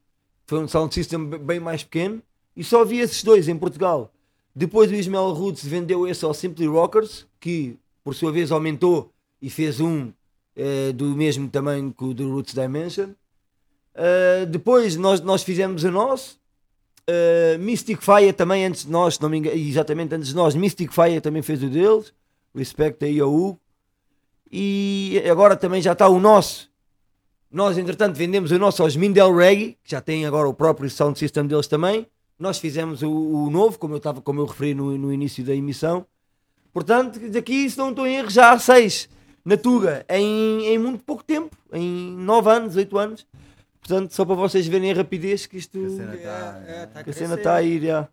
Foi 0.47 0.59
um 0.59 0.67
sound 0.67 0.93
system 0.93 1.25
be- 1.25 1.38
bem 1.38 1.59
mais 1.59 1.83
pequeno 1.83 2.21
e 2.55 2.63
só 2.63 2.81
havia 2.81 3.03
esses 3.03 3.23
dois 3.23 3.47
em 3.47 3.57
Portugal. 3.57 4.11
Depois 4.55 4.89
o 4.91 4.95
Ismael 4.95 5.31
Roots 5.31 5.65
vendeu 5.65 6.07
esse 6.07 6.23
ao 6.23 6.33
Simply 6.33 6.67
Rockers, 6.67 7.25
que 7.39 7.75
por 8.03 8.15
sua 8.15 8.31
vez 8.31 8.51
aumentou 8.51 9.11
e 9.41 9.49
fez 9.49 9.81
um 9.81 10.11
eh, 10.55 10.93
do 10.93 11.07
mesmo 11.15 11.49
tamanho 11.49 11.93
que 11.97 12.03
o 12.03 12.13
do 12.13 12.31
Roots 12.31 12.53
Dimension. 12.53 13.09
Uh, 13.96 14.46
depois 14.46 14.96
nós, 14.96 15.22
nós 15.22 15.43
fizemos 15.43 15.84
o 15.84 15.91
nosso. 15.91 16.38
Uh, 17.10 17.58
Mystic 17.60 18.02
Fire 18.02 18.34
também 18.34 18.66
antes 18.66 18.86
de 18.86 18.91
nós, 18.91 19.20
não 19.20 19.30
me 19.30 19.38
engano, 19.38 19.56
exatamente 19.56 20.16
antes 20.16 20.30
de 20.30 20.36
nós, 20.36 20.56
Mystic 20.56 20.91
Fire 20.91 21.22
também 21.22 21.41
fez 21.41 21.64
o 21.64 21.70
deles. 21.70 22.14
Respect 22.54 23.04
aí 23.04 23.20
ao 23.20 23.34
Hugo. 23.34 23.60
E 24.52 25.22
agora 25.30 25.56
também 25.56 25.82
já 25.82 25.93
está 25.93 26.08
o 26.08 26.20
nosso. 26.20 26.70
Nós, 27.52 27.78
entretanto, 27.78 28.16
vendemos 28.16 28.52
o 28.52 28.60
nosso 28.60 28.84
aos 28.84 28.96
Mindel 28.96 29.36
Reggae, 29.36 29.78
que 29.84 29.91
já 29.91 30.02
tem 30.02 30.26
agora 30.26 30.48
o 30.48 30.54
próprio 30.54 30.89
sound 30.89 31.18
system 31.18 31.46
deles 31.46 31.68
também. 31.68 32.06
Nós 32.38 32.58
fizemos 32.60 33.02
o, 33.02 33.10
o 33.10 33.50
novo, 33.50 33.80
como 33.80 33.93
eu, 33.93 33.98
estava, 33.98 34.22
como 34.22 34.41
eu 34.41 34.46
referi 34.46 34.74
no, 34.74 34.98
no 34.98 35.14
início 35.14 35.43
da 35.43 35.56
emissão. 35.56 36.06
Portanto, 36.74 37.20
daqui, 37.30 37.70
se 37.70 37.78
não 37.78 37.91
estou 37.91 38.06
em 38.06 38.18
erro, 38.18 38.30
já 38.30 38.52
há 38.52 38.60
seis 38.60 39.08
na 39.46 39.56
Tuga, 39.56 40.04
em, 40.10 40.66
em 40.66 40.78
muito 40.80 41.04
pouco 41.04 41.24
tempo, 41.24 41.56
em 41.72 42.12
nove 42.18 42.50
anos, 42.50 42.76
oito 42.76 42.98
anos. 42.98 43.26
Portanto, 43.88 44.11
só 44.13 44.25
para 44.25 44.33
vocês 44.36 44.65
verem 44.67 44.91
a 44.91 44.95
rapidez 44.95 45.45
que 45.45 45.57
isto. 45.57 45.77
Que 45.77 45.86
a 45.86 45.89
cena 45.89 46.13
É, 46.13 46.15
está. 46.17 46.63
é, 46.65 46.86
tá 46.88 46.93
né? 46.99 47.03
que 47.03 47.09
a 47.09 47.13
cena 47.13 47.36
está 47.36 47.55
a 47.55 47.61
ir, 47.61 47.81
já. 47.83 48.09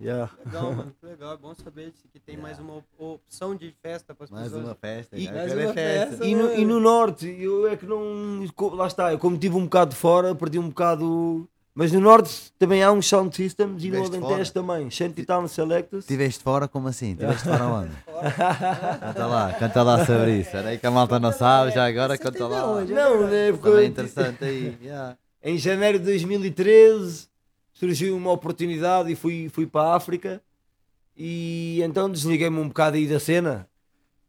Já. 0.00 0.28
Legal, 0.44 0.72
mano. 0.74 0.94
que 1.00 1.06
Legal, 1.06 1.32
é 1.34 1.36
bom 1.36 1.54
saber 1.54 1.92
que 2.12 2.18
tem 2.18 2.36
mais 2.36 2.58
uma 2.58 2.76
op- 2.78 2.84
opção 2.98 3.54
de 3.54 3.72
festa 3.80 4.14
para 4.14 4.24
as 4.24 4.30
Mais 4.30 4.44
pessoas. 4.44 4.64
uma 4.64 4.74
festa. 4.74 5.16
E-. 5.16 5.24
Mais 5.30 5.48
Quero 5.48 5.60
é 5.60 5.64
uma 5.66 5.72
festa. 5.74 6.08
festa. 6.10 6.26
E 6.26 6.34
no, 6.34 6.52
e 6.54 6.64
no 6.64 6.80
norte, 6.80 7.26
eu 7.28 7.68
é 7.68 7.76
que 7.76 7.86
não. 7.86 8.44
Lá 8.74 8.86
está, 8.88 9.12
eu 9.12 9.18
como 9.18 9.36
estive 9.36 9.54
um 9.56 9.64
bocado 9.64 9.90
de 9.92 9.96
fora, 9.96 10.34
perdi 10.34 10.58
um 10.58 10.68
bocado. 10.68 11.48
Mas 11.74 11.90
no 11.90 12.00
norte 12.00 12.52
também 12.58 12.82
há 12.82 12.92
uns 12.92 13.06
sound 13.06 13.34
systems 13.34 13.82
e 13.82 13.88
no 13.90 13.96
Estiveste 13.96 14.24
Alentejo 14.26 14.52
também. 14.52 14.90
Shantytown 14.90 15.48
Selectors. 15.48 16.04
Estiveste 16.04 16.42
fora 16.44 16.68
como 16.68 16.88
assim? 16.88 17.12
Estiveste 17.12 17.44
fora 17.44 17.64
onde? 17.64 17.92
Canta 19.00 19.26
lá, 19.26 19.52
canta 19.54 19.82
lá 19.82 20.04
sobre 20.04 20.36
isso. 20.40 20.54
Era 20.54 20.68
aí 20.68 20.78
que 20.78 20.86
a 20.86 20.90
malta 20.90 21.18
não 21.18 21.32
sabe, 21.32 21.72
já 21.72 21.86
agora 21.86 22.14
Você 22.16 22.22
canta 22.22 22.46
lá. 22.46 22.70
onde? 22.72 22.92
Não, 22.92 23.26
né? 23.26 23.52
Porque 23.52 23.68
Também 23.70 23.84
é 23.84 23.88
interessante 23.88 24.44
aí. 24.44 24.76
yeah. 24.82 25.16
em 25.42 25.56
janeiro 25.56 25.98
de 25.98 26.04
2013 26.04 27.26
surgiu 27.72 28.16
uma 28.16 28.32
oportunidade 28.32 29.10
e 29.10 29.16
fui, 29.16 29.48
fui 29.48 29.66
para 29.66 29.92
a 29.92 29.96
África. 29.96 30.42
E 31.16 31.80
então 31.82 32.10
desliguei-me 32.10 32.58
um 32.58 32.68
bocado 32.68 32.96
aí 32.96 33.06
da 33.06 33.18
cena. 33.18 33.66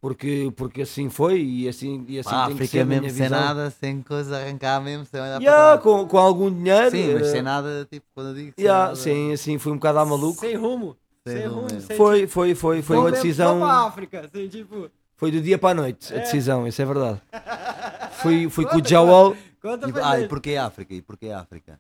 Porque, 0.04 0.52
porque 0.58 0.82
assim 0.82 1.10
foi 1.10 1.42
e 1.42 1.66
assim, 1.66 2.04
e 2.10 2.20
assim 2.20 2.30
Pá, 2.30 2.48
tem 2.48 2.58
que 2.58 2.64
África 2.64 2.78
ser 2.80 2.86
mesmo 2.86 3.10
sem 3.10 3.30
nada, 3.30 3.70
sem 3.72 4.02
coisa 4.02 4.36
arrancar 4.36 4.82
mesmo, 4.82 5.06
sem 5.06 5.18
olhar 5.18 5.42
Yeah, 5.42 5.78
para 5.78 5.82
com, 5.82 6.06
com 6.06 6.18
algum 6.18 6.52
dinheiro. 6.52 6.92
Sim, 6.92 7.14
mas 7.14 7.28
eh, 7.28 7.32
sem 7.32 7.42
nada, 7.42 7.88
tipo, 7.90 8.06
quando 8.14 8.28
eu 8.32 8.34
digo 8.34 8.52
sem 8.54 8.66
yeah, 8.66 8.84
nada, 8.88 8.96
sim, 8.98 9.32
assim, 9.32 9.58
fui 9.58 9.72
um 9.72 9.76
bocado 9.76 10.00
a 10.00 10.06
maluco. 10.06 10.42
Sem 10.42 10.58
rumo. 10.58 10.98
Sem 11.26 11.38
Sem 11.38 11.48
rumo 11.48 11.64
mesmo. 11.64 11.82
sem 11.84 11.96
Foi, 11.96 12.28
foi, 12.28 12.54
foi, 12.54 12.82
foi 12.82 12.98
Vou 12.98 13.06
uma 13.06 13.12
decisão. 13.14 13.64
África, 13.64 14.30
assim, 14.30 14.50
tipo. 14.50 14.90
Foi 15.16 15.32
do 15.32 15.40
dia 15.40 15.58
para 15.58 15.70
a 15.70 15.74
noite 15.74 16.14
a 16.14 16.18
decisão, 16.18 16.68
isso 16.68 16.82
é 16.82 16.86
verdade. 16.86 17.22
Fui, 18.22 18.50
fui 18.50 18.66
com 18.66 18.72
o 18.72 18.74
Conta, 18.76 18.90
Jawal, 18.90 19.36
Conta 19.62 19.88
E, 19.88 19.94
pra 19.94 20.10
ah, 20.10 20.20
e 20.20 20.28
porquê 20.28 20.58
África? 20.58 20.94
E 20.94 21.02
porquê 21.02 21.30
África? 21.30 21.80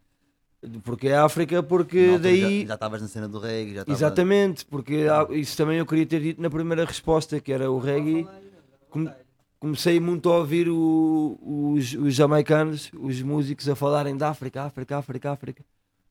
Porque 0.83 1.07
é 1.09 1.15
África, 1.17 1.61
porque 1.63 2.17
daí. 2.19 2.65
Já 2.67 2.73
estavas 2.75 3.01
na 3.01 3.07
cena 3.07 3.27
do 3.27 3.39
reggae, 3.39 3.73
já 3.75 3.81
estavas... 3.81 3.99
Exatamente, 3.99 4.65
porque 4.65 5.05
isso 5.31 5.57
também 5.57 5.77
eu 5.77 5.85
queria 5.85 6.05
ter 6.05 6.21
dito 6.21 6.41
na 6.41 6.49
primeira 6.49 6.85
resposta, 6.85 7.39
que 7.39 7.51
era 7.51 7.69
o 7.71 7.79
reggae. 7.79 8.27
Com- 8.89 9.11
Comecei 9.59 9.97
muito 9.97 10.29
a 10.29 10.39
ouvir 10.39 10.67
o- 10.67 11.39
os, 11.77 11.93
os 11.93 12.13
jamaicanos, 12.13 12.91
os 12.99 13.21
músicos 13.21 13.69
a 13.69 13.75
falarem 13.75 14.17
da 14.17 14.27
África, 14.29 14.63
África, 14.63 14.97
África, 14.97 15.31
África. 15.31 15.63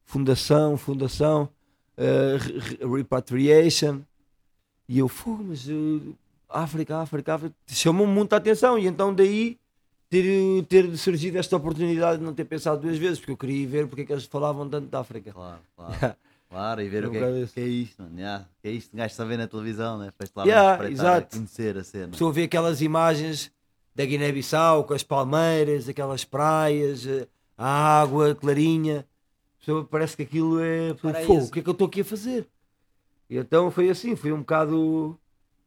Fundação, 0.06 0.76
fundação, 0.78 1.50
re- 1.96 2.96
repatriation. 2.96 4.00
E 4.88 4.98
eu, 4.98 5.06
fogo, 5.08 5.44
mas 5.48 5.68
eh, 5.68 6.12
África, 6.48 6.96
África, 6.98 7.34
África. 7.34 7.54
Chamou-me 7.66 8.12
muita 8.12 8.36
atenção 8.36 8.78
e 8.78 8.86
então 8.86 9.14
daí 9.14 9.58
ter, 10.12 10.62
ter 10.66 10.96
surgido 10.98 11.38
esta 11.38 11.56
oportunidade 11.56 12.18
de 12.18 12.24
não 12.24 12.34
ter 12.34 12.44
pensado 12.44 12.82
duas 12.82 12.98
vezes, 12.98 13.18
porque 13.18 13.32
eu 13.32 13.36
queria 13.36 13.66
ver 13.66 13.86
porque 13.86 14.02
é 14.02 14.04
que 14.04 14.12
eles 14.12 14.26
falavam 14.26 14.68
tanto 14.68 14.88
da 14.88 15.00
África. 15.00 15.32
Claro, 15.32 15.60
claro. 15.74 16.16
Claro, 16.52 16.82
e 16.82 16.88
ver 16.90 17.06
o 17.06 17.10
que 17.10 17.16
é, 17.16 17.46
que 17.46 17.60
é 17.60 17.66
isto, 17.66 18.02
mano. 18.02 18.18
yeah. 18.18 18.46
Que 18.60 18.68
é 18.68 18.72
isto, 18.72 18.92
um 18.92 18.98
gajo 18.98 19.14
só 19.14 19.24
vê 19.24 19.38
na 19.38 19.48
televisão, 19.48 19.96
né? 19.96 20.08
Depois 20.08 20.30
lá 20.36 20.44
Yeah, 20.44 20.90
exato. 20.90 21.34
conhecer 21.38 21.78
a 21.78 21.82
cena. 21.82 22.12
Estou 22.12 22.28
a 22.28 22.32
ver 22.32 22.42
aquelas 22.42 22.82
imagens 22.82 23.50
da 23.94 24.04
Guiné-Bissau 24.04 24.84
com 24.84 24.92
as 24.92 25.02
palmeiras, 25.02 25.88
aquelas 25.88 26.26
praias, 26.26 27.06
eh, 27.06 27.26
a 27.56 28.02
água 28.02 28.34
clarinha. 28.34 29.06
Pessoa, 29.58 29.82
Parece 29.90 30.14
que 30.14 30.24
aquilo 30.24 30.60
é. 30.60 30.92
Fogo, 31.24 31.44
o 31.44 31.50
que 31.50 31.60
é 31.60 31.62
que 31.62 31.68
eu 31.70 31.72
estou 31.72 31.86
aqui 31.86 32.02
a 32.02 32.04
fazer? 32.04 32.46
E 33.30 33.38
então 33.38 33.70
foi 33.70 33.88
assim, 33.88 34.14
foi 34.14 34.30
um 34.30 34.40
bocado. 34.40 35.18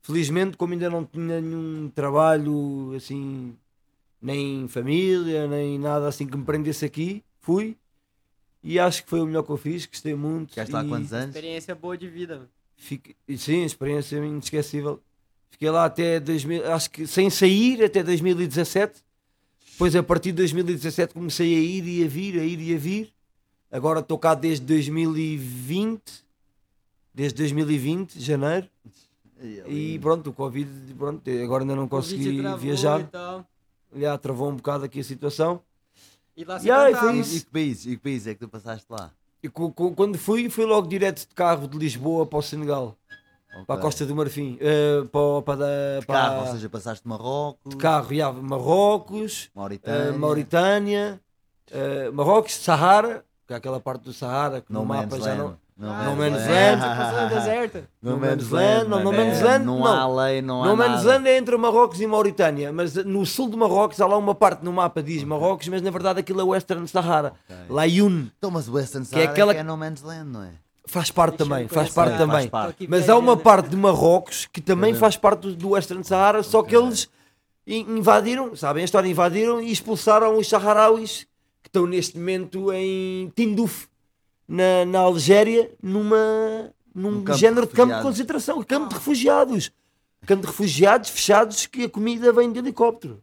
Felizmente, 0.03 0.55
como 0.55 0.73
ainda 0.73 0.87
não 0.87 1.03
tinha 1.03 1.41
nenhum 1.41 1.89
trabalho 1.95 2.93
assim, 2.95 3.57
nem 4.21 4.67
família, 4.67 5.47
nem 5.47 5.77
nada 5.79 6.07
assim 6.07 6.25
que 6.27 6.35
me 6.37 6.43
prendesse 6.43 6.85
aqui, 6.85 7.23
fui. 7.39 7.77
E 8.63 8.79
acho 8.79 9.03
que 9.03 9.09
foi 9.09 9.21
o 9.21 9.25
melhor 9.25 9.43
que 9.43 9.51
eu 9.51 9.57
fiz, 9.57 9.85
gostei 9.85 10.15
muito. 10.15 10.49
Ficaste 10.49 10.71
lá 10.71 10.81
há 10.81 10.85
e- 10.85 10.89
quantos 10.89 11.13
anos? 11.13 11.35
Experiência 11.35 11.75
boa 11.75 11.97
de 11.97 12.07
vida. 12.07 12.49
Fique- 12.77 13.15
e 13.27 13.37
sim, 13.37 13.63
experiência 13.63 14.17
inesquecível. 14.17 14.99
Fiquei 15.51 15.69
lá 15.69 15.85
até 15.85 16.19
2000, 16.19 16.65
acho 16.73 16.89
que 16.89 17.05
sem 17.07 17.29
sair 17.29 17.83
até 17.83 18.03
2017. 18.03 19.01
Depois 19.71 19.95
a 19.95 20.01
partir 20.03 20.31
de 20.31 20.37
2017 20.37 21.13
comecei 21.13 21.53
a 21.55 21.59
ir 21.59 21.87
e 21.87 22.03
a 22.03 22.07
vir, 22.07 22.39
a 22.39 22.43
ir 22.43 22.59
e 22.59 22.73
a 22.75 22.77
vir. 22.77 23.13
Agora 23.71 23.99
estou 23.99 24.17
cá 24.17 24.33
desde 24.33 24.65
2020, 24.65 26.01
desde 27.13 27.37
2020, 27.37 28.19
janeiro. 28.19 28.67
E 29.67 29.99
pronto, 29.99 30.29
o 30.29 30.33
Covid, 30.33 30.69
pronto, 30.97 31.29
agora 31.43 31.63
ainda 31.63 31.75
não 31.75 31.87
consegui 31.87 32.41
viajar. 32.57 33.09
Já, 33.95 34.17
travou 34.17 34.49
um 34.49 34.55
bocado 34.55 34.85
aqui 34.85 34.99
a 34.99 35.03
situação. 35.03 35.61
E 36.35 36.43
lá 36.43 36.59
você 36.59 36.67
Yeah, 36.67 36.97
foi 36.99 37.15
E, 37.15 37.19
isso. 37.21 37.35
e 37.37 37.39
que 37.41 37.51
país? 37.51 37.85
E 37.85 37.89
que 37.91 37.97
país 37.97 38.27
é 38.27 38.33
que 38.33 38.39
tu 38.41 38.49
passaste 38.49 38.85
lá? 38.89 39.11
E 39.41 39.47
co- 39.49 39.71
co- 39.71 39.91
quando 39.91 40.17
fui, 40.17 40.49
fui 40.49 40.65
logo 40.65 40.87
direto 40.87 41.19
de 41.27 41.33
carro 41.33 41.67
de 41.67 41.77
Lisboa 41.77 42.25
para 42.25 42.39
o 42.39 42.41
Senegal, 42.41 42.97
para 43.65 43.75
a. 43.75 43.81
Costa 43.81 44.05
do 44.05 44.15
Marfim, 44.15 44.57
eh, 44.59 45.03
para, 45.11 45.41
para, 45.43 45.99
De 46.01 46.05
para- 46.05 46.19
carro, 46.19 46.41
ou 46.47 46.51
seja, 46.53 46.69
passaste 46.69 47.03
de 47.03 47.09
Marrocos, 47.09 47.69
de 47.71 47.77
carro, 47.77 48.13
já, 48.13 48.31
Marrocos, 48.33 49.49
Mauritânia, 49.55 50.09
eh, 50.09 50.11
Mauritânia, 50.11 51.21
eh, 51.71 52.09
Marrocos, 52.11 52.55
Sahara, 52.55 53.23
que 53.47 53.53
é 53.53 53.55
aquela 53.55 53.79
parte 53.79 54.01
do 54.03 54.11
Sahara 54.13 54.59
que 54.61 54.73
No 54.73 54.79
no 54.79 54.85
mapa 54.85 55.17
já 55.19 55.25
Land. 55.27 55.37
não. 55.37 55.57
No 55.77 55.89
Ah, 55.91 56.03
No 56.05 56.15
Man's 56.15 56.47
Land, 56.47 56.81
passou 56.81 57.81
no. 58.01 58.11
No 58.13 58.17
Man's 58.17 58.49
Land, 58.49 58.83
no 58.89 58.89
mano, 59.03 59.11
Man's 59.11 59.39
é, 59.39 59.43
Land, 59.43 59.65
não 59.65 59.79
não. 59.79 59.85
há 59.85 60.23
lei, 60.23 60.41
não 60.41 60.63
há 60.63 60.67
No 60.67 60.77
Man's. 60.77 61.03
Land 61.03 61.27
é 61.27 61.37
entre 61.37 61.57
Marrocos 61.57 61.99
e 61.99 62.07
Mauritânia, 62.07 62.71
mas 62.71 62.95
no 62.95 63.25
sul 63.25 63.49
de 63.49 63.57
Marrocos 63.57 63.99
há 63.99 64.07
lá 64.07 64.15
uma 64.17 64.33
parte 64.33 64.63
no 64.63 64.71
mapa 64.71 65.03
que 65.03 65.09
diz 65.11 65.23
Marrocos, 65.25 65.67
mas 65.67 65.81
na 65.81 65.91
verdade 65.91 66.21
aquilo 66.21 66.39
é 66.39 66.43
Western 66.45 66.87
Sahara. 66.87 67.33
Ok. 67.49 67.57
Layoun 67.75 68.29
Então, 68.37 68.49
mas 68.51 68.69
o 68.69 68.73
Western 68.73 69.05
Que 69.05 69.15
é 69.15 69.19
Sahara 69.19 69.31
aquela- 69.31 69.53
que 69.53 69.59
é 69.59 69.63
No 69.63 69.75
Man's 69.75 70.01
Land, 70.01 70.29
não 70.31 70.43
é? 70.43 70.51
faz 70.87 71.11
parte 71.11 71.37
também, 71.37 71.67
faz 71.67 71.89
parte 71.89 72.13
Ah, 72.13 72.17
também. 72.19 72.35
faz 72.37 72.45
parte. 72.49 72.87
Mas 72.87 73.09
há 73.09 73.17
uma 73.17 73.35
parte 73.35 73.67
de 73.69 73.75
Marrocos 73.75 74.47
que 74.53 74.61
também 74.61 74.93
Uhum. 74.93 74.99
faz 74.99 75.17
parte 75.17 75.51
do- 75.51 75.69
Western 75.71 76.03
Sahara, 76.05 76.41
só 76.41 76.63
que 76.63 76.73
eles 76.73 77.09
in- 77.67 77.97
invadiram, 77.97 78.55
sabem 78.55 78.81
a 78.81 78.85
história, 78.85 79.09
invadiram 79.09 79.61
e 79.61 79.73
expulsaram 79.73 80.37
os 80.37 80.47
saharauis 80.47 81.27
que 81.61 81.67
estão 81.67 81.85
neste 81.85 82.17
momento 82.17 82.71
em 82.71 83.29
Tinduf, 83.35 83.87
na, 84.47 84.85
na 84.85 84.99
Algéria, 84.99 85.71
numa, 85.81 86.71
num 86.93 87.23
Um 87.23 87.33
género 87.33 87.65
de 87.67 87.73
campo 87.73 87.95
de 87.95 88.01
concentração, 88.01 88.63
campo 88.63 88.89
de 88.89 88.95
refugiados. 88.95 89.71
Campo 90.25 90.41
de 90.41 90.47
refugiados 90.47 91.09
fechados 91.09 91.65
que 91.65 91.83
a 91.83 91.89
comida 91.89 92.31
vem 92.31 92.51
de 92.51 92.59
helicóptero. 92.59 93.21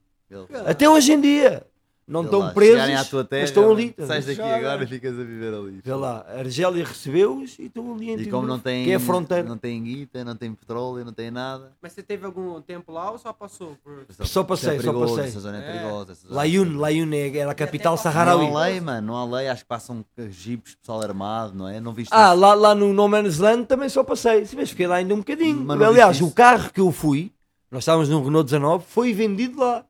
Até 0.67 0.89
hoje 0.89 1.13
em 1.13 1.21
dia. 1.21 1.67
Não 2.07 2.23
Vê 2.23 2.27
estão 2.27 2.41
lá, 2.41 2.51
presos, 2.51 2.73
chegarem 2.75 2.97
à 2.97 3.05
tua 3.05 3.25
terra, 3.25 3.41
mas 3.43 3.51
estão 3.51 3.71
ali. 3.71 3.95
Sais 4.07 4.27
daqui 4.27 4.41
agora 4.43 4.83
e 4.83 4.87
ficas 4.89 5.13
a 5.19 5.23
viver 5.23 5.55
ali. 5.55 5.81
Vê 5.85 5.95
lá, 5.95 6.27
a 6.29 6.39
Argélia 6.41 6.85
recebeu-os 6.85 7.57
e 7.61 7.67
estão 7.67 7.95
ali 7.95 8.11
em 8.11 8.19
E 8.21 8.27
como 8.29 8.45
não 8.47 8.59
tem, 8.59 8.85
que 8.85 8.91
é 8.91 8.97
a 8.97 9.01
fronteira. 9.01 9.49
não 9.49 9.57
tem 9.57 9.83
guita, 9.83 10.25
não 10.25 10.35
tem 10.35 10.53
petróleo, 10.53 11.05
não 11.05 11.13
tem 11.13 11.31
nada. 11.31 11.73
Mas 11.81 11.93
você 11.93 12.03
teve 12.03 12.27
algum 12.27 12.61
tempo 12.61 12.91
lá 12.93 13.13
ou 13.13 13.19
só 13.19 13.33
passou? 13.33 13.77
Por... 13.85 14.05
Só 14.27 14.43
passei, 14.43 14.71
Isso 14.77 14.81
é 14.81 14.85
só 14.85 14.93
perigoso, 14.93 15.15
passei. 15.15 15.31
Essa 15.31 15.41
zona 15.41 15.59
é 15.59 15.61
É. 15.69 15.73
perigosa. 15.73 16.13
é 16.13 16.35
Layoun, 16.35 16.77
Layoun 16.77 17.13
é- 17.15 17.37
era 17.39 17.53
a 17.53 17.55
capital 17.55 17.97
saharaui. 17.97 18.49
Não 18.49 18.57
há 18.59 18.65
lei, 18.67 18.81
mano, 18.81 19.07
não 19.07 19.17
há 19.17 19.25
lei. 19.39 19.49
Acho 19.49 19.63
que 19.63 19.69
passam 19.69 20.05
jipes, 20.29 20.75
pessoal 20.75 21.01
armado, 21.03 21.55
não 21.57 21.69
é? 21.69 21.81
Não 21.81 21.93
viste 21.95 22.11
Ah, 22.13 22.33
isso? 22.33 22.41
lá, 22.41 22.53
lá 22.55 22.75
no 22.75 22.93
No 22.93 23.09
Man's 23.09 23.39
Land 23.39 23.67
também 23.67 23.89
só 23.89 24.03
passei. 24.03 24.45
Se 24.45 24.57
vês, 24.57 24.71
fiquei 24.71 24.89
lá 24.89 24.97
ainda 24.97 25.15
um 25.15 25.19
bocadinho. 25.19 25.63
Mas 25.65 25.81
Aliás, 25.81 26.21
o 26.21 26.31
carro 26.33 26.71
que 26.73 26.81
eu 26.81 26.91
fui, 26.91 27.31
nós 27.71 27.83
estávamos 27.85 28.09
num 28.09 28.23
Renault 28.25 28.45
19, 28.45 28.85
foi 28.89 29.13
vendido 29.13 29.61
lá. 29.61 29.85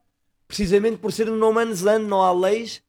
Precisamente 0.53 0.99
por 0.99 1.11
ser 1.11 1.29
no 1.29 1.37
No 1.39 1.51
Man's 1.51 1.81
Land, 1.81 2.05
não 2.05 2.23
há 2.23 2.31
leis. 2.31 2.83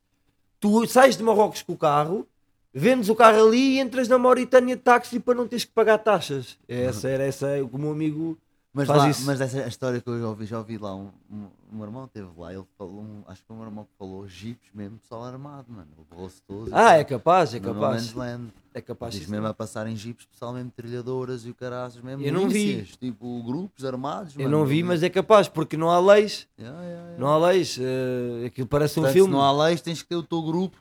Tu 0.60 0.86
sais 0.86 1.16
de 1.16 1.24
Marrocos 1.24 1.62
com 1.62 1.72
o 1.72 1.78
carro, 1.78 2.28
vendes 2.74 3.08
o 3.08 3.16
carro 3.16 3.48
ali 3.48 3.76
e 3.76 3.80
entras 3.80 4.10
na 4.10 4.18
Mauritânia 4.18 4.76
de 4.76 4.82
táxi 4.82 5.18
para 5.18 5.34
não 5.34 5.48
teres 5.48 5.64
que 5.64 5.72
pagar 5.72 5.98
taxas. 6.00 6.58
Essa 6.68 7.08
era 7.08 7.24
essa, 7.24 7.48
o 7.72 7.78
meu 7.78 7.92
amigo. 7.92 8.38
Mas, 8.74 8.88
faz 8.88 9.00
lá, 9.04 9.10
isso. 9.10 9.26
mas 9.28 9.40
essa 9.40 9.68
história 9.68 10.02
que 10.02 10.10
eu 10.10 10.20
já 10.20 10.28
ouvi, 10.30 10.46
já 10.48 10.58
ouvi 10.58 10.78
lá, 10.80 10.96
um, 10.96 11.10
um, 11.32 11.46
um 11.72 11.76
meu 11.76 11.86
irmão 11.86 12.06
esteve 12.06 12.28
lá, 12.36 12.52
ele 12.52 12.64
falou, 12.76 13.02
um- 13.02 13.22
acho 13.28 13.42
que 13.42 13.48
foi 13.48 13.56
o 13.56 13.60
meu 13.60 13.68
irmão 13.68 13.84
que 13.84 13.92
falou, 14.00 14.28
jipes 14.28 14.68
mesmo, 14.74 14.98
pessoal 14.98 15.24
armado, 15.26 15.66
mano, 15.70 15.88
levou-se 16.10 16.42
todo. 16.42 16.72
Ah, 16.74 16.94
é 16.98 17.04
capaz, 17.04 17.54
é 17.54 17.60
No 17.60 17.68
No 17.68 17.74
capaz. 17.76 17.94
Man's 18.02 18.14
Land. 18.16 18.52
É 18.74 18.82
capaz. 18.82 19.14
Diz 19.14 19.28
mesmo 19.28 19.46
a 19.46 19.54
passar 19.54 19.86
em 19.86 19.96
jipes, 19.96 20.26
pessoal 20.26 20.52
mesmo 20.54 20.72
trilhadoras 20.76 21.46
e 21.46 21.52
o 21.52 21.54
caraças 21.54 22.02
mesmo. 22.02 22.24
Eu 22.26 22.34
não 22.34 22.50
vi. 22.50 22.82
Tipo, 23.00 23.44
grupos 23.44 23.86
armados. 23.86 24.34
Eu 24.36 24.46
mano, 24.46 24.58
não 24.58 24.66
vi, 24.66 24.82
mas 24.82 25.04
é 25.04 25.10
capaz, 25.12 25.48
porque 25.48 25.78
não 25.78 25.92
há 25.92 26.00
leis. 26.00 26.48
Yeah, 26.60 26.76
yeah, 26.82 27.00
yeah. 27.04 27.20
Não 27.20 27.28
há 27.28 27.38
leis. 27.50 27.78
eh, 27.80 28.48
aquilo 28.48 28.66
parece 28.66 29.00
um 29.00 29.04
Portanto, 29.04 29.14
filme. 29.14 29.30
Se 29.32 29.38
não 29.38 29.44
há 29.44 29.66
leis, 29.66 29.82
tens 29.82 30.02
que 30.02 30.10
ter 30.10 30.16
o 30.16 30.24
teu 30.24 30.42
grupo. 30.42 30.76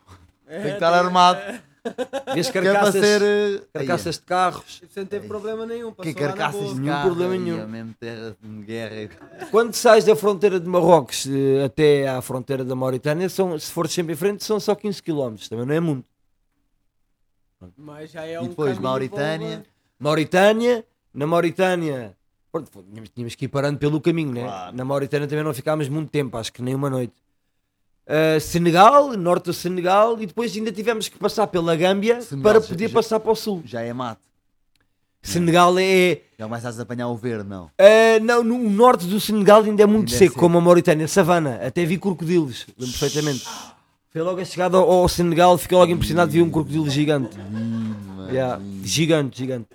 tem 0.48 0.62
que 0.62 0.68
estar 0.68 0.94
armado. 0.94 1.38
Vês 1.40 1.60
Que 2.32 2.40
é 2.40 2.44
carcaças, 2.52 3.04
ser. 3.04 3.22
eh, 3.22 3.60
carcaças 3.72 4.14
de 4.16 4.22
carros. 4.22 4.82
Não 4.96 5.04
teve 5.04 5.26
problema 5.26 5.66
nenhum. 5.66 5.92
Que 5.92 6.14
carcaças 6.14 6.68
de 6.74 6.80
Nenhum 6.80 6.86
carro, 6.92 7.06
problema 7.10 7.34
nenhum. 7.36 7.66
mesmo 7.66 7.94
terra 7.98 8.36
de 8.40 8.62
guerra. 8.64 9.10
Quando 9.50 9.74
sais 9.74 10.04
da 10.04 10.14
fronteira 10.16 10.60
de 10.60 10.68
Marrocos 10.68 11.26
eh, 11.26 11.64
até 11.64 12.08
à 12.08 12.22
fronteira 12.22 12.64
da 12.64 12.74
Mauritânia, 12.76 13.28
são, 13.28 13.58
se 13.58 13.70
fores 13.72 13.92
sempre 13.92 14.12
em 14.12 14.16
frente, 14.16 14.44
são 14.44 14.60
só 14.60 14.74
15 14.74 15.02
km. 15.02 15.34
Também 15.50 15.66
não 15.66 15.74
é 15.74 15.80
muito. 15.80 16.04
Mas 17.76 18.10
já 18.10 18.26
é 18.26 18.42
E 18.42 18.48
depois 18.48 18.78
Mauritânia. 18.78 19.58
bom, 19.58 19.64
Mauritânia, 19.98 20.84
na 21.14 21.26
Mauritânia, 21.26 22.16
pronto, 22.50 22.70
tínhamos, 22.90 23.10
tínhamos 23.10 23.34
que 23.36 23.44
ir 23.44 23.48
parando 23.48 23.78
pelo 23.78 24.00
caminho, 24.00 24.32
né? 24.32 24.42
Claro. 24.42 24.76
Na 24.76 24.84
Mauritânia 24.84 25.28
também 25.28 25.44
não 25.44 25.54
ficámos 25.54 25.88
muito 25.88 26.10
tempo, 26.10 26.36
acho 26.36 26.52
que 26.52 26.60
nem 26.62 26.74
uma 26.74 26.90
noite. 26.90 27.14
Ah, 28.06 28.38
Senegal, 28.40 29.12
norte 29.16 29.44
do 29.46 29.52
Senegal, 29.52 30.20
e 30.20 30.26
depois 30.26 30.54
ainda 30.56 30.72
tivemos 30.72 31.08
que 31.08 31.18
passar 31.18 31.46
pela 31.46 31.74
Gâmbia 31.76 32.20
Senegal, 32.20 32.52
para 32.52 32.60
poder 32.60 32.88
já- 32.88 32.94
passar 32.94 33.20
para 33.20 33.32
o 33.32 33.36
sul. 33.36 33.62
Já 33.64 33.80
é 33.82 33.92
mato. 33.92 34.20
Senegal 35.22 35.78
é. 35.78 36.20
Já 36.36 36.46
começas 36.46 36.80
a 36.80 36.82
apanhar 36.82 37.06
o 37.08 37.16
verde, 37.16 37.48
não. 37.48 37.70
ah, 37.78 38.18
não, 38.20 38.42
no 38.42 38.58
norte 38.70 39.06
do 39.06 39.20
Senegal 39.20 39.62
ainda 39.62 39.82
é 39.82 39.86
muito 39.86 40.08
Ainda 40.08 40.16
é 40.16 40.18
seco, 40.18 40.32
seco. 40.32 40.40
como 40.40 40.58
a 40.58 40.60
Mauritânia, 40.60 41.06
savana. 41.06 41.60
Até 41.64 41.84
vi 41.84 41.96
crocodilos, 41.96 42.66
lembro 42.76 42.98
perfeitamente. 42.98 43.46
Foi 44.10 44.20
logo 44.20 44.40
a 44.40 44.44
chegada 44.44 44.76
ao 44.76 44.90
ao 44.90 45.08
Senegal, 45.08 45.56
fiquei 45.56 45.78
logo 45.78 45.92
impressionado 45.92 46.30
de 46.32 46.38
ver 46.38 46.42
um 46.44 46.50
crocodilo 46.50 46.90
gigante. 46.90 47.36
Yeah, 48.30 48.60
Gigante, 48.82 49.38
gigante. 49.38 49.68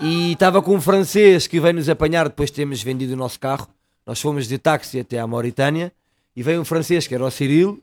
E 0.00 0.32
estava 0.32 0.60
com 0.62 0.74
um 0.76 0.80
francês 0.80 1.46
que 1.46 1.58
veio 1.58 1.74
nos 1.74 1.88
apanhar 1.88 2.28
depois 2.28 2.50
de 2.50 2.56
termos 2.56 2.82
vendido 2.82 3.14
o 3.14 3.16
nosso 3.16 3.40
carro. 3.40 3.66
Nós 4.06 4.20
fomos 4.20 4.46
de 4.46 4.58
táxi 4.58 5.00
até 5.00 5.18
à 5.18 5.26
Mauritânia 5.26 5.92
e 6.38 6.42
veio 6.44 6.60
um 6.60 6.64
francês 6.64 7.04
que 7.04 7.12
era 7.16 7.24
o 7.24 7.30
Cyril, 7.32 7.82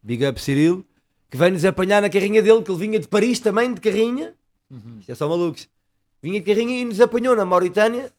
Big 0.00 0.24
Up 0.24 0.40
Cyril, 0.40 0.86
que 1.28 1.36
veio 1.36 1.54
nos 1.54 1.64
apanhar 1.64 2.00
na 2.00 2.08
carrinha 2.08 2.40
dele, 2.40 2.62
que 2.62 2.70
ele 2.70 2.78
vinha 2.78 3.00
de 3.00 3.08
Paris 3.08 3.40
também, 3.40 3.74
de 3.74 3.80
carrinha. 3.80 4.32
Isto 5.00 5.10
é 5.10 5.14
só 5.16 5.28
malucos. 5.28 5.68
Vinha 6.22 6.38
de 6.38 6.46
carrinha 6.46 6.82
e 6.82 6.84
nos 6.84 7.00
apanhou 7.00 7.34
na 7.34 7.44
Mauritânia 7.44 8.12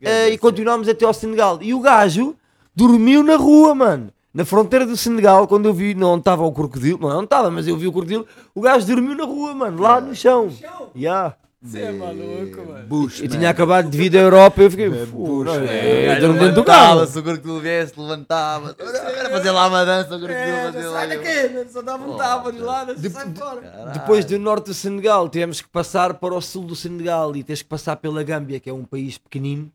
eh, 0.00 0.30
e 0.30 0.38
continuámos 0.38 0.88
até 0.88 1.04
ao 1.04 1.12
Senegal. 1.12 1.58
E 1.60 1.74
o 1.74 1.80
gajo 1.80 2.34
dormiu 2.74 3.22
na 3.22 3.36
rua, 3.36 3.74
mano. 3.74 4.10
Na 4.32 4.46
fronteira 4.46 4.86
do 4.86 4.96
Senegal, 4.96 5.46
quando 5.46 5.68
eu 5.68 5.74
vi, 5.74 5.94
não 5.94 6.16
estava 6.16 6.42
o 6.42 6.50
crocodilo, 6.50 6.98
não, 6.98 7.10
não 7.10 7.24
estava, 7.24 7.50
mas 7.50 7.68
eu 7.68 7.76
vi 7.76 7.88
o 7.88 7.92
crocodilo, 7.92 8.26
o 8.54 8.62
gajo 8.62 8.86
dormiu 8.86 9.14
na 9.14 9.24
rua, 9.24 9.52
mano, 9.52 9.82
lá 9.82 10.00
no 10.00 10.16
chão. 10.16 10.48
Yeah. 10.96 11.36
Você 11.62 11.80
é 11.82 11.92
maluco, 11.92 12.64
mano. 12.66 12.86
Bush, 12.86 13.20
Eu 13.20 13.28
tinha 13.28 13.50
acabado 13.50 13.90
de 13.90 13.98
vir 13.98 14.08
da 14.08 14.18
Europa 14.18 14.62
e 14.62 14.64
eu 14.64 14.70
fiquei, 14.70 14.90
"Fu, 15.06 15.44
não, 15.44 15.54
é, 15.56 16.18
eu 16.24 16.32
dentro 16.32 16.54
do 16.54 16.64
carro. 16.64 17.06
Se 17.06 17.18
o 17.18 17.22
crocodilo 17.22 17.60
viesse, 17.60 17.92
levantava. 18.00 18.74
Era 18.78 19.28
fazer 19.30 19.50
lá 19.50 19.68
uma 19.68 19.84
dança, 19.84 20.06
o 20.16 20.18
crocodilo 20.18 20.32
É, 20.38 20.64
fazia 20.64 20.80
não 20.80 20.90
lá. 20.92 20.98
sai 21.00 21.08
daqui, 21.08 21.70
só 21.70 21.82
dava 21.82 22.10
um 22.10 22.16
tapa 22.16 22.50
de 22.50 22.58
lado, 22.60 22.94
sai 23.10 23.34
fora. 23.34 23.90
Depois 23.92 24.24
do 24.24 24.38
norte 24.38 24.66
do 24.66 24.74
Senegal, 24.74 25.28
tivemos 25.28 25.60
que 25.60 25.68
passar 25.68 26.14
para 26.14 26.34
o 26.34 26.40
sul 26.40 26.64
do 26.64 26.74
Senegal 26.74 27.36
e 27.36 27.44
tens 27.44 27.60
que 27.60 27.68
passar 27.68 27.96
pela 27.96 28.22
Gâmbia, 28.22 28.58
que 28.58 28.70
é 28.70 28.72
um 28.72 28.84
país 28.84 29.18
pequenino, 29.18 29.70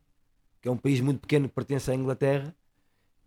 que 0.64 0.68
é 0.68 0.72
um 0.72 0.78
país 0.78 1.00
muito 1.02 1.20
pequeno 1.20 1.48
que 1.48 1.54
pertence 1.54 1.92
à 1.92 1.94
Inglaterra, 1.94 2.52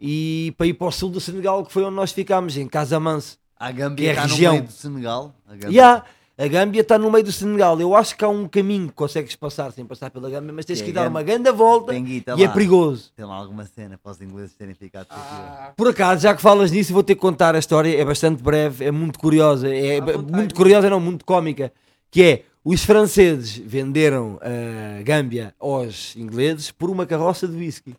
e 0.00 0.52
para 0.58 0.66
ir 0.66 0.74
para 0.74 0.88
o 0.88 0.90
sul 0.90 1.10
do 1.10 1.20
Senegal, 1.20 1.64
que 1.64 1.72
foi 1.72 1.84
onde 1.84 1.94
nós 1.94 2.10
ficámos, 2.10 2.56
em 2.56 2.66
Casamance. 2.66 3.36
A 3.56 3.68
Que 3.68 3.74
Gâmbia 3.74 4.08
é 4.08 4.10
está 4.10 4.22
no 4.24 4.28
região. 4.30 4.52
meio 4.54 4.64
do 4.64 4.72
Senegal. 4.72 5.34
A 5.46 5.52
Gâmbia. 5.52 5.68
E 5.70 5.80
há, 5.80 6.04
a 6.38 6.46
Gâmbia 6.46 6.82
está 6.82 6.96
no 6.96 7.10
meio 7.10 7.24
do 7.24 7.32
Senegal. 7.32 7.80
Eu 7.80 7.96
acho 7.96 8.16
que 8.16 8.24
há 8.24 8.28
um 8.28 8.46
caminho 8.46 8.86
que 8.86 8.94
consegues 8.94 9.34
passar 9.34 9.72
sem 9.72 9.84
passar 9.84 10.08
pela 10.08 10.30
Gâmbia, 10.30 10.52
mas 10.52 10.64
tens 10.64 10.78
Que 10.78 10.84
que 10.84 10.90
é 10.92 10.94
dar 10.94 11.08
uma 11.08 11.20
grande 11.22 11.50
volta 11.50 11.92
guita 11.92 12.36
e 12.38 12.44
é 12.44 12.46
lá. 12.46 12.52
perigoso. 12.52 13.10
Tem 13.16 13.24
lá 13.26 13.34
alguma 13.34 13.64
cena 13.64 13.98
para 14.00 14.12
os 14.12 14.22
ingleses 14.22 14.54
terem 14.54 14.72
ficado 14.72 15.08
aquilo. 15.10 15.20
Ah, 15.20 15.72
Por 15.76 15.88
acaso, 15.88 16.22
já 16.22 16.32
que 16.36 16.40
falas 16.40 16.70
nisso, 16.70 16.92
vou 16.92 17.02
ter 17.02 17.16
que 17.16 17.20
contar 17.20 17.56
a 17.56 17.58
história. 17.58 18.00
É 18.00 18.04
bastante 18.04 18.40
breve, 18.40 18.84
é 18.84 18.92
muito 18.92 19.18
curiosa. 19.18 19.68
É 19.68 20.00
vontade. 20.00 20.32
muito 20.32 20.54
curiosa, 20.54 20.88
não, 20.88 21.00
muito 21.00 21.24
cómica. 21.24 21.72
Que 22.08 22.22
é, 22.22 22.42
os 22.64 22.84
franceses 22.84 23.56
venderam 23.58 24.38
a 24.40 25.02
Gâmbia 25.02 25.52
aos 25.58 26.14
ingleses 26.14 26.70
por 26.70 26.88
uma 26.88 27.04
carroça 27.04 27.48
de 27.48 27.56
whisky. 27.56 27.96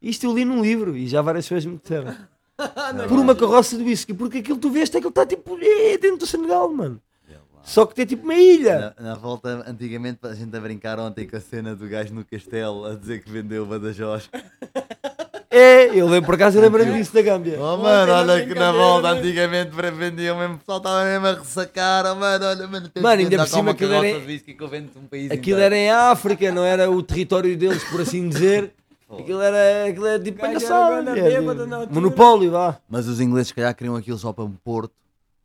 Isto 0.00 0.26
eu 0.26 0.32
li 0.32 0.44
num 0.44 0.62
livro 0.62 0.96
e 0.96 1.08
já 1.08 1.20
várias 1.22 1.44
pessoas 1.44 1.66
me 1.66 1.76
disseram. 1.76 2.14
por 3.08 3.18
uma 3.18 3.34
carroça 3.34 3.76
de 3.76 3.82
whisky, 3.82 4.14
porque 4.14 4.38
aquilo 4.38 4.58
tu 4.58 4.70
vês, 4.70 4.88
aquilo 4.90 5.08
está 5.08 5.26
tipo 5.26 5.58
é, 5.60 5.98
dentro 5.98 6.18
do 6.18 6.26
Senegal, 6.26 6.72
mano. 6.72 7.00
Só 7.62 7.86
que 7.86 7.94
tem 7.94 8.06
tipo 8.06 8.24
uma 8.24 8.34
ilha. 8.34 8.94
Na, 8.98 9.10
na 9.10 9.14
volta, 9.14 9.64
antigamente, 9.66 10.18
a 10.22 10.34
gente 10.34 10.56
a 10.56 10.60
brincar 10.60 10.98
ontem 10.98 11.26
com 11.26 11.36
a 11.36 11.40
cena 11.40 11.74
do 11.74 11.88
gajo 11.88 12.14
no 12.14 12.24
castelo 12.24 12.84
a 12.86 12.94
dizer 12.94 13.22
que 13.22 13.30
vendeu 13.30 13.64
o 13.64 13.66
Badajoz. 13.66 14.28
É, 15.52 15.86
eu 15.86 16.06
lembro, 16.06 16.26
por 16.26 16.36
acaso 16.36 16.58
eu 16.58 16.62
lembro-me 16.62 16.92
disso 16.92 17.12
da 17.12 17.22
Gâmbia. 17.22 17.58
Oh 17.60 17.76
mano, 17.76 18.12
olha 18.12 18.46
que 18.46 18.54
na 18.54 18.70
volta 18.70 19.12
né? 19.12 19.18
antigamente 19.18 19.72
para 19.74 19.90
vendiam 19.90 20.38
mesmo, 20.38 20.54
o 20.54 20.58
pessoal 20.58 20.78
estava 20.78 21.04
mesmo 21.04 21.26
a 21.26 21.32
ressacar, 21.32 22.06
oh, 22.06 22.14
mano, 22.14 22.44
olha, 22.46 22.68
mano, 22.68 22.88
tens 22.88 23.02
Mano, 23.02 23.20
ainda 23.22 23.36
por 23.36 23.48
cima 23.48 23.70
aquilo 23.72 23.92
era- 23.94 24.18
whisky 24.18 24.56
vendo 24.70 24.90
um 24.96 25.08
país 25.08 25.24
Aquilo 25.24 25.58
inteiro. 25.58 25.60
era 25.62 25.76
em 25.76 25.90
África, 25.90 26.52
não 26.52 26.64
era 26.64 26.88
o 26.88 27.02
território 27.02 27.56
deles, 27.56 27.82
por 27.82 28.00
assim 28.00 28.28
dizer. 28.28 28.72
Aquilo 29.10 29.42
era, 29.42 29.88
aquilo 29.90 30.06
era 30.06 30.22
tipo 30.22 30.38
palhaçada. 30.38 31.02
Monopólio, 31.90 32.52
vá. 32.52 32.78
Mas 32.88 33.08
os 33.08 33.20
ingleses, 33.20 33.48
se 33.48 33.54
calhar, 33.54 33.74
queriam 33.74 33.96
aquilo 33.96 34.16
só 34.16 34.32
para 34.32 34.44
um 34.44 34.52
porto, 34.52 34.92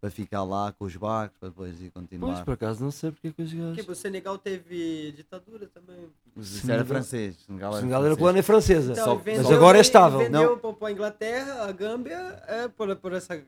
para 0.06 0.12
ficar 0.12 0.43
lá 0.43 0.72
com 0.72 0.86
os 0.86 0.95
barcos, 0.95 1.36
para 1.39 1.49
depois 1.49 1.74
ir 1.82 1.89
Pois, 1.91 1.93
continuar. 1.93 2.45
por 2.45 2.53
acaso, 2.53 2.84
não 2.84 2.91
sei 2.91 3.10
porque 3.10 3.30
é 3.30 3.32
que 3.32 3.41
os 3.41 3.51
gajos... 3.51 3.76
Tipo, 3.76 3.91
o 3.91 3.95
Senegal 3.95 4.38
teve 4.38 5.12
ditadura 5.14 5.66
também. 5.74 6.10
Mas 6.36 6.51
isso 6.51 6.72
era 6.72 6.86
francês. 6.86 7.38
Senegal 7.47 7.72
era, 7.72 7.80
Senegal 7.80 8.06
era 8.06 8.16
colónia 8.16 8.43
francesa. 8.43 8.91
Então, 8.91 9.03
Só- 9.03 9.16
vendeu- 9.16 9.41
mas 9.41 9.51
agora 9.51 9.80
é 9.80 9.82
estável. 9.82 10.20
vendeu 10.20 10.58
para 10.58 10.88
a 10.89 10.91
Inglaterra, 10.91 11.64
a 11.68 11.72
Gâmbia, 11.72 12.43
é, 12.47 12.68
por, 12.68 12.95
por 12.97 13.14
essa 13.14 13.41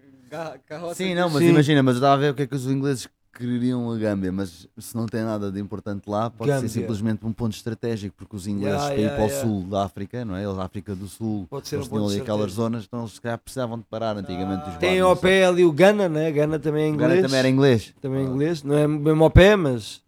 carroça. 0.66 0.96
Sim, 0.96 1.14
não, 1.14 1.30
mas 1.30 1.44
Sim. 1.44 1.50
imagina, 1.50 1.84
mas 1.84 1.94
eu 1.96 2.00
estava 2.00 2.16
a 2.16 2.18
ver 2.18 2.32
o 2.32 2.34
que 2.34 2.42
é 2.42 2.48
que 2.48 2.56
os 2.56 2.66
ingleses 2.66 3.08
queriam 3.38 3.92
a 3.92 3.98
Gâmbia, 3.98 4.32
mas 4.32 4.68
se 4.78 4.96
não 4.98 5.06
tem 5.06 5.22
nada 5.24 5.52
de 5.52 5.60
importante 5.60 6.10
lá, 6.10 6.30
pode 6.30 6.50
Gâmbia. 6.50 6.68
ser 6.68 6.80
simplesmente 6.82 7.26
um 7.26 7.32
ponto 7.32 7.54
estratégico, 7.56 8.16
porque 8.18 8.36
os 8.36 8.48
ingleses 8.48 8.82
Yeah, 8.82 8.96
para 8.96 8.96
ir 8.96 9.06
yeah, 9.06 9.16
para 9.16 9.26
o 9.26 9.30
yeah. 9.30 9.48
sul 9.48 9.70
da 9.70 9.84
África, 9.84 10.26
não 10.26 10.36
é? 10.36 10.44
Eles, 10.44 10.58
África 10.58 10.96
do 10.96 11.08
Sul, 11.08 11.46
Pode 11.50 11.68
ser 11.68 11.76
eles 11.76 11.88
um 11.88 11.90
tinham 11.92 12.08
ali 12.08 12.20
aquelas 12.22 12.52
zonas, 12.54 12.84
então 12.86 13.02
eles 13.02 13.14
se 13.14 13.22
calhar 13.22 13.38
precisavam 13.38 13.78
de 13.78 13.86
parar 13.86 14.18
antigamente 14.18 14.70
os 14.70 14.76
Tem 14.78 15.00
ao 15.00 15.16
pé 15.16 15.46
ali 15.46 15.64
o 15.64 15.72
Gana, 15.72 16.10
né? 16.10 16.32
Gana 16.32 16.58
também 16.58 16.86
é 16.86 16.90
O 16.90 16.94
inglês. 16.94 17.10
Gana 17.12 17.22
também 17.22 17.40
era 17.40 17.50
inglês. 17.50 17.94
Também 18.02 18.20
é 18.20 18.24
inglês. 18.30 18.64
Não 18.64 18.76
é 18.76 18.88
mesmo 18.88 19.24
ao 19.24 19.30
pé, 19.32 19.56
mas... 19.56 20.02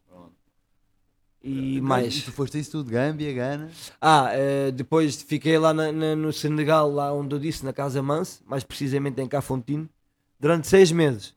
E 1.42 1.78
E 1.78 1.82
mais. 1.82 2.22
tu 2.24 2.32
foste 2.34 2.60
isso 2.60 2.72
tudo, 2.72 2.92
Gâmbia, 2.92 3.32
Gana. 3.34 3.70
Ah, 4.02 4.30
eh, 4.34 4.72
depois 4.72 5.22
fiquei 5.22 5.58
lá 5.58 5.74
na- 5.74 5.92
na- 5.92 6.16
no 6.16 6.34
Senegal, 6.34 6.92
lá 6.92 7.14
onde 7.14 7.34
eu 7.34 7.40
disse, 7.40 7.64
na 7.64 7.72
Casa 7.72 8.02
Manse, 8.04 8.40
mais 8.46 8.62
precisamente 8.64 9.22
em 9.22 9.28
Cafontine, 9.28 9.90
durante 10.38 10.68
seis 10.68 10.92
meses. 10.92 11.34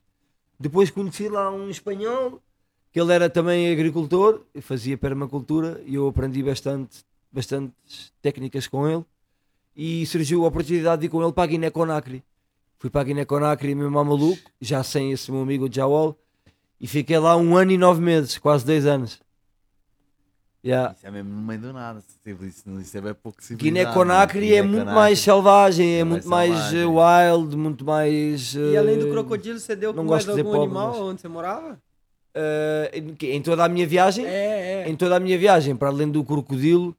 Depois 0.63 0.89
conheci 0.89 1.27
lá 1.27 1.51
um 1.51 1.69
espanhol, 1.69 2.41
que 2.89 2.97
ele 2.97 3.11
era 3.11 3.29
também 3.29 3.69
agricultor, 3.69 4.43
fazia 4.61 4.97
permacultura, 4.97 5.83
e 5.85 5.95
eu 5.95 6.07
aprendi 6.07 6.41
bastante, 6.41 7.03
bastantes 7.29 8.13
técnicas 8.21 8.65
com 8.65 8.87
ele. 8.87 9.03
E 9.75 10.05
surgiu 10.05 10.45
a 10.45 10.47
oportunidade 10.47 11.01
de 11.01 11.07
ir 11.07 11.09
com 11.09 11.21
ele 11.21 11.33
para 11.33 11.43
a 11.43 11.47
Guiné-Conakry. 11.47 12.23
Fui 12.79 12.89
para 12.89 13.01
a 13.01 13.03
Guiné-Conakry, 13.03 13.75
mesmo 13.75 13.99
ao 13.99 14.05
maluco, 14.05 14.39
já 14.61 14.81
sem 14.83 15.11
esse 15.11 15.29
meu 15.33 15.41
amigo 15.41 15.67
Jawol, 15.69 16.17
e 16.79 16.87
fiquei 16.87 17.19
lá 17.19 17.35
um 17.35 17.57
ano 17.57 17.73
e 17.73 17.77
nove 17.77 17.99
meses, 17.99 18.37
quase 18.37 18.65
dois 18.65 18.85
anos. 18.85 19.19
Yeah. 20.65 20.93
Isso 20.95 21.05
é 21.05 21.11
mesmo 21.11 21.29
no 21.29 21.41
meio 21.41 21.59
do 21.59 21.73
nada. 21.73 21.99
Isso, 21.99 22.43
isso, 22.45 22.79
isso 22.79 22.97
é 22.97 23.01
bem 23.01 23.13
pouco 23.13 23.43
civilizado, 23.43 23.85
Guiné-Conakry 23.85 24.49
né? 24.51 24.55
é 24.55 24.61
muito 24.61 24.85
mais 24.85 25.19
selvagem, 25.19 25.95
é 25.95 25.99
É 25.99 26.03
muito 26.05 26.27
mais 26.27 26.49
mais 26.49 26.69
selvagem. 26.69 26.79
eh, 26.81 27.31
wild, 27.33 27.57
muito 27.57 27.83
mais. 27.85 28.55
E 28.55 28.77
além 28.77 28.97
do 28.97 29.07
eh, 29.07 29.09
crocodilo, 29.11 29.59
você 29.59 29.75
deu 29.75 29.93
com 29.93 30.03
mais 30.05 30.27
algum 30.29 30.41
pobre, 30.43 30.59
animal 30.59 30.87
mas- 30.91 30.99
onde 30.99 31.21
você 31.21 31.27
morava? 31.27 31.77
eh, 32.35 32.91
em, 32.93 33.15
em 33.35 33.41
toda 33.41 33.65
a 33.65 33.69
minha 33.69 33.85
viagem, 33.85 34.25
É, 34.25 34.83
é. 34.85 34.89
em 34.89 34.95
toda 34.95 35.17
a 35.17 35.19
minha 35.19 35.37
viagem, 35.37 35.75
para 35.75 35.89
além 35.89 36.09
do 36.09 36.23
crocodilo, 36.23 36.95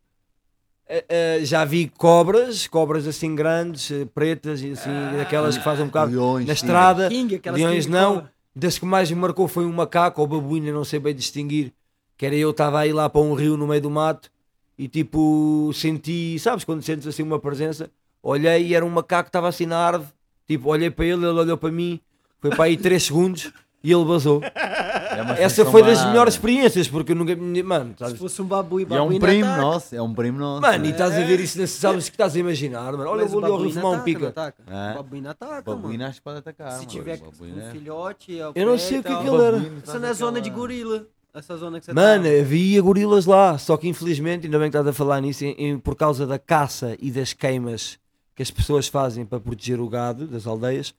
eh, 0.87 1.05
eh, 1.09 1.41
já 1.45 1.65
vi 1.65 1.89
cobras, 1.89 2.67
cobras 2.67 3.07
assim 3.07 3.35
grandes, 3.35 3.91
eh, 3.91 4.05
pretas 4.15 4.61
e 4.61 4.73
assim, 4.73 4.91
daquelas 5.17 5.57
que 5.57 5.65
fazem 5.65 5.85
um 5.85 5.89
bocado 5.89 6.13
Leões, 6.13 6.47
na 6.47 6.53
estrada. 6.53 7.09
King, 7.09 7.35
aquelas 7.37 7.59
Leões 7.59 7.87
não. 7.87 8.29
Das 8.55 8.79
que 8.79 8.85
mais 8.85 9.11
me 9.11 9.17
marcou 9.17 9.49
foi 9.49 9.65
um 9.65 9.73
macaco 9.73 10.21
ou 10.21 10.27
babuína, 10.29 10.71
não 10.71 10.85
sei 10.85 11.01
bem 11.01 11.15
distinguir. 11.15 11.73
Que 12.17 12.27
era 12.27 12.35
eu, 12.35 12.51
estava 12.51 12.81
aí 12.81 12.93
lá 12.93 13.09
para 13.09 13.21
um 13.21 13.35
rio 13.35 13.57
no 13.57 13.67
meio 13.67 13.81
do 13.83 13.91
mato 13.91 14.31
e 14.79 14.89
tipo 14.89 15.71
senti, 15.75 16.39
sabes, 16.39 16.65
quando 16.65 16.83
sentes 16.83 17.07
assim 17.07 17.23
uma 17.23 17.39
presença, 17.39 17.91
olhei 18.23 18.67
e 18.69 18.75
era 18.75 18.85
um 18.85 18.91
macaco 18.91 19.25
que 19.25 19.29
estava 19.31 19.49
assim 19.49 19.67
na 19.67 19.79
árvore. 19.79 20.09
Tipo, 20.47 20.69
olhei 20.69 20.91
para 20.91 21.05
ele, 21.07 21.27
ele 21.27 21.39
olhou 21.41 21.57
para 21.57 21.71
mim, 21.73 22.01
foi 22.41 22.51
para 22.51 22.65
aí 22.65 22.77
3 22.77 23.03
segundos 23.03 23.51
e 23.83 23.91
ele 23.93 24.05
vazou. 24.05 24.41
É 24.45 25.43
Essa 25.43 25.65
foi 25.65 25.83
das 25.83 26.05
melhores 26.07 26.35
experiências, 26.35 26.89
porque 26.89 27.13
eu 27.13 27.17
nunca. 27.17 27.35
Mano, 27.37 27.93
Se 27.93 27.99
sabes? 28.05 28.19
fosse 28.19 28.43
um 28.43 28.45
babu 28.45 28.81
e 28.81 28.87
E 28.89 28.95
é 28.95 29.01
um 29.01 29.19
primo 29.19 29.57
nosso, 29.57 29.95
é 29.95 30.03
um 30.03 30.13
primo 30.13 30.39
nosso. 30.39 30.61
Mano, 30.63 30.85
e 30.85 30.89
né? 30.89 30.91
estás 30.91 31.15
a 31.15 31.21
ver 31.25 31.41
isso, 31.41 31.59
nesse- 31.59 31.79
sabes 31.79 32.05
o 32.07 32.11
que 32.11 32.15
estás 32.15 32.35
a 32.35 32.39
imaginar, 32.39 32.93
mano? 32.93 33.09
Olha, 33.11 33.23
eu 33.23 33.29
vou 33.29 33.43
ali 33.45 33.53
ao 33.53 33.59
rio 33.59 33.71
fumar 33.71 33.93
um 33.93 34.01
pica. 34.03 34.35
É. 34.67 34.93
O 34.93 34.95
babuíno 34.97 35.31
ataca, 35.31 35.63
Babuíno 35.63 35.99
mano. 35.99 36.05
acho 36.11 36.19
que 36.21 36.25
pode 36.25 36.39
atacar. 36.39 36.73
Se 36.73 36.79
mano. 36.79 36.89
tiver 36.91 37.21
um 37.23 37.59
é- 37.61 37.71
filhote... 37.71 38.41
ao 38.41 38.53
Eu 38.55 38.67
não 38.67 38.79
sei 38.79 38.97
e 38.99 39.01
o 39.01 39.03
que 39.03 39.09
é 39.13 39.27
ele 39.27 39.43
era. 39.43 39.59
Não 39.99 40.09
é 40.09 40.13
zona 40.15 40.41
de 40.41 40.51
gorila. 40.51 41.07
Essa 41.35 41.57
zona 41.57 41.81
que 41.81 41.87
você 41.87 41.93
Mano, 41.93 42.25
tá. 42.25 42.31
havia 42.41 42.81
gorilas 42.81 43.27
lá, 43.27 43.59
só 43.59 43.77
que 43.77 43.89
infelizmente, 43.89 44.47
ainda 44.47 44.59
bem 44.59 44.71
que 44.71 44.77
estás 44.77 44.87
a 44.87 44.93
falar 44.93 45.21
nisso, 45.21 45.45
em- 45.45 45.55
em- 45.59 45.79
por 45.79 45.97
causa 45.97 46.25
da 46.27 46.39
caça 46.39 46.97
e 47.01 47.11
das 47.11 47.33
queimas 47.33 47.99
que 48.37 48.43
as 48.43 48.51
pessoas 48.53 48.87
fazem 48.87 49.25
para 49.27 49.41
proteger 49.41 49.81
o 49.81 49.89
gado 49.89 50.27
das 50.29 50.47
aldeias, 50.47 50.95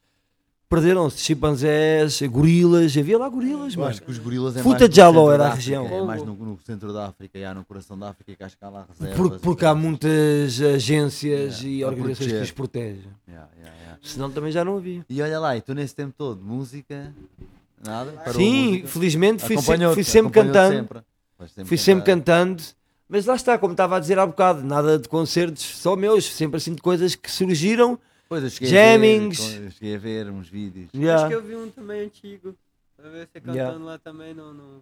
perderam-se 0.67 1.19
chimpanzés, 1.19 2.21
gorilas, 2.23 2.97
havia 2.97 3.17
lá 3.17 3.29
gorilas, 3.29 3.73
Eu 3.75 3.79
mano. 3.79 3.91
acho 3.91 4.01
que 4.01 4.11
os 4.11 4.17
gorilas 4.17 4.57
é 4.57 4.61
Futa 4.63 4.89
de 4.89 4.95
Jaló 4.97 5.31
era 5.31 5.45
a 5.47 5.53
região. 5.53 5.85
É 5.87 6.01
mais 6.03 6.21
no, 6.23 6.33
no 6.35 6.59
centro 6.65 6.91
da 6.91 7.05
África, 7.07 7.39
já 7.39 7.53
no 7.53 7.63
coração 7.63 7.97
da 7.97 8.09
África, 8.09 8.35
que 8.35 8.43
acho 8.43 8.57
que 8.57 8.65
há 8.65 8.69
lá 8.69 8.85
reservas. 8.89 9.17
Por- 9.17 9.39
porque 9.39 9.65
há 9.65 9.73
muitas 9.73 10.59
agências 10.61 11.61
Yeah, 11.61 11.69
e 11.69 11.85
organizações 11.85 12.31
que 12.33 12.43
os 12.43 12.51
protegem. 12.51 13.03
Yeah, 13.27 13.47
yeah, 13.57 13.77
yeah. 13.83 13.99
Senão 14.03 14.29
também 14.29 14.51
já 14.51 14.65
não 14.65 14.75
havia. 14.77 15.05
E 15.09 15.21
olha 15.21 15.39
lá, 15.39 15.55
e 15.55 15.61
tu 15.61 15.73
nesse 15.73 15.95
tempo 15.95 16.13
todo, 16.17 16.41
música, 16.43 17.13
nada? 17.83 18.11
Parou 18.11 18.31
a 18.31 18.33
Sim, 18.33 18.83
felizmente 18.85 19.41
fui, 19.41 19.55
sempre, 19.55 19.63
Acompanhou-te, 19.63 19.95
fui 19.95 20.03
sempre 20.03 20.31
cantando. 20.31 20.75
sempre. 20.77 20.99
Sempre 21.47 21.65
Fui 21.65 21.77
sempre 21.77 22.05
cantando, 22.05 22.63
mas 23.09 23.25
lá 23.25 23.35
está, 23.35 23.57
como 23.57 23.73
estava 23.73 23.97
a 23.97 23.99
dizer 23.99 24.17
há 24.17 24.25
bocado, 24.25 24.63
nada 24.63 24.97
de 24.97 25.07
concertos 25.09 25.61
só 25.63 25.95
meus, 25.95 26.25
sempre 26.25 26.57
assim 26.57 26.73
de 26.73 26.81
coisas 26.81 27.13
que 27.15 27.29
surgiram. 27.29 27.99
Pois, 28.29 28.43
eu 28.43 28.49
cheguei 28.49 28.69
Jammings. 28.69 29.39
A 29.39 29.49
ver, 29.59 29.65
eu 29.65 29.71
cheguei 29.71 29.95
a 29.95 29.99
ver 29.99 30.29
uns 30.31 30.47
vídeos. 30.49 30.89
Yeah. 30.95 31.21
Acho 31.21 31.29
que 31.29 31.35
eu 31.35 31.43
vi 31.43 31.55
um 31.55 31.69
também 31.69 32.05
antigo. 32.05 32.55
Pra 32.95 33.09
ver 33.09 33.27
você 33.27 33.39
cantando 33.39 33.57
Yeah. 33.57 33.83
lá 33.83 33.97
também 33.99 34.33
no... 34.33 34.53
no... 34.53 34.81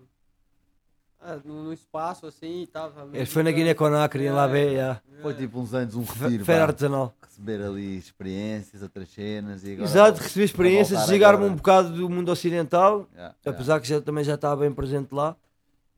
Ah, 1.26 1.39
no, 1.45 1.63
no 1.63 1.74
espaço 1.74 2.26
assim 2.28 2.63
e 2.63 2.67
tava 2.67 3.07
É, 3.13 3.26
Foi 3.26 3.43
na 3.43 3.51
Guiné-Conakry, 3.51 4.26
em 4.26 4.28
É, 4.28 4.32
Labé, 4.34 4.65
é. 4.65 4.71
yeah. 4.71 5.01
Foi 5.21 5.34
tipo 5.34 5.59
uns 5.59 5.74
anos, 5.74 5.95
um 5.95 6.03
retiro. 6.03 6.43
feira 6.43 6.63
artesanal. 6.65 7.13
Receber 7.21 7.61
ali 7.63 7.97
experiências, 7.97 8.82
outras 8.82 9.07
cenas. 9.09 9.63
E 9.63 9.71
agora 9.74 9.88
Exato, 9.89 10.21
recebi 10.21 10.45
experiências, 10.45 10.99
desligar-me 10.99 11.38
agora. 11.38 11.51
um 11.53 11.55
bocado 11.55 11.89
do 11.93 12.09
mundo 12.09 12.30
ocidental, 12.30 13.07
Yeah, 13.13 13.36
yeah. 13.36 13.36
apesar 13.45 13.80
que 13.80 13.88
já, 13.88 14.01
também 14.01 14.24
já 14.24 14.36
estava 14.36 14.57
bem 14.57 14.71
presente 14.74 15.13
lá. 15.13 15.36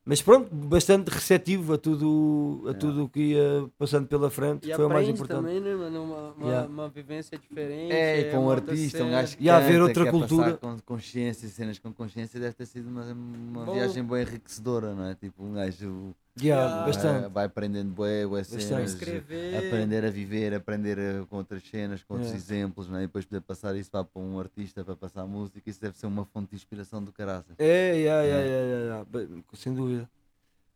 Mas 0.08 0.22
pronto, 0.22 0.54
bastante 0.54 1.10
receptivo 1.10 1.74
a 1.74 1.78
tudo 1.80 2.64
a 2.70 2.74
tudo 2.76 3.06
o 3.06 3.10
que 3.10 3.32
ia 3.34 3.68
passando 3.76 4.08
pela 4.08 4.30
frente, 4.30 4.70
E 4.70 4.76
foi 4.76 4.86
o 4.86 4.90
mais 4.90 5.10
importante. 5.10 5.38
também, 5.42 5.60
né, 5.60 5.74
mano? 5.76 6.04
Uma, 6.04 6.32
uma, 6.34 6.46
Yeah. 6.48 6.70
uma 6.70 6.90
vivência 6.90 7.38
diferente. 7.40 7.92
É, 7.92 8.20
e 8.22 8.26
para 8.30 8.40
um 8.40 8.50
artista, 8.52 9.04
um 9.04 9.10
gajo 9.10 9.36
que 9.36 9.44
E 9.44 9.50
a 9.50 9.58
haver 9.58 9.72
canta, 9.72 9.84
outra 9.84 10.04
quer 10.04 10.12
cultura. 10.12 10.58
com 10.58 10.80
consciência, 10.86 11.50
cenas 11.50 11.80
com 11.80 11.92
consciência, 11.92 12.40
deve 12.40 12.54
ter 12.54 12.68
sido 12.68 12.88
uma, 12.88 13.04
uma 13.04 13.66
Bom. 13.66 13.74
viagem 13.74 14.04
bem 14.04 14.22
enriquecedora, 14.22 14.94
não 14.94 15.06
é? 15.06 15.16
Tipo, 15.16 15.44
um 15.44 15.54
gajo 15.54 16.14
Yeah, 16.42 16.84
bastante. 16.84 17.22
vai, 17.22 17.30
vai 17.30 17.46
aprendendo 17.46 17.92
bué, 17.94 18.26
bué 18.28 18.44
cenas, 18.44 18.92
Escrever. 18.92 19.56
aprender 19.58 20.04
a 20.04 20.10
viver, 20.10 20.54
aprender 20.54 21.26
com 21.28 21.38
outras 21.38 21.64
cenas, 21.64 22.04
com 22.04 22.16
outros 22.16 22.32
Yeah. 22.34 22.54
exemplos, 22.56 22.90
não 22.90 22.98
é? 22.98 23.04
E 23.04 23.08
depois 23.08 23.24
poder 23.24 23.40
passar 23.42 23.74
isso 23.76 23.90
para 23.90 24.04
para 24.04 24.22
um 24.22 24.38
artista, 24.40 24.84
para 24.84 24.96
passar 24.98 25.26
música, 25.26 25.70
isso 25.70 25.80
deve 25.80 25.98
ser 25.98 26.08
uma 26.08 26.26
fonte 26.26 26.50
de 26.50 26.56
inspiração 26.58 27.02
do 27.02 27.14
caraças. 27.14 27.56
É, 27.58 27.96
yeah, 27.96 28.22
yeah, 28.24 28.46
yeah, 28.46 28.66
yeah, 28.66 28.86
yeah, 28.86 29.06
bem, 29.06 29.44
sem 29.54 29.74
dúvida. 29.74 30.10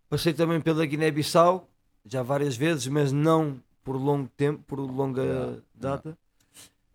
Passei 0.10 0.34
também 0.34 0.62
pela 0.62 0.86
Guiné-Bissau, 0.86 1.68
já 2.06 2.24
várias 2.24 2.56
vezes, 2.56 2.88
mas 2.88 3.12
não 3.12 3.62
por 3.84 3.98
longo 3.98 4.30
tempo, 4.38 4.64
por 4.66 4.80
longa 4.80 5.22
Yeah, 5.24 5.62
data. 5.76 6.18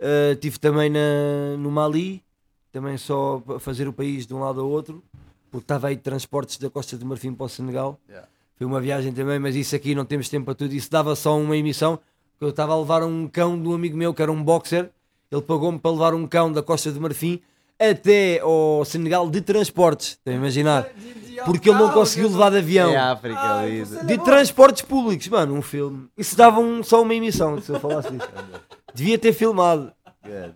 Uh, 0.00 0.34
tive 0.40 0.58
também 0.58 0.88
na, 0.90 1.56
no 1.58 1.70
Mali, 1.70 2.24
também 2.72 2.96
só 2.96 3.42
a 3.54 3.60
fazer 3.60 3.86
o 3.86 3.92
país 3.92 4.26
de 4.26 4.34
um 4.34 4.40
lado 4.40 4.60
ao 4.60 4.68
outro, 4.68 5.04
porque 5.50 5.64
estava 5.64 5.88
aí 5.88 5.96
de 5.96 6.02
transportes 6.02 6.56
da 6.58 6.68
Costa 6.70 6.96
do 6.96 7.04
Marfim 7.06 7.32
para 7.34 7.44
o 7.44 7.48
Senegal. 7.48 8.00
Yeah. 8.08 8.26
Foi 8.56 8.66
uma 8.66 8.80
viagem 8.80 9.12
também, 9.12 9.38
mas 9.38 9.56
isso 9.56 9.74
aqui 9.74 9.94
não 9.94 10.04
temos 10.04 10.28
tempo 10.28 10.44
para 10.46 10.54
tudo. 10.54 10.72
Isso 10.74 10.90
dava 10.90 11.14
só 11.16 11.38
uma 11.38 11.56
emissão. 11.56 11.96
porque 12.32 12.44
Eu 12.44 12.50
estava 12.50 12.72
a 12.72 12.78
levar 12.78 13.02
um 13.02 13.26
cão 13.28 13.60
de 13.60 13.66
um 13.68 13.74
amigo 13.74 13.96
meu 13.96 14.14
que 14.14 14.22
era 14.22 14.30
um 14.30 14.42
boxer, 14.42 14.90
ele 15.30 15.42
pagou-me 15.42 15.78
para 15.78 15.90
levar 15.90 16.14
um 16.14 16.26
cão 16.26 16.52
da 16.52 16.62
Costa 16.62 16.92
do 16.92 17.00
Marfim 17.00 17.40
até 17.78 18.38
ao 18.40 18.84
Senegal 18.84 19.28
de 19.28 19.40
transportes. 19.40 20.10
Estão 20.10 20.32
a 20.32 20.36
imaginar? 20.36 20.86
Porque 21.44 21.68
ele 21.68 21.78
não 21.78 21.90
conseguiu 21.90 22.28
levar 22.30 22.50
de 22.50 22.58
avião. 22.58 22.90
É 22.90 22.96
África 22.96 23.40
ali. 23.58 23.84
De 24.06 24.18
transportes 24.18 24.82
públicos, 24.82 25.26
mano, 25.28 25.54
um 25.54 25.60
filme. 25.62 26.06
Isso 26.16 26.36
dava 26.36 26.60
um- 26.60 26.82
só 26.84 27.02
uma 27.02 27.14
emissão, 27.14 27.60
se 27.60 27.70
eu 27.72 27.80
falasse 27.80 28.08
isso. 28.14 28.28
Devia 28.94 29.18
ter 29.18 29.32
filmado. 29.32 29.92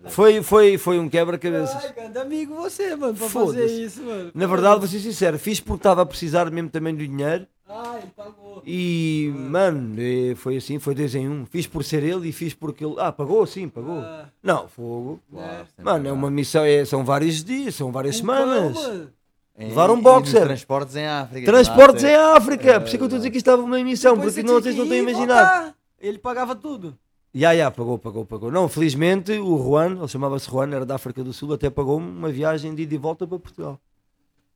Foi, 0.09 0.41
foi, 0.41 0.77
foi 0.77 0.99
um 0.99 1.07
quebra-cabeças. 1.09 1.83
Ai, 1.83 1.93
grande 1.93 2.17
amigo 2.17 2.55
você, 2.55 2.95
mano, 2.95 3.15
Foda-se. 3.15 3.57
fazer 3.59 3.85
isso, 3.85 4.01
mano. 4.03 4.31
Na 4.33 4.47
verdade, 4.47 4.79
vou 4.79 4.87
ser 4.87 4.99
sincero, 4.99 5.37
fiz 5.37 5.59
porque 5.59 5.79
estava 5.79 6.01
a 6.01 6.05
precisar 6.05 6.49
mesmo 6.51 6.69
também 6.69 6.95
do 6.95 7.05
dinheiro. 7.05 7.45
Ai, 7.67 8.01
pagou. 8.17 8.63
E, 8.65 9.31
mano, 9.35 9.95
eh, 9.99 10.33
foi 10.35 10.57
assim, 10.57 10.79
foi 10.79 10.95
dois 10.95 11.13
em 11.13 11.29
um. 11.29 11.45
Fiz 11.45 11.67
por 11.67 11.83
ser 11.83 12.03
ele 12.03 12.29
e 12.29 12.31
fiz 12.31 12.53
porque 12.53 12.83
ele. 12.83 12.95
Ah, 12.97 13.11
pagou? 13.11 13.45
Sim, 13.45 13.69
pagou. 13.69 13.99
Ah, 13.99 14.25
Não, 14.41 14.67
fogo. 14.67 15.19
né? 15.31 15.65
Mano, 15.77 16.07
é 16.07 16.11
uma 16.11 16.31
missão, 16.31 16.63
é, 16.65 16.83
são 16.83 17.05
vários 17.05 17.43
dias, 17.43 17.75
são 17.75 17.91
várias 17.91 18.15
Um 18.15 18.19
semanas. 18.19 18.73
mano. 18.75 19.09
Levar 19.57 19.91
um 19.91 19.99
É, 19.99 20.01
boxer. 20.01 20.41
Transportes 20.45 20.95
em 20.95 21.05
África. 21.05 21.45
Transportes 21.45 22.03
em 22.05 22.15
África. 22.15 22.37
África, 22.37 22.79
por 22.79 22.87
isso 22.87 22.95
é 22.95 22.97
que 22.97 23.03
eu 23.03 23.05
estou 23.07 23.17
a 23.17 23.19
dizer 23.19 23.29
que 23.29 23.37
isto 23.37 23.47
estava 23.49 23.61
uma 23.61 23.79
emissão, 23.79 24.15
Depois 24.15 24.33
porque 24.33 24.47
não, 24.47 24.61
tinha 24.61 24.73
vocês 24.73 24.75
não 24.75 24.83
estão 24.85 24.97
a 24.97 25.01
imaginar. 25.01 25.43
voltar. 25.61 25.75
Ele 25.99 26.17
pagava 26.17 26.55
tudo. 26.55 26.97
Ya, 27.33 27.51
ya, 27.51 27.69
pagou, 27.69 27.97
pagou, 27.99 28.25
pagou. 28.25 28.51
Não, 28.51 28.67
felizmente 28.67 29.31
o 29.33 29.57
Juan, 29.63 29.97
ele 29.97 30.07
chamava-se 30.07 30.49
Juan, 30.49 30.73
era 30.73 30.85
da 30.85 30.95
África 30.95 31.23
do 31.23 31.31
Sul, 31.31 31.53
até 31.53 31.69
pagou-me 31.69 32.09
uma 32.09 32.31
viagem 32.31 32.73
de 32.73 32.83
ida 32.83 32.95
e 32.95 32.97
volta 32.97 33.27
para 33.27 33.37
Portugal. 33.37 33.79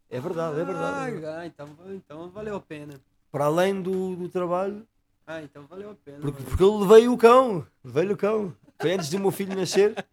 É 0.10 0.20
verdade, 0.20 0.60
é 0.60 0.64
verdade. 0.66 1.26
Ah, 1.26 1.46
então, 1.46 1.70
então 1.92 2.30
valeu 2.30 2.56
a 2.56 2.60
pena. 2.60 2.96
Para 3.32 3.46
além 3.46 3.82
do, 3.82 4.16
do 4.16 4.28
trabalho, 4.30 4.86
Ah, 5.26 5.42
então 5.42 5.66
valeu 5.68 5.92
a 5.92 5.96
pena. 5.96 6.20
porque, 6.20 6.44
porque 6.44 6.64
eu 6.64 6.78
levei 6.78 7.08
o 7.08 7.18
cão, 7.18 7.66
levei-lhe 7.84 8.14
o 8.14 8.18
cão. 8.18 8.54
Foi 8.80 8.94
antes 8.94 9.10
do 9.10 9.20
meu 9.20 9.32
filho 9.32 9.56
nascer. 9.56 9.94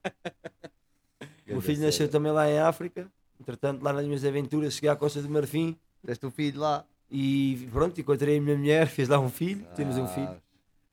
O 1.49 1.55
meu 1.55 1.61
filho 1.61 1.83
nasceu 1.83 2.09
também 2.09 2.31
lá 2.31 2.49
em 2.49 2.61
África. 2.61 3.11
Entretanto, 3.41 3.83
lá 3.83 3.93
nas 3.93 4.05
minhas 4.07 4.25
aventuras, 4.25 4.73
cheguei 4.75 4.89
à 4.89 4.95
Costa 4.95 5.21
do 5.21 5.29
Marfim 5.29 5.77
Deste 6.01 6.25
o 6.25 6.31
filho 6.31 6.61
lá. 6.61 6.85
e 7.11 7.69
pronto, 7.73 8.01
encontrei 8.01 8.39
a 8.39 8.41
minha 8.41 8.57
mulher, 8.57 8.87
fiz 8.87 9.09
lá 9.09 9.19
um 9.19 9.29
filho, 9.29 9.67
temos 9.75 9.97
um 9.97 10.07
filho, 10.07 10.41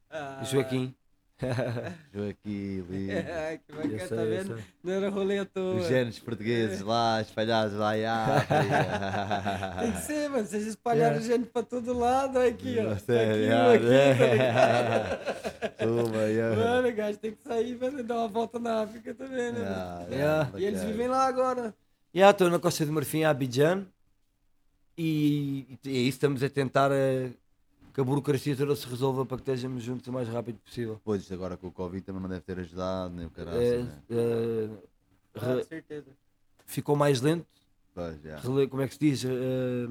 Ah, 0.10 0.40
o 0.42 0.46
Joaquim. 0.46 0.96
Joaquim, 2.14 2.82
lindo. 2.90 3.12
Ai, 3.14 3.60
que 3.60 3.72
bacana, 3.74 4.08
tá 4.10 4.16
é 4.22 4.26
vendo? 4.26 4.64
Não 4.84 4.94
era 4.94 5.10
rolê 5.10 5.38
à 5.38 5.46
toa. 5.46 5.76
Os 5.76 5.88
genes 5.88 6.18
portugueses 6.18 6.82
lá, 6.82 7.22
espalhados 7.22 7.74
lá 7.78 7.96
em 7.98 8.02
Tem 9.82 9.92
que 9.92 10.02
ser, 10.02 10.30
mano. 10.30 10.46
Vocês 10.48 10.66
espalharam 10.66 11.18
É. 11.18 11.22
gente 11.22 11.46
pra 11.50 11.62
todo 11.62 11.98
lado, 11.98 12.40
olha 12.40 12.50
aqui, 12.50 12.78
ó. 12.80 12.96
Você 12.96 13.14
é 13.14 13.32
aqui, 13.32 13.78
aqui, 13.78 13.86
tá 13.88 13.94
é. 15.80 15.86
Toma, 15.86 16.18
é. 16.26 16.56
Mano, 16.56 16.96
gajo, 16.96 17.18
tem 17.20 17.32
que 17.32 17.44
sair 17.44 17.76
pra 17.78 17.90
dar 17.90 18.16
uma 18.16 18.28
volta 18.28 18.58
na 18.58 18.82
África 18.82 19.14
também, 19.14 19.52
né? 19.52 19.60
mano? 19.60 19.76
Ah, 19.76 20.08
Yeah. 20.10 20.52
E 20.58 20.66
eles 20.66 20.84
vivem 20.84 21.08
lá 21.08 21.28
agora. 21.28 21.74
Já 22.14 22.32
estou 22.32 22.50
na 22.50 22.58
Costa 22.58 22.84
do 22.86 22.92
Marfim, 22.92 23.24
Abidjan, 23.24 23.86
e, 24.98 25.78
e 25.86 25.98
é 25.98 26.00
isso, 26.00 26.16
estamos 26.18 26.42
a 26.42 26.50
tentar 26.50 26.90
eh, 26.92 27.30
que 27.98 28.02
a 28.02 28.04
burocracia 28.04 28.56
toda 28.56 28.76
se 28.76 28.86
resolva 28.86 29.26
para 29.26 29.38
que 29.38 29.42
estejamos 29.42 29.82
juntos 29.82 30.08
o 30.08 30.14
mais 30.14 30.28
rápido 30.30 30.60
possível. 30.60 31.02
Pois, 31.04 31.32
agora 31.32 31.58
com 31.58 31.66
o 31.66 31.72
Covid 31.72 32.06
também 32.06 32.22
não 32.22 32.30
deve 32.30 32.42
ter 32.42 32.60
ajudado, 32.60 33.12
nem 33.16 33.26
o 33.26 33.30
caralho. 33.32 33.60
Eh, 33.60 33.78
né? 33.82 34.02
eh, 34.12 34.70
Ah, 35.34 35.56
re- 35.56 35.64
certeza. 35.64 36.06
ficou 36.68 36.96
mais 36.96 37.22
lento, 37.22 37.48
Pois, 37.96 38.22
já. 38.22 38.38
rele- 38.38 38.68
como 38.68 38.84
é 38.84 38.88
que 38.88 38.94
se 38.94 39.00
diz? 39.00 39.26
Eh, 39.26 39.90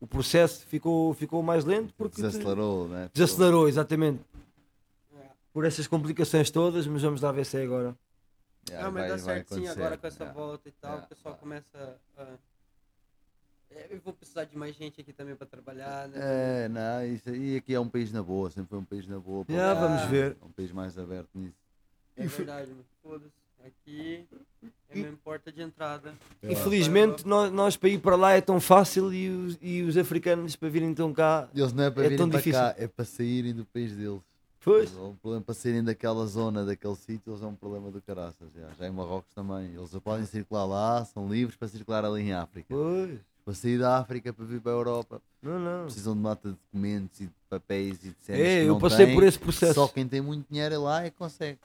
o 0.00 0.06
processo 0.06 0.64
ficou, 0.64 1.12
ficou 1.12 1.42
mais 1.42 1.66
lento 1.66 1.92
porque 1.98 2.16
Desacelerou, 2.16 2.88
né? 2.88 3.10
desacelerou, 3.12 3.68
exatamente. 3.68 4.22
É. 5.14 5.26
Por 5.52 5.66
essas 5.66 5.86
complicações 5.86 6.50
todas, 6.50 6.86
mas 6.86 7.02
vamos 7.02 7.20
lá 7.20 7.30
ver 7.30 7.44
se 7.44 7.58
é 7.58 7.62
agora. 7.62 7.94
Já, 8.70 8.84
não, 8.84 8.92
mas 8.92 9.02
vai- 9.02 9.02
dá 9.02 9.16
vai 9.16 9.18
certo 9.18 9.48
sim 9.48 9.54
acontecer. 9.56 9.80
agora 9.80 9.98
com 9.98 10.06
essa 10.06 10.24
Já. 10.24 10.32
volta 10.32 10.66
e 10.66 10.72
tal. 10.72 10.96
Já. 10.96 11.04
O 11.04 11.08
pessoal 11.08 11.34
começa 11.36 11.98
a. 12.16 12.24
É, 13.70 13.86
eu 13.90 14.00
vou 14.04 14.12
precisar 14.14 14.44
de 14.44 14.56
mais 14.56 14.74
gente 14.74 15.00
aqui 15.00 15.12
também 15.12 15.34
pra 15.36 15.46
trabalhar, 15.46 16.08
né? 16.08 16.18
É, 16.20 16.68
não, 16.68 17.06
isso 17.06 17.28
aí 17.28 17.56
aqui 17.56 17.74
é 17.74 17.80
um 17.80 17.88
país 17.88 18.10
na 18.12 18.22
boa, 18.22 18.50
sempre 18.50 18.70
foi 18.70 18.78
um 18.78 18.84
país 18.84 19.06
na 19.06 19.18
boa. 19.18 19.44
Já, 19.48 19.74
vamos 19.74 20.02
ver. 20.10 20.36
É 20.40 20.44
um 20.44 20.50
país 20.50 20.72
mais 20.72 20.98
aberto 20.98 21.28
nisso. 21.34 21.56
É 22.16 22.26
verdade, 22.26 22.70
mano. 22.70 22.84
Foda-se. 23.02 23.32
Aqui 23.64 24.24
é 24.88 24.94
a 24.94 25.02
mesma 25.02 25.18
porta 25.22 25.52
de 25.52 25.60
entrada. 25.60 26.14
Infelizmente, 26.42 27.26
nós, 27.26 27.50
nós 27.52 27.76
para 27.76 27.88
ir 27.88 27.98
para 28.00 28.16
lá 28.16 28.32
é 28.32 28.40
tão 28.40 28.60
fácil 28.60 29.12
e 29.12 29.28
os, 29.28 29.58
e 29.60 29.82
os 29.82 29.96
africanos 29.96 30.54
para 30.56 30.68
virem 30.68 30.94
tão 30.94 31.12
cá. 31.12 31.48
Eles 31.54 31.72
não 31.72 31.84
é 31.84 31.90
para 31.90 32.02
É 32.02 32.04
virem 32.04 32.18
tão 32.18 32.28
para 32.30 32.38
difícil. 32.38 32.60
cá, 32.60 32.74
é 32.78 32.86
para 32.86 33.04
saírem 33.04 33.52
do 33.52 33.64
país 33.66 33.92
deles. 33.94 34.20
Pois. 34.60 34.94
O 34.94 35.14
problema 35.20 35.44
para 35.44 35.54
saírem 35.54 35.82
daquela 35.82 36.24
zona, 36.26 36.64
daquele 36.64 36.94
sítio, 36.96 37.32
eles 37.32 37.42
é 37.42 37.46
um 37.46 37.54
problema 37.54 37.90
do 37.90 38.00
caraças. 38.00 38.48
Já, 38.54 38.68
já 38.78 38.86
em 38.86 38.90
Marrocos 38.92 39.32
também. 39.34 39.74
Eles 39.74 39.90
podem 40.02 40.24
circular 40.24 40.64
lá, 40.64 41.04
são 41.04 41.28
livres 41.28 41.56
para 41.56 41.68
circular 41.68 42.04
ali 42.04 42.22
em 42.22 42.32
África. 42.32 42.66
Pois. 42.68 43.18
Para 43.48 43.54
sair 43.54 43.78
da 43.78 43.96
África 43.96 44.30
para 44.30 44.44
vir 44.44 44.60
para 44.60 44.72
a 44.72 44.74
Europa, 44.74 45.22
Não, 45.42 45.58
não. 45.58 45.84
precisam 45.86 46.12
de 46.14 46.20
mata 46.20 46.50
de 46.50 46.54
documentos 46.54 47.18
e 47.18 47.24
de 47.24 47.32
papéis 47.48 47.96
e 48.04 48.08
de 48.10 48.16
cenas. 48.20 48.42
É, 48.42 48.68
eu 48.68 48.76
passei 48.78 49.06
têm. 49.06 49.14
por 49.14 49.24
esse 49.24 49.38
processo. 49.38 49.72
Só 49.72 49.88
quem 49.88 50.06
tem 50.06 50.20
muito 50.20 50.46
dinheiro 50.50 50.82
lá 50.82 51.02
é 51.02 51.08
que 51.08 51.16
consegue. 51.16 51.58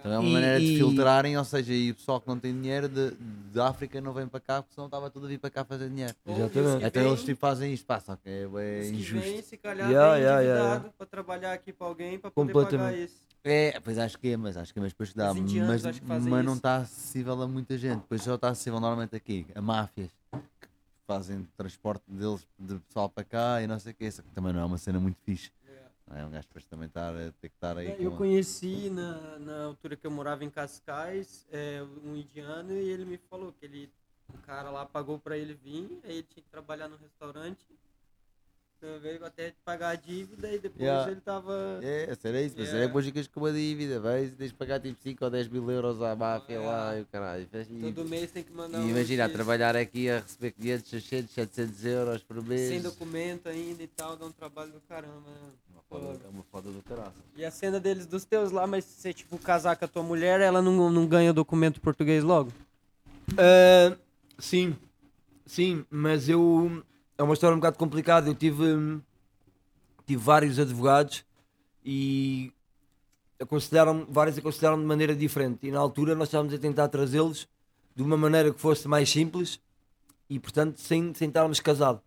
Então 0.00 0.12
é 0.14 0.18
uma 0.18 0.30
E- 0.30 0.32
maneira 0.32 0.58
de 0.60 0.64
e- 0.64 0.76
filtrarem, 0.78 1.36
ou 1.36 1.44
seja, 1.44 1.74
e 1.74 1.90
o 1.90 1.94
pessoal 1.94 2.22
que 2.22 2.26
não 2.26 2.38
tem 2.38 2.54
dinheiro 2.58 2.88
de, 2.88 3.10
de 3.52 3.60
África 3.60 4.00
não 4.00 4.14
vem 4.14 4.26
para 4.26 4.40
cá 4.40 4.62
porque 4.62 4.74
senão 4.74 4.86
estava 4.86 5.10
tudo 5.10 5.26
a 5.26 5.28
vir 5.28 5.38
para 5.38 5.50
cá 5.50 5.62
fazer 5.62 5.90
dinheiro. 5.90 6.14
Exatamente. 6.26 6.86
Então 6.86 7.06
eles 7.06 7.22
tipo, 7.22 7.38
fazem 7.38 7.70
isto, 7.74 7.84
pá, 7.84 8.00
só 8.00 8.16
que 8.16 8.30
é, 8.30 8.48
é 8.54 8.88
injusto. 8.88 9.28
vem, 9.28 9.42
se 9.42 9.58
calhar, 9.58 9.90
Yeah, 9.90 10.14
vem 10.14 10.22
yeah, 10.22 10.40
yeah, 10.40 10.90
pra 10.96 11.06
trabalhar 11.06 11.52
aqui 11.52 11.70
pra 11.70 11.86
alguém 11.86 12.18
pra 12.18 12.30
poder 12.30 12.54
pagar 12.54 12.96
isso. 12.96 13.20
É, 13.44 13.78
pois 13.80 13.98
acho 13.98 14.18
que 14.18 14.28
é, 14.28 14.38
mas 14.38 14.56
acho 14.56 14.72
que 14.72 14.78
é, 14.78 14.82
mas 14.82 14.92
depois 14.92 15.12
dá, 15.12 15.34
mas, 15.34 15.82
mas 16.24 16.44
não 16.46 16.54
está 16.54 16.76
acessível 16.78 17.42
a 17.42 17.46
muita 17.46 17.76
gente, 17.76 18.00
depois 18.00 18.22
só 18.22 18.36
está 18.36 18.48
acessível 18.48 18.80
normalmente 18.80 19.14
aqui, 19.14 19.46
a 19.54 19.60
máfias 19.60 20.08
fazem 21.06 21.44
transporte 21.56 22.02
deles 22.08 22.46
de 22.58 22.78
pessoal 22.80 23.08
para 23.08 23.24
cá 23.24 23.62
e 23.62 23.66
não 23.66 23.78
sei 23.78 23.92
o 23.92 23.94
que, 23.94 24.04
isso 24.04 24.22
também 24.34 24.52
não 24.52 24.60
é 24.60 24.64
uma 24.64 24.78
cena 24.78 24.98
muito 24.98 25.18
fixe. 25.24 25.50
É? 26.08 26.24
Um 26.24 26.30
gajo 26.30 26.46
depois 26.46 26.64
também 26.66 26.86
estar 26.86 27.10
a 27.14 27.32
ter 27.32 27.48
que 27.48 27.56
estar 27.56 27.76
aí 27.76 27.88
É, 27.88 27.96
Eu 27.98 28.12
com- 28.12 28.18
conheci 28.18 28.88
na, 28.90 29.38
na 29.40 29.64
altura 29.64 29.96
que 29.96 30.06
eu 30.06 30.10
morava 30.10 30.44
em 30.44 30.50
Cascais, 30.50 31.44
é, 31.50 31.82
um 32.04 32.14
indiano, 32.16 32.72
e 32.72 32.88
ele 32.90 33.04
me 33.04 33.16
falou 33.18 33.52
que 33.52 33.64
ele, 33.66 33.90
o 34.32 34.38
cara 34.38 34.70
lá 34.70 34.86
pagou 34.86 35.18
pra 35.18 35.36
ele 35.36 35.54
vir, 35.54 36.00
aí 36.04 36.18
ele 36.18 36.22
tinha 36.22 36.42
que 36.44 36.48
trabalhar 36.50 36.88
no 36.88 36.96
restaurante, 36.96 37.66
veio 39.00 39.24
até 39.24 39.52
pagar 39.64 39.90
a 39.90 39.94
dívida 39.94 40.48
e 40.52 40.58
depois 40.58 40.80
Yeah. 40.82 41.10
ele 41.10 41.20
tava. 41.20 41.80
É, 41.82 42.14
será 42.14 42.40
isso, 42.40 42.54
mas 42.56 42.66
Yeah. 42.66 42.70
será 42.70 42.80
que 42.82 42.86
depois 42.86 43.04
ficas 43.06 43.26
com 43.26 43.40
uma 43.40 43.52
dívida, 43.52 44.00
vais 44.00 44.34
tens 44.34 44.48
de 44.50 44.54
pagar 44.54 44.80
tipo 44.80 44.96
5 45.02 45.24
ou 45.24 45.30
10 45.30 45.48
mil 45.48 45.70
euros 45.70 46.00
à 46.02 46.14
máfia 46.16 46.60
lá 46.60 46.98
e 46.98 47.02
o 47.02 47.06
caralho. 47.06 47.46
faz- 47.50 47.66
E, 47.70 47.80
Todo 47.92 48.04
mês 48.08 48.30
tem 48.30 48.42
que 48.42 48.52
mandar 48.52 48.78
e 48.78 48.82
um 48.82 48.88
imagina, 48.90 49.24
a 49.24 49.26
X, 49.26 49.32
trabalhar 49.34 49.76
aqui 49.76 50.08
a 50.10 50.20
receber 50.20 50.50
500, 50.52 50.88
600, 50.90 51.34
700 51.34 51.84
euros 51.84 52.22
por 52.22 52.42
mês. 52.42 52.68
sem 52.68 52.80
documento 52.82 53.48
ainda 53.48 53.82
e 53.82 53.86
tal, 53.88 54.16
dá 54.16 54.26
um 54.26 54.32
trabalho 54.32 54.72
do 54.72 54.80
caramba. 54.88 55.14
né? 55.30 55.50
Foda. 55.88 56.18
É 56.24 56.28
uma 56.28 56.42
foda 56.50 56.68
do 56.72 56.82
caralho. 56.82 57.12
E 57.36 57.44
a 57.44 57.50
cena 57.50 57.78
deles 57.78 58.06
dos 58.06 58.24
teus 58.24 58.50
lá, 58.50 58.66
mas 58.66 58.84
se 58.84 59.00
você 59.00 59.14
tipo 59.14 59.38
casar 59.38 59.76
com 59.76 59.84
a 59.84 59.88
tua 59.88 60.02
mulher, 60.02 60.40
ela 60.40 60.60
não, 60.60 60.90
não 60.90 61.06
ganha 61.06 61.32
documento 61.32 61.80
português 61.80 62.24
logo? 62.24 62.52
Ah, 63.38 63.96
sim, 64.38 64.76
sim, 65.46 65.84
mas 65.90 66.28
eu. 66.28 66.82
É 67.18 67.22
uma 67.22 67.34
história 67.34 67.54
um 67.54 67.58
bocado 67.58 67.78
complicada. 67.78 68.28
Eu 68.28 68.34
tive, 68.34 68.62
hum, 68.62 69.00
tive 70.06 70.22
vários 70.22 70.58
advogados 70.58 71.24
e 71.84 72.52
aconselharam 73.40 74.06
vários 74.08 74.36
aconselharam 74.36 74.78
de 74.78 74.84
maneira 74.84 75.14
diferente. 75.14 75.66
E 75.66 75.70
na 75.70 75.78
altura 75.78 76.14
nós 76.14 76.28
estávamos 76.28 76.52
a 76.52 76.58
tentar 76.58 76.88
trazê-los 76.88 77.48
de 77.94 78.02
uma 78.02 78.16
maneira 78.16 78.52
que 78.52 78.60
fosse 78.60 78.86
mais 78.86 79.08
simples 79.08 79.60
e, 80.28 80.38
portanto, 80.38 80.80
sem, 80.80 81.14
sem 81.14 81.28
estarmos 81.28 81.60
casados. 81.60 82.02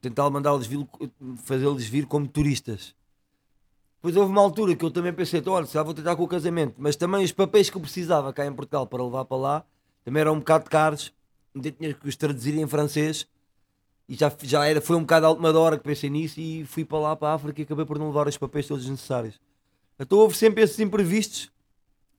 Tentar 0.00 0.28
mandá-los 0.30 0.68
fazê-los 1.44 1.84
vir 1.84 2.06
como 2.06 2.26
turistas. 2.26 2.94
Depois 3.96 4.16
houve 4.16 4.32
uma 4.32 4.40
altura 4.40 4.74
que 4.74 4.84
eu 4.84 4.90
também 4.90 5.12
pensei, 5.12 5.38
então, 5.38 5.52
olha, 5.52 5.66
já 5.66 5.82
vou 5.82 5.94
tentar 5.94 6.16
com 6.16 6.24
o 6.24 6.28
casamento, 6.28 6.74
mas 6.76 6.96
também 6.96 7.22
os 7.22 7.30
papéis 7.30 7.70
que 7.70 7.76
eu 7.76 7.80
precisava 7.80 8.32
cá 8.32 8.44
em 8.44 8.52
Portugal 8.52 8.84
para 8.84 9.04
levar 9.04 9.24
para 9.26 9.36
lá 9.36 9.64
também 10.04 10.20
eram 10.20 10.34
um 10.34 10.38
bocado 10.38 10.68
caros, 10.68 11.12
ainda 11.54 11.70
tinha 11.70 11.94
que 11.94 12.08
os 12.08 12.16
traduzir 12.16 12.58
em 12.58 12.66
francês 12.66 13.28
e 14.08 14.14
já, 14.14 14.30
já 14.42 14.66
era, 14.66 14.80
foi 14.80 14.96
um 14.96 15.00
bocado 15.00 15.26
à 15.26 15.30
última 15.30 15.56
hora 15.58 15.76
que 15.78 15.84
pensei 15.84 16.10
nisso 16.10 16.40
e 16.40 16.64
fui 16.64 16.84
para 16.84 16.98
lá 16.98 17.16
para 17.16 17.28
a 17.28 17.34
África 17.34 17.60
e 17.60 17.64
acabei 17.64 17.84
por 17.84 17.98
não 17.98 18.08
levar 18.08 18.26
os 18.28 18.36
papéis 18.36 18.66
todos 18.66 18.88
necessários. 18.88 19.40
Então 19.98 20.18
houve 20.18 20.36
sempre 20.36 20.62
esses 20.62 20.78
imprevistos, 20.80 21.50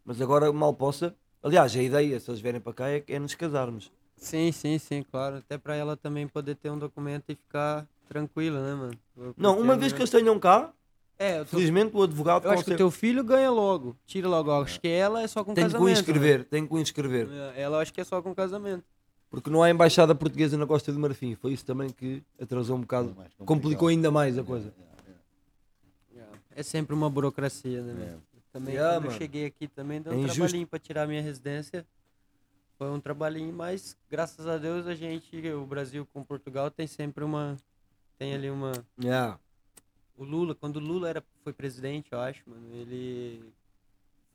mas 0.05 0.21
agora 0.21 0.51
mal 0.51 0.73
possa. 0.73 1.15
Aliás, 1.41 1.75
a 1.75 1.81
ideia, 1.83 2.19
se 2.19 2.29
eles 2.31 2.39
vierem 2.39 2.61
para 2.61 2.73
cá, 2.73 2.89
é, 2.89 3.03
é 3.07 3.19
nos 3.19 3.35
casarmos. 3.35 3.91
Sim, 4.15 4.51
sim, 4.53 4.77
sim, 4.77 5.03
claro. 5.03 5.37
Até 5.37 5.57
pra 5.57 5.75
ela 5.75 5.97
também 5.97 6.25
poder 6.27 6.55
ter 6.55 6.69
um 6.69 6.77
documento 6.79 7.25
e 7.29 7.35
ficar 7.35 7.85
tranquila, 8.07 8.61
né, 8.65 8.73
mano? 8.75 8.93
Não, 9.37 9.51
Porque 9.51 9.63
uma 9.63 9.73
a 9.73 9.77
vez 9.77 9.91
que 9.91 9.99
eles 9.99 10.09
tenham 10.09 10.39
cá, 10.39 10.71
É, 11.19 11.39
tô- 11.39 11.45
felizmente 11.57 11.95
o 11.95 12.01
advogado 12.03 12.45
eu 12.45 12.51
acho 12.51 12.63
que 12.63 12.73
o 12.73 12.77
teu 12.77 12.89
filho 12.89 13.23
ganha 13.23 13.51
logo. 13.51 13.97
Tira 14.05 14.27
logo. 14.29 14.51
Acho 14.51 14.79
que 14.79 14.87
ela 14.87 15.21
é 15.21 15.27
só 15.27 15.43
com 15.43 15.53
tem 15.53 15.65
que 15.65 15.69
o 15.69 15.73
casamento. 15.73 15.99
inscrever, 15.99 16.45
tem 16.45 16.65
que 16.65 16.73
o 16.73 16.79
inscrever. 16.79 17.27
né? 17.27 17.53
Ela 17.57 17.81
acho 17.81 17.93
que 17.93 17.99
é 17.99 18.03
só 18.05 18.21
com 18.21 18.33
casamento. 18.33 18.85
Porque 19.33 19.49
não 19.49 19.63
há 19.63 19.69
embaixada 19.71 20.13
portuguesa 20.13 20.55
na 20.59 20.67
Costa 20.67 20.93
do 20.93 20.99
Marfim. 20.99 21.33
Foi 21.33 21.53
isso 21.53 21.65
também 21.65 21.89
que 21.89 22.21
atrasou 22.39 22.77
um 22.77 22.81
bocado, 22.81 23.07
complicado. 23.09 23.45
complicou 23.47 23.87
ainda 23.87 24.11
mais 24.11 24.37
a 24.37 24.43
coisa. 24.43 24.71
É 26.55 26.61
sempre 26.61 26.93
uma 26.93 27.09
burocracia, 27.09 27.81
né? 27.81 28.13
É. 28.13 28.37
Também 28.51 28.75
Yeah, 28.75 28.97
quando 29.01 29.05
eu 29.11 29.17
cheguei 29.17 29.47
aqui 29.47 29.67
também 29.67 29.99
deu 29.99 30.13
É 30.13 30.15
um 30.15 30.19
injusto. 30.19 30.35
trabalhinho 30.37 30.67
pra 30.67 30.77
tirar 30.77 31.07
minha 31.07 31.19
residência. 31.19 31.83
Foi 32.77 32.91
um 32.91 32.99
trabalhinho, 32.99 33.51
mas 33.51 33.97
graças 34.07 34.45
a 34.45 34.59
Deus 34.59 34.85
a 34.85 34.93
gente, 34.93 35.35
o 35.49 35.65
Brasil 35.65 36.07
com 36.13 36.23
Portugal 36.23 36.69
tem 36.69 36.85
sempre 36.85 37.23
uma 37.23 37.57
tem 38.19 38.35
ali 38.35 38.51
uma 38.51 38.71
Yeah. 39.03 39.39
o 40.15 40.23
Lula, 40.23 40.53
quando 40.53 40.75
o 40.75 40.79
Lula 40.79 41.09
era, 41.09 41.23
foi 41.43 41.53
presidente, 41.53 42.09
eu 42.11 42.19
acho, 42.19 42.43
mano, 42.45 42.67
ele. 42.71 43.43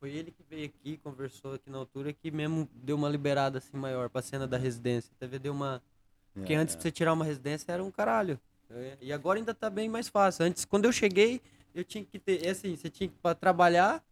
Foi 0.00 0.10
ele 0.10 0.30
que 0.30 0.44
veio 0.48 0.66
aqui, 0.66 0.96
conversou 0.98 1.54
aqui 1.54 1.68
na 1.68 1.78
altura, 1.78 2.12
que 2.12 2.30
mesmo 2.30 2.68
deu 2.72 2.96
uma 2.96 3.08
liberada 3.08 3.58
assim 3.58 3.76
maior 3.76 4.08
pra 4.08 4.22
cena 4.22 4.46
da 4.46 4.56
residência. 4.56 5.12
Teve 5.18 5.38
deu 5.38 5.52
uma. 5.52 5.82
Porque 6.32 6.54
antes 6.54 6.76
pra 6.76 6.82
você 6.82 6.90
tirar 6.92 7.12
uma 7.12 7.24
residência 7.24 7.72
era 7.72 7.82
um 7.82 7.90
caralho. 7.90 8.38
É, 8.70 8.96
E 9.00 9.12
agora 9.12 9.38
ainda 9.38 9.52
tá 9.52 9.68
bem 9.68 9.88
mais 9.88 10.08
fácil. 10.08 10.44
Antes, 10.44 10.64
quando 10.64 10.84
eu 10.84 10.92
cheguei, 10.92 11.40
eu 11.74 11.82
tinha 11.82 12.04
que 12.04 12.18
ter. 12.18 12.46
É 12.46 12.50
assim, 12.50 12.76
você 12.76 12.88
tinha 12.88 13.08
que 13.08 13.16
pra 13.20 13.34
trabalhar, 13.34 14.04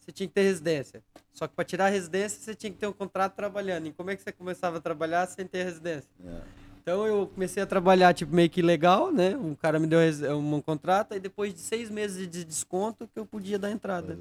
você 0.00 0.12
tinha 0.12 0.28
que 0.28 0.34
ter 0.34 0.42
residência. 0.42 1.02
Só 1.32 1.48
que 1.48 1.54
pra 1.54 1.64
tirar 1.64 1.86
a 1.86 1.88
residência, 1.90 2.40
você 2.40 2.54
tinha 2.54 2.70
que 2.70 2.78
ter 2.78 2.86
um 2.86 2.92
contrato 2.92 3.34
trabalhando. 3.34 3.86
E 3.88 3.92
como 3.92 4.10
é 4.10 4.16
que 4.16 4.22
você 4.22 4.30
começava 4.30 4.78
a 4.78 4.80
trabalhar 4.80 5.26
sem 5.26 5.44
ter 5.44 5.64
residência? 5.64 6.08
É. 6.24 6.42
Então 6.82 7.04
eu 7.04 7.26
comecei 7.26 7.60
a 7.60 7.66
trabalhar 7.66 8.14
tipo 8.14 8.32
meio 8.32 8.48
que 8.48 8.62
legal, 8.62 9.10
né? 9.12 9.36
Um 9.36 9.56
cara 9.56 9.80
me 9.80 9.88
deu 9.88 9.98
um 10.38 10.60
contrato 10.62 11.16
e 11.16 11.18
depois 11.18 11.52
de 11.52 11.58
seis 11.58 11.90
meses 11.90 12.30
de 12.30 12.44
desconto 12.44 13.08
que 13.08 13.18
eu 13.18 13.26
podia 13.26 13.58
dar 13.58 13.72
entrada. 13.72 14.16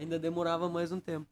Ainda 0.00 0.18
demorava 0.18 0.68
mais 0.68 0.90
um 0.90 0.98
tempo. 0.98 1.26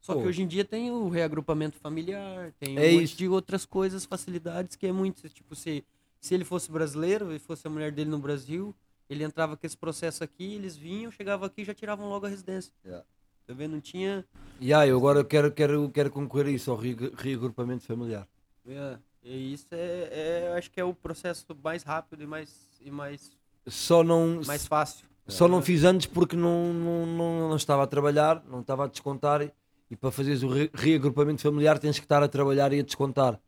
Só 0.00 0.14
Pô. 0.14 0.22
que 0.22 0.28
hoje 0.28 0.42
em 0.42 0.46
dia 0.46 0.64
tem 0.64 0.90
o 0.90 1.08
reagrupamento 1.08 1.76
familiar, 1.78 2.52
tem 2.58 2.76
um 2.76 2.80
É 2.80 2.92
monte 2.92 3.04
isso. 3.04 3.16
de 3.16 3.28
outras 3.28 3.66
coisas, 3.66 4.04
facilidades 4.06 4.76
que 4.76 4.86
é 4.86 4.92
muito. 4.92 5.28
Tipo, 5.28 5.54
se, 5.54 5.84
se 6.20 6.34
ele 6.34 6.44
fosse 6.44 6.70
brasileiro 6.70 7.32
e 7.34 7.38
fosse 7.38 7.66
a 7.66 7.70
mulher 7.70 7.92
dele 7.92 8.08
no 8.08 8.18
Brasil, 8.18 8.74
ele 9.10 9.24
entrava 9.24 9.56
com 9.56 9.66
esse 9.66 9.76
processo 9.76 10.24
aqui, 10.24 10.54
eles 10.54 10.76
vinham, 10.76 11.10
chegavam 11.10 11.46
aqui 11.46 11.62
e 11.62 11.64
já 11.64 11.74
tiravam 11.74 12.08
logo 12.08 12.24
a 12.24 12.28
residência. 12.28 12.72
Yeah. 12.84 13.04
Tá 13.46 13.52
vendo? 13.54 13.72
Não 13.72 13.80
tinha. 13.80 14.24
Yeah, 14.60 14.86
eu 14.86 14.96
agora 14.96 15.22
quero, 15.24 15.52
quero, 15.52 15.90
quero 15.90 16.10
concorrer 16.10 16.48
isso, 16.54 16.70
ao 16.70 16.76
re- 16.76 17.12
reagrupamento 17.16 17.84
familiar. 17.84 18.26
É, 18.66 18.98
E 19.22 19.52
isso 19.52 19.66
é, 19.72 20.08
é, 20.12 20.48
eu 20.48 20.52
acho 20.54 20.70
que 20.70 20.80
é 20.80 20.84
o 20.84 20.94
processo 20.94 21.44
mais 21.62 21.82
rápido 21.82 22.22
e 22.22 22.26
mais, 22.26 22.68
e 22.80 22.90
mais, 22.90 23.30
Só 23.66 24.04
não, 24.04 24.40
mais 24.46 24.66
fácil. 24.66 25.06
Só 25.28 25.46
não 25.46 25.60
fiz 25.62 25.84
antes 25.84 26.06
porque 26.06 26.34
não, 26.36 26.72
não, 26.72 27.06
não, 27.06 27.48
não 27.50 27.56
estava 27.56 27.82
a 27.82 27.86
trabalhar, 27.86 28.42
não 28.48 28.60
estava 28.60 28.84
a 28.84 28.86
descontar. 28.88 29.42
E, 29.42 29.52
e 29.90 29.96
para 29.96 30.10
fazeres 30.10 30.42
o 30.42 30.48
re- 30.48 30.70
reagrupamento 30.74 31.40
familiar 31.42 31.78
tens 31.78 31.98
que 31.98 32.04
estar 32.04 32.22
a 32.22 32.28
trabalhar 32.28 32.72
e 32.72 32.80
a 32.80 32.82
descontar. 32.82 33.38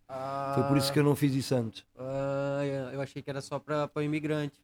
Foi 0.55 0.63
por 0.65 0.77
isso 0.77 0.93
que 0.93 0.99
eu 0.99 1.05
não 1.05 1.15
fiz 1.17 1.35
isso 1.35 1.55
antes. 1.55 1.85
Ah, 1.99 2.61
eu 2.93 3.01
achei 3.01 3.23
que 3.23 3.31
era 3.31 3.41
só 3.41 3.59
para 3.59 3.91
o 3.95 4.01
imigrante. 4.03 4.61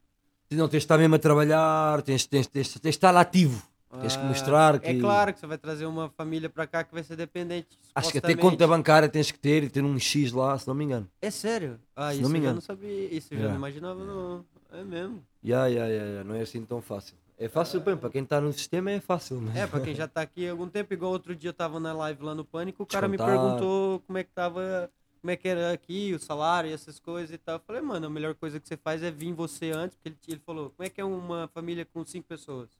Não, 0.50 0.68
tens 0.68 0.82
de 0.82 0.84
estar 0.84 0.96
mesmo 0.98 1.14
a 1.16 1.18
trabalhar, 1.18 2.02
tens, 2.02 2.26
tens, 2.26 2.46
tens, 2.46 2.68
tens 2.68 2.80
de 2.80 2.88
estar 2.88 3.14
ativo. 3.16 3.62
Tens 4.00 4.16
que 4.16 4.22
Ah, 4.22 4.26
mostrar 4.26 4.80
que. 4.80 4.88
É 4.88 5.00
claro 5.00 5.32
que 5.32 5.40
você 5.40 5.46
vai 5.46 5.58
trazer 5.58 5.86
uma 5.86 6.08
família 6.10 6.48
para 6.48 6.66
cá 6.66 6.84
que 6.84 6.92
vai 6.92 7.02
ser 7.02 7.16
dependente. 7.16 7.68
Acho 7.94 8.10
que 8.12 8.18
até 8.18 8.34
conta 8.34 8.66
bancária 8.66 9.08
tens 9.08 9.30
que 9.30 9.38
ter 9.38 9.62
e 9.64 9.68
ter 9.70 9.82
um 9.84 9.98
X 9.98 10.32
lá, 10.32 10.58
se 10.58 10.66
não 10.68 10.74
me 10.74 10.84
engano. 10.84 11.08
É 11.20 11.30
sério? 11.30 11.78
Ah, 11.94 12.10
Se 12.10 12.14
isso 12.14 12.22
não 12.22 12.30
me 12.30 12.38
eu 12.38 12.42
já 12.42 12.44
engano. 12.44 12.54
não 12.56 12.60
sabia. 12.62 13.14
Isso 13.14 13.34
eu 13.34 13.38
já 13.38 13.44
Yeah. 13.44 13.50
não 13.50 13.56
imaginava, 13.56 14.04
não. 14.04 14.44
É 14.72 14.82
mesmo. 14.84 15.22
Ya, 15.44 15.66
ya, 15.66 15.86
ya, 15.86 16.04
ya, 16.04 16.24
não 16.24 16.34
é 16.34 16.40
assim 16.42 16.62
tão 16.64 16.80
fácil. 16.82 17.14
É 17.38 17.48
fácil, 17.48 17.80
bem, 17.80 17.96
para 17.96 18.08
quem 18.10 18.22
está 18.22 18.40
no 18.40 18.52
sistema 18.52 18.90
é 18.90 18.98
fácil. 19.00 19.40
Mas... 19.40 19.56
É, 19.56 19.66
pra 19.66 19.80
quem 19.80 19.94
já 19.94 20.08
tá 20.08 20.22
aqui 20.22 20.46
há 20.48 20.50
algum 20.50 20.68
tempo, 20.68 20.92
igual 20.94 21.12
outro 21.12 21.36
dia 21.36 21.50
eu 21.50 21.54
tava 21.54 21.78
na 21.78 21.92
live 21.92 22.22
lá 22.24 22.34
no 22.34 22.44
Pânico, 22.44 22.82
o 22.82 22.86
cara 22.86 23.06
me 23.06 23.16
Descontar. 23.16 23.40
perguntou 23.42 24.00
como 24.06 24.16
é 24.18 24.24
que 24.24 24.30
tava, 24.30 24.90
como 25.20 25.30
é 25.30 25.36
que 25.36 25.46
era 25.46 25.70
aqui, 25.72 26.14
o 26.14 26.18
salário 26.18 26.70
e 26.70 26.72
essas 26.72 26.98
coisas 26.98 27.30
e 27.34 27.36
tal. 27.38 27.56
Eu 27.56 27.60
falei, 27.66 27.82
mano, 27.82 28.06
a 28.06 28.10
melhor 28.10 28.34
coisa 28.34 28.58
que 28.58 28.66
você 28.66 28.76
faz 28.76 29.02
é 29.02 29.10
vir 29.10 29.34
você 29.34 29.70
antes, 29.70 29.94
porque 29.96 30.08
ele, 30.08 30.16
ele 30.28 30.40
falou, 30.46 30.70
como 30.70 30.86
é 30.86 30.88
que 30.90 30.98
é 31.00 31.04
uma 31.04 31.46
família 31.52 31.84
com 31.84 32.04
cinco 32.06 32.26
pessoas? 32.26 32.70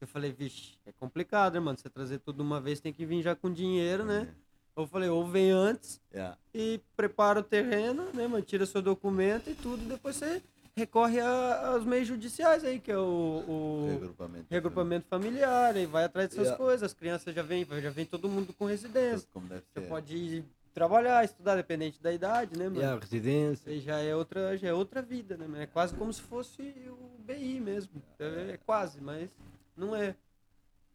Eu 0.00 0.06
falei, 0.06 0.30
vixe, 0.32 0.74
é 0.86 0.92
complicado, 0.92 1.54
né, 1.54 1.60
mano? 1.60 1.78
Você 1.78 1.88
trazer 1.88 2.18
tudo 2.18 2.36
de 2.36 2.42
uma 2.42 2.60
vez 2.60 2.80
tem 2.80 2.92
que 2.92 3.06
vir 3.06 3.22
já 3.22 3.34
com 3.34 3.50
dinheiro, 3.50 4.04
né? 4.04 4.28
Eu 4.76 4.86
falei, 4.86 5.08
ou 5.08 5.26
vem 5.26 5.50
antes 5.50 6.00
Yeah. 6.12 6.36
e 6.54 6.80
prepara 6.94 7.40
o 7.40 7.42
terreno, 7.42 8.04
né, 8.12 8.26
mano? 8.26 8.42
Tira 8.44 8.66
seu 8.66 8.82
documento 8.82 9.48
e 9.48 9.54
tudo, 9.54 9.82
depois 9.88 10.16
você 10.16 10.42
recorre 10.76 11.18
a- 11.18 11.68
aos 11.68 11.86
meios 11.86 12.06
judiciais 12.06 12.62
aí, 12.62 12.78
que 12.78 12.92
é 12.92 12.98
o- 12.98 13.44
o 13.48 13.88
Regrupamento. 13.92 14.46
regrupamento 14.50 15.06
familiar, 15.08 15.74
e 15.78 15.86
vai 15.86 16.04
atrás 16.04 16.28
dessas 16.28 16.44
Yeah. 16.48 16.62
coisas. 16.62 16.82
As 16.82 16.92
crianças 16.92 17.34
já 17.34 17.42
vêm, 17.42 17.66
já 17.80 17.88
vem 17.90 18.04
todo 18.04 18.28
mundo 18.28 18.52
com 18.52 18.66
residência. 18.66 19.26
Você 19.72 19.80
pode 19.88 20.14
ir 20.14 20.44
trabalhar, 20.74 21.24
estudar, 21.24 21.56
dependente 21.56 22.02
da 22.02 22.12
idade, 22.12 22.58
né, 22.58 22.68
mano? 22.68 22.82
Ya, 22.82 22.98
residência. 22.98 23.72
Aí 23.72 23.80
já 23.80 23.96
é 23.98 24.14
outra, 24.14 24.58
já 24.58 24.68
é 24.68 24.74
outra 24.74 25.00
vida, 25.00 25.38
né, 25.38 25.46
mano? 25.46 25.62
É 25.62 25.66
quase 25.66 25.94
como 25.94 26.12
se 26.12 26.20
fosse 26.20 26.60
o 26.90 27.18
BI 27.24 27.58
mesmo. 27.60 28.02
É, 28.18 28.50
é 28.52 28.58
quase, 28.66 29.00
mas 29.00 29.30
não 29.76 29.94
é. 29.94 30.14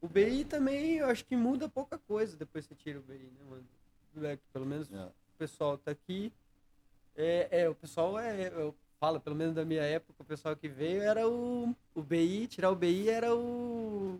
O 0.01 0.07
BI 0.07 0.45
também, 0.45 0.95
eu 0.95 1.07
acho 1.07 1.23
que 1.25 1.35
muda 1.35 1.69
pouca 1.69 1.97
coisa 1.97 2.35
depois 2.35 2.65
que 2.65 2.73
você 2.73 2.81
tira 2.83 2.99
o 2.99 3.03
BI, 3.03 3.13
né, 3.13 3.45
mano? 3.49 3.65
É, 4.27 4.37
pelo 4.51 4.65
menos 4.65 4.89
Yeah. 4.89 5.11
o 5.11 5.37
pessoal 5.37 5.77
tá 5.77 5.91
aqui. 5.91 6.33
É, 7.15 7.47
é, 7.51 7.69
o 7.69 7.75
pessoal 7.75 8.17
é. 8.19 8.47
Eu 8.47 8.75
falo, 8.99 9.19
pelo 9.19 9.35
menos 9.35 9.53
da 9.55 9.63
minha 9.63 9.83
época, 9.83 10.21
o 10.21 10.25
pessoal 10.25 10.55
que 10.55 10.67
veio 10.67 11.01
era 11.01 11.27
o, 11.27 11.75
o 11.93 12.01
BI, 12.01 12.47
tirar 12.47 12.71
o 12.71 12.75
BI 12.75 13.09
era 13.09 13.33
o. 13.35 14.19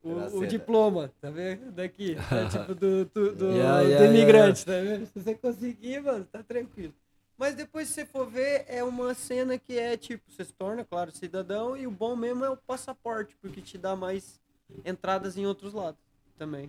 O, 0.00 0.10
Era 0.12 0.30
o 0.30 0.46
diploma, 0.46 1.12
tá 1.20 1.28
vendo? 1.28 1.72
Daqui. 1.72 2.14
É, 2.14 2.48
tipo 2.48 2.74
do, 2.74 3.04
do, 3.06 3.34
do, 3.34 3.46
Yeah, 3.50 3.82
do 3.82 3.88
yeah, 3.88 4.06
imigrante, 4.06 4.64
tá 4.64 4.72
vendo? 4.72 5.06
Se 5.06 5.20
você 5.20 5.34
conseguir, 5.34 6.00
mano, 6.00 6.24
tá 6.24 6.40
tranquilo. 6.42 6.94
Mas 7.38 7.54
depois, 7.54 7.86
se 7.86 7.94
você 7.94 8.04
for 8.04 8.28
ver, 8.28 8.64
é 8.66 8.82
uma 8.82 9.14
cena 9.14 9.56
que 9.56 9.78
é 9.78 9.96
tipo, 9.96 10.28
você 10.28 10.44
se 10.44 10.52
torna, 10.52 10.84
claro, 10.84 11.12
cidadão, 11.12 11.76
e 11.76 11.86
o 11.86 11.90
bom 11.90 12.16
mesmo 12.16 12.44
é 12.44 12.50
o 12.50 12.56
passaporte, 12.56 13.36
porque 13.40 13.62
te 13.62 13.78
dá 13.78 13.94
mais 13.94 14.40
entradas 14.84 15.36
em 15.36 15.46
outros 15.46 15.72
lados 15.72 16.00
também. 16.36 16.68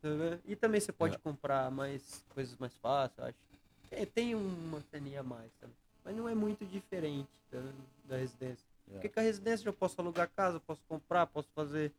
Tá? 0.00 0.08
E 0.44 0.54
também 0.54 0.80
você 0.80 0.92
pode 0.92 1.18
comprar 1.18 1.72
mais 1.72 2.24
coisas 2.28 2.56
mais 2.56 2.72
fáceis, 2.74 3.28
acho. 3.28 3.38
É, 3.90 4.06
tem 4.06 4.34
uma 4.36 4.80
ceninha 4.92 5.20
a 5.20 5.22
mais 5.24 5.50
também. 5.60 5.76
Mas 6.04 6.14
não 6.14 6.28
é 6.28 6.34
muito 6.34 6.64
diferente 6.64 7.28
tá 7.50 7.58
da 8.04 8.16
residência. 8.16 8.64
Porque 8.88 9.08
com 9.08 9.18
a 9.18 9.22
residência 9.24 9.68
eu 9.68 9.72
posso 9.72 10.00
alugar 10.00 10.30
casa, 10.30 10.60
posso 10.60 10.82
comprar, 10.88 11.26
posso 11.26 11.48
fazer 11.52 11.92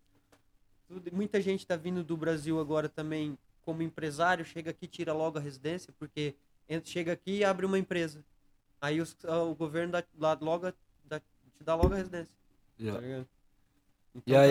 tudo. 0.87 1.13
Muita 1.13 1.41
gente 1.41 1.67
tá 1.67 1.75
vindo 1.75 2.03
do 2.03 2.15
Brasil 2.15 2.57
agora 2.59 2.87
também 2.87 3.37
como 3.65 3.81
empresário, 3.81 4.45
chega 4.45 4.71
aqui, 4.71 4.87
tira 4.87 5.11
logo 5.11 5.37
a 5.37 5.41
residência, 5.41 5.93
porque 5.99 6.33
chega 6.83 7.13
aqui 7.13 7.37
e 7.39 7.45
abre 7.45 7.65
uma 7.65 7.77
empresa. 7.79 8.23
Aí 8.81 9.01
os- 9.01 9.17
ah, 9.25 9.43
o 9.43 9.55
governo 9.55 9.93
dá, 9.93 10.03
dá 10.13 10.37
logo, 10.39 10.67
a- 10.67 10.73
dá- 11.05 11.19
te 11.19 11.63
dá 11.63 11.75
logo 11.75 11.93
a 11.93 11.97
residência. 11.97 12.33
Ya. 12.79 12.93
Tá 12.93 12.99
ligado? 12.99 13.27
Então 14.15 14.33
Ya, 14.33 14.41
tá, 14.41 14.45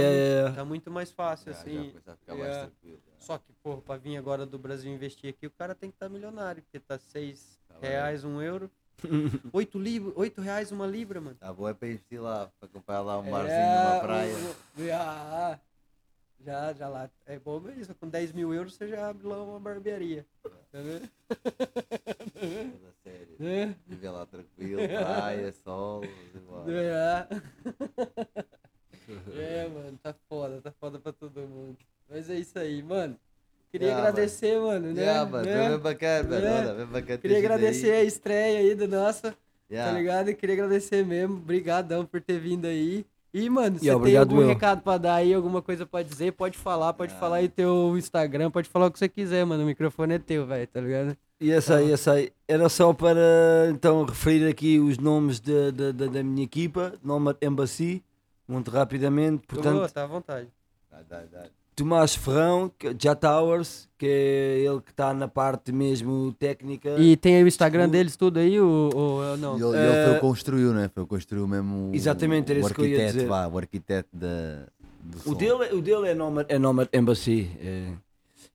ya. 0.51 0.53
tá 0.57 0.65
muito 0.65 0.91
mais 0.91 1.11
fácil, 1.11 1.53
Já, 1.53 1.59
assim. 1.59 1.93
mais 2.29 2.39
yeah. 2.39 2.71
já. 2.85 2.97
Só 3.19 3.39
que, 3.39 3.53
porra, 3.63 3.81
pra 3.83 3.97
vir 3.97 4.17
agora 4.17 4.47
do 4.47 4.59
Brasil 4.59 4.93
investir 4.93 5.31
aqui, 5.31 5.47
o 5.47 5.51
cara 5.51 5.75
tem 5.75 5.91
que 5.91 5.97
estar 5.97 6.09
milionário, 6.09 6.63
porque 6.63 6.79
tá 6.81 6.99
seis 6.99 7.59
Tá 7.69 7.75
reais 7.81 8.25
um 8.25 8.41
euro. 8.41 8.71
oito, 9.53 9.79
libra, 9.79 10.13
oito 10.17 10.41
reais 10.41 10.71
uma 10.73 10.87
libra, 10.87 11.21
mano. 11.21 11.37
Tá 11.37 11.53
bom 11.53 11.69
é 11.69 11.75
para 11.75 11.89
investir 11.89 12.21
lá, 12.21 12.51
para 12.59 12.69
comprar 12.69 13.01
lá 13.03 13.19
um 13.19 13.27
É, 13.27 13.31
barzinho 13.31 13.67
numa 13.91 14.01
praia. 14.01 14.35
o- 14.35 14.83
o- 14.83 14.93
ah, 14.93 15.61
já, 16.45 16.73
já 16.73 16.89
lá. 16.89 17.11
É 17.27 17.39
bom 17.39 17.61
mesmo. 17.61 17.95
Com 17.95 18.09
10 18.09 18.33
mil 18.33 18.53
euros 18.53 18.75
você 18.75 18.89
já 18.89 19.09
abre 19.09 19.27
lá 19.27 19.43
uma 19.43 19.59
barbearia. 19.61 20.27
Tá 20.43 20.51
vendo? 20.73 21.09
Toda 21.29 22.93
sério. 23.03 23.37
É. 23.41 23.75
Viver 23.87 24.11
lá 24.11 24.27
tranquilo, 24.27 24.89
praia, 24.89 25.53
sol. 25.53 26.03
É. 26.69 27.27
É, 29.39 29.69
mano, 29.69 29.97
tá 30.03 30.13
foda, 30.29 30.61
tá 30.61 30.73
foda 30.81 30.99
pra 30.99 31.13
todo 31.13 31.41
mundo. 31.43 31.79
Mas 32.09 32.29
é 32.29 32.35
isso 32.35 32.59
aí, 32.59 32.83
mano. 32.83 33.17
Queria 33.71 33.89
Yeah, 33.89 34.09
agradecer, 34.09 34.59
mano, 34.59 34.93
né? 34.93 35.03
Yeah, 35.03 35.31
mano, 35.31 35.45
né? 35.45 35.57
foi 35.61 35.69
bem 35.69 35.79
bacana, 35.79 36.41
mano. 36.41 36.71
É. 36.71 36.75
Bem 36.75 36.87
bacana. 36.87 37.19
Queria 37.19 37.39
agradecer 37.39 37.91
aí. 37.93 38.01
a 38.01 38.05
estreia 38.05 38.59
aí 38.59 38.75
do 38.75 38.89
nossa, 38.89 39.37
Yeah. 39.71 39.93
tá 39.93 39.97
ligado? 39.99 40.35
Queria 40.35 40.55
agradecer 40.55 41.05
mesmo. 41.05 41.37
Obrigadão 41.37 42.05
por 42.05 42.21
ter 42.21 42.41
vindo 42.41 42.67
aí. 42.67 43.07
E, 43.39 43.51
mano, 43.51 43.79
você 43.79 44.01
tem 44.01 44.17
algum 44.17 44.41
eu. 44.41 44.47
recado 44.49 44.81
pra 44.81 44.97
dar 44.97 45.17
aí, 45.17 45.35
alguma 45.35 45.61
coisa 45.61 45.85
pra 45.85 46.03
dizer, 46.03 46.33
pode 46.33 46.57
falar, 46.57 46.95
pode 46.95 47.13
Ah. 47.13 47.17
falar 47.19 47.37
aí 47.37 47.49
teu 47.51 47.95
Instagram, 47.99 48.51
pode 48.51 48.67
falar 48.67 48.87
o 48.87 48.91
que 48.91 48.99
você 48.99 49.11
quiser, 49.11 49.45
mano. 49.45 49.63
O 49.63 49.67
microfone 49.67 50.15
é 50.15 50.19
teu, 50.19 50.47
velho, 50.47 50.67
tá 50.67 50.81
ligado? 50.81 51.15
E 51.39 51.51
essa 51.51 51.77
aí, 51.77 51.93
essa 51.93 52.13
aí. 52.13 52.33
Era 52.49 52.67
só 52.71 52.95
para 52.95 53.69
então 53.71 54.05
referir 54.07 54.49
aqui 54.49 54.79
os 54.79 54.97
nomes 54.97 55.39
da, 55.39 55.71
da, 55.71 55.93
da, 55.93 56.07
da 56.07 56.23
minha 56.23 56.45
equipa, 56.45 56.95
Nomad 57.05 57.37
Embassy, 57.43 58.03
muito 58.49 58.71
rapidamente. 58.71 59.47
Portanto, 59.47 59.75
boa, 59.75 59.89
tá 59.91 60.05
à 60.05 60.07
vontade. 60.07 60.49
Dá, 60.91 61.03
dá, 61.07 61.23
dá. 61.31 61.45
Tomás 61.77 62.15
Ferrão, 62.17 62.73
Já 62.99 63.15
Towers, 63.15 63.87
que 63.99 64.07
é 64.07 64.59
ele 64.67 64.81
que 64.81 64.91
está 64.91 65.13
na 65.13 65.29
parte 65.29 65.71
mesmo 65.73 66.35
técnica. 66.39 66.97
E 66.99 67.17
tem 67.19 67.37
aí 67.37 67.45
o 67.45 67.47
Instagram 67.47 67.85
O- 67.85 67.91
deles 67.91 68.17
tudo 68.17 68.39
aí, 68.39 68.59
ou, 68.59 68.91
ou 68.97 69.37
não? 69.37 69.59
E 69.59 69.63
ele, 69.63 69.77
ele 69.77 69.93
foi 69.93 70.05
Eh, 70.07 70.11
o 70.13 70.15
que 70.15 70.21
construiu, 70.21 70.73
né? 70.73 70.91
Foi 70.93 71.03
o 71.03 71.07
que 71.07 71.11
construiu 71.11 71.47
mesmo 71.47 71.91
o, 71.91 71.95
Exatamente, 71.95 72.51
era 72.51 72.61
o 72.61 72.65
isso 72.65 72.75
que 72.75 72.81
eu 72.81 72.87
ia 72.87 72.93
arquiteto, 72.97 73.15
dizer. 73.19 73.29
vá, 73.29 73.47
o 73.47 73.59
arquiteto 73.59 74.09
da, 74.11 74.67
do 75.01 75.19
O 75.19 75.21
som. 75.21 75.35
dele, 75.35 75.75
o 75.75 75.83
dele 75.83 76.09
é 76.09 76.15
Nomad, 76.15 76.47
é 76.49 76.59
Nomad 76.59 76.89
Embassy. 76.95 77.51
é. 77.61 77.93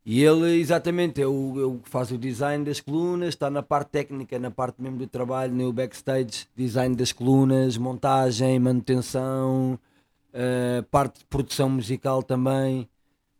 E 0.04 0.24
ele, 0.24 0.60
exatamente, 0.60 1.22
é 1.22 1.28
o, 1.28 1.60
é 1.60 1.64
o 1.64 1.78
que 1.78 1.88
faz 1.88 2.10
o 2.10 2.18
design 2.18 2.66
das 2.66 2.80
colunas, 2.82 3.30
está 3.30 3.52
na 3.52 3.62
parte 3.62 3.90
técnica, 3.90 4.40
na 4.40 4.50
parte 4.50 4.82
mesmo 4.82 4.98
do 4.98 5.06
trabalho, 5.06 5.54
no 5.54 5.72
backstage, 5.72 6.48
design 6.56 6.96
das 6.96 7.12
colunas, 7.12 7.78
montagem, 7.78 8.58
manutenção, 8.58 9.78
eh, 10.34 10.84
parte 10.90 11.20
de 11.20 11.26
produção 11.26 11.70
musical 11.70 12.24
também. 12.24 12.90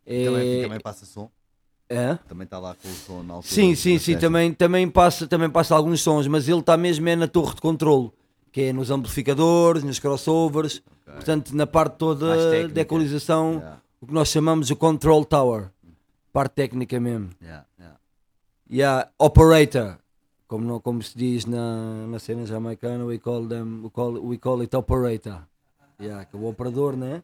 É, 0.06 0.24
Também, 0.24 0.62
também 0.62 0.80
passa 0.80 1.06
som. 1.06 1.30
é? 1.88 2.14
Também 2.28 2.44
está 2.44 2.58
lá 2.58 2.74
com 2.74 2.88
o 2.88 2.92
som 2.92 3.22
na 3.22 3.34
altura. 3.34 3.54
Sim, 3.54 3.74
sim, 3.74 3.98
sim, 3.98 4.16
também, 4.18 4.52
também, 4.52 4.88
passa, 4.88 5.26
também 5.26 5.48
passa 5.50 5.74
alguns 5.74 6.00
sons, 6.02 6.26
mas 6.26 6.48
ele 6.48 6.60
está 6.60 6.76
mesmo 6.76 7.08
é 7.08 7.14
na 7.16 7.28
torre 7.28 7.54
de 7.54 7.60
controle, 7.60 8.10
que 8.50 8.62
é 8.62 8.72
nos 8.72 8.90
amplificadores, 8.90 9.82
nos 9.84 9.98
crossovers, 9.98 10.82
portanto 11.04 11.54
na 11.54 11.66
parte 11.66 11.96
toda 11.96 12.68
da 12.68 12.80
equalização, 12.80 13.52
Yeah, 13.54 13.80
o 14.00 14.06
que 14.06 14.12
nós 14.14 14.28
chamamos 14.28 14.70
o 14.70 14.76
control 14.76 15.24
tower, 15.24 15.70
parte 16.32 16.54
técnica 16.54 16.98
mesmo. 16.98 17.30
yeah, 17.40 17.64
yeah. 17.78 17.98
E 18.68 18.82
a 18.82 19.08
operator, 19.18 19.98
como, 20.48 20.64
não, 20.64 20.80
como 20.80 21.02
se 21.02 21.16
diz 21.16 21.44
na, 21.44 22.06
na 22.08 22.18
cena 22.18 22.44
jamaicana, 22.46 23.04
we 23.04 23.18
call, 23.18 23.46
them, 23.46 23.82
we 23.84 23.90
call, 23.90 24.12
we 24.14 24.38
call 24.38 24.60
it 24.62 24.74
operator. 24.74 25.42
Yeah, 26.00 26.24
que 26.24 26.34
é 26.36 26.38
o 26.40 26.46
operador, 26.46 26.96
né? 26.96 27.22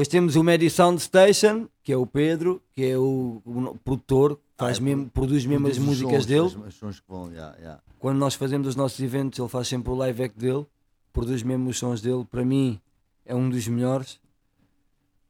Depois 0.00 0.08
temos 0.08 0.34
o 0.34 0.42
Medi 0.42 0.70
Sound 0.70 0.98
Station, 0.98 1.68
que 1.82 1.92
é 1.92 1.96
o 1.98 2.06
Pedro, 2.06 2.62
que 2.72 2.86
é 2.86 2.96
o, 2.96 3.42
o 3.44 3.78
produtor, 3.84 4.40
faz 4.56 4.78
Ah, 4.78 4.80
é 4.80 4.82
mesmo, 4.82 5.10
produz 5.10 5.44
mesmo 5.44 5.68
as 5.68 5.76
músicas 5.76 6.24
sons, 6.24 6.26
dele. 6.26 6.70
Sons 6.70 7.00
que 7.00 7.06
vão, 7.06 7.30
yeah, 7.30 7.54
yeah. 7.58 7.82
Quando 7.98 8.16
nós 8.16 8.34
fazemos 8.34 8.66
os 8.66 8.74
nossos 8.74 8.98
eventos, 9.00 9.38
ele 9.38 9.48
faz 9.50 9.68
sempre 9.68 9.92
o 9.92 9.94
live 9.94 10.22
act 10.22 10.38
dele, 10.38 10.64
produz 11.12 11.42
mesmo 11.42 11.68
os 11.68 11.78
sons 11.78 12.00
dele. 12.00 12.24
Para 12.24 12.42
mim, 12.46 12.80
é 13.26 13.34
um 13.34 13.50
dos 13.50 13.68
melhores. 13.68 14.18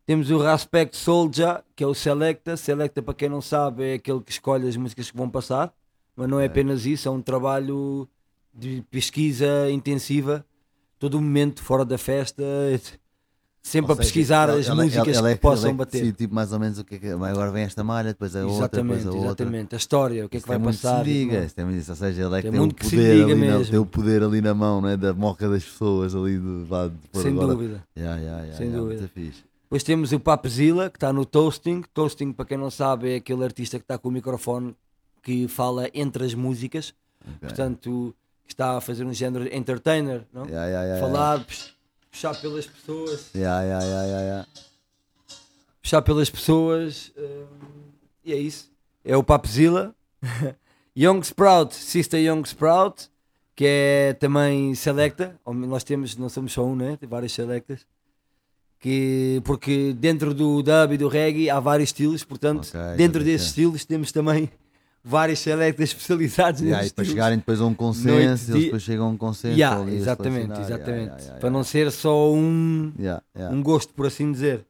Temos 0.07 0.31
o 0.31 0.39
Respect 0.39 0.97
Soldier, 0.97 1.65
que 1.75 1.83
é 1.83 1.87
o 1.89 1.93
Selecta. 1.93 2.57
Selecta, 2.57 3.03
para 3.03 3.15
quem 3.15 3.29
não 3.29 3.41
sabe, 3.41 3.83
é 3.83 3.95
aquele 3.95 4.21
que 4.21 4.31
escolhe 4.31 4.69
as 4.69 4.77
músicas 4.77 5.11
que 5.11 5.17
vão 5.17 5.29
passar. 5.29 5.75
Mas 6.15 6.29
não 6.29 6.39
é 6.39 6.47
apenas 6.47 6.87
isso, 6.87 7.09
é 7.09 7.11
um 7.11 7.21
trabalho 7.21 8.09
de 8.55 8.85
pesquisa 8.89 9.69
intensiva, 9.69 10.47
todo 10.97 11.15
o 11.15 11.21
momento 11.21 11.61
fora 11.61 11.85
da 11.85 11.99
festa. 11.99 12.45
Sempre 13.63 13.93
Ou 13.93 13.93
a 13.93 13.97
seja, 13.97 14.07
pesquisar 14.09 14.49
ela- 14.49 14.59
as 14.59 14.67
ela- 14.67 14.83
músicas 14.85 15.17
ela 15.17 15.31
é 15.31 15.35
que 15.35 15.41
possam 15.41 15.65
ela 15.67 15.75
é 15.75 15.79
bater. 15.79 16.01
decide, 16.01 16.17
tipo, 16.17 16.35
mais 16.35 16.53
ou 16.53 16.59
menos 16.59 16.79
o 16.79 16.85
que 16.85 16.95
é 16.95 16.99
que 16.99 17.09
agora 17.09 17.51
vem 17.51 17.63
esta 17.65 17.85
malha, 17.85 18.09
depois 18.09 18.35
a 18.35 18.41
outra, 18.41 18.57
exatamente, 18.57 18.97
depois 18.99 19.07
a 19.07 19.11
outra. 19.19 19.45
exatamente. 19.45 19.75
A 19.75 19.79
história, 19.79 20.27
o 20.27 20.29
que 20.29 20.37
é 20.39 20.41
que 20.41 20.49
vai 20.49 20.59
passar. 20.59 21.05
Que 21.05 21.11
se 21.11 21.19
diga, 21.19 21.37
é? 21.37 21.47
tem 21.47 21.65
muito 21.65 21.79
isso, 21.79 21.91
ou 21.91 21.97
seja, 21.97 22.23
ele 22.27 22.35
é 22.39 22.43
que 22.43 22.51
Tem 22.51 22.53
tem, 22.53 22.61
o 22.61 22.75
poder 22.75 23.23
ali 23.25 23.35
na, 23.35 23.65
tem 23.65 23.79
o 23.79 23.87
poder 23.87 24.23
ali 24.23 24.41
na 24.41 24.55
mão, 24.55 24.81
não 24.81 24.89
é? 24.89 24.97
Da 24.97 25.13
moca 25.13 25.49
das 25.49 25.65
pessoas 25.65 26.15
ali 26.15 26.39
do 26.39 26.67
lado 26.69 26.95
de 27.13 27.21
Sem 27.21 27.33
agora. 27.33 27.49
dúvida. 27.55 27.85
Yeah, 27.97 28.21
yeah, 28.21 28.39
yeah, 28.43 28.57
Sem 28.59 28.67
yeah, 28.69 28.83
dúvida. 28.83 29.11
Depois 29.65 29.85
temos 29.85 30.11
o 30.13 30.19
Papezilla, 30.19 30.91
que 30.91 30.97
está 30.97 31.13
no 31.13 31.25
Toasting. 31.25 31.85
Toasting, 31.95 32.33
para 32.33 32.45
quem 32.45 32.59
não 32.59 32.71
sabe, 32.71 33.13
é 33.13 33.17
aquele 33.17 33.45
artista 33.45 33.79
que 33.79 33.85
está 33.85 33.97
com 33.97 34.09
o 34.09 34.13
microfone 34.13 34.75
que 35.23 35.47
fala 35.47 35.89
entre 35.95 36.25
as 36.25 36.35
músicas. 36.35 36.93
Ok. 37.23 37.37
Portanto, 37.41 38.13
está 38.49 38.79
a 38.79 38.81
fazer 38.81 39.05
um 39.05 39.13
género 39.15 39.45
de 39.45 39.55
entertainer, 39.55 40.23
não? 40.33 40.45
Yeah, 40.47 40.67
yeah, 40.67 40.85
yeah, 40.87 41.07
Falar, 41.07 41.47
puxar 42.11 42.35
pelas 42.41 42.67
pessoas. 42.67 43.31
Yeah, 43.35 43.63
yeah, 43.63 43.85
yeah, 43.85 44.07
yeah, 44.07 44.23
yeah. 44.23 44.49
Puxar 45.83 46.03
pelas 46.03 46.29
pessoas. 46.31 47.13
hum, 47.17 47.47
e 48.25 48.33
é 48.33 48.37
isso. 48.37 48.71
É 49.05 49.17
o 49.17 49.23
Papezilla. 49.23 49.95
Young 50.97 51.21
Sprout, 51.21 51.75
Sister 51.75 52.21
Young 52.21 52.43
Sprout, 52.43 53.09
que 53.55 53.65
é 53.67 54.13
também 54.15 54.75
selecta. 54.75 55.39
Ou 55.45 55.55
Nós 55.55 55.85
temos, 55.85 56.17
não 56.17 56.29
somos 56.29 56.53
só 56.53 56.65
um, 56.65 56.77
né? 56.77 56.97
Tem 56.97 57.09
vários 57.09 57.33
selectas. 57.33 57.87
Que, 58.79 59.43
porque 59.45 59.93
dentro 59.93 60.33
do 60.33 60.63
dub 60.63 60.93
e 60.93 60.97
do 60.97 61.07
reggae 61.07 61.51
há 61.51 61.61
vários 61.61 61.91
estilos, 61.91 62.25
portanto, 62.25 62.67
Ok, 62.67 62.97
dentro 62.97 63.23
desses 63.23 63.49
estilos 63.49 63.85
temos 63.85 64.11
também 64.11 64.51
vários 65.03 65.39
selectas 65.39 65.89
especializados 65.91 66.61
Yeah, 66.61 66.75
e 66.87 66.91
para 66.91 67.03
estilos. 67.03 67.11
chegarem 67.11 67.39
depois 67.39 67.61
a 67.61 67.65
um 67.67 67.75
consenso, 67.75 68.07
Noite, 68.09 68.23
eles 68.29 68.47
dia- 68.47 68.61
depois 68.65 68.83
chegam 68.83 69.07
a 69.07 69.09
um 69.11 69.17
consenso. 69.17 69.59
Yeah, 69.59 69.91
exatamente, 69.93 70.61
exatamente. 70.61 71.09
Yeah, 71.11 71.23
yeah, 71.23 71.39
Para 71.41 71.51
não 71.51 71.65
ser 71.65 71.91
só 71.91 72.33
um, 72.33 72.93
um 73.51 73.63
gosto, 73.63 73.93
por 73.95 74.07
assim 74.07 74.31
dizer. 74.31 74.67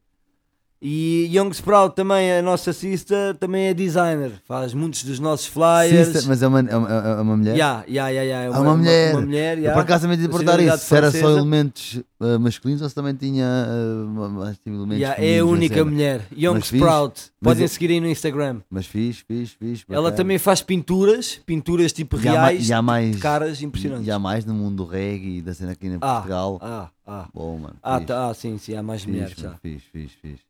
E 0.82 1.28
Young 1.30 1.50
Sprout 1.50 1.94
também, 1.94 2.32
a 2.32 2.40
nossa 2.40 2.72
sister, 2.72 3.34
também 3.36 3.66
é 3.66 3.74
designer, 3.74 4.32
faz 4.48 4.72
muitos 4.72 5.04
dos 5.04 5.20
nossos 5.20 5.44
flyers. 5.46 6.06
Sister, 6.08 6.22
mas 6.26 6.42
é 6.42 6.46
uma, 6.48 6.60
é 6.60 6.74
uma, 6.76 6.88
é 6.90 7.20
uma 7.20 7.36
mulher? 7.36 7.54
Yeah, 7.54 7.84
yeah, 7.86 8.08
yeah, 8.08 8.22
yeah, 8.22 8.44
é 8.44 8.56
Ah, 8.56 8.60
uma 8.62 8.76
mulher. 8.78 9.12
Uma, 9.14 9.20
mulher 9.20 9.58
Eu 9.58 9.62
yeah. 9.64 9.74
por 9.74 9.82
acaso 9.86 10.02
também 10.04 10.16
de 10.18 10.26
perguntar 10.26 10.58
isso, 10.58 10.78
se 10.78 10.96
era 10.96 11.10
só 11.10 11.28
elementos 11.36 12.00
uh, 12.18 12.40
masculinos 12.40 12.80
ou 12.80 12.88
se 12.88 12.94
também 12.94 13.14
tinha 13.14 13.44
uh, 13.46 14.52
tipo, 14.54 14.70
elementos 14.70 14.98
Yeah, 15.00 15.22
é 15.22 15.40
a 15.40 15.44
única 15.44 15.84
mulher. 15.84 16.26
Young 16.34 16.54
Mas. 16.54 16.64
Sprout. 16.72 17.30
Podem 17.42 17.64
é- 17.64 17.68
seguir 17.68 17.90
aí 17.90 18.00
no 18.00 18.08
Instagram. 18.08 18.60
Mas 18.70 18.86
fiz, 18.86 19.18
fiz, 19.28 19.50
fiz. 19.52 19.84
Ela 19.86 20.10
também 20.10 20.38
faz 20.38 20.62
pinturas, 20.62 21.40
pinturas 21.44 21.92
tipo 21.92 22.16
e 22.16 22.20
reais, 22.20 22.68
e 22.68 22.72
há 22.72 22.80
mais, 22.80 23.16
de 23.16 23.20
caras 23.20 23.60
impressionantes. 23.62 24.06
e 24.06 24.10
há 24.10 24.18
mais 24.18 24.46
no 24.46 24.54
mundo 24.54 24.76
do 24.76 24.84
reggae 24.86 25.38
e 25.38 25.42
da 25.42 25.52
cena 25.52 25.72
aqui 25.72 25.88
em 25.88 25.96
Ah, 26.00 26.14
Portugal. 26.14 26.58
Ah, 26.62 26.88
ah. 27.06 27.28
Bom, 27.34 27.58
mano. 27.58 27.76
Ah, 27.82 28.00
tá, 28.00 28.28
ah, 28.30 28.34
sim, 28.34 28.56
sim, 28.56 28.74
há 28.74 28.82
mais 28.82 29.04
mulheres 29.04 29.30
fixe, 29.30 29.42
já. 29.42 29.48
mano, 29.48 29.60
fixe, 29.62 29.84
fixe, 29.92 30.16
fixe. 30.22 30.49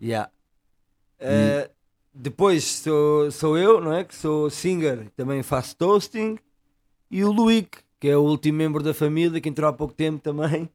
Yeah. 0.00 0.30
Eh, 1.18 1.70
depois 2.14 2.64
sou, 2.64 3.30
sou 3.30 3.56
eu, 3.58 3.80
não 3.80 3.92
é? 3.92 4.04
Que 4.04 4.14
sou 4.14 4.48
singer, 4.50 5.08
também 5.16 5.42
faço 5.42 5.76
toasting. 5.76 6.38
E 7.10 7.22
o 7.24 7.30
Luic, 7.32 7.78
que 8.00 8.08
é 8.08 8.16
o 8.16 8.22
último 8.22 8.58
membro 8.58 8.82
da 8.82 8.92
família, 8.94 9.40
que 9.40 9.48
entrou 9.48 9.68
há 9.68 9.72
pouco 9.72 9.94
tempo 9.94 10.18
também, 10.20 10.68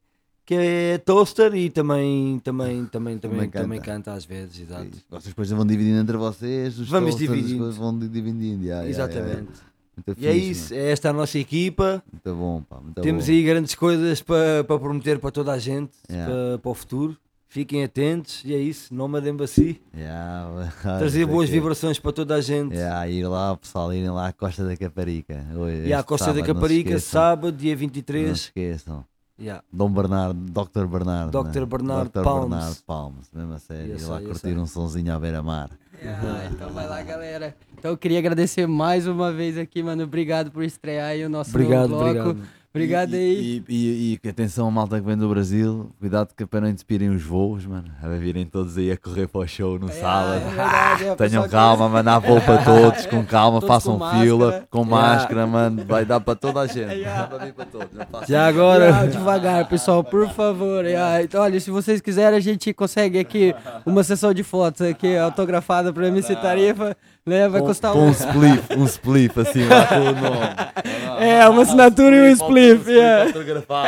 que 0.45 0.53
é 0.56 0.98
toaster 0.98 1.53
e 1.56 1.69
também, 1.69 2.39
também, 2.39 2.85
também, 2.85 3.18
também, 3.18 3.19
Também 3.19 3.49
também, 3.49 3.80
canta. 3.80 3.91
canta 3.91 4.14
às 4.14 4.26
vezes, 4.26 4.61
exato. 4.61 4.85
Fixe. 4.85 5.03
Vocês 5.10 5.27
depois 5.27 5.49
vão 5.52 5.65
dividindo 5.65 5.99
entre 5.99 6.18
vocês, 6.18 6.80
os 6.80 6.89
Vamos 6.89 7.15
toasters, 7.15 7.38
dividindo. 7.38 7.72
vão 7.73 7.98
dividindo. 7.98 8.64
yeah, 8.64 8.84
yeah, 8.88 8.89
yeah, 8.89 9.14
yeah. 9.14 9.31
Exatamente. 9.34 9.61
Muito 10.07 10.19
E 10.22 10.27
é 10.27 10.34
fixe, 10.34 10.49
isso, 10.52 10.73
é 10.73 10.91
esta 10.91 11.10
a 11.10 11.14
nossa 11.14 11.38
equipa. 11.38 11.84
mano. 11.84 12.03
Muito 12.11 12.35
bom, 12.39 12.61
pá. 12.64 12.80
Muito 12.80 13.02
Temos 13.02 13.26
bom. 13.26 13.31
aí 13.31 13.43
grandes 13.43 13.76
coisas 13.76 14.22
para 14.22 14.64
para 14.64 14.80
prometer 14.80 15.19
para 15.19 15.31
toda 15.31 15.52
a 15.52 15.60
gente, 15.60 15.91
para, 16.07 16.57
para 16.60 16.72
o 16.72 16.73
futuro. 16.73 17.18
Fiquem 17.53 17.84
atentos 17.84 18.44
e 18.45 18.53
é 18.53 18.57
isso, 18.57 18.95
Nomad 18.95 19.26
Embassy. 19.28 19.82
Yeah, 19.94 20.72
Trazer 20.99 21.26
boas 21.26 21.49
vibrações 21.49 21.99
para 21.99 22.14
toda 22.14 22.36
a 22.36 22.40
gente. 22.41 22.73
Yeah, 22.73 23.06
ir 23.10 23.28
lá, 23.28 23.57
pessoal, 23.57 23.94
irem 23.94 24.10
lá 24.10 24.28
à 24.28 24.32
Costa 24.32 24.64
da 24.65 24.78
Caparica. 24.78 25.45
Hoje, 25.53 25.86
E 25.86 25.94
à 25.94 25.98
este 25.99 26.07
Costa 26.07 26.28
sábado, 26.28 26.36
da 26.41 26.48
não 26.48 26.48
se 26.48 26.53
Caparica, 26.53 26.90
esqueçam. 26.91 27.22
sábado, 27.22 27.52
dia 27.57 27.72
Não 27.73 27.80
23. 27.80 28.40
se 28.40 28.45
esqueçam. 28.45 29.03
Yeah. 29.38 29.61
Dom 29.69 29.91
Bernardo, 29.91 30.40
Dr. 30.40 30.86
Bernardo. 30.86 31.44
Dr. 31.44 31.60
né? 31.60 31.65
Bernardo 31.65 32.10
Dr. 32.11 32.23
Palmes. 32.23 32.49
Bernardo 32.49 32.78
Palmes, 32.86 33.30
mesmo 33.34 33.53
a 33.53 33.60
sério. 33.60 33.91
Yes, 33.95 34.03
Ir 34.03 34.06
lá 34.06 34.19
yes, 34.19 34.28
curtir 34.30 34.48
sir. 34.48 34.57
um 34.57 34.65
sonzinho 34.65 35.14
à 35.14 35.19
beira-mar. 35.19 35.72
Ah, 36.06 36.49
então 36.49 36.69
vai 36.69 36.88
lá, 36.88 37.02
galera. 37.03 37.53
Então 37.78 37.91
eu 37.91 37.98
queria 37.98 38.19
agradecer 38.19 38.65
mais 38.65 39.06
uma 39.07 39.30
vez 39.34 39.57
aqui, 39.57 39.84
mano. 39.84 40.03
Obrigado 40.03 40.52
por 40.52 40.64
estrear 40.64 41.10
aí 41.10 41.26
o 41.26 41.30
nosso 41.30 41.49
Obrigado, 41.49 41.90
novo 41.90 42.03
bloco. 42.14 42.30
obrigado. 42.30 42.48
Obrigado 42.73 43.14
e, 43.14 43.18
aí. 43.18 43.64
E, 43.68 43.76
e, 43.76 44.14
e 44.14 44.18
que 44.18 44.30
atenção 44.30 44.65
a 44.65 44.72
malta 44.72 44.98
que 44.98 45.06
vem 45.06 45.18
do 45.18 45.27
Brasil, 45.27 45.91
cuidado 45.99 46.30
que 46.35 46.45
para 46.45 46.61
não 46.61 46.69
inspirem 46.69 47.10
os 47.10 47.22
voos, 47.22 47.65
mano. 47.65 47.89
A 48.02 48.07
virem 48.07 48.45
todos 48.45 48.77
aí 48.77 48.89
a 48.91 48.95
correr 48.98 49.27
para 49.27 49.41
o 49.41 49.48
show 49.48 49.77
no 49.77 49.89
É, 49.89 49.91
sábado. 49.91 50.35
é 50.35 50.39
verdade, 50.39 51.03
é, 51.03 51.15
pessoal 51.15 51.15
Tenham 51.18 51.43
que- 51.43 51.49
calma, 51.49 51.89
mandar 51.89 52.19
voo 52.19 52.39
para 52.39 52.64
todos, 52.64 53.06
com 53.07 53.26
calma, 53.26 53.60
Todos 53.60 53.68
façam 53.76 53.99
com 53.99 54.10
fila, 54.11 54.45
máscara. 54.45 54.68
com 54.69 54.81
Yeah. 54.85 55.07
máscara, 55.14 55.48
mano. 55.48 55.85
Vai 55.85 56.06
dar 56.06 56.22
para 56.22 56.35
toda 56.35 56.61
a 56.61 56.68
gente. 56.68 56.93
Yeah. 56.93 57.22
Dá 57.23 57.27
para 57.27 57.45
vir 57.45 57.53
para 57.53 57.65
todos. 57.65 57.89
Já 58.30 58.48
agora. 58.48 58.95
Ah, 59.02 59.06
devagar, 59.07 59.68
pessoal, 59.68 60.02
por 60.02 60.30
favor. 60.30 60.85
Ah, 60.85 61.22
então, 61.22 61.41
olha, 61.41 61.60
se 61.60 61.69
vocês 61.72 61.99
quiserem, 61.99 62.38
a 62.38 62.41
gente 62.41 62.73
consegue 62.73 63.19
aqui 63.19 63.53
uma 63.85 64.02
sessão 64.02 64.34
de 64.34 64.43
fotos 64.43 64.81
aqui 64.81 65.18
autografada 65.18 65.91
para 65.91 66.07
MC 66.07 66.35
Tarifa. 66.38 66.95
Né? 67.26 67.48
Vai 67.48 67.61
Com, 67.61 67.68
custar 67.68 67.93
com 67.93 67.99
um. 67.99 68.07
um 68.07 68.11
spliff, 68.11 68.64
um 68.77 68.85
spliff 68.85 69.39
assim 69.39 69.68
lá 69.68 69.85
com 69.85 69.95
o 69.95 70.03
nome. 70.06 70.72
É, 71.22 71.48
uma 71.48 71.61
assinatura 71.61 72.15
e 72.15 72.22
um 72.22 72.31
spliff. 72.34 72.89
yeah. 72.89 73.31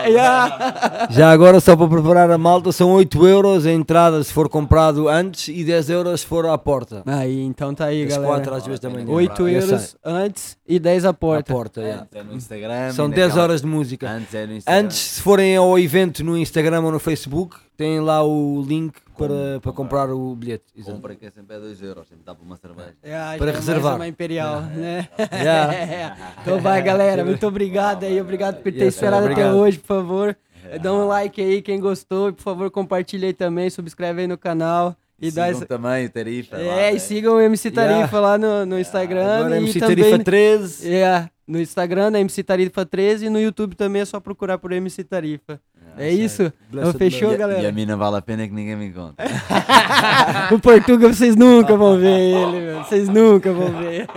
Yeah. 0.07 1.07
Já 1.09 1.31
agora, 1.31 1.59
só 1.59 1.75
para 1.75 1.87
preparar 1.87 2.29
a 2.29 2.37
malta, 2.37 2.71
são 2.71 2.91
8 2.91 3.25
euros 3.27 3.65
a 3.65 3.71
entrada 3.71 4.23
se 4.23 4.31
for 4.31 4.47
comprado 4.47 5.09
antes 5.09 5.47
e 5.47 5.63
10 5.63 5.89
euros 5.89 6.21
se 6.21 6.27
for 6.27 6.45
à 6.45 6.55
porta. 6.59 7.01
Aí, 7.07 7.41
então 7.43 7.73
tá 7.73 7.85
aí, 7.85 8.03
As 8.03 8.09
galera. 8.09 8.27
4 8.35 8.53
às 8.53 8.65
vezes 8.65 8.79
também. 8.79 9.05
8 9.09 9.47
Eu 9.47 9.61
euros 9.61 9.95
antes 10.05 10.55
e 10.67 10.77
10 10.77 11.05
à 11.05 11.09
À 11.09 11.13
porta. 11.13 11.51
porta, 11.51 11.81
yeah. 11.81 12.03
Antes 12.03 12.15
é 12.19 12.23
no 12.23 12.33
Instagram. 12.35 12.91
São 12.93 13.05
e 13.07 13.09
10 13.09 13.27
naquela- 13.29 13.43
horas 13.43 13.61
de 13.61 13.67
música. 13.67 14.09
Antes 14.11 14.33
é 14.35 14.45
no 14.45 14.53
Instagram. 14.53 14.79
Antes, 14.85 14.97
se 14.97 15.21
forem 15.21 15.55
ao 15.57 15.79
evento 15.79 16.23
no 16.23 16.37
Instagram 16.37 16.81
ou 16.81 16.91
no 16.91 16.99
Facebook, 16.99 17.55
têm 17.77 17.99
lá 17.99 18.23
o 18.23 18.61
link 18.67 18.93
para, 19.17 19.59
para 19.61 19.71
comprar 19.71 20.09
o 20.09 20.35
bilhete. 20.35 20.63
Exato. 20.75 20.95
Compra 20.95 21.15
que 21.15 21.25
é 21.25 21.31
sempre 21.31 21.55
é 21.55 21.59
2 21.59 21.81
euros, 21.81 22.07
sempre 22.07 22.23
dá 22.25 22.33
para 22.33 22.43
uma 22.45 22.57
cerveja. 22.57 22.93
Yeah, 23.03 23.37
Para 23.37 23.49
é 23.49 23.53
mais 23.53 23.65
reservar. 23.65 23.95
uma 23.95 24.07
imperial, 24.07 24.61
né? 24.75 25.07
Yeah. 25.31 26.17
então 26.41 26.59
vai, 26.59 26.81
galera. 26.81 27.23
Muito 27.23 27.45
obrigado 27.47 28.03
aí. 28.03 28.19
Obrigado 28.19 28.55
por 28.61 28.71
ter 28.71 28.85
Yes, 28.85 28.95
esperado 28.95 29.25
até 29.25 29.31
obrigado. 29.33 29.55
hoje, 29.57 29.77
por 29.79 29.87
favor. 29.87 30.37
Dá 30.81 30.93
um 30.93 31.07
like 31.07 31.41
aí 31.41 31.61
quem 31.61 31.79
gostou. 31.79 32.29
E, 32.29 32.31
por 32.33 32.41
favor, 32.41 32.71
compartilha 32.71 33.27
aí 33.27 33.33
também. 33.33 33.69
Subscreve 33.69 34.21
aí 34.21 34.27
no 34.27 34.37
canal. 34.37 34.95
E, 35.21 35.29
Sigam 35.29 35.45
essa... 35.45 35.65
também 35.65 36.05
o 36.05 36.09
Tarifa. 36.09 36.57
lá, 36.57 36.63
É, 36.63 36.89
e 36.89 36.93
né? 36.93 36.99
sigam 36.99 37.35
o 37.35 37.39
MC 37.41 37.69
Tarifa 37.71 38.17
Yeah. 38.17 38.19
lá 38.19 38.37
no, 38.37 38.65
no 38.65 38.79
Instagram. 38.79 39.39
Agora 39.39 39.55
e 39.55 39.59
MC 39.63 39.79
também... 39.79 39.95
Tarifa 39.97 40.23
13. 40.23 40.93
É, 40.93 41.29
no 41.45 41.59
Instagram 41.59 42.11
é 42.15 42.21
MC 42.21 42.41
Tarifa 42.43 42.85
13 42.85 43.25
e 43.25 43.29
no 43.29 43.39
YouTube 43.39 43.75
também 43.75 44.01
é 44.01 44.05
só 44.05 44.19
procurar 44.19 44.57
por 44.57 44.71
MC 44.71 45.03
Tarifa. 45.03 45.59
É, 45.97 46.07
é 46.07 46.11
isso? 46.11 46.51
Então, 46.71 46.93
fechou, 46.93 47.33
e, 47.33 47.37
galera? 47.37 47.61
E 47.61 47.67
a 47.67 47.71
mina 47.71 47.97
vale 47.97 48.17
a 48.17 48.21
pena 48.21 48.47
que 48.47 48.53
ninguém 48.53 48.75
me 48.75 48.91
conta. 48.91 49.23
o 50.51 50.59
Portuga 50.59 51.13
vocês 51.13 51.35
nunca 51.35 51.75
vão 51.75 51.99
ver 51.99 52.19
ele. 52.19 52.73
Vocês 52.79 53.09
nunca 53.09 53.51
vão 53.51 53.71
ver. 53.73 54.07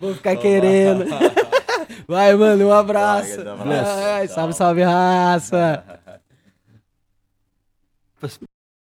vão 0.00 0.14
ficar 0.14 0.36
querendo. 0.36 1.04
Vai, 2.08 2.34
mano, 2.34 2.68
um 2.68 2.72
abraço. 2.72 3.38
Vai, 3.44 4.26
salve, 4.28 4.54
salve, 4.54 4.82
raça. 4.82 5.84